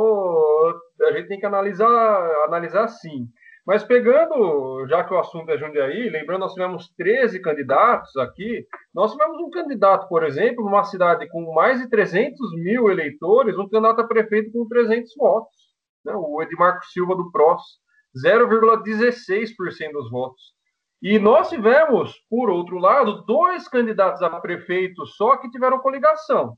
a 1.01 1.11
gente 1.14 1.27
tem 1.27 1.39
que 1.39 1.45
analisar, 1.45 2.45
analisar 2.45 2.88
sim. 2.88 3.27
Mas 3.69 3.84
pegando, 3.84 4.88
já 4.88 5.03
que 5.03 5.14
o 5.14 5.19
assunto 5.19 5.51
é 5.51 5.57
Jundiaí, 5.57 6.10
lembrando, 6.10 6.39
nós 6.39 6.53
tivemos 6.53 6.89
13 6.97 7.39
candidatos 7.39 8.18
aqui. 8.18 8.65
Nós 8.91 9.11
tivemos 9.11 9.38
um 9.38 9.51
candidato, 9.51 10.07
por 10.07 10.23
exemplo, 10.23 10.65
numa 10.65 10.84
cidade 10.84 11.27
com 11.30 11.53
mais 11.53 11.80
de 11.80 11.88
300 11.88 12.56
mil 12.56 12.89
eleitores, 12.89 13.57
um 13.60 13.69
candidato 13.69 14.01
a 14.01 14.07
prefeito 14.07 14.51
com 14.51 14.68
300 14.68 15.14
votos. 15.15 15.56
Né? 16.03 16.14
O 16.15 16.41
Edmarco 16.41 16.84
Silva 16.85 17.15
do 17.15 17.31
PROS, 17.31 17.61
0,16% 18.15 19.91
dos 19.91 20.10
votos. 20.10 20.53
E 21.02 21.18
nós 21.18 21.49
tivemos, 21.49 22.14
por 22.30 22.49
outro 22.49 22.77
lado, 22.77 23.23
dois 23.26 23.68
candidatos 23.68 24.22
a 24.22 24.30
prefeito 24.40 25.06
só 25.06 25.38
que 25.38 25.49
tiveram 25.49 25.80
coligação, 25.80 26.57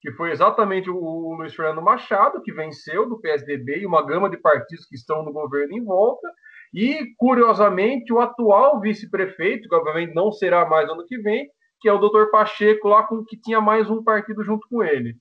que 0.00 0.12
foi 0.12 0.32
exatamente 0.32 0.90
o 0.90 1.34
Luiz 1.34 1.54
Fernando 1.54 1.80
Machado, 1.80 2.42
que 2.42 2.52
venceu 2.52 3.08
do 3.08 3.18
PSDB 3.18 3.78
e 3.78 3.86
uma 3.86 4.04
gama 4.04 4.28
de 4.28 4.36
partidos 4.36 4.84
que 4.84 4.96
estão 4.96 5.22
no 5.22 5.32
governo 5.32 5.72
em 5.72 5.82
volta, 5.82 6.28
e, 6.74 7.14
curiosamente, 7.16 8.12
o 8.12 8.20
atual 8.20 8.80
vice-prefeito, 8.80 9.68
que 9.68 9.74
obviamente 9.74 10.12
não 10.12 10.30
será 10.30 10.66
mais 10.66 10.90
ano 10.90 11.06
que 11.06 11.16
vem, 11.18 11.48
que 11.80 11.88
é 11.88 11.92
o 11.92 11.98
doutor 11.98 12.30
Pacheco, 12.30 12.88
lá 12.88 13.04
com 13.04 13.24
que 13.24 13.40
tinha 13.40 13.60
mais 13.60 13.88
um 13.88 14.02
partido 14.02 14.42
junto 14.42 14.66
com 14.68 14.82
ele. 14.82 15.16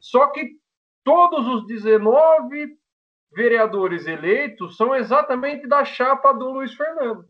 Só 0.00 0.26
que 0.26 0.50
todos 1.04 1.46
os 1.46 1.66
19 1.66 2.76
vereadores 3.32 4.06
eleitos 4.06 4.76
são 4.76 4.94
exatamente 4.94 5.66
da 5.66 5.84
chapa 5.84 6.32
do 6.32 6.50
Luiz 6.50 6.74
Fernando 6.74 7.24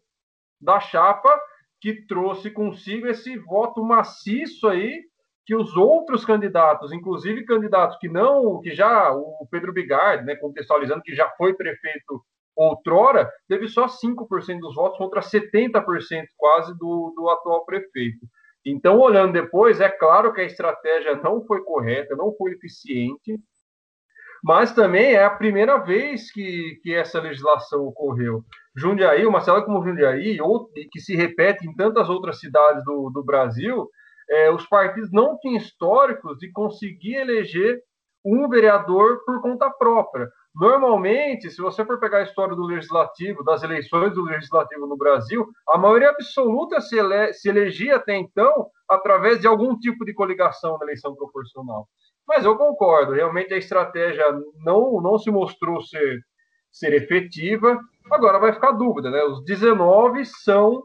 da 0.61 0.81
chapa 0.81 1.39
que 1.81 2.07
trouxe 2.07 2.51
consigo 2.51 3.07
esse 3.07 3.37
voto 3.37 3.85
maciço 3.85 4.69
aí 4.69 5.05
que 5.45 5.55
os 5.55 5.77
outros 5.77 6.25
candidatos, 6.25 6.93
inclusive 6.93 7.45
candidatos 7.45 7.97
que 7.99 8.09
não, 8.09 8.61
que 8.61 8.75
já 8.75 9.13
o 9.13 9.47
Pedro 9.49 9.73
Bigardi, 9.73 10.25
né, 10.25 10.35
contextualizando 10.35 11.03
que 11.03 11.15
já 11.15 11.29
foi 11.37 11.55
prefeito 11.55 12.21
outrora, 12.57 13.31
teve 13.47 13.69
só 13.69 13.87
5% 13.87 14.59
dos 14.59 14.75
votos 14.75 14.99
contra 14.99 15.21
70% 15.21 16.25
quase 16.37 16.77
do, 16.77 17.13
do 17.15 17.29
atual 17.29 17.65
prefeito. 17.65 18.27
Então, 18.65 18.99
olhando 18.99 19.35
depois, 19.35 19.81
é 19.81 19.89
claro 19.89 20.33
que 20.33 20.41
a 20.41 20.45
estratégia 20.45 21.15
não 21.15 21.45
foi 21.45 21.63
correta, 21.63 22.17
não 22.17 22.35
foi 22.35 22.53
eficiente, 22.53 23.39
mas 24.47 24.73
também 24.73 25.15
é 25.15 25.25
a 25.25 25.31
primeira 25.31 25.77
vez 25.77 26.31
que, 26.31 26.79
que 26.81 26.95
essa 26.95 27.21
legislação 27.21 27.85
ocorreu. 27.85 28.45
Jundiaí, 28.77 29.27
uma 29.27 29.41
cidade 29.41 29.67
como 29.67 29.83
Jundiaí, 29.83 30.41
ou, 30.41 30.69
que 30.69 31.01
se 31.01 31.17
repete 31.17 31.67
em 31.67 31.75
tantas 31.75 32.09
outras 32.09 32.39
cidades 32.39 32.85
do, 32.85 33.11
do 33.11 33.25
Brasil, 33.25 33.91
é, 34.31 34.49
os 34.49 34.65
partidos 34.69 35.11
não 35.11 35.37
têm 35.37 35.57
históricos 35.57 36.39
de 36.39 36.49
conseguir 36.53 37.17
eleger 37.17 37.81
um 38.25 38.49
vereador 38.49 39.25
por 39.25 39.43
conta 39.43 39.69
própria. 39.69 40.29
Normalmente, 40.55 41.51
se 41.51 41.61
você 41.61 41.85
for 41.85 41.99
pegar 41.99 42.19
a 42.19 42.23
história 42.23 42.55
do 42.55 42.67
legislativo, 42.67 43.43
das 43.43 43.65
eleições 43.65 44.15
do 44.15 44.23
legislativo 44.23 44.87
no 44.87 44.97
Brasil, 44.97 45.45
a 45.69 45.77
maioria 45.77 46.11
absoluta 46.11 46.81
se, 46.81 46.97
ele, 46.97 47.33
se 47.33 47.49
elegia 47.49 47.97
até 47.97 48.17
então 48.17 48.69
através 48.89 49.41
de 49.41 49.49
algum 49.49 49.77
tipo 49.77 50.05
de 50.05 50.15
coligação 50.15 50.79
na 50.79 50.85
eleição 50.85 51.17
proporcional. 51.17 51.89
Mas 52.27 52.45
eu 52.45 52.57
concordo, 52.57 53.13
realmente 53.13 53.55
a 53.55 53.59
estratégia 53.59 54.25
não, 54.65 55.01
não 55.01 55.19
se 55.19 55.31
mostrou 55.31 55.81
ser, 55.83 56.21
ser 56.73 56.93
efetiva. 56.93 57.79
Agora 58.11 58.39
vai 58.39 58.53
ficar 58.53 58.73
dúvida, 58.73 59.11
né? 59.11 59.23
Os 59.25 59.45
19 59.45 60.25
são 60.25 60.83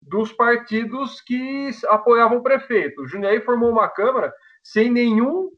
dos 0.00 0.32
partidos 0.32 1.20
que 1.20 1.70
apoiavam 1.88 2.38
o 2.38 2.42
prefeito. 2.42 3.02
O 3.02 3.06
Jundiaí 3.06 3.40
formou 3.40 3.70
uma 3.70 3.88
Câmara 3.88 4.32
sem 4.62 4.90
nenhum, 4.90 5.50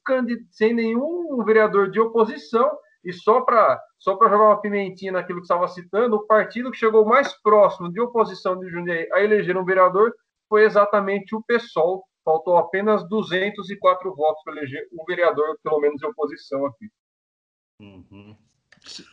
sem 0.50 0.74
nenhum 0.74 1.42
vereador 1.44 1.90
de 1.90 2.00
oposição 2.00 2.70
e 3.04 3.12
só 3.12 3.40
para 3.40 3.80
só 3.98 4.12
jogar 4.12 4.36
uma 4.36 4.60
pimentinha 4.60 5.12
naquilo 5.12 5.38
que 5.38 5.44
estava 5.44 5.66
citando, 5.68 6.16
o 6.16 6.26
partido 6.26 6.70
que 6.70 6.78
chegou 6.78 7.04
mais 7.04 7.32
próximo 7.40 7.90
de 7.90 8.00
oposição 8.00 8.58
de 8.58 8.68
Jundiaí 8.68 9.08
a 9.12 9.22
eleger 9.22 9.56
um 9.56 9.64
vereador 9.64 10.12
foi 10.48 10.64
exatamente 10.64 11.34
o 11.34 11.42
PSOL, 11.42 12.04
faltou 12.24 12.56
apenas 12.56 13.06
204 13.08 14.14
votos 14.14 14.42
para 14.44 14.54
eleger 14.54 14.88
um 14.92 15.04
vereador, 15.04 15.58
pelo 15.62 15.80
menos 15.80 15.98
de 15.98 16.06
oposição 16.06 16.66
aqui. 16.66 16.90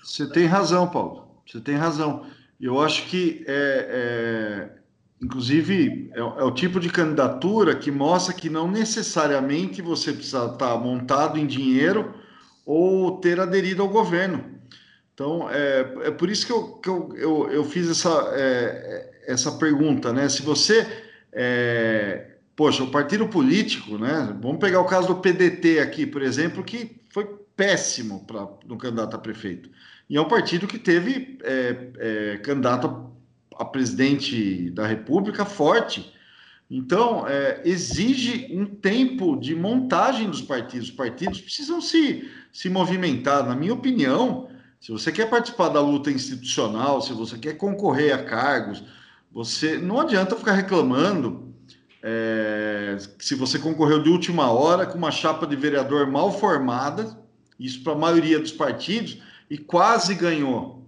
Você 0.04 0.24
uhum. 0.24 0.30
tem 0.32 0.46
razão, 0.46 0.90
Paulo. 0.90 1.42
Você 1.46 1.60
tem 1.60 1.76
razão. 1.76 2.26
Eu 2.60 2.80
acho 2.80 3.08
que, 3.08 3.44
é, 3.48 4.72
é 4.72 4.80
inclusive, 5.22 6.12
é, 6.14 6.20
é, 6.20 6.24
o 6.24 6.52
tipo 6.52 6.80
de 6.80 6.90
candidatura 6.90 7.76
que 7.76 7.92
mostra 7.92 8.34
que 8.34 8.50
não 8.50 8.70
necessariamente 8.70 9.82
você 9.82 10.14
precisa 10.14 10.46
estar 10.46 10.78
montado 10.78 11.38
em 11.38 11.48
dinheiro 11.48 12.14
ou 12.66 13.20
ter 13.20 13.40
aderido 13.40 13.82
ao 13.82 13.90
governo. 13.90 14.60
Então, 15.14 15.50
é, 15.50 16.08
é 16.08 16.12
por 16.12 16.30
isso 16.30 16.46
que 16.46 16.52
eu, 16.52 16.68
que 16.78 16.90
eu, 16.90 17.10
eu, 17.18 17.52
eu 17.52 17.66
fiz 17.66 17.90
essa, 17.90 18.32
é, 18.34 19.24
essa 19.28 19.52
pergunta, 19.58 20.14
né? 20.14 20.30
Se 20.30 20.42
você 20.42 20.88
é, 21.34 22.29
poxa, 22.60 22.84
o 22.84 22.92
partido 22.92 23.26
político, 23.26 23.98
né? 23.98 24.38
Vamos 24.42 24.60
pegar 24.60 24.82
o 24.82 24.86
caso 24.86 25.08
do 25.08 25.22
PDT 25.22 25.80
aqui, 25.80 26.06
por 26.06 26.22
exemplo, 26.22 26.62
que 26.62 27.00
foi 27.08 27.26
péssimo 27.56 28.26
para 28.26 28.50
no 28.66 28.78
candidato 28.78 29.16
a 29.16 29.18
prefeito. 29.18 29.70
E 30.10 30.18
é 30.18 30.22
um 30.22 30.28
partido 30.28 30.68
que 30.68 30.78
teve 30.78 31.38
é, 31.42 31.88
é, 31.98 32.38
candidato 32.40 33.12
a, 33.56 33.64
presidente 33.64 34.70
da 34.72 34.86
República 34.86 35.46
forte. 35.46 36.14
Então, 36.70 37.26
é, 37.26 37.62
exige 37.64 38.50
um 38.52 38.66
tempo 38.66 39.38
de 39.38 39.56
montagem 39.56 40.30
dos 40.30 40.42
partidos. 40.42 40.90
Os 40.90 40.94
partidos 40.94 41.40
precisam 41.40 41.80
se, 41.80 42.30
se 42.52 42.70
movimentar. 42.70 43.48
Na 43.48 43.56
minha 43.56 43.74
opinião, 43.74 44.50
se 44.82 44.92
você 44.92 45.14
quer 45.14 45.30
participar 45.30 45.70
da 45.70 45.80
luta 45.80 46.12
institucional, 46.12 47.02
se 47.02 47.14
você 47.14 47.38
quer 47.38 47.54
concorrer 47.54 48.14
a 48.14 48.22
cargos, 48.22 48.84
você 49.32 49.78
não 49.78 49.98
adianta 50.02 50.36
ficar 50.36 50.56
reclamando 50.56 51.49
é, 52.02 52.98
se 53.20 53.36
você 53.36 53.60
concorreu 53.60 54.02
de 54.02 54.10
última 54.10 54.52
hora 54.52 54.86
com 54.86 54.98
uma 54.98 55.12
chapa 55.12 55.46
de 55.46 55.56
vereador 55.56 56.08
mal 56.08 56.32
formada, 56.32 57.18
isso 57.60 57.84
para 57.84 57.94
a 57.94 57.98
maioria 57.98 58.40
dos 58.40 58.52
partidos, 58.52 59.22
e 59.50 59.58
quase 59.58 60.16
ganhou. 60.16 60.88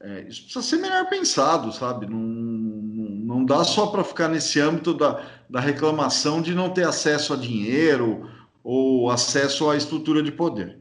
É, 0.00 0.22
isso 0.22 0.42
precisa 0.42 0.62
ser 0.62 0.76
melhor 0.78 1.08
pensado, 1.08 1.72
sabe? 1.72 2.06
Não, 2.06 2.18
não, 2.18 3.44
dá 3.44 3.62
só 3.62 3.86
para 3.86 4.02
ficar 4.02 4.28
nesse 4.28 4.58
âmbito 4.58 4.92
da, 4.92 5.24
da 5.48 5.60
reclamação 5.60 6.42
de 6.42 6.54
não 6.54 6.70
ter 6.70 6.84
acesso 6.84 7.32
a 7.32 7.36
dinheiro 7.36 8.28
ou 8.64 9.10
acesso 9.10 9.70
à 9.70 9.76
estrutura 9.76 10.22
de 10.22 10.32
poder. 10.32 10.80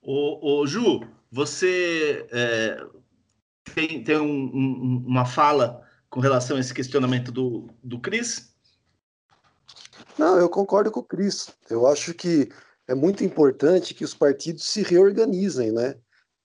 O, 0.00 0.60
o 0.60 0.66
Ju, 0.66 1.00
você 1.32 2.26
é, 2.30 2.86
tem, 3.74 4.04
tem 4.04 4.18
um, 4.18 4.50
um, 4.54 5.04
uma 5.06 5.24
fala 5.24 5.84
com 6.10 6.20
relação 6.20 6.56
a 6.56 6.60
esse 6.60 6.74
questionamento 6.74 7.30
do, 7.30 7.68
do 7.82 8.00
Cris? 8.00 8.52
Não, 10.18 10.38
eu 10.38 10.48
concordo 10.48 10.90
com 10.90 11.00
o 11.00 11.04
Cris. 11.04 11.48
Eu 11.70 11.86
acho 11.86 12.12
que 12.12 12.50
é 12.88 12.94
muito 12.94 13.24
importante 13.24 13.94
que 13.94 14.04
os 14.04 14.12
partidos 14.12 14.64
se 14.64 14.82
reorganizem, 14.82 15.70
né? 15.70 15.94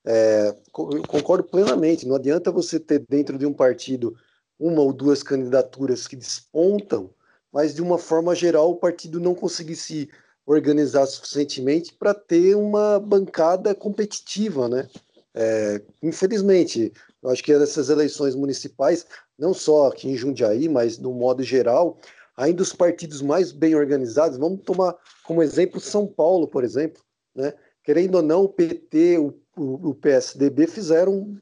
É, 0.06 0.56
eu 0.78 1.02
concordo 1.02 1.42
plenamente. 1.42 2.06
Não 2.06 2.14
adianta 2.14 2.52
você 2.52 2.78
ter 2.78 3.04
dentro 3.08 3.36
de 3.36 3.44
um 3.44 3.52
partido 3.52 4.16
uma 4.58 4.80
ou 4.80 4.92
duas 4.92 5.22
candidaturas 5.22 6.06
que 6.06 6.14
despontam, 6.14 7.10
mas 7.52 7.74
de 7.74 7.82
uma 7.82 7.98
forma 7.98 8.34
geral 8.34 8.70
o 8.70 8.76
partido 8.76 9.18
não 9.18 9.34
conseguir 9.34 9.76
se 9.76 10.08
organizar 10.46 11.04
suficientemente 11.06 11.92
para 11.92 12.14
ter 12.14 12.54
uma 12.54 13.00
bancada 13.00 13.74
competitiva, 13.74 14.68
né? 14.68 14.88
É, 15.34 15.82
infelizmente, 16.02 16.92
eu 17.22 17.28
acho 17.28 17.42
que 17.42 17.56
nessas 17.58 17.90
eleições 17.90 18.34
municipais 18.34 19.04
não 19.38 19.52
só 19.52 19.88
aqui 19.88 20.08
em 20.08 20.16
Jundiaí, 20.16 20.68
mas 20.68 20.98
no 20.98 21.12
modo 21.12 21.42
geral, 21.42 21.98
ainda 22.36 22.62
os 22.62 22.72
partidos 22.72 23.22
mais 23.22 23.52
bem 23.52 23.74
organizados, 23.74 24.38
vamos 24.38 24.62
tomar 24.62 24.94
como 25.24 25.42
exemplo 25.42 25.80
São 25.80 26.06
Paulo, 26.06 26.46
por 26.46 26.64
exemplo, 26.64 27.02
né? 27.34 27.52
Querendo 27.82 28.16
ou 28.16 28.22
não, 28.22 28.42
o 28.42 28.48
PT, 28.48 29.18
o, 29.18 29.38
o, 29.56 29.90
o 29.90 29.94
PSDB 29.94 30.66
fizeram 30.66 31.36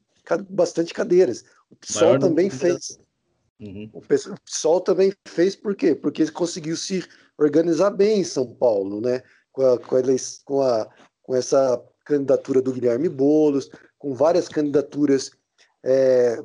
bastante 0.50 0.92
cadeiras. 0.92 1.44
O 1.70 1.76
PSOL 1.76 2.08
Maior 2.08 2.20
também 2.20 2.50
fez. 2.50 2.98
Uhum. 3.58 3.88
O 3.92 4.02
PSOL 4.44 4.80
também 4.80 5.12
fez 5.26 5.56
por 5.56 5.74
quê? 5.74 5.94
Porque 5.94 6.22
ele 6.22 6.30
conseguiu 6.30 6.76
se 6.76 7.04
organizar 7.38 7.90
bem 7.90 8.20
em 8.20 8.24
São 8.24 8.46
Paulo, 8.46 9.00
né? 9.00 9.22
Com, 9.52 9.62
a, 9.62 9.78
com, 9.78 9.96
a, 9.96 10.02
com, 10.44 10.62
a, 10.62 10.88
com 11.22 11.34
essa 11.34 11.82
candidatura 12.04 12.60
do 12.60 12.72
Guilherme 12.72 13.08
Boulos, 13.08 13.70
com 13.98 14.14
várias 14.14 14.48
candidaturas 14.48 15.30
é, 15.82 16.42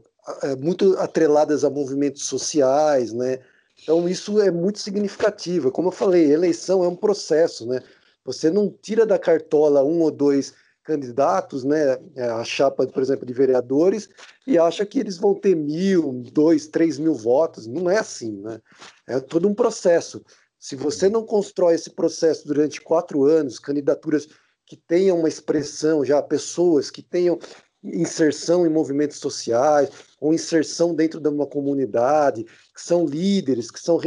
muito 0.60 0.98
atreladas 0.98 1.64
a 1.64 1.70
movimentos 1.70 2.26
sociais, 2.26 3.14
né? 3.14 3.40
Então 3.82 4.08
isso 4.08 4.42
é 4.42 4.52
muito 4.52 4.80
significativo. 4.80 5.72
Como 5.72 5.88
eu 5.88 5.92
falei, 5.92 6.32
eleição 6.32 6.84
é 6.84 6.88
um 6.88 6.96
processo, 6.96 7.66
né? 7.66 7.82
Você 8.26 8.50
não 8.50 8.70
tira 8.70 9.06
da 9.06 9.18
cartola 9.18 9.84
um 9.84 10.02
ou 10.02 10.12
dois 10.12 10.54
candidatos, 10.84 11.64
né? 11.64 11.98
É, 12.16 12.24
a 12.24 12.44
chapa, 12.44 12.86
por 12.88 13.02
exemplo, 13.02 13.26
de 13.26 13.34
vereadores 13.34 14.10
e 14.46 14.58
acha 14.58 14.86
que 14.86 15.00
eles 15.00 15.18
vão 15.18 15.34
ter 15.34 15.56
mil, 15.56 16.24
dois, 16.34 16.68
três 16.68 16.98
mil 16.98 17.14
votos. 17.14 17.68
Não 17.68 17.90
é 17.90 17.98
assim, 17.98 18.32
né? 18.42 18.60
É 19.08 19.20
todo 19.20 19.48
um 19.48 19.54
processo. 19.54 20.24
Se 20.60 20.76
você 20.76 21.10
não 21.10 21.24
constrói 21.24 21.76
esse 21.76 21.92
processo 21.92 22.46
durante 22.46 22.82
quatro 22.82 23.24
anos, 23.24 23.60
candidaturas 23.60 24.28
que 24.66 24.76
tenham 24.76 25.18
uma 25.18 25.30
expressão 25.30 26.04
já, 26.04 26.22
pessoas 26.22 26.92
que 26.92 27.02
tenham 27.02 27.40
inserção 27.84 28.66
em 28.66 28.70
movimentos 28.70 29.18
sociais, 29.18 29.90
ou 30.20 30.34
inserção 30.34 30.94
dentro 30.94 31.20
de 31.20 31.30
uma 31.30 31.48
comunidade, 31.48 32.44
que 32.44 32.82
são 32.82 33.06
líderes, 33.06 33.72
que 33.72 33.80
são 33.80 34.00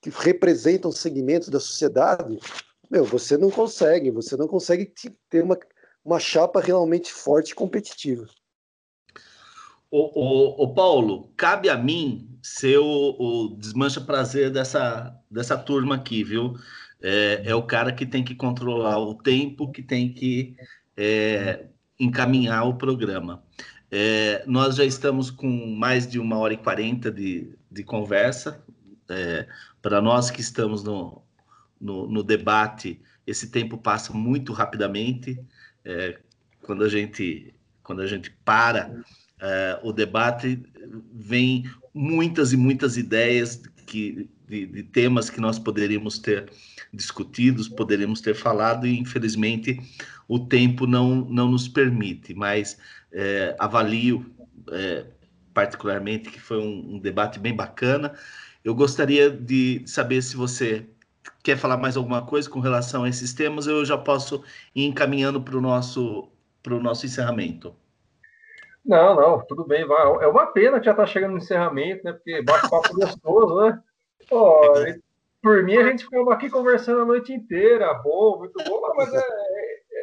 que 0.00 0.10
representam 0.10 0.92
segmentos 0.92 1.48
da 1.48 1.58
sociedade, 1.58 2.38
meu, 2.90 3.04
você 3.04 3.36
não 3.36 3.50
consegue, 3.50 4.10
você 4.10 4.36
não 4.36 4.46
consegue 4.46 4.92
ter 5.28 5.42
uma, 5.42 5.58
uma 6.04 6.18
chapa 6.18 6.60
realmente 6.60 7.12
forte 7.12 7.50
e 7.50 7.54
competitiva. 7.54 8.26
O, 9.90 10.20
o, 10.20 10.64
o 10.64 10.74
Paulo, 10.74 11.32
cabe 11.36 11.68
a 11.68 11.76
mim 11.76 12.38
ser 12.42 12.78
o, 12.78 13.16
o, 13.18 13.56
desmancha 13.56 14.00
prazer 14.00 14.50
dessa, 14.50 15.14
dessa 15.30 15.56
turma 15.56 15.96
aqui, 15.96 16.22
viu? 16.22 16.54
É, 17.00 17.42
é, 17.46 17.54
o 17.54 17.62
cara 17.62 17.92
que 17.92 18.04
tem 18.04 18.24
que 18.24 18.34
controlar 18.34 18.98
o 18.98 19.14
tempo, 19.14 19.70
que 19.70 19.82
tem 19.82 20.12
que 20.12 20.56
é, 20.96 21.68
encaminhar 21.98 22.66
o 22.66 22.74
programa. 22.74 23.42
É, 23.90 24.44
nós 24.46 24.76
já 24.76 24.84
estamos 24.84 25.30
com 25.30 25.48
mais 25.74 26.06
de 26.06 26.18
uma 26.18 26.36
hora 26.38 26.54
e 26.54 26.58
quarenta 26.58 27.10
de, 27.10 27.50
de 27.70 27.82
conversa. 27.82 28.62
É, 29.08 29.46
para 29.80 30.00
nós 30.00 30.30
que 30.30 30.40
estamos 30.40 30.84
no, 30.84 31.22
no, 31.80 32.06
no, 32.06 32.22
debate, 32.22 33.00
esse 33.26 33.50
tempo 33.50 33.78
passa 33.78 34.12
muito 34.12 34.52
rapidamente. 34.52 35.40
É, 35.84 36.18
quando 36.62 36.84
a 36.84 36.88
gente 36.88 37.54
quando 37.82 38.02
a 38.02 38.06
gente 38.06 38.30
para 38.44 39.02
é, 39.40 39.80
o 39.82 39.92
debate, 39.92 40.62
vem 41.10 41.64
muitas 41.94 42.52
e 42.52 42.56
muitas 42.56 42.98
ideias 42.98 43.62
que, 43.86 44.28
de, 44.48 44.66
de 44.66 44.82
temas 44.82 45.28
que 45.28 45.40
nós 45.40 45.58
poderíamos 45.58 46.18
ter 46.18 46.50
discutidos, 46.92 47.68
poderíamos 47.68 48.20
ter 48.20 48.34
falado, 48.34 48.86
e 48.86 48.98
infelizmente 48.98 49.78
o 50.26 50.38
tempo 50.38 50.86
não, 50.86 51.16
não 51.26 51.50
nos 51.50 51.68
permite, 51.68 52.34
mas 52.34 52.78
é, 53.12 53.54
avalio 53.58 54.24
é, 54.70 55.06
particularmente 55.52 56.30
que 56.30 56.40
foi 56.40 56.58
um, 56.58 56.94
um, 56.94 56.98
debate 56.98 57.38
bem 57.38 57.54
bacana. 57.54 58.14
Eu 58.64 58.74
gostaria 58.74 59.30
de 59.30 59.82
saber 59.86 60.22
se 60.22 60.36
você 60.36 60.86
quer 61.42 61.56
falar 61.56 61.76
mais 61.76 61.96
alguma 61.96 62.24
coisa 62.24 62.48
com 62.48 62.60
relação 62.60 63.04
a 63.04 63.08
esses 63.08 63.32
temas, 63.32 63.66
eu 63.66 63.84
já 63.84 63.96
posso 63.96 64.42
ir 64.74 64.84
encaminhando 64.84 65.40
para 65.40 65.56
o 65.56 65.60
nosso, 65.60 66.28
nosso 66.66 67.06
encerramento. 67.06 67.74
Não, 68.84 69.14
não, 69.14 69.44
tudo 69.46 69.66
bem. 69.66 69.86
Vai. 69.86 70.24
É 70.24 70.26
uma 70.26 70.46
pena 70.46 70.78
que 70.78 70.86
já 70.86 70.92
está 70.92 71.06
chegando 71.06 71.32
no 71.32 71.38
encerramento, 71.38 72.04
né? 72.04 72.12
Porque 72.12 72.42
bate-papo 72.42 72.94
gostoso, 72.94 73.60
né? 73.60 73.82
Pô, 74.28 74.74
por 75.42 75.62
mim, 75.62 75.76
a 75.76 75.84
gente 75.84 76.04
ficava 76.04 76.32
aqui 76.34 76.50
conversando 76.50 77.02
a 77.02 77.04
noite 77.04 77.32
inteira, 77.32 77.94
bom, 77.94 78.38
muito 78.38 78.62
bom, 78.64 78.80
mas 78.96 79.12
é, 79.14 79.22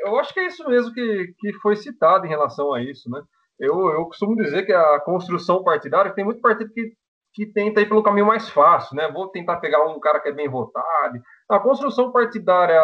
eu 0.06 0.18
acho 0.18 0.34
que 0.34 0.40
é 0.40 0.48
isso 0.48 0.68
mesmo 0.68 0.94
que, 0.94 1.34
que 1.40 1.54
foi 1.54 1.76
citado 1.76 2.26
em 2.26 2.30
relação 2.30 2.74
a 2.74 2.82
isso, 2.82 3.10
né? 3.10 3.22
Eu, 3.60 3.90
eu 3.90 4.06
costumo 4.06 4.36
dizer 4.36 4.66
que 4.66 4.74
a 4.74 5.00
construção 5.00 5.64
partidária 5.64 6.14
tem 6.14 6.26
muito 6.26 6.42
partido 6.42 6.72
que, 6.74 6.94
que 7.34 7.46
tenta 7.46 7.82
ir 7.82 7.88
pelo 7.88 8.04
caminho 8.04 8.26
mais 8.26 8.50
fácil, 8.50 8.96
né? 8.96 9.10
Vou 9.12 9.30
tentar 9.30 9.58
pegar 9.58 9.84
um 9.86 10.00
cara 10.00 10.20
que 10.20 10.30
é 10.30 10.34
bem 10.34 10.50
votado. 10.50 11.22
A 11.50 11.60
construção 11.60 12.12
partidária 12.12 12.82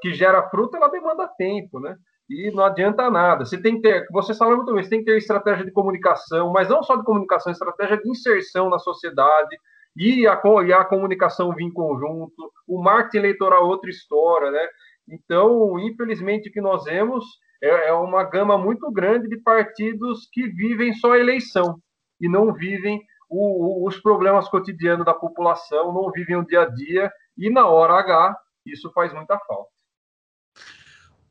que 0.00 0.12
gera 0.12 0.48
fruto, 0.48 0.76
ela 0.76 0.88
demanda 0.88 1.28
tempo, 1.38 1.80
né? 1.80 1.96
E 2.28 2.50
não 2.50 2.64
adianta 2.64 3.10
nada. 3.10 3.44
Você 3.44 3.60
tem 3.60 3.76
que 3.76 3.82
ter, 3.82 4.06
você 4.10 4.34
fala 4.34 4.56
muito 4.56 4.72
bem, 4.72 4.82
você 4.82 4.90
tem 4.90 4.98
que 4.98 5.06
ter 5.06 5.16
estratégia 5.16 5.64
de 5.64 5.72
comunicação, 5.72 6.52
mas 6.52 6.68
não 6.68 6.82
só 6.82 6.96
de 6.96 7.04
comunicação, 7.04 7.52
estratégia 7.52 7.96
de 7.96 8.10
inserção 8.10 8.68
na 8.68 8.78
sociedade, 8.78 9.56
e 9.96 10.26
a, 10.26 10.40
e 10.66 10.72
a 10.72 10.84
comunicação 10.84 11.54
vir 11.54 11.64
em 11.64 11.72
conjunto, 11.72 12.52
o 12.66 12.82
marketing 12.82 13.18
eleitoral 13.18 13.64
é 13.64 13.66
outra 13.66 13.88
história, 13.88 14.50
né? 14.50 14.68
Então, 15.08 15.78
infelizmente, 15.78 16.48
o 16.48 16.52
que 16.52 16.60
nós 16.60 16.84
vemos 16.84 17.24
é, 17.62 17.88
é 17.88 17.92
uma 17.92 18.22
gama 18.24 18.58
muito 18.58 18.90
grande 18.90 19.28
de 19.28 19.38
partidos 19.38 20.28
que 20.30 20.46
vivem 20.48 20.92
só 20.94 21.12
a 21.12 21.18
eleição 21.18 21.80
e 22.20 22.28
não 22.28 22.52
vivem 22.52 23.00
o, 23.28 23.86
os 23.86 23.98
problemas 24.00 24.48
cotidianos 24.48 25.06
da 25.06 25.14
população, 25.14 25.92
não 25.92 26.10
vivem 26.10 26.36
o 26.36 26.46
dia 26.46 26.62
a 26.62 26.66
dia 26.66 27.10
e 27.36 27.50
na 27.50 27.66
hora 27.66 27.94
H 27.94 28.36
isso 28.66 28.90
faz 28.92 29.12
muita 29.12 29.38
falta. 29.38 29.70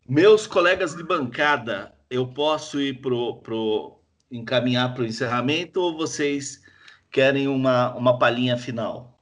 Meus 0.08 0.48
colegas 0.48 0.96
de 0.96 1.04
bancada, 1.04 1.94
eu 2.10 2.28
posso 2.28 2.80
ir 2.80 3.02
pro, 3.02 3.42
pro 3.42 4.00
encaminhar 4.32 4.94
para 4.94 5.04
o 5.04 5.06
encerramento 5.06 5.82
ou 5.82 5.98
vocês 5.98 6.62
querem 7.16 7.48
uma, 7.48 7.96
uma 7.96 8.20
palhinha 8.20 8.58
final? 8.58 9.18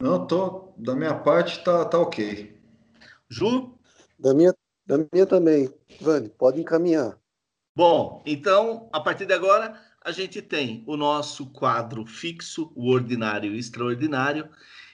Não, 0.00 0.26
tô 0.26 0.72
da 0.78 0.96
minha 0.96 1.14
parte 1.14 1.62
tá, 1.62 1.84
tá 1.84 1.98
ok. 1.98 2.58
Ju? 3.28 3.78
Da 4.18 4.32
minha, 4.32 4.54
da 4.86 4.96
minha 5.12 5.26
também. 5.26 5.68
Vani, 6.00 6.30
pode 6.30 6.58
encaminhar. 6.58 7.18
Bom, 7.76 8.22
então, 8.24 8.88
a 8.94 8.98
partir 8.98 9.26
de 9.26 9.34
agora, 9.34 9.78
a 10.02 10.10
gente 10.10 10.40
tem 10.40 10.82
o 10.86 10.96
nosso 10.96 11.52
quadro 11.52 12.06
fixo, 12.06 12.72
o 12.74 12.88
ordinário 12.88 13.52
e 13.52 13.56
o 13.56 13.58
extraordinário, 13.58 14.48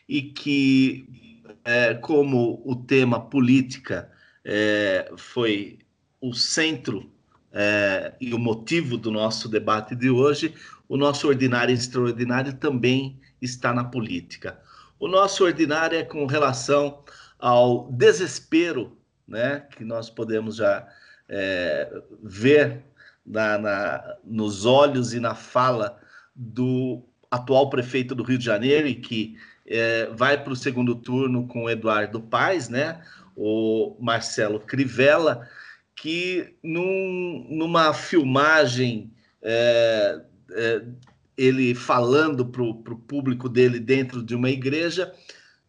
e 0.09 0.23
que, 0.23 1.41
é, 1.65 1.95
como 1.95 2.65
o 2.67 2.75
tema 2.75 3.31
política 3.31 4.11
é, 4.45 5.13
foi 5.17 5.79
o 6.21 6.35
centro 6.35 7.13
é, 7.53 8.13
e 8.21 8.35
o 8.35 8.39
motivo 8.39 8.97
do 8.97 9.11
nosso 9.11 9.49
debate 9.49 9.95
de 9.95 10.11
hoje, 10.11 10.55
o 10.89 10.97
nosso 10.97 11.29
ordinário 11.29 11.75
extraordinário 11.75 12.53
também 12.55 13.19
está 13.41 13.73
na 13.73 13.85
política. 13.85 14.59
O 14.99 15.09
nosso 15.09 15.45
ordinário 15.45 15.99
é 15.99 16.05
com 16.05 16.27
relação 16.27 17.03
ao 17.39 17.91
desespero 17.91 18.97
né, 19.27 19.67
que 19.77 19.85
nós 19.85 20.09
podemos 20.09 20.57
já 20.57 20.87
é, 21.29 21.91
ver 22.23 22.85
na, 23.25 23.59
na, 23.59 24.17
nos 24.25 24.65
olhos 24.65 25.13
e 25.13 25.21
na 25.21 25.35
fala 25.35 25.99
do 26.35 27.03
atual 27.31 27.69
prefeito 27.69 28.15
do 28.15 28.23
Rio 28.23 28.39
de 28.39 28.45
Janeiro 28.45 28.87
e 28.87 28.95
que 28.95 29.37
é, 29.67 30.07
vai 30.15 30.43
para 30.43 30.53
o 30.53 30.57
segundo 30.57 30.95
turno 30.95 31.47
com 31.49 31.69
Eduardo 31.69 32.21
Paes, 32.21 32.69
né, 32.69 33.03
o 33.35 33.97
Marcelo 34.01 34.61
Crivella, 34.61 35.49
que 35.97 36.55
num, 36.63 37.47
numa 37.51 37.93
filmagem 37.95 39.13
é, 39.43 40.21
é 40.53 40.85
ele 41.37 41.75
falando 41.75 42.47
para 42.47 42.63
o 42.63 42.75
público 42.75 43.49
dele 43.49 43.79
dentro 43.79 44.23
de 44.23 44.35
uma 44.35 44.49
igreja, 44.49 45.13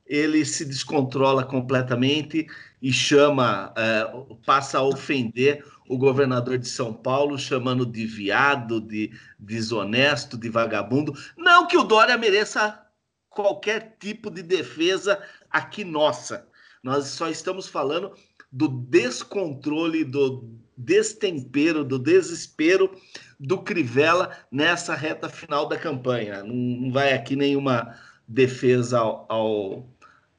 ele 0.06 0.46
se 0.46 0.64
descontrola 0.64 1.44
completamente 1.44 2.48
e 2.82 2.94
chama, 2.94 3.74
é, 3.76 4.06
passa 4.46 4.78
a 4.78 4.84
ofender 4.84 5.66
o 5.90 5.98
governador 5.98 6.58
de 6.58 6.68
São 6.68 6.94
Paulo, 6.94 7.38
chamando 7.38 7.86
de 7.86 8.06
viado, 8.06 8.80
de 8.80 9.12
desonesto, 9.38 10.38
de 10.38 10.50
vagabundo. 10.50 11.14
Não 11.38 11.68
que 11.68 11.78
o 11.78 11.84
Dória 11.84 12.18
mereça 12.18 12.82
qualquer 13.30 13.98
tipo 14.00 14.30
de 14.30 14.42
defesa 14.42 15.22
aqui 15.50 15.84
nossa. 15.84 16.48
Nós 16.82 17.08
só 17.08 17.30
estamos 17.30 17.68
falando 17.68 18.14
do 18.52 18.68
descontrole, 18.68 20.04
do 20.04 20.50
destempero, 20.76 21.84
do 21.84 21.98
desespero 21.98 22.92
do 23.40 23.58
Crivella 23.60 24.32
nessa 24.52 24.96
reta 24.96 25.30
final 25.30 25.68
da 25.68 25.78
campanha. 25.78 26.44
Não, 26.44 26.56
não 26.56 26.92
vai 26.92 27.14
aqui 27.14 27.36
nenhuma 27.36 27.96
defesa 28.28 29.00
ao, 29.00 29.26
ao 29.30 29.98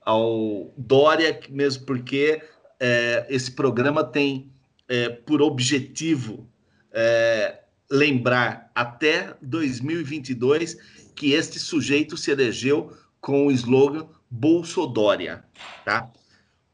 ao 0.09 0.73
Dória, 0.75 1.39
mesmo 1.51 1.85
porque 1.85 2.41
é, 2.81 3.27
esse 3.29 3.53
programa 3.53 4.03
tem 4.03 4.51
é, 4.89 5.11
por 5.11 5.43
objetivo 5.43 6.49
é, 6.91 7.59
lembrar 7.91 8.71
até 8.75 9.37
2022 9.43 10.79
que 11.15 11.33
este 11.33 11.59
sujeito 11.59 12.17
se 12.17 12.31
elegeu 12.31 12.97
com 13.21 13.49
o 13.49 13.53
slogan 13.53 14.09
Bolsodória, 14.31 15.45
tá? 15.85 16.11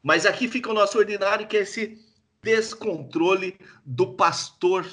Mas 0.05 0.23
aqui 0.23 0.47
fica 0.47 0.69
o 0.69 0.73
nosso 0.75 0.99
ordinário, 0.99 1.47
que 1.47 1.57
é 1.57 1.61
esse 1.61 1.97
descontrole 2.43 3.57
do 3.83 4.13
pastor, 4.13 4.85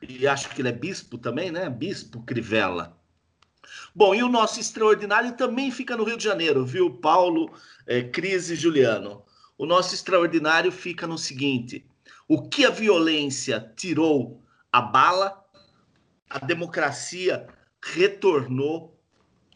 e 0.00 0.24
acho 0.24 0.50
que 0.50 0.62
ele 0.62 0.68
é 0.68 0.72
bispo 0.72 1.18
também, 1.18 1.50
né? 1.50 1.68
Bispo 1.68 2.22
Crivella. 2.22 2.96
Bom, 3.92 4.14
e 4.14 4.22
o 4.22 4.28
nosso 4.28 4.60
extraordinário 4.60 5.32
também 5.36 5.72
fica 5.72 5.96
no 5.96 6.04
Rio 6.04 6.16
de 6.16 6.22
Janeiro, 6.22 6.64
viu, 6.64 6.94
Paulo, 6.98 7.52
é, 7.88 8.04
Cris 8.04 8.50
e 8.50 8.54
Juliano? 8.54 9.24
O 9.58 9.66
nosso 9.66 9.96
extraordinário 9.96 10.70
fica 10.70 11.08
no 11.08 11.18
seguinte: 11.18 11.84
o 12.28 12.48
que 12.48 12.64
a 12.64 12.70
violência 12.70 13.72
tirou 13.76 14.40
a 14.70 14.80
bala, 14.80 15.44
a 16.30 16.38
democracia 16.38 17.48
retornou 17.82 18.96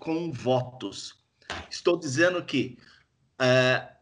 com 0.01 0.33
votos. 0.33 1.15
Estou 1.71 1.97
dizendo 1.97 2.45
que 2.45 2.77
é, 3.39 3.96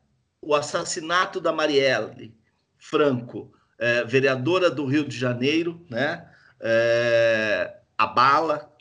o 0.46 0.54
assassinato 0.54 1.40
da 1.40 1.52
Marielle 1.52 2.34
Franco, 2.78 3.52
é, 3.78 4.04
vereadora 4.04 4.70
do 4.70 4.84
Rio 4.86 5.06
de 5.06 5.16
Janeiro, 5.16 5.84
né? 5.90 6.28
É, 6.60 7.76
a 7.96 8.06
bala, 8.06 8.72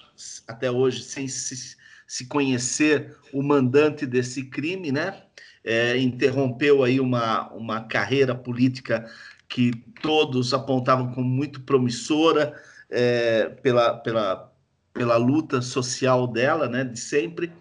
até 0.48 0.70
hoje 0.70 1.04
sem 1.04 1.28
se, 1.28 1.76
se 2.06 2.28
conhecer 2.28 3.16
o 3.34 3.42
mandante 3.42 4.06
desse 4.06 4.44
crime, 4.46 4.92
né? 4.92 5.24
É, 5.64 5.98
interrompeu 5.98 6.84
aí 6.84 7.00
uma, 7.00 7.50
uma 7.54 7.82
carreira 7.82 8.36
política 8.36 9.10
que 9.48 9.72
todos 10.02 10.54
apontavam 10.54 11.14
como 11.14 11.28
muito 11.28 11.62
promissora 11.62 12.60
é, 12.90 13.50
pela, 13.62 13.96
pela, 13.98 14.52
pela 14.94 15.16
luta 15.16 15.62
social 15.62 16.28
dela, 16.28 16.68
né, 16.68 16.84
de 16.84 17.00
sempre. 17.00 17.52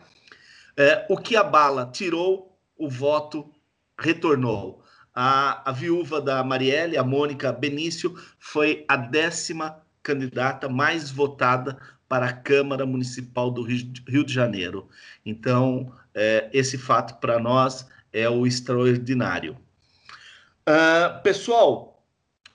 É, 0.77 1.07
o 1.09 1.17
que 1.17 1.37
abala 1.37 1.91
tirou 1.93 2.59
o 2.77 2.89
voto, 2.89 3.51
retornou. 3.99 4.83
A, 5.15 5.71
a 5.71 5.73
viúva 5.73 6.21
da 6.21 6.43
Marielle, 6.43 6.97
a 6.97 7.05
Mônica 7.05 7.53
Benício, 7.53 8.17
foi 8.39 8.85
a 8.89 8.97
décima 8.97 9.83
candidata 10.03 10.69
mais 10.69 11.11
votada 11.11 11.79
para 12.09 12.27
a 12.27 12.33
Câmara 12.33 12.85
Municipal 12.85 13.51
do 13.51 13.63
Rio 13.63 14.25
de 14.25 14.33
Janeiro. 14.33 14.89
Então, 15.25 15.93
é, 16.15 16.51
esse 16.53 16.77
fato 16.77 17.19
para 17.21 17.39
nós 17.39 17.87
é 18.13 18.29
o 18.29 18.47
extraordinário. 18.47 19.57
Uh, 20.69 21.23
pessoal, 21.23 22.05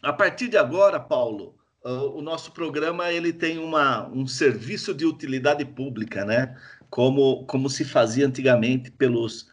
a 0.02 0.14
partir 0.14 0.48
de 0.48 0.58
agora, 0.58 1.00
Paulo, 1.00 1.56
uh, 1.84 2.18
o 2.18 2.22
nosso 2.22 2.52
programa 2.52 3.12
ele 3.12 3.34
tem 3.34 3.58
uma, 3.58 4.08
um 4.10 4.28
serviço 4.28 4.94
de 4.94 5.06
utilidade 5.06 5.66
pública, 5.66 6.24
né? 6.24 6.56
Como, 6.90 7.46
como 7.46 7.70
se 7.70 7.84
fazia 7.84 8.26
antigamente 8.26 8.92
pelos, 8.92 9.50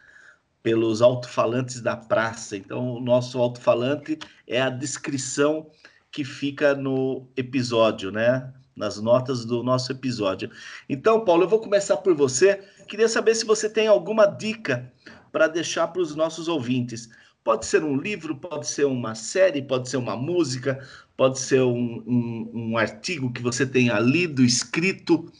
pelos 0.65 0.99
alto-falantes 0.99 1.79
da 1.79 1.95
praça. 1.95 2.57
Então, 2.57 2.95
o 2.95 2.99
nosso 2.99 3.37
alto-falante 3.37 4.17
é 4.47 4.59
a 4.59 4.67
descrição 4.67 5.69
que 6.11 6.23
fica 6.23 6.73
no 6.73 7.27
episódio, 7.37 8.09
né? 8.09 8.51
Nas 8.75 8.99
notas 8.99 9.45
do 9.45 9.61
nosso 9.61 9.91
episódio. 9.91 10.49
Então, 10.89 11.23
Paulo, 11.23 11.43
eu 11.43 11.47
vou 11.47 11.59
começar 11.59 11.97
por 11.97 12.15
você. 12.15 12.63
Queria 12.87 13.07
saber 13.07 13.35
se 13.35 13.45
você 13.45 13.69
tem 13.69 13.85
alguma 13.85 14.25
dica 14.25 14.91
para 15.31 15.47
deixar 15.47 15.85
para 15.89 16.01
os 16.01 16.15
nossos 16.15 16.47
ouvintes. 16.47 17.11
Pode 17.43 17.67
ser 17.67 17.83
um 17.83 17.95
livro, 17.95 18.35
pode 18.35 18.65
ser 18.65 18.85
uma 18.85 19.13
série, 19.13 19.61
pode 19.61 19.87
ser 19.87 19.97
uma 19.97 20.15
música, 20.15 20.83
pode 21.15 21.37
ser 21.37 21.61
um, 21.61 22.03
um, 22.07 22.51
um 22.55 22.77
artigo 22.77 23.31
que 23.31 23.43
você 23.43 23.67
tenha 23.67 23.99
lido, 23.99 24.41
escrito. 24.41 25.31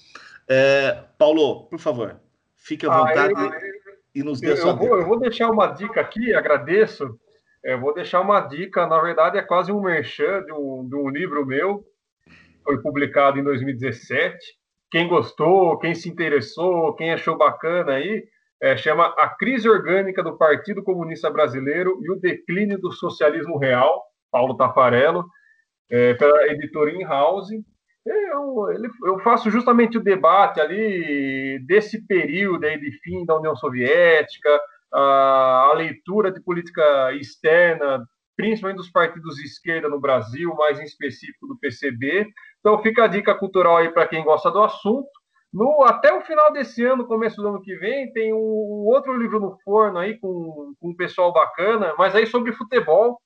É, 0.47 1.03
Paulo, 1.17 1.63
por 1.63 1.79
favor, 1.79 2.17
fique 2.55 2.85
à 2.85 2.93
ah, 2.93 2.97
vontade 2.99 3.33
ah, 3.35 3.59
eu, 3.59 3.74
e 4.15 4.23
nos 4.23 4.39
dê 4.39 4.51
eu, 4.51 4.57
sua 4.57 4.71
eu 4.71 4.77
vou, 4.77 4.97
eu 4.97 5.05
vou 5.05 5.19
deixar 5.19 5.51
uma 5.51 5.67
dica 5.67 5.99
aqui, 5.99 6.33
agradeço. 6.33 7.19
Eu 7.61 7.79
vou 7.79 7.93
deixar 7.93 8.21
uma 8.21 8.39
dica, 8.39 8.87
na 8.87 9.01
verdade 9.01 9.37
é 9.37 9.41
quase 9.41 9.71
um 9.71 9.81
merchan 9.81 10.43
de 10.45 10.53
um, 10.53 10.87
de 10.87 10.95
um 10.95 11.09
livro 11.09 11.45
meu, 11.45 11.83
foi 12.63 12.81
publicado 12.81 13.39
em 13.39 13.43
2017. 13.43 14.37
Quem 14.89 15.07
gostou, 15.07 15.77
quem 15.79 15.93
se 15.93 16.07
interessou, 16.07 16.93
quem 16.95 17.11
achou 17.11 17.37
bacana 17.37 17.93
aí, 17.93 18.23
é, 18.61 18.77
chama 18.77 19.13
A 19.17 19.27
Crise 19.29 19.67
Orgânica 19.67 20.23
do 20.23 20.37
Partido 20.37 20.83
Comunista 20.83 21.29
Brasileiro 21.29 21.99
e 22.01 22.11
o 22.11 22.19
Declínio 22.19 22.79
do 22.79 22.91
Socialismo 22.91 23.57
Real, 23.57 24.03
Paulo 24.31 24.55
Tafarello, 24.55 25.25
é, 25.89 26.13
pela 26.13 26.47
editora 26.47 26.91
In-House. 26.91 27.49
Eu, 28.05 28.67
eu, 29.03 29.19
faço 29.19 29.49
justamente 29.49 29.97
o 29.97 30.03
debate 30.03 30.61
ali 30.61 31.59
desse 31.65 32.05
período 32.05 32.65
aí 32.65 32.79
de 32.79 32.91
fim 32.99 33.25
da 33.25 33.35
União 33.35 33.55
Soviética, 33.55 34.61
a, 34.93 35.69
a 35.71 35.73
leitura 35.73 36.31
de 36.31 36.39
política 36.39 37.11
externa, 37.13 38.05
principalmente 38.37 38.77
dos 38.77 38.91
partidos 38.91 39.35
de 39.35 39.45
esquerda 39.45 39.89
no 39.89 39.99
Brasil, 39.99 40.53
mais 40.55 40.79
em 40.79 40.83
específico 40.83 41.47
do 41.47 41.57
PCB. 41.57 42.27
Então 42.59 42.81
fica 42.81 43.05
a 43.05 43.07
dica 43.07 43.33
cultural 43.33 43.77
aí 43.77 43.89
para 43.89 44.07
quem 44.07 44.23
gosta 44.23 44.51
do 44.51 44.61
assunto. 44.61 45.09
No, 45.51 45.83
até 45.83 46.13
o 46.13 46.21
final 46.21 46.51
desse 46.51 46.83
ano, 46.83 47.07
começo 47.07 47.41
do 47.41 47.47
ano 47.47 47.61
que 47.61 47.75
vem, 47.77 48.11
tem 48.11 48.33
um 48.33 48.85
outro 48.85 49.17
livro 49.17 49.39
no 49.39 49.57
forno 49.63 49.97
aí 49.97 50.19
com, 50.19 50.73
com 50.79 50.89
um 50.89 50.95
pessoal 50.95 51.31
bacana, 51.31 51.95
mas 51.97 52.13
aí 52.13 52.27
sobre 52.27 52.51
futebol. 52.51 53.19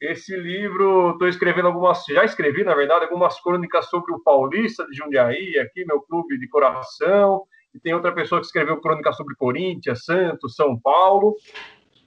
Esse 0.00 0.36
livro, 0.36 1.12
estou 1.12 1.28
escrevendo 1.28 1.68
algumas, 1.68 2.04
já 2.08 2.24
escrevi, 2.24 2.64
na 2.64 2.74
verdade, 2.74 3.04
algumas 3.04 3.40
crônicas 3.40 3.86
sobre 3.86 4.12
o 4.12 4.20
Paulista 4.20 4.84
de 4.86 4.96
Jundiaí, 4.96 5.58
aqui, 5.58 5.84
meu 5.84 6.00
clube 6.02 6.38
de 6.38 6.48
coração. 6.48 7.44
E 7.74 7.80
tem 7.80 7.94
outra 7.94 8.12
pessoa 8.12 8.40
que 8.40 8.46
escreveu 8.46 8.80
crônica 8.80 9.12
sobre 9.12 9.34
Corinthians, 9.34 10.04
Santos, 10.04 10.54
São 10.54 10.78
Paulo 10.78 11.34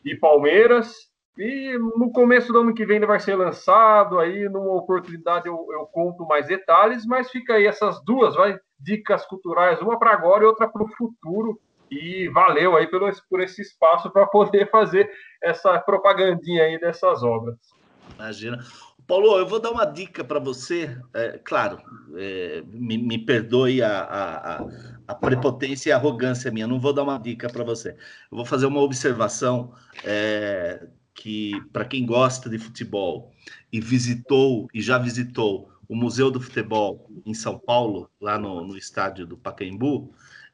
e 0.06 0.16
Palmeiras. 0.16 0.94
E 1.38 1.78
no 1.78 2.12
começo 2.12 2.52
do 2.52 2.60
ano 2.60 2.74
que 2.74 2.86
vem 2.86 2.98
ele 2.98 3.06
vai 3.06 3.20
ser 3.20 3.36
lançado, 3.36 4.18
aí 4.18 4.50
numa 4.50 4.74
oportunidade 4.74 5.48
eu, 5.48 5.68
eu 5.72 5.86
conto 5.86 6.26
mais 6.26 6.48
detalhes, 6.48 7.06
mas 7.06 7.30
fica 7.30 7.54
aí 7.54 7.68
essas 7.68 8.04
duas 8.04 8.36
vai, 8.36 8.58
dicas 8.80 9.26
culturais, 9.26 9.80
uma 9.82 10.00
para 10.00 10.14
agora 10.14 10.44
e 10.44 10.48
outra 10.48 10.68
para 10.68 10.84
o 10.84 10.90
futuro. 10.96 11.60
E 11.92 12.28
valeu 12.30 12.76
aí 12.76 12.88
pelo, 12.88 13.10
por 13.30 13.40
esse 13.40 13.62
espaço 13.62 14.10
para 14.12 14.26
poder 14.26 14.70
fazer 14.72 15.10
essa 15.42 15.80
propagandinha 15.80 16.64
aí 16.64 16.80
dessas 16.80 17.24
obras. 17.24 17.77
Imagina. 18.18 18.66
Paulo, 19.06 19.38
eu 19.38 19.48
vou 19.48 19.60
dar 19.60 19.72
uma 19.72 19.86
dica 19.86 20.24
para 20.24 20.40
você. 20.40 21.00
É, 21.14 21.40
claro, 21.44 21.82
é, 22.16 22.62
me, 22.68 22.98
me, 22.98 23.18
perdoe 23.18 23.82
a, 23.82 24.02
a, 24.02 24.68
a, 25.08 25.16
prepotência 25.16 25.90
e 25.90 25.92
a 25.94 25.96
arrogância 25.96 26.52
minha. 26.52 26.68
Não 26.68 26.80
vou 26.80 26.92
dar 26.92 27.04
uma 27.04 27.18
dica 27.18 27.48
para 27.50 27.64
você. 27.64 27.92
Eu 28.30 28.36
vou 28.36 28.46
fazer 28.46 28.66
uma 28.66 28.82
observação 28.82 29.72
é, 30.04 30.88
que, 31.14 31.54
para 31.72 31.86
quem 31.86 32.06
gosta 32.06 32.50
de 32.50 32.58
futebol 32.58 33.32
e 33.72 33.80
visitou 33.80 34.68
e 34.74 34.82
já 34.82 34.98
visitou 34.98 35.72
o 35.88 35.96
Museu 35.96 36.30
do 36.30 36.42
Futebol 36.42 37.10
em 37.26 37.34
São 37.34 37.58
Paulo, 37.58 38.10
lá 38.20 38.38
no, 38.38 38.66
no 38.66 38.78
estádio 38.78 39.26
do 39.26 39.38
Pacaembu, 39.38 40.12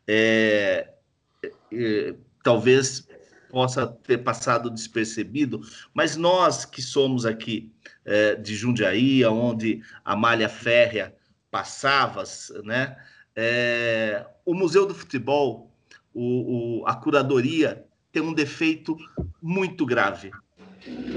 é, 0.07 0.94
é, 1.72 2.15
talvez 2.44 3.07
possa 3.53 3.85
ter 3.85 4.17
passado 4.17 4.67
despercebido, 4.71 5.61
mas 5.93 6.17
nós 6.17 6.65
que 6.65 6.81
somos 6.81 7.23
aqui 7.23 7.71
é, 8.03 8.34
de 8.34 8.55
Jundiaí, 8.55 9.23
onde 9.25 9.84
a 10.03 10.15
malha 10.15 10.49
férrea 10.49 11.15
passava, 11.51 12.23
né? 12.63 12.97
É, 13.35 14.25
o 14.43 14.55
Museu 14.55 14.88
do 14.88 14.95
Futebol, 14.95 15.71
o, 16.11 16.81
o, 16.81 16.88
a 16.88 16.95
curadoria 16.95 17.85
tem 18.11 18.23
um 18.23 18.34
defeito 18.34 18.97
muito 19.39 19.85
grave. 19.85 20.31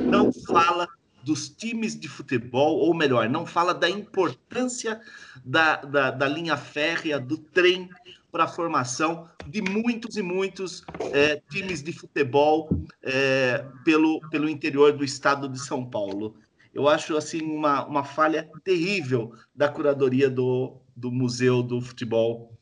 Não 0.04 0.30
fala 0.30 0.86
dos 1.24 1.48
times 1.48 1.98
de 1.98 2.06
futebol, 2.06 2.76
ou 2.76 2.94
melhor, 2.94 3.30
não 3.30 3.46
fala 3.46 3.72
da 3.72 3.88
importância 3.88 5.00
da, 5.42 5.76
da, 5.76 6.10
da 6.10 6.28
linha 6.28 6.56
férrea, 6.56 7.18
do 7.18 7.38
trem 7.38 7.88
para 8.36 8.44
a 8.44 8.48
formação 8.48 9.26
de 9.46 9.62
muitos 9.62 10.18
e 10.18 10.22
muitos 10.22 10.84
é, 11.10 11.40
times 11.50 11.82
de 11.82 11.90
futebol 11.90 12.68
é, 13.02 13.64
pelo, 13.82 14.20
pelo 14.28 14.46
interior 14.46 14.92
do 14.92 15.02
estado 15.02 15.48
de 15.48 15.58
São 15.58 15.88
Paulo. 15.88 16.36
Eu 16.74 16.86
acho 16.86 17.16
assim 17.16 17.40
uma, 17.40 17.86
uma 17.86 18.04
falha 18.04 18.46
terrível 18.62 19.32
da 19.54 19.70
curadoria 19.70 20.28
do, 20.28 20.76
do 20.94 21.10
Museu 21.10 21.62
do 21.62 21.80
Futebol, 21.80 22.52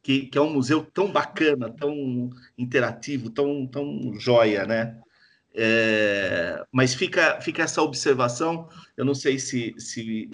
que, 0.00 0.26
que 0.26 0.38
é 0.38 0.40
um 0.40 0.52
museu 0.52 0.86
tão 0.94 1.10
bacana, 1.10 1.72
tão 1.72 2.30
interativo, 2.56 3.28
tão, 3.28 3.66
tão 3.66 4.14
joia, 4.20 4.64
né? 4.64 4.96
É, 5.52 6.64
mas 6.70 6.94
fica, 6.94 7.40
fica 7.40 7.64
essa 7.64 7.82
observação. 7.82 8.68
Eu 8.96 9.04
não 9.04 9.14
sei 9.14 9.40
se, 9.40 9.74
se 9.76 10.30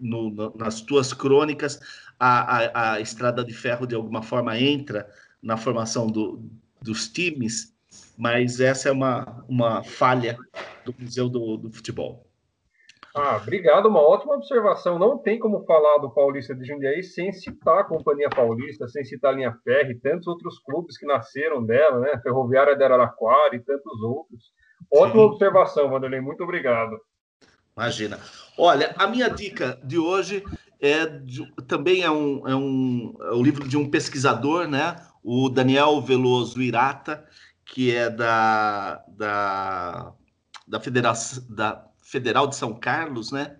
no, 0.00 0.28
no, 0.30 0.52
nas 0.56 0.80
tuas 0.80 1.12
crônicas 1.12 1.78
a, 2.18 2.56
a, 2.56 2.92
a, 2.94 3.00
Estrada 3.00 3.44
de 3.44 3.52
Ferro 3.52 3.86
de 3.86 3.94
alguma 3.94 4.22
forma 4.22 4.58
entra 4.58 5.08
na 5.42 5.56
formação 5.56 6.06
do, 6.06 6.42
dos 6.80 7.08
times, 7.08 7.74
mas 8.16 8.60
essa 8.60 8.88
é 8.88 8.92
uma, 8.92 9.44
uma 9.48 9.82
falha 9.82 10.36
do 10.84 10.94
Museu 10.98 11.28
do, 11.28 11.56
do 11.56 11.70
Futebol. 11.70 12.24
Ah, 13.16 13.36
obrigado, 13.36 13.86
uma 13.86 14.00
ótima 14.00 14.34
observação. 14.34 14.98
Não 14.98 15.16
tem 15.16 15.38
como 15.38 15.64
falar 15.64 15.98
do 15.98 16.10
Paulista 16.10 16.52
de 16.52 16.64
Jundiaí 16.64 17.00
sem 17.04 17.32
citar 17.32 17.78
a 17.78 17.84
Companhia 17.84 18.28
Paulista, 18.28 18.88
sem 18.88 19.04
citar 19.04 19.32
a 19.32 19.36
Linha 19.36 19.56
Ferro 19.62 19.92
e 19.92 20.00
tantos 20.00 20.26
outros 20.26 20.58
clubes 20.58 20.98
que 20.98 21.06
nasceram 21.06 21.64
dela, 21.64 22.00
né? 22.00 22.18
Ferroviária 22.24 22.74
de 22.74 22.82
Araraquara 22.82 23.54
e 23.54 23.60
tantos 23.60 24.02
outros. 24.02 24.52
Ótima 24.92 25.22
Sim. 25.22 25.28
observação, 25.28 25.88
Vanderlei. 25.88 26.20
Muito 26.20 26.42
obrigado. 26.42 26.98
Imagina. 27.76 28.18
Olha, 28.58 28.92
a 28.98 29.06
minha 29.06 29.28
dica 29.28 29.78
de 29.84 29.96
hoje 29.96 30.44
é 30.84 31.06
de, 31.06 31.50
também 31.66 32.02
é 32.02 32.10
um, 32.10 32.46
é, 32.46 32.54
um, 32.54 33.16
é 33.20 33.34
um 33.34 33.42
livro 33.42 33.66
de 33.66 33.74
um 33.74 33.88
pesquisador, 33.88 34.68
né? 34.68 34.96
O 35.22 35.48
Daniel 35.48 36.02
Veloso 36.02 36.60
Irata, 36.60 37.24
que 37.64 37.90
é 37.90 38.10
da, 38.10 39.02
da, 39.08 40.12
da 40.68 40.80
Federação 40.80 41.42
da 41.48 41.86
Federal 42.02 42.46
de 42.46 42.56
São 42.56 42.74
Carlos, 42.74 43.32
né? 43.32 43.56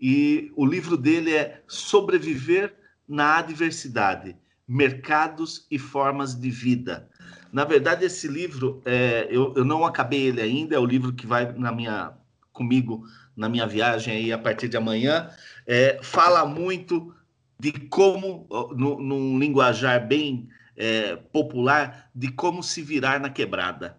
E 0.00 0.52
o 0.54 0.64
livro 0.64 0.96
dele 0.96 1.34
é 1.34 1.62
Sobreviver 1.66 2.76
na 3.08 3.38
Adversidade: 3.38 4.36
Mercados 4.66 5.66
e 5.68 5.80
Formas 5.80 6.32
de 6.38 6.48
Vida. 6.48 7.10
Na 7.52 7.64
verdade, 7.64 8.04
esse 8.04 8.28
livro, 8.28 8.80
é, 8.84 9.26
eu, 9.28 9.52
eu 9.56 9.64
não 9.64 9.84
acabei 9.84 10.28
ele 10.28 10.40
ainda, 10.40 10.76
é 10.76 10.78
o 10.78 10.86
livro 10.86 11.12
que 11.12 11.26
vai 11.26 11.52
na 11.52 11.72
minha 11.72 12.12
comigo 12.52 13.04
na 13.36 13.48
minha 13.48 13.66
viagem 13.66 14.14
aí 14.14 14.32
a 14.32 14.38
partir 14.38 14.68
de 14.68 14.76
amanhã. 14.76 15.30
É, 15.66 15.98
fala 16.02 16.44
muito 16.44 17.14
de 17.58 17.72
como, 17.72 18.46
no, 18.76 19.00
num 19.00 19.38
linguajar 19.38 20.06
bem 20.06 20.48
é, 20.76 21.16
popular 21.16 22.10
de 22.14 22.28
como 22.28 22.62
se 22.62 22.82
virar 22.82 23.20
na 23.20 23.30
quebrada, 23.30 23.96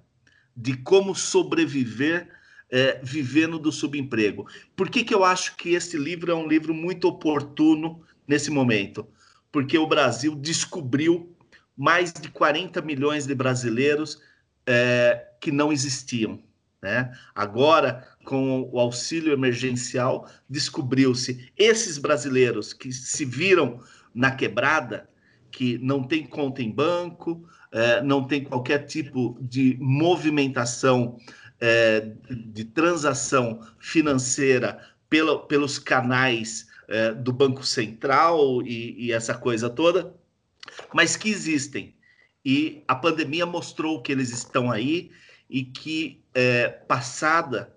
de 0.56 0.76
como 0.76 1.16
sobreviver 1.16 2.30
é, 2.70 3.00
vivendo 3.04 3.60
do 3.60 3.72
subemprego. 3.72 4.48
Por 4.76 4.90
que, 4.90 5.04
que 5.04 5.14
eu 5.14 5.24
acho 5.24 5.56
que 5.56 5.76
esse 5.76 5.98
livro 5.98 6.32
é 6.32 6.36
um 6.36 6.48
livro 6.48 6.74
muito 6.74 7.08
oportuno 7.08 8.02
nesse 8.28 8.50
momento? 8.50 9.08
Porque 9.52 9.78
o 9.78 9.88
Brasil 9.88 10.36
descobriu 10.36 11.34
mais 11.78 12.12
de 12.12 12.30
40 12.30 12.82
milhões 12.82 13.26
de 13.26 13.36
brasileiros 13.36 14.22
é, 14.66 15.28
que 15.40 15.52
não 15.52 15.72
existiam. 15.72 16.42
Né? 16.82 17.16
Agora, 17.34 18.08
com 18.24 18.70
o 18.72 18.80
auxílio 18.80 19.34
emergencial, 19.34 20.30
descobriu-se 20.50 21.52
esses 21.58 21.98
brasileiros 21.98 22.74
que 22.74 22.92
se 22.92 23.26
viram 23.26 23.82
na 24.14 24.32
quebrada, 24.32 25.10
que 25.52 25.78
não 25.78 26.04
tem 26.04 26.26
conta 26.26 26.62
em 26.62 26.72
banco, 26.72 27.48
é, 27.72 28.02
não 28.02 28.26
tem 28.26 28.44
qualquer 28.44 28.86
tipo 28.86 29.38
de 29.42 29.78
movimentação 29.80 31.18
é, 31.60 32.12
de 32.30 32.66
transação 32.66 33.60
financeira 33.80 34.80
pelos 35.48 35.78
canais 35.78 36.68
é, 36.88 37.14
do 37.14 37.32
Banco 37.32 37.64
Central 37.64 38.62
e, 38.64 39.12
essa 39.12 39.34
coisa 39.34 39.70
toda, 39.70 40.16
mas 40.94 41.16
que 41.16 41.30
existem. 41.30 41.96
E 42.44 42.84
a 42.88 42.96
pandemia 42.96 43.46
mostrou 43.46 44.02
que 44.02 44.12
eles 44.12 44.32
estão 44.32 44.72
aí 44.72 45.12
e 45.50 45.64
que, 45.64 46.22
passada 46.88 47.74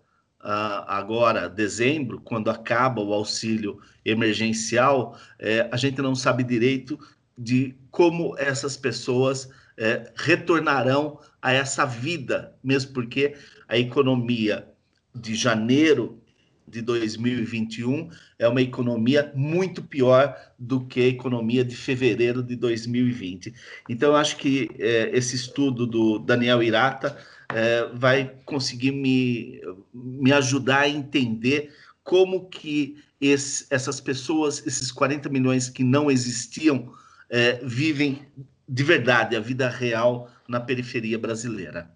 uh, 0.47 0.87
agora, 0.87 1.49
dezembro, 1.49 2.21
quando 2.21 2.49
acaba 2.49 3.03
o 3.03 3.13
auxílio 3.13 3.81
emergencial, 4.05 5.19
é, 5.41 5.69
a 5.73 5.77
gente 5.77 6.01
não 6.01 6.15
sabe 6.15 6.45
direito 6.45 6.97
de 7.37 7.75
como 7.91 8.39
essas 8.39 8.77
pessoas 8.77 9.51
é, 9.77 10.13
retornarão 10.15 11.19
a 11.43 11.53
essa 11.53 11.85
vida, 11.85 12.55
mesmo 12.63 12.93
porque 12.93 13.35
a 13.69 13.77
economia 13.77 14.69
de 15.13 15.35
janeiro 15.35 16.23
de 16.69 16.83
2021 16.83 18.11
é 18.39 18.49
uma 18.49 18.61
economia 18.61 19.33
muito 19.35 19.83
pior 19.83 20.37
do 20.59 20.85
que 20.87 21.01
a 21.01 21.07
economia 21.07 21.65
de 21.65 21.77
fevereiro 21.77 22.43
de 22.43 22.57
2020. 22.57 23.55
Então, 23.89 24.11
eu 24.11 24.17
acho 24.17 24.37
que 24.37 24.71
é, 24.79 25.11
esse 25.17 25.37
estudo 25.37 25.87
do 25.87 26.19
Daniel 26.19 26.63
Irata 26.63 27.17
é, 27.55 27.89
vai 27.95 28.35
conseguir 28.45 28.93
me, 28.93 29.61
me 29.95 30.33
ajudar 30.33 30.81
a 30.81 30.89
entender 30.89 31.73
como 32.03 32.49
que 32.49 33.03
esse, 33.21 33.67
essas 33.71 34.01
pessoas, 34.01 34.67
esses 34.67 34.91
40 34.93 35.29
milhões 35.29 35.69
que 35.69 35.85
não 35.85 36.11
existiam, 36.11 36.93
é, 37.31 37.61
vivem 37.65 38.27
de 38.69 38.83
verdade 38.83 39.37
a 39.37 39.41
vida 39.41 39.69
real 39.69 40.31
na 40.49 40.61
periferia 40.61 41.19
brasileira. 41.19 41.91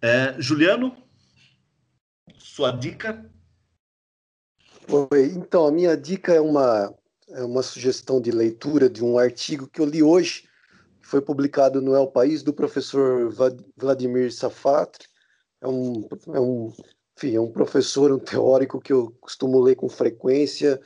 É, 0.00 0.34
Juliano, 0.38 0.96
sua 2.38 2.70
dica? 2.70 3.28
Oi, 4.88 5.32
então, 5.34 5.66
a 5.66 5.72
minha 5.72 5.96
dica 5.96 6.32
é 6.32 6.40
uma, 6.40 6.94
é 7.30 7.42
uma 7.42 7.62
sugestão 7.62 8.20
de 8.20 8.30
leitura 8.30 8.88
de 8.88 9.02
um 9.02 9.18
artigo 9.18 9.66
que 9.66 9.80
eu 9.80 9.84
li 9.84 10.00
hoje, 10.00 10.48
que 11.02 11.08
foi 11.08 11.20
publicado 11.20 11.82
no 11.82 11.96
El 11.96 12.06
País, 12.06 12.40
do 12.40 12.52
professor 12.52 13.28
Vladimir 13.76 14.32
Safatri. 14.32 15.08
É 15.60 15.66
um, 15.66 16.08
é 16.32 16.38
um, 16.38 16.72
enfim, 17.16 17.34
é 17.34 17.40
um 17.40 17.50
professor, 17.50 18.12
um 18.12 18.18
teórico 18.20 18.80
que 18.80 18.92
eu 18.92 19.12
costumo 19.20 19.60
ler 19.60 19.74
com 19.74 19.88
frequência 19.88 20.80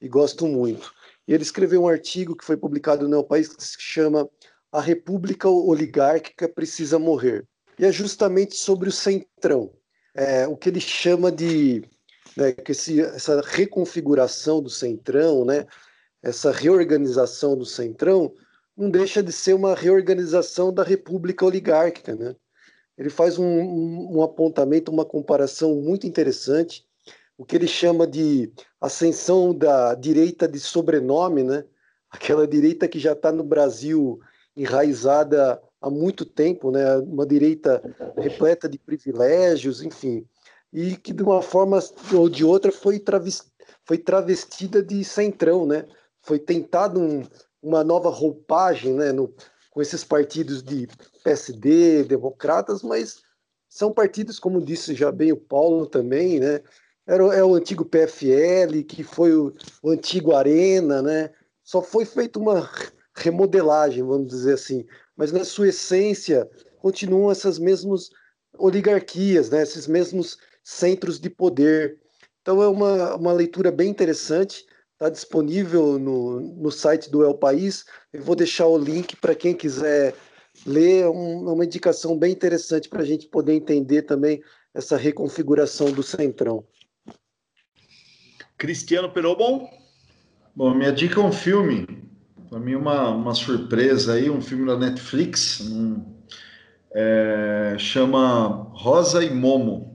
e 0.00 0.08
gosto 0.08 0.46
muito. 0.46 0.90
E 1.28 1.34
ele 1.34 1.42
escreveu 1.42 1.82
um 1.82 1.88
artigo 1.88 2.34
que 2.34 2.46
foi 2.46 2.56
publicado 2.56 3.06
no 3.06 3.16
El 3.16 3.24
País 3.24 3.48
que 3.48 3.62
se 3.62 3.76
chama 3.78 4.26
A 4.72 4.80
República 4.80 5.46
Oligárquica 5.46 6.48
Precisa 6.48 6.98
Morrer. 6.98 7.46
E 7.78 7.84
é 7.84 7.92
justamente 7.92 8.56
sobre 8.56 8.88
o 8.88 8.92
centrão, 8.92 9.70
é, 10.14 10.48
o 10.48 10.56
que 10.56 10.70
ele 10.70 10.80
chama 10.80 11.30
de 11.30 11.84
né, 12.36 12.52
que 12.52 12.72
esse, 12.72 13.00
essa 13.00 13.40
reconfiguração 13.40 14.62
do 14.62 14.70
Centrão, 14.70 15.44
né, 15.44 15.66
essa 16.22 16.50
reorganização 16.50 17.56
do 17.56 17.66
Centrão, 17.66 18.32
não 18.76 18.90
deixa 18.90 19.22
de 19.22 19.32
ser 19.32 19.54
uma 19.54 19.74
reorganização 19.74 20.72
da 20.72 20.82
República 20.82 21.44
Oligárquica. 21.44 22.14
Né? 22.14 22.34
Ele 22.96 23.10
faz 23.10 23.38
um, 23.38 23.44
um, 23.44 24.18
um 24.18 24.22
apontamento, 24.22 24.90
uma 24.90 25.04
comparação 25.04 25.74
muito 25.76 26.06
interessante, 26.06 26.86
o 27.36 27.44
que 27.44 27.56
ele 27.56 27.66
chama 27.66 28.06
de 28.06 28.52
ascensão 28.80 29.54
da 29.54 29.94
direita 29.94 30.46
de 30.46 30.60
sobrenome, 30.60 31.42
né? 31.42 31.64
aquela 32.10 32.46
direita 32.46 32.88
que 32.88 32.98
já 32.98 33.12
está 33.12 33.32
no 33.32 33.44
Brasil 33.44 34.20
enraizada 34.56 35.60
há 35.80 35.90
muito 35.90 36.24
tempo, 36.24 36.70
né? 36.70 36.96
uma 36.98 37.26
direita 37.26 37.82
repleta 38.16 38.68
de 38.68 38.78
privilégios, 38.78 39.82
enfim 39.82 40.26
e 40.72 40.96
que 40.96 41.12
de 41.12 41.22
uma 41.22 41.42
forma 41.42 41.78
ou 42.14 42.28
de 42.28 42.44
outra 42.44 42.72
foi, 42.72 42.98
travesti, 42.98 43.50
foi 43.84 43.98
travestida 43.98 44.82
de 44.82 45.04
centrão, 45.04 45.66
né? 45.66 45.86
Foi 46.22 46.38
tentado 46.38 47.00
um, 47.00 47.22
uma 47.62 47.84
nova 47.84 48.08
roupagem, 48.08 48.94
né? 48.94 49.12
No, 49.12 49.34
com 49.70 49.82
esses 49.82 50.02
partidos 50.04 50.62
de 50.62 50.88
PSD, 51.24 52.04
democratas, 52.04 52.82
mas 52.82 53.22
são 53.68 53.92
partidos, 53.92 54.38
como 54.38 54.64
disse 54.64 54.94
já 54.94 55.10
bem 55.10 55.32
o 55.32 55.36
Paulo 55.36 55.86
também, 55.86 56.40
né? 56.40 56.62
Era, 57.06 57.24
é 57.34 57.42
o 57.42 57.54
antigo 57.54 57.84
PFL, 57.84 58.82
que 58.86 59.02
foi 59.02 59.34
o, 59.34 59.54
o 59.82 59.90
antigo 59.90 60.34
Arena, 60.34 61.02
né? 61.02 61.30
Só 61.62 61.82
foi 61.82 62.04
feita 62.04 62.38
uma 62.38 62.68
remodelagem, 63.14 64.02
vamos 64.02 64.28
dizer 64.28 64.54
assim, 64.54 64.86
mas 65.16 65.32
na 65.32 65.44
sua 65.44 65.68
essência 65.68 66.48
continuam 66.78 67.30
essas 67.30 67.58
mesmas 67.58 68.10
oligarquias, 68.58 69.50
né? 69.50 69.62
Esses 69.62 69.86
mesmos 69.86 70.38
centros 70.62 71.18
de 71.18 71.28
poder. 71.28 71.98
Então 72.40 72.62
é 72.62 72.68
uma, 72.68 73.16
uma 73.16 73.32
leitura 73.32 73.70
bem 73.70 73.88
interessante, 73.88 74.64
está 74.92 75.08
disponível 75.08 75.98
no, 75.98 76.40
no 76.40 76.70
site 76.70 77.10
do 77.10 77.22
El 77.24 77.34
País. 77.34 77.84
Eu 78.12 78.22
vou 78.22 78.36
deixar 78.36 78.66
o 78.66 78.78
link 78.78 79.16
para 79.16 79.34
quem 79.34 79.54
quiser 79.54 80.14
ler, 80.66 81.02
é 81.02 81.08
um, 81.08 81.48
é 81.48 81.52
uma 81.52 81.64
indicação 81.64 82.16
bem 82.16 82.32
interessante 82.32 82.88
para 82.88 83.02
a 83.02 83.04
gente 83.04 83.26
poder 83.26 83.54
entender 83.54 84.02
também 84.02 84.42
essa 84.74 84.96
reconfiguração 84.96 85.90
do 85.90 86.02
Centrão. 86.02 86.64
Cristiano 88.56 89.10
Perobon? 89.10 89.68
Bom, 90.54 90.74
minha 90.74 90.92
dica 90.92 91.20
é 91.20 91.24
um 91.24 91.32
filme, 91.32 91.86
para 92.48 92.60
mim 92.60 92.74
uma, 92.74 93.10
uma 93.10 93.34
surpresa 93.34 94.14
aí, 94.14 94.28
um 94.28 94.40
filme 94.40 94.66
da 94.66 94.76
Netflix, 94.76 95.60
um, 95.60 96.04
é, 96.94 97.74
chama 97.78 98.70
Rosa 98.74 99.24
e 99.24 99.30
Momo 99.30 99.92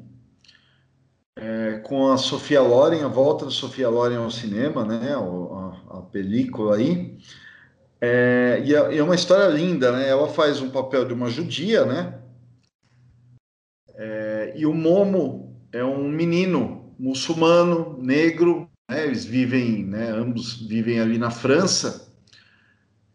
é, 1.37 1.79
com 1.83 2.11
a 2.11 2.17
Sofia 2.17 2.61
Loren, 2.61 3.03
a 3.03 3.07
volta 3.07 3.45
da 3.45 3.51
Sofia 3.51 3.89
Loren 3.89 4.17
ao 4.17 4.31
cinema, 4.31 4.83
né, 4.83 5.13
a, 5.13 5.97
a 5.97 6.01
película 6.01 6.75
aí, 6.75 7.17
é, 8.01 8.61
e, 8.65 8.75
é, 8.75 8.93
e, 8.93 8.97
é, 8.97 9.03
uma 9.03 9.15
história 9.15 9.47
linda, 9.47 9.91
né, 9.91 10.09
ela 10.09 10.27
faz 10.27 10.59
um 10.59 10.69
papel 10.69 11.05
de 11.05 11.13
uma 11.13 11.29
judia, 11.29 11.85
né, 11.85 12.19
é, 13.95 14.53
e 14.55 14.65
o 14.65 14.73
Momo 14.73 15.55
é 15.71 15.83
um 15.83 16.09
menino 16.09 16.93
muçulmano, 16.99 17.97
negro, 18.01 18.67
né, 18.89 19.05
eles 19.05 19.23
vivem, 19.23 19.85
né, 19.85 20.09
ambos 20.09 20.53
vivem 20.67 20.99
ali 20.99 21.19
na 21.19 21.29
França, 21.29 22.07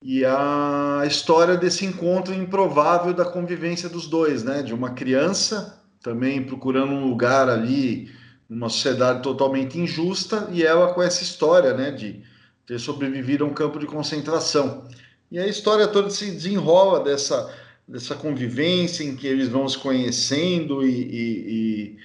e 0.01 0.25
a 0.25 1.03
história 1.07 1.57
desse 1.57 1.85
encontro 1.85 2.35
improvável 2.35 3.13
da 3.13 3.25
convivência 3.25 3.89
dos 3.89 4.09
dois, 4.09 4.45
né, 4.45 4.63
de 4.63 4.75
uma 4.75 4.91
criança 4.91 5.82
também 6.03 6.43
procurando 6.43 6.93
um 6.93 7.09
lugar 7.09 7.49
ali, 7.49 8.11
numa 8.49 8.69
sociedade 8.69 9.23
totalmente 9.23 9.79
injusta, 9.79 10.49
e 10.53 10.63
ela 10.63 10.93
com 10.93 11.03
essa 11.03 11.23
história, 11.23 11.73
né, 11.73 11.91
de 11.91 12.23
ter 12.67 12.79
sobrevivido 12.79 13.45
a 13.45 13.47
um 13.47 13.55
campo 13.55 13.79
de 13.79 13.87
concentração. 13.87 14.87
E 15.31 15.39
a 15.39 15.47
história 15.47 15.87
toda 15.89 16.11
se 16.11 16.31
desenrola 16.31 17.03
dessa, 17.03 17.55
dessa 17.87 18.15
convivência 18.15 19.05
em 19.05 19.17
que 19.17 19.27
eles 19.27 19.49
vão 19.49 19.69
se 19.69 19.79
conhecendo 19.79 20.87
e, 20.87 21.97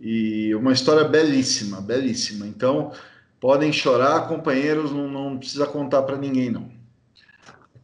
e, 0.00 0.48
e, 0.48 0.54
uma 0.54 0.72
história 0.72 1.04
belíssima, 1.04 1.80
belíssima. 1.80 2.46
Então, 2.46 2.92
podem 3.40 3.72
chorar, 3.72 4.28
companheiros, 4.28 4.92
não, 4.92 5.08
não 5.08 5.38
precisa 5.38 5.66
contar 5.66 6.02
para 6.02 6.16
ninguém, 6.16 6.50
não. 6.50 6.70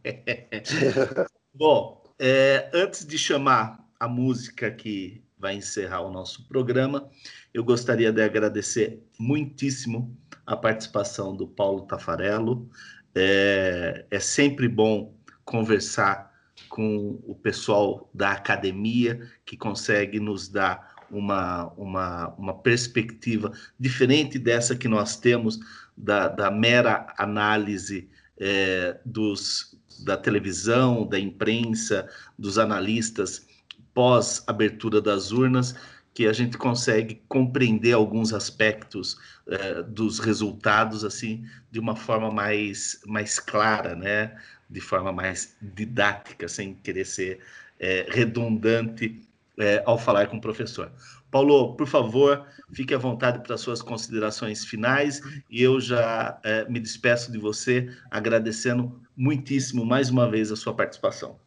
Bom, 1.53 2.03
é, 2.19 2.69
antes 2.73 3.05
de 3.05 3.17
chamar 3.17 3.85
a 3.99 4.07
música 4.07 4.69
que 4.71 5.22
vai 5.43 5.55
encerrar 5.55 5.99
o 5.99 6.09
nosso 6.09 6.47
programa. 6.47 7.09
Eu 7.53 7.65
gostaria 7.65 8.13
de 8.13 8.21
agradecer 8.21 9.03
muitíssimo 9.19 10.17
a 10.45 10.55
participação 10.55 11.35
do 11.35 11.45
Paulo 11.45 11.81
Tafarello. 11.81 12.69
É, 13.13 14.05
é 14.09 14.19
sempre 14.21 14.69
bom 14.69 15.13
conversar 15.43 16.31
com 16.69 17.19
o 17.27 17.35
pessoal 17.35 18.09
da 18.13 18.31
academia 18.31 19.29
que 19.45 19.57
consegue 19.57 20.17
nos 20.17 20.47
dar 20.47 20.95
uma, 21.11 21.73
uma, 21.73 22.29
uma 22.35 22.53
perspectiva 22.53 23.51
diferente 23.77 24.39
dessa 24.39 24.77
que 24.77 24.87
nós 24.87 25.17
temos 25.17 25.59
da, 25.95 26.29
da 26.29 26.49
mera 26.49 27.13
análise 27.17 28.09
é, 28.39 28.97
dos 29.05 29.77
da 30.05 30.17
televisão, 30.17 31.05
da 31.05 31.19
imprensa, 31.19 32.09
dos 32.39 32.57
analistas 32.57 33.45
pós 33.93 34.43
abertura 34.47 35.01
das 35.01 35.31
urnas, 35.31 35.75
que 36.13 36.27
a 36.27 36.33
gente 36.33 36.57
consegue 36.57 37.21
compreender 37.27 37.93
alguns 37.93 38.33
aspectos 38.33 39.17
uh, 39.47 39.83
dos 39.87 40.19
resultados 40.19 41.03
assim 41.03 41.45
de 41.71 41.79
uma 41.79 41.95
forma 41.95 42.29
mais 42.29 43.01
mais 43.05 43.39
clara, 43.39 43.95
né? 43.95 44.35
De 44.69 44.79
forma 44.79 45.11
mais 45.11 45.55
didática, 45.61 46.47
sem 46.47 46.75
querer 46.75 47.05
ser 47.05 47.39
é, 47.79 48.07
redundante 48.09 49.21
é, 49.57 49.83
ao 49.85 49.97
falar 49.97 50.27
com 50.27 50.37
o 50.37 50.41
professor. 50.41 50.91
Paulo, 51.29 51.75
por 51.75 51.87
favor, 51.87 52.45
fique 52.71 52.93
à 52.93 52.97
vontade 52.97 53.39
para 53.43 53.57
suas 53.57 53.81
considerações 53.81 54.63
finais 54.63 55.21
e 55.49 55.61
eu 55.63 55.79
já 55.79 56.39
me 56.69 56.79
despeço 56.79 57.31
de 57.31 57.39
você, 57.39 57.89
agradecendo 58.09 59.01
muitíssimo 59.17 59.83
mais 59.83 60.09
uma 60.11 60.29
vez 60.29 60.51
a 60.51 60.55
sua 60.55 60.75
participação. 60.75 61.42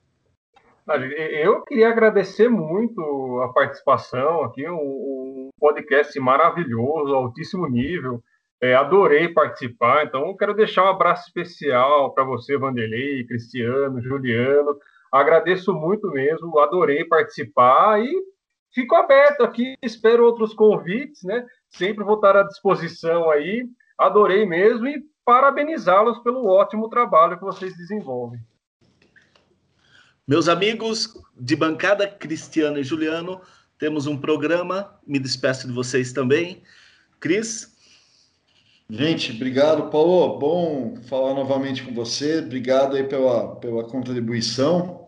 Eu 0.88 1.62
queria 1.62 1.88
agradecer 1.88 2.48
muito 2.48 3.40
a 3.42 3.52
participação 3.52 4.44
aqui, 4.44 4.68
um, 4.68 5.50
podcast 5.58 6.18
maravilhoso, 6.20 7.12
altíssimo 7.12 7.68
nível. 7.68 8.22
É, 8.62 8.74
adorei 8.74 9.28
participar, 9.28 10.04
então 10.06 10.36
quero 10.36 10.54
deixar 10.54 10.84
um 10.84 10.88
abraço 10.88 11.26
especial 11.26 12.14
para 12.14 12.22
você, 12.22 12.56
Vanderlei, 12.56 13.26
Cristiano, 13.26 14.00
Juliano. 14.00 14.78
Agradeço 15.12 15.74
muito 15.74 16.08
mesmo, 16.10 16.58
adorei 16.60 17.04
participar 17.04 18.00
e 18.00 18.08
fico 18.72 18.94
aberto 18.94 19.42
aqui, 19.42 19.74
espero 19.82 20.24
outros 20.24 20.54
convites, 20.54 21.24
né? 21.24 21.44
Sempre 21.68 22.04
vou 22.04 22.14
estar 22.14 22.36
à 22.36 22.44
disposição 22.44 23.28
aí. 23.28 23.66
Adorei 23.98 24.46
mesmo 24.46 24.86
e 24.86 25.02
parabenizá-los 25.24 26.20
pelo 26.20 26.46
ótimo 26.46 26.88
trabalho 26.88 27.36
que 27.36 27.44
vocês 27.44 27.76
desenvolvem. 27.76 28.40
Meus 30.28 30.48
amigos 30.48 31.16
de 31.38 31.54
bancada, 31.54 32.04
Cristiano 32.08 32.80
e 32.80 32.82
Juliano, 32.82 33.40
temos 33.78 34.08
um 34.08 34.16
programa. 34.16 34.98
Me 35.06 35.20
despeço 35.20 35.68
de 35.68 35.72
vocês 35.72 36.12
também. 36.12 36.64
Cris? 37.20 37.72
Gente, 38.90 39.30
obrigado, 39.30 39.88
Paulo. 39.88 40.36
Bom 40.36 40.96
falar 41.08 41.32
novamente 41.32 41.84
com 41.84 41.94
você. 41.94 42.40
Obrigado 42.40 42.96
aí 42.96 43.04
pela, 43.04 43.54
pela 43.54 43.84
contribuição. 43.84 45.06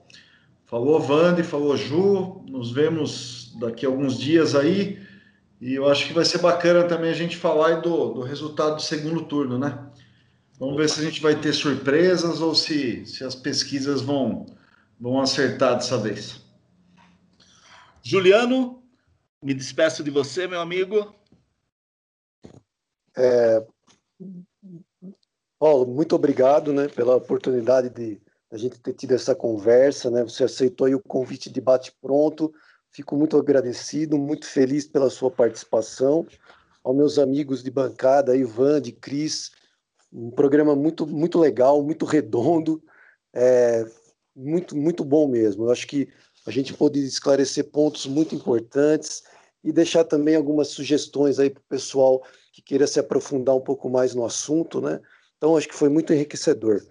Falou, 0.66 1.00
Vande, 1.00 1.42
falou, 1.42 1.76
Ju. 1.76 2.44
Nos 2.48 2.70
vemos 2.70 3.56
daqui 3.58 3.84
a 3.84 3.88
alguns 3.88 4.16
dias 4.16 4.54
aí. 4.54 5.00
E 5.60 5.74
eu 5.74 5.88
acho 5.88 6.06
que 6.06 6.12
vai 6.12 6.24
ser 6.24 6.38
bacana 6.38 6.84
também 6.84 7.10
a 7.10 7.14
gente 7.14 7.36
falar 7.36 7.80
do, 7.80 8.12
do 8.12 8.20
resultado 8.20 8.76
do 8.76 8.82
segundo 8.82 9.24
turno, 9.24 9.58
né? 9.58 9.80
Vamos 10.60 10.76
ver 10.76 10.88
se 10.88 11.00
a 11.00 11.02
gente 11.02 11.20
vai 11.20 11.34
ter 11.34 11.52
surpresas 11.52 12.40
ou 12.40 12.54
se, 12.54 13.04
se 13.04 13.24
as 13.24 13.34
pesquisas 13.34 14.00
vão 14.00 14.46
Vamos 15.00 15.30
acertar 15.30 15.76
dessa 15.76 15.96
vez. 15.96 16.42
Juliano, 18.02 18.82
me 19.42 19.54
despeço 19.54 20.02
de 20.02 20.10
você, 20.10 20.46
meu 20.46 20.60
amigo. 20.60 21.14
É, 23.16 23.64
Paulo, 25.58 25.86
muito 25.86 26.14
obrigado 26.14 26.72
né, 26.72 26.88
pela 26.88 27.16
oportunidade 27.16 27.90
de 27.90 28.20
a 28.50 28.56
gente 28.56 28.80
ter 28.80 28.94
tido 28.94 29.12
essa 29.12 29.34
conversa. 29.34 30.10
Né? 30.10 30.22
Você 30.24 30.44
aceitou 30.44 30.88
o 30.88 31.00
convite 31.00 31.50
de 31.50 31.60
bate-pronto. 31.60 32.52
Fico 32.90 33.16
muito 33.16 33.36
agradecido, 33.36 34.18
muito 34.18 34.46
feliz 34.46 34.86
pela 34.86 35.10
sua 35.10 35.30
participação. 35.30 36.26
Aos 36.82 36.96
meus 36.96 37.18
amigos 37.18 37.62
de 37.62 37.70
bancada, 37.70 38.36
Ivan, 38.36 38.80
de 38.80 38.92
Cris, 38.92 39.50
um 40.12 40.30
programa 40.30 40.74
muito, 40.74 41.06
muito 41.06 41.38
legal, 41.38 41.82
muito 41.82 42.04
redondo. 42.06 42.82
É, 43.34 43.84
muito, 44.38 44.76
muito 44.76 45.04
bom 45.04 45.26
mesmo. 45.26 45.64
Eu 45.64 45.72
acho 45.72 45.86
que 45.86 46.08
a 46.46 46.50
gente 46.50 46.72
pode 46.72 47.04
esclarecer 47.04 47.64
pontos 47.64 48.06
muito 48.06 48.34
importantes 48.34 49.24
e 49.64 49.72
deixar 49.72 50.04
também 50.04 50.36
algumas 50.36 50.68
sugestões 50.68 51.38
aí 51.38 51.50
para 51.50 51.60
o 51.60 51.68
pessoal 51.68 52.22
que 52.52 52.62
queira 52.62 52.86
se 52.86 53.00
aprofundar 53.00 53.56
um 53.56 53.60
pouco 53.60 53.90
mais 53.90 54.14
no 54.14 54.24
assunto, 54.24 54.80
né? 54.80 55.00
Então, 55.36 55.56
acho 55.56 55.68
que 55.68 55.74
foi 55.74 55.88
muito 55.88 56.12
enriquecedor. 56.12 56.82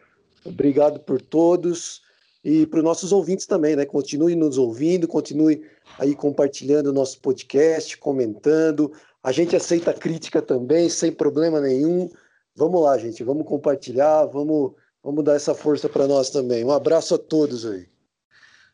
Obrigado 0.45 0.99
por 0.99 1.21
todos 1.21 2.01
e 2.43 2.65
para 2.65 2.79
os 2.79 2.83
nossos 2.83 3.11
ouvintes 3.11 3.45
também, 3.45 3.75
né? 3.75 3.85
Continue 3.85 4.35
nos 4.35 4.57
ouvindo, 4.57 5.07
continue 5.07 5.63
aí 5.97 6.15
compartilhando 6.15 6.87
o 6.87 6.93
nosso 6.93 7.19
podcast, 7.21 7.97
comentando. 7.97 8.91
A 9.23 9.31
gente 9.31 9.55
aceita 9.55 9.93
crítica 9.93 10.41
também, 10.41 10.89
sem 10.89 11.11
problema 11.11 11.59
nenhum. 11.59 12.09
Vamos 12.55 12.81
lá, 12.81 12.97
gente, 12.97 13.23
vamos 13.23 13.45
compartilhar, 13.45 14.25
vamos 14.25 14.73
Vamos 15.07 15.23
dar 15.23 15.35
essa 15.35 15.55
força 15.55 15.87
para 15.87 16.05
nós 16.05 16.29
também. 16.29 16.65
Um 16.65 16.71
abraço 16.73 17.15
a 17.15 17.17
todos 17.17 17.65
aí. 17.65 17.87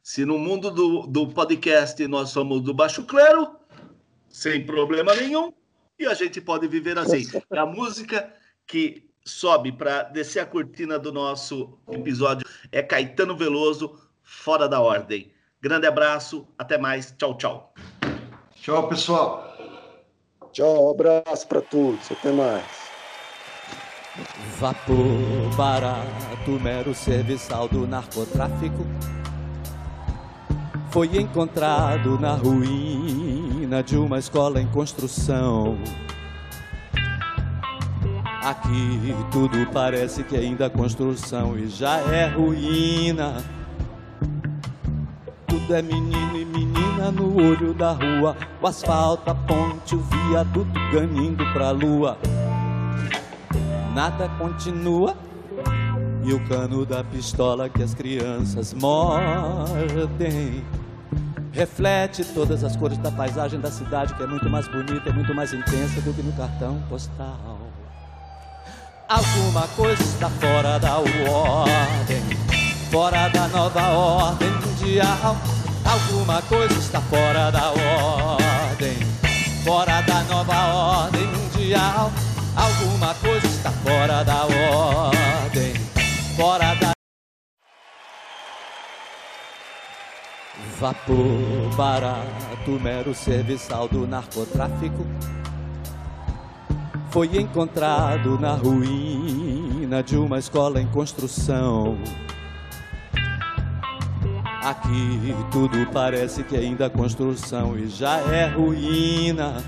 Se 0.01 0.25
no 0.25 0.39
mundo 0.39 0.71
do, 0.71 1.05
do 1.05 1.27
podcast 1.27 2.07
nós 2.07 2.31
somos 2.31 2.59
do 2.61 2.73
baixo 2.73 3.05
clero, 3.05 3.55
sem 4.29 4.65
problema 4.65 5.13
nenhum, 5.13 5.53
e 5.99 6.07
a 6.07 6.15
gente 6.15 6.41
pode 6.41 6.67
viver 6.67 6.97
assim. 6.97 7.21
A 7.51 7.67
música 7.67 8.33
que 8.65 9.07
sobe 9.23 9.73
para 9.73 10.01
descer 10.05 10.39
a 10.39 10.45
cortina 10.47 10.97
do 10.97 11.11
nosso 11.11 11.77
episódio 11.91 12.47
é 12.71 12.81
Caetano 12.81 13.37
Veloso, 13.37 13.99
Fora 14.23 14.67
da 14.67 14.81
Ordem. 14.81 15.31
Grande 15.61 15.85
abraço, 15.85 16.47
até 16.57 16.79
mais, 16.79 17.13
tchau, 17.15 17.37
tchau. 17.37 17.73
Tchau, 18.55 18.89
pessoal. 18.89 19.55
Tchau, 20.51 20.87
um 20.87 20.89
abraço 20.89 21.47
para 21.47 21.61
todos, 21.61 22.11
até 22.11 22.31
mais. 22.31 22.82
Vapor 24.59 25.55
barato, 25.57 26.51
mero 26.61 26.93
serviçal 26.93 27.67
do 27.67 27.87
narcotráfico. 27.87 28.85
Foi 30.91 31.17
encontrado 31.17 32.19
na 32.19 32.33
ruína 32.33 33.81
de 33.81 33.97
uma 33.97 34.19
escola 34.19 34.61
em 34.61 34.67
construção. 34.67 35.79
Aqui 38.43 39.15
tudo 39.31 39.65
parece 39.73 40.23
que 40.23 40.37
ainda 40.37 40.65
é 40.65 40.69
construção 40.69 41.57
e 41.57 41.67
já 41.67 41.97
é 41.97 42.27
ruína. 42.27 43.37
Tudo 45.47 45.73
é 45.73 45.81
menino 45.81 46.37
e 46.37 46.45
menina 46.45 47.09
no 47.09 47.35
olho 47.35 47.73
da 47.73 47.93
rua. 47.93 48.37
O 48.61 48.67
asfalto, 48.67 49.31
a 49.31 49.33
ponte, 49.33 49.95
o 49.95 49.99
viaduto 50.01 50.79
ganindo 50.91 51.43
pra 51.51 51.71
lua 51.71 52.15
nada 53.93 54.27
continua. 54.37 55.15
E 56.23 56.33
o 56.33 56.47
cano 56.47 56.85
da 56.85 57.03
pistola 57.03 57.69
que 57.69 57.83
as 57.83 57.93
crianças 57.93 58.73
mordem 58.73 60.63
reflete 61.51 62.23
todas 62.25 62.63
as 62.63 62.75
cores 62.75 62.97
da 62.97 63.11
paisagem 63.11 63.59
da 63.59 63.69
cidade, 63.69 64.13
que 64.15 64.23
é 64.23 64.27
muito 64.27 64.49
mais 64.49 64.67
bonita, 64.67 65.09
é 65.09 65.13
muito 65.13 65.35
mais 65.35 65.53
intensa 65.53 66.01
do 66.01 66.13
que 66.13 66.23
no 66.23 66.31
cartão 66.33 66.81
postal. 66.89 67.59
Alguma 69.07 69.67
coisa 69.75 70.01
está 70.01 70.29
fora 70.29 70.79
da 70.79 70.97
ordem, 70.97 72.23
fora 72.89 73.27
da 73.27 73.47
nova 73.49 73.89
ordem 73.89 74.49
mundial. 74.49 75.35
Alguma 75.85 76.41
coisa 76.43 76.73
está 76.79 77.01
fora 77.01 77.51
da 77.51 77.69
ordem, 77.69 78.95
fora 79.63 80.01
da 80.01 80.23
nova 80.23 81.03
ordem 81.03 81.27
mundial. 81.27 82.11
Alguma 82.55 83.13
coisa 83.15 83.52
está 83.63 83.71
fora 83.71 84.23
da 84.25 84.43
ordem, 84.43 85.73
fora 86.35 86.75
da. 86.75 86.91
Vapor 90.77 91.73
barato, 91.77 92.71
mero 92.81 93.15
serviçal 93.15 93.87
do 93.87 94.05
narcotráfico. 94.05 95.05
Foi 97.09 97.37
encontrado 97.37 98.37
na 98.37 98.53
ruína 98.53 100.03
de 100.03 100.17
uma 100.17 100.39
escola 100.39 100.81
em 100.81 100.87
construção. 100.87 101.97
Aqui 104.61 105.35
tudo 105.51 105.87
parece 105.93 106.43
que 106.43 106.57
ainda 106.57 106.85
é 106.85 106.89
construção 106.89 107.77
e 107.77 107.87
já 107.87 108.17
é 108.17 108.45
ruína 108.47 109.63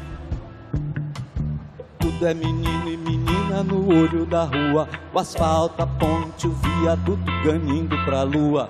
tudo 2.05 2.27
é 2.27 2.35
menino 2.35 2.87
e 2.87 2.95
menina 2.95 3.63
no 3.63 3.87
olho 3.87 4.27
da 4.27 4.43
rua. 4.43 4.87
O 5.11 5.17
asfalto, 5.17 5.81
a 5.81 5.87
ponte, 5.87 6.45
o 6.45 6.51
viaduto 6.51 7.23
ganindo 7.43 7.97
pra 8.05 8.21
lua. 8.21 8.69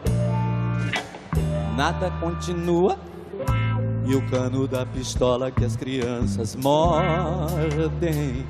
Nada 1.76 2.10
continua. 2.22 2.98
E 4.06 4.16
o 4.16 4.26
cano 4.30 4.68
da 4.68 4.86
pistola 4.86 5.52
que 5.52 5.66
as 5.66 5.76
crianças 5.76 6.56
mordem 6.56 8.45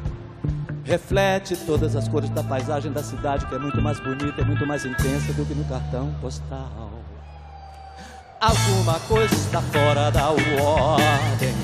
reflete 0.83 1.55
todas 1.65 1.95
as 1.95 2.07
cores 2.07 2.29
da 2.29 2.43
paisagem 2.43 2.91
da 2.91 3.01
cidade, 3.01 3.47
que 3.47 3.55
é 3.55 3.57
muito 3.57 3.81
mais 3.81 3.99
bonita, 3.99 4.41
é 4.41 4.45
muito 4.45 4.67
mais 4.67 4.85
intensa 4.85 5.33
do 5.33 5.45
que 5.45 5.55
no 5.55 5.63
cartão 5.65 6.13
postal. 6.21 6.91
Alguma 8.39 8.99
coisa 9.07 9.33
está 9.33 9.61
fora 9.61 10.11
da 10.11 10.29
ordem, 10.29 11.55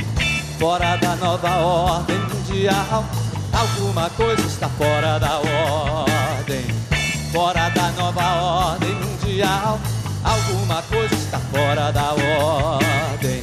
fora 0.61 0.95
da 0.97 1.15
nova 1.15 1.57
ordem 1.57 2.19
mundial. 2.19 3.03
Alguma 3.51 4.11
coisa 4.11 4.45
está 4.45 4.69
fora 4.69 5.17
da 5.17 5.39
ordem, 5.39 6.63
fora 7.31 7.67
da 7.69 7.89
nova 7.93 8.69
ordem 8.69 8.93
mundial. 8.93 9.79
Alguma 10.23 10.83
coisa 10.83 11.15
está 11.15 11.39
fora 11.39 11.91
da 11.91 12.13
ordem, 12.13 13.41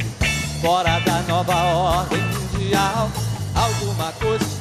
fora 0.61 1.01
da 1.01 1.21
nova 1.23 1.57
ordem 1.65 2.23
mundial. 2.23 3.11
Alguma 3.53 4.13
coisa 4.13 4.45
está 4.45 4.58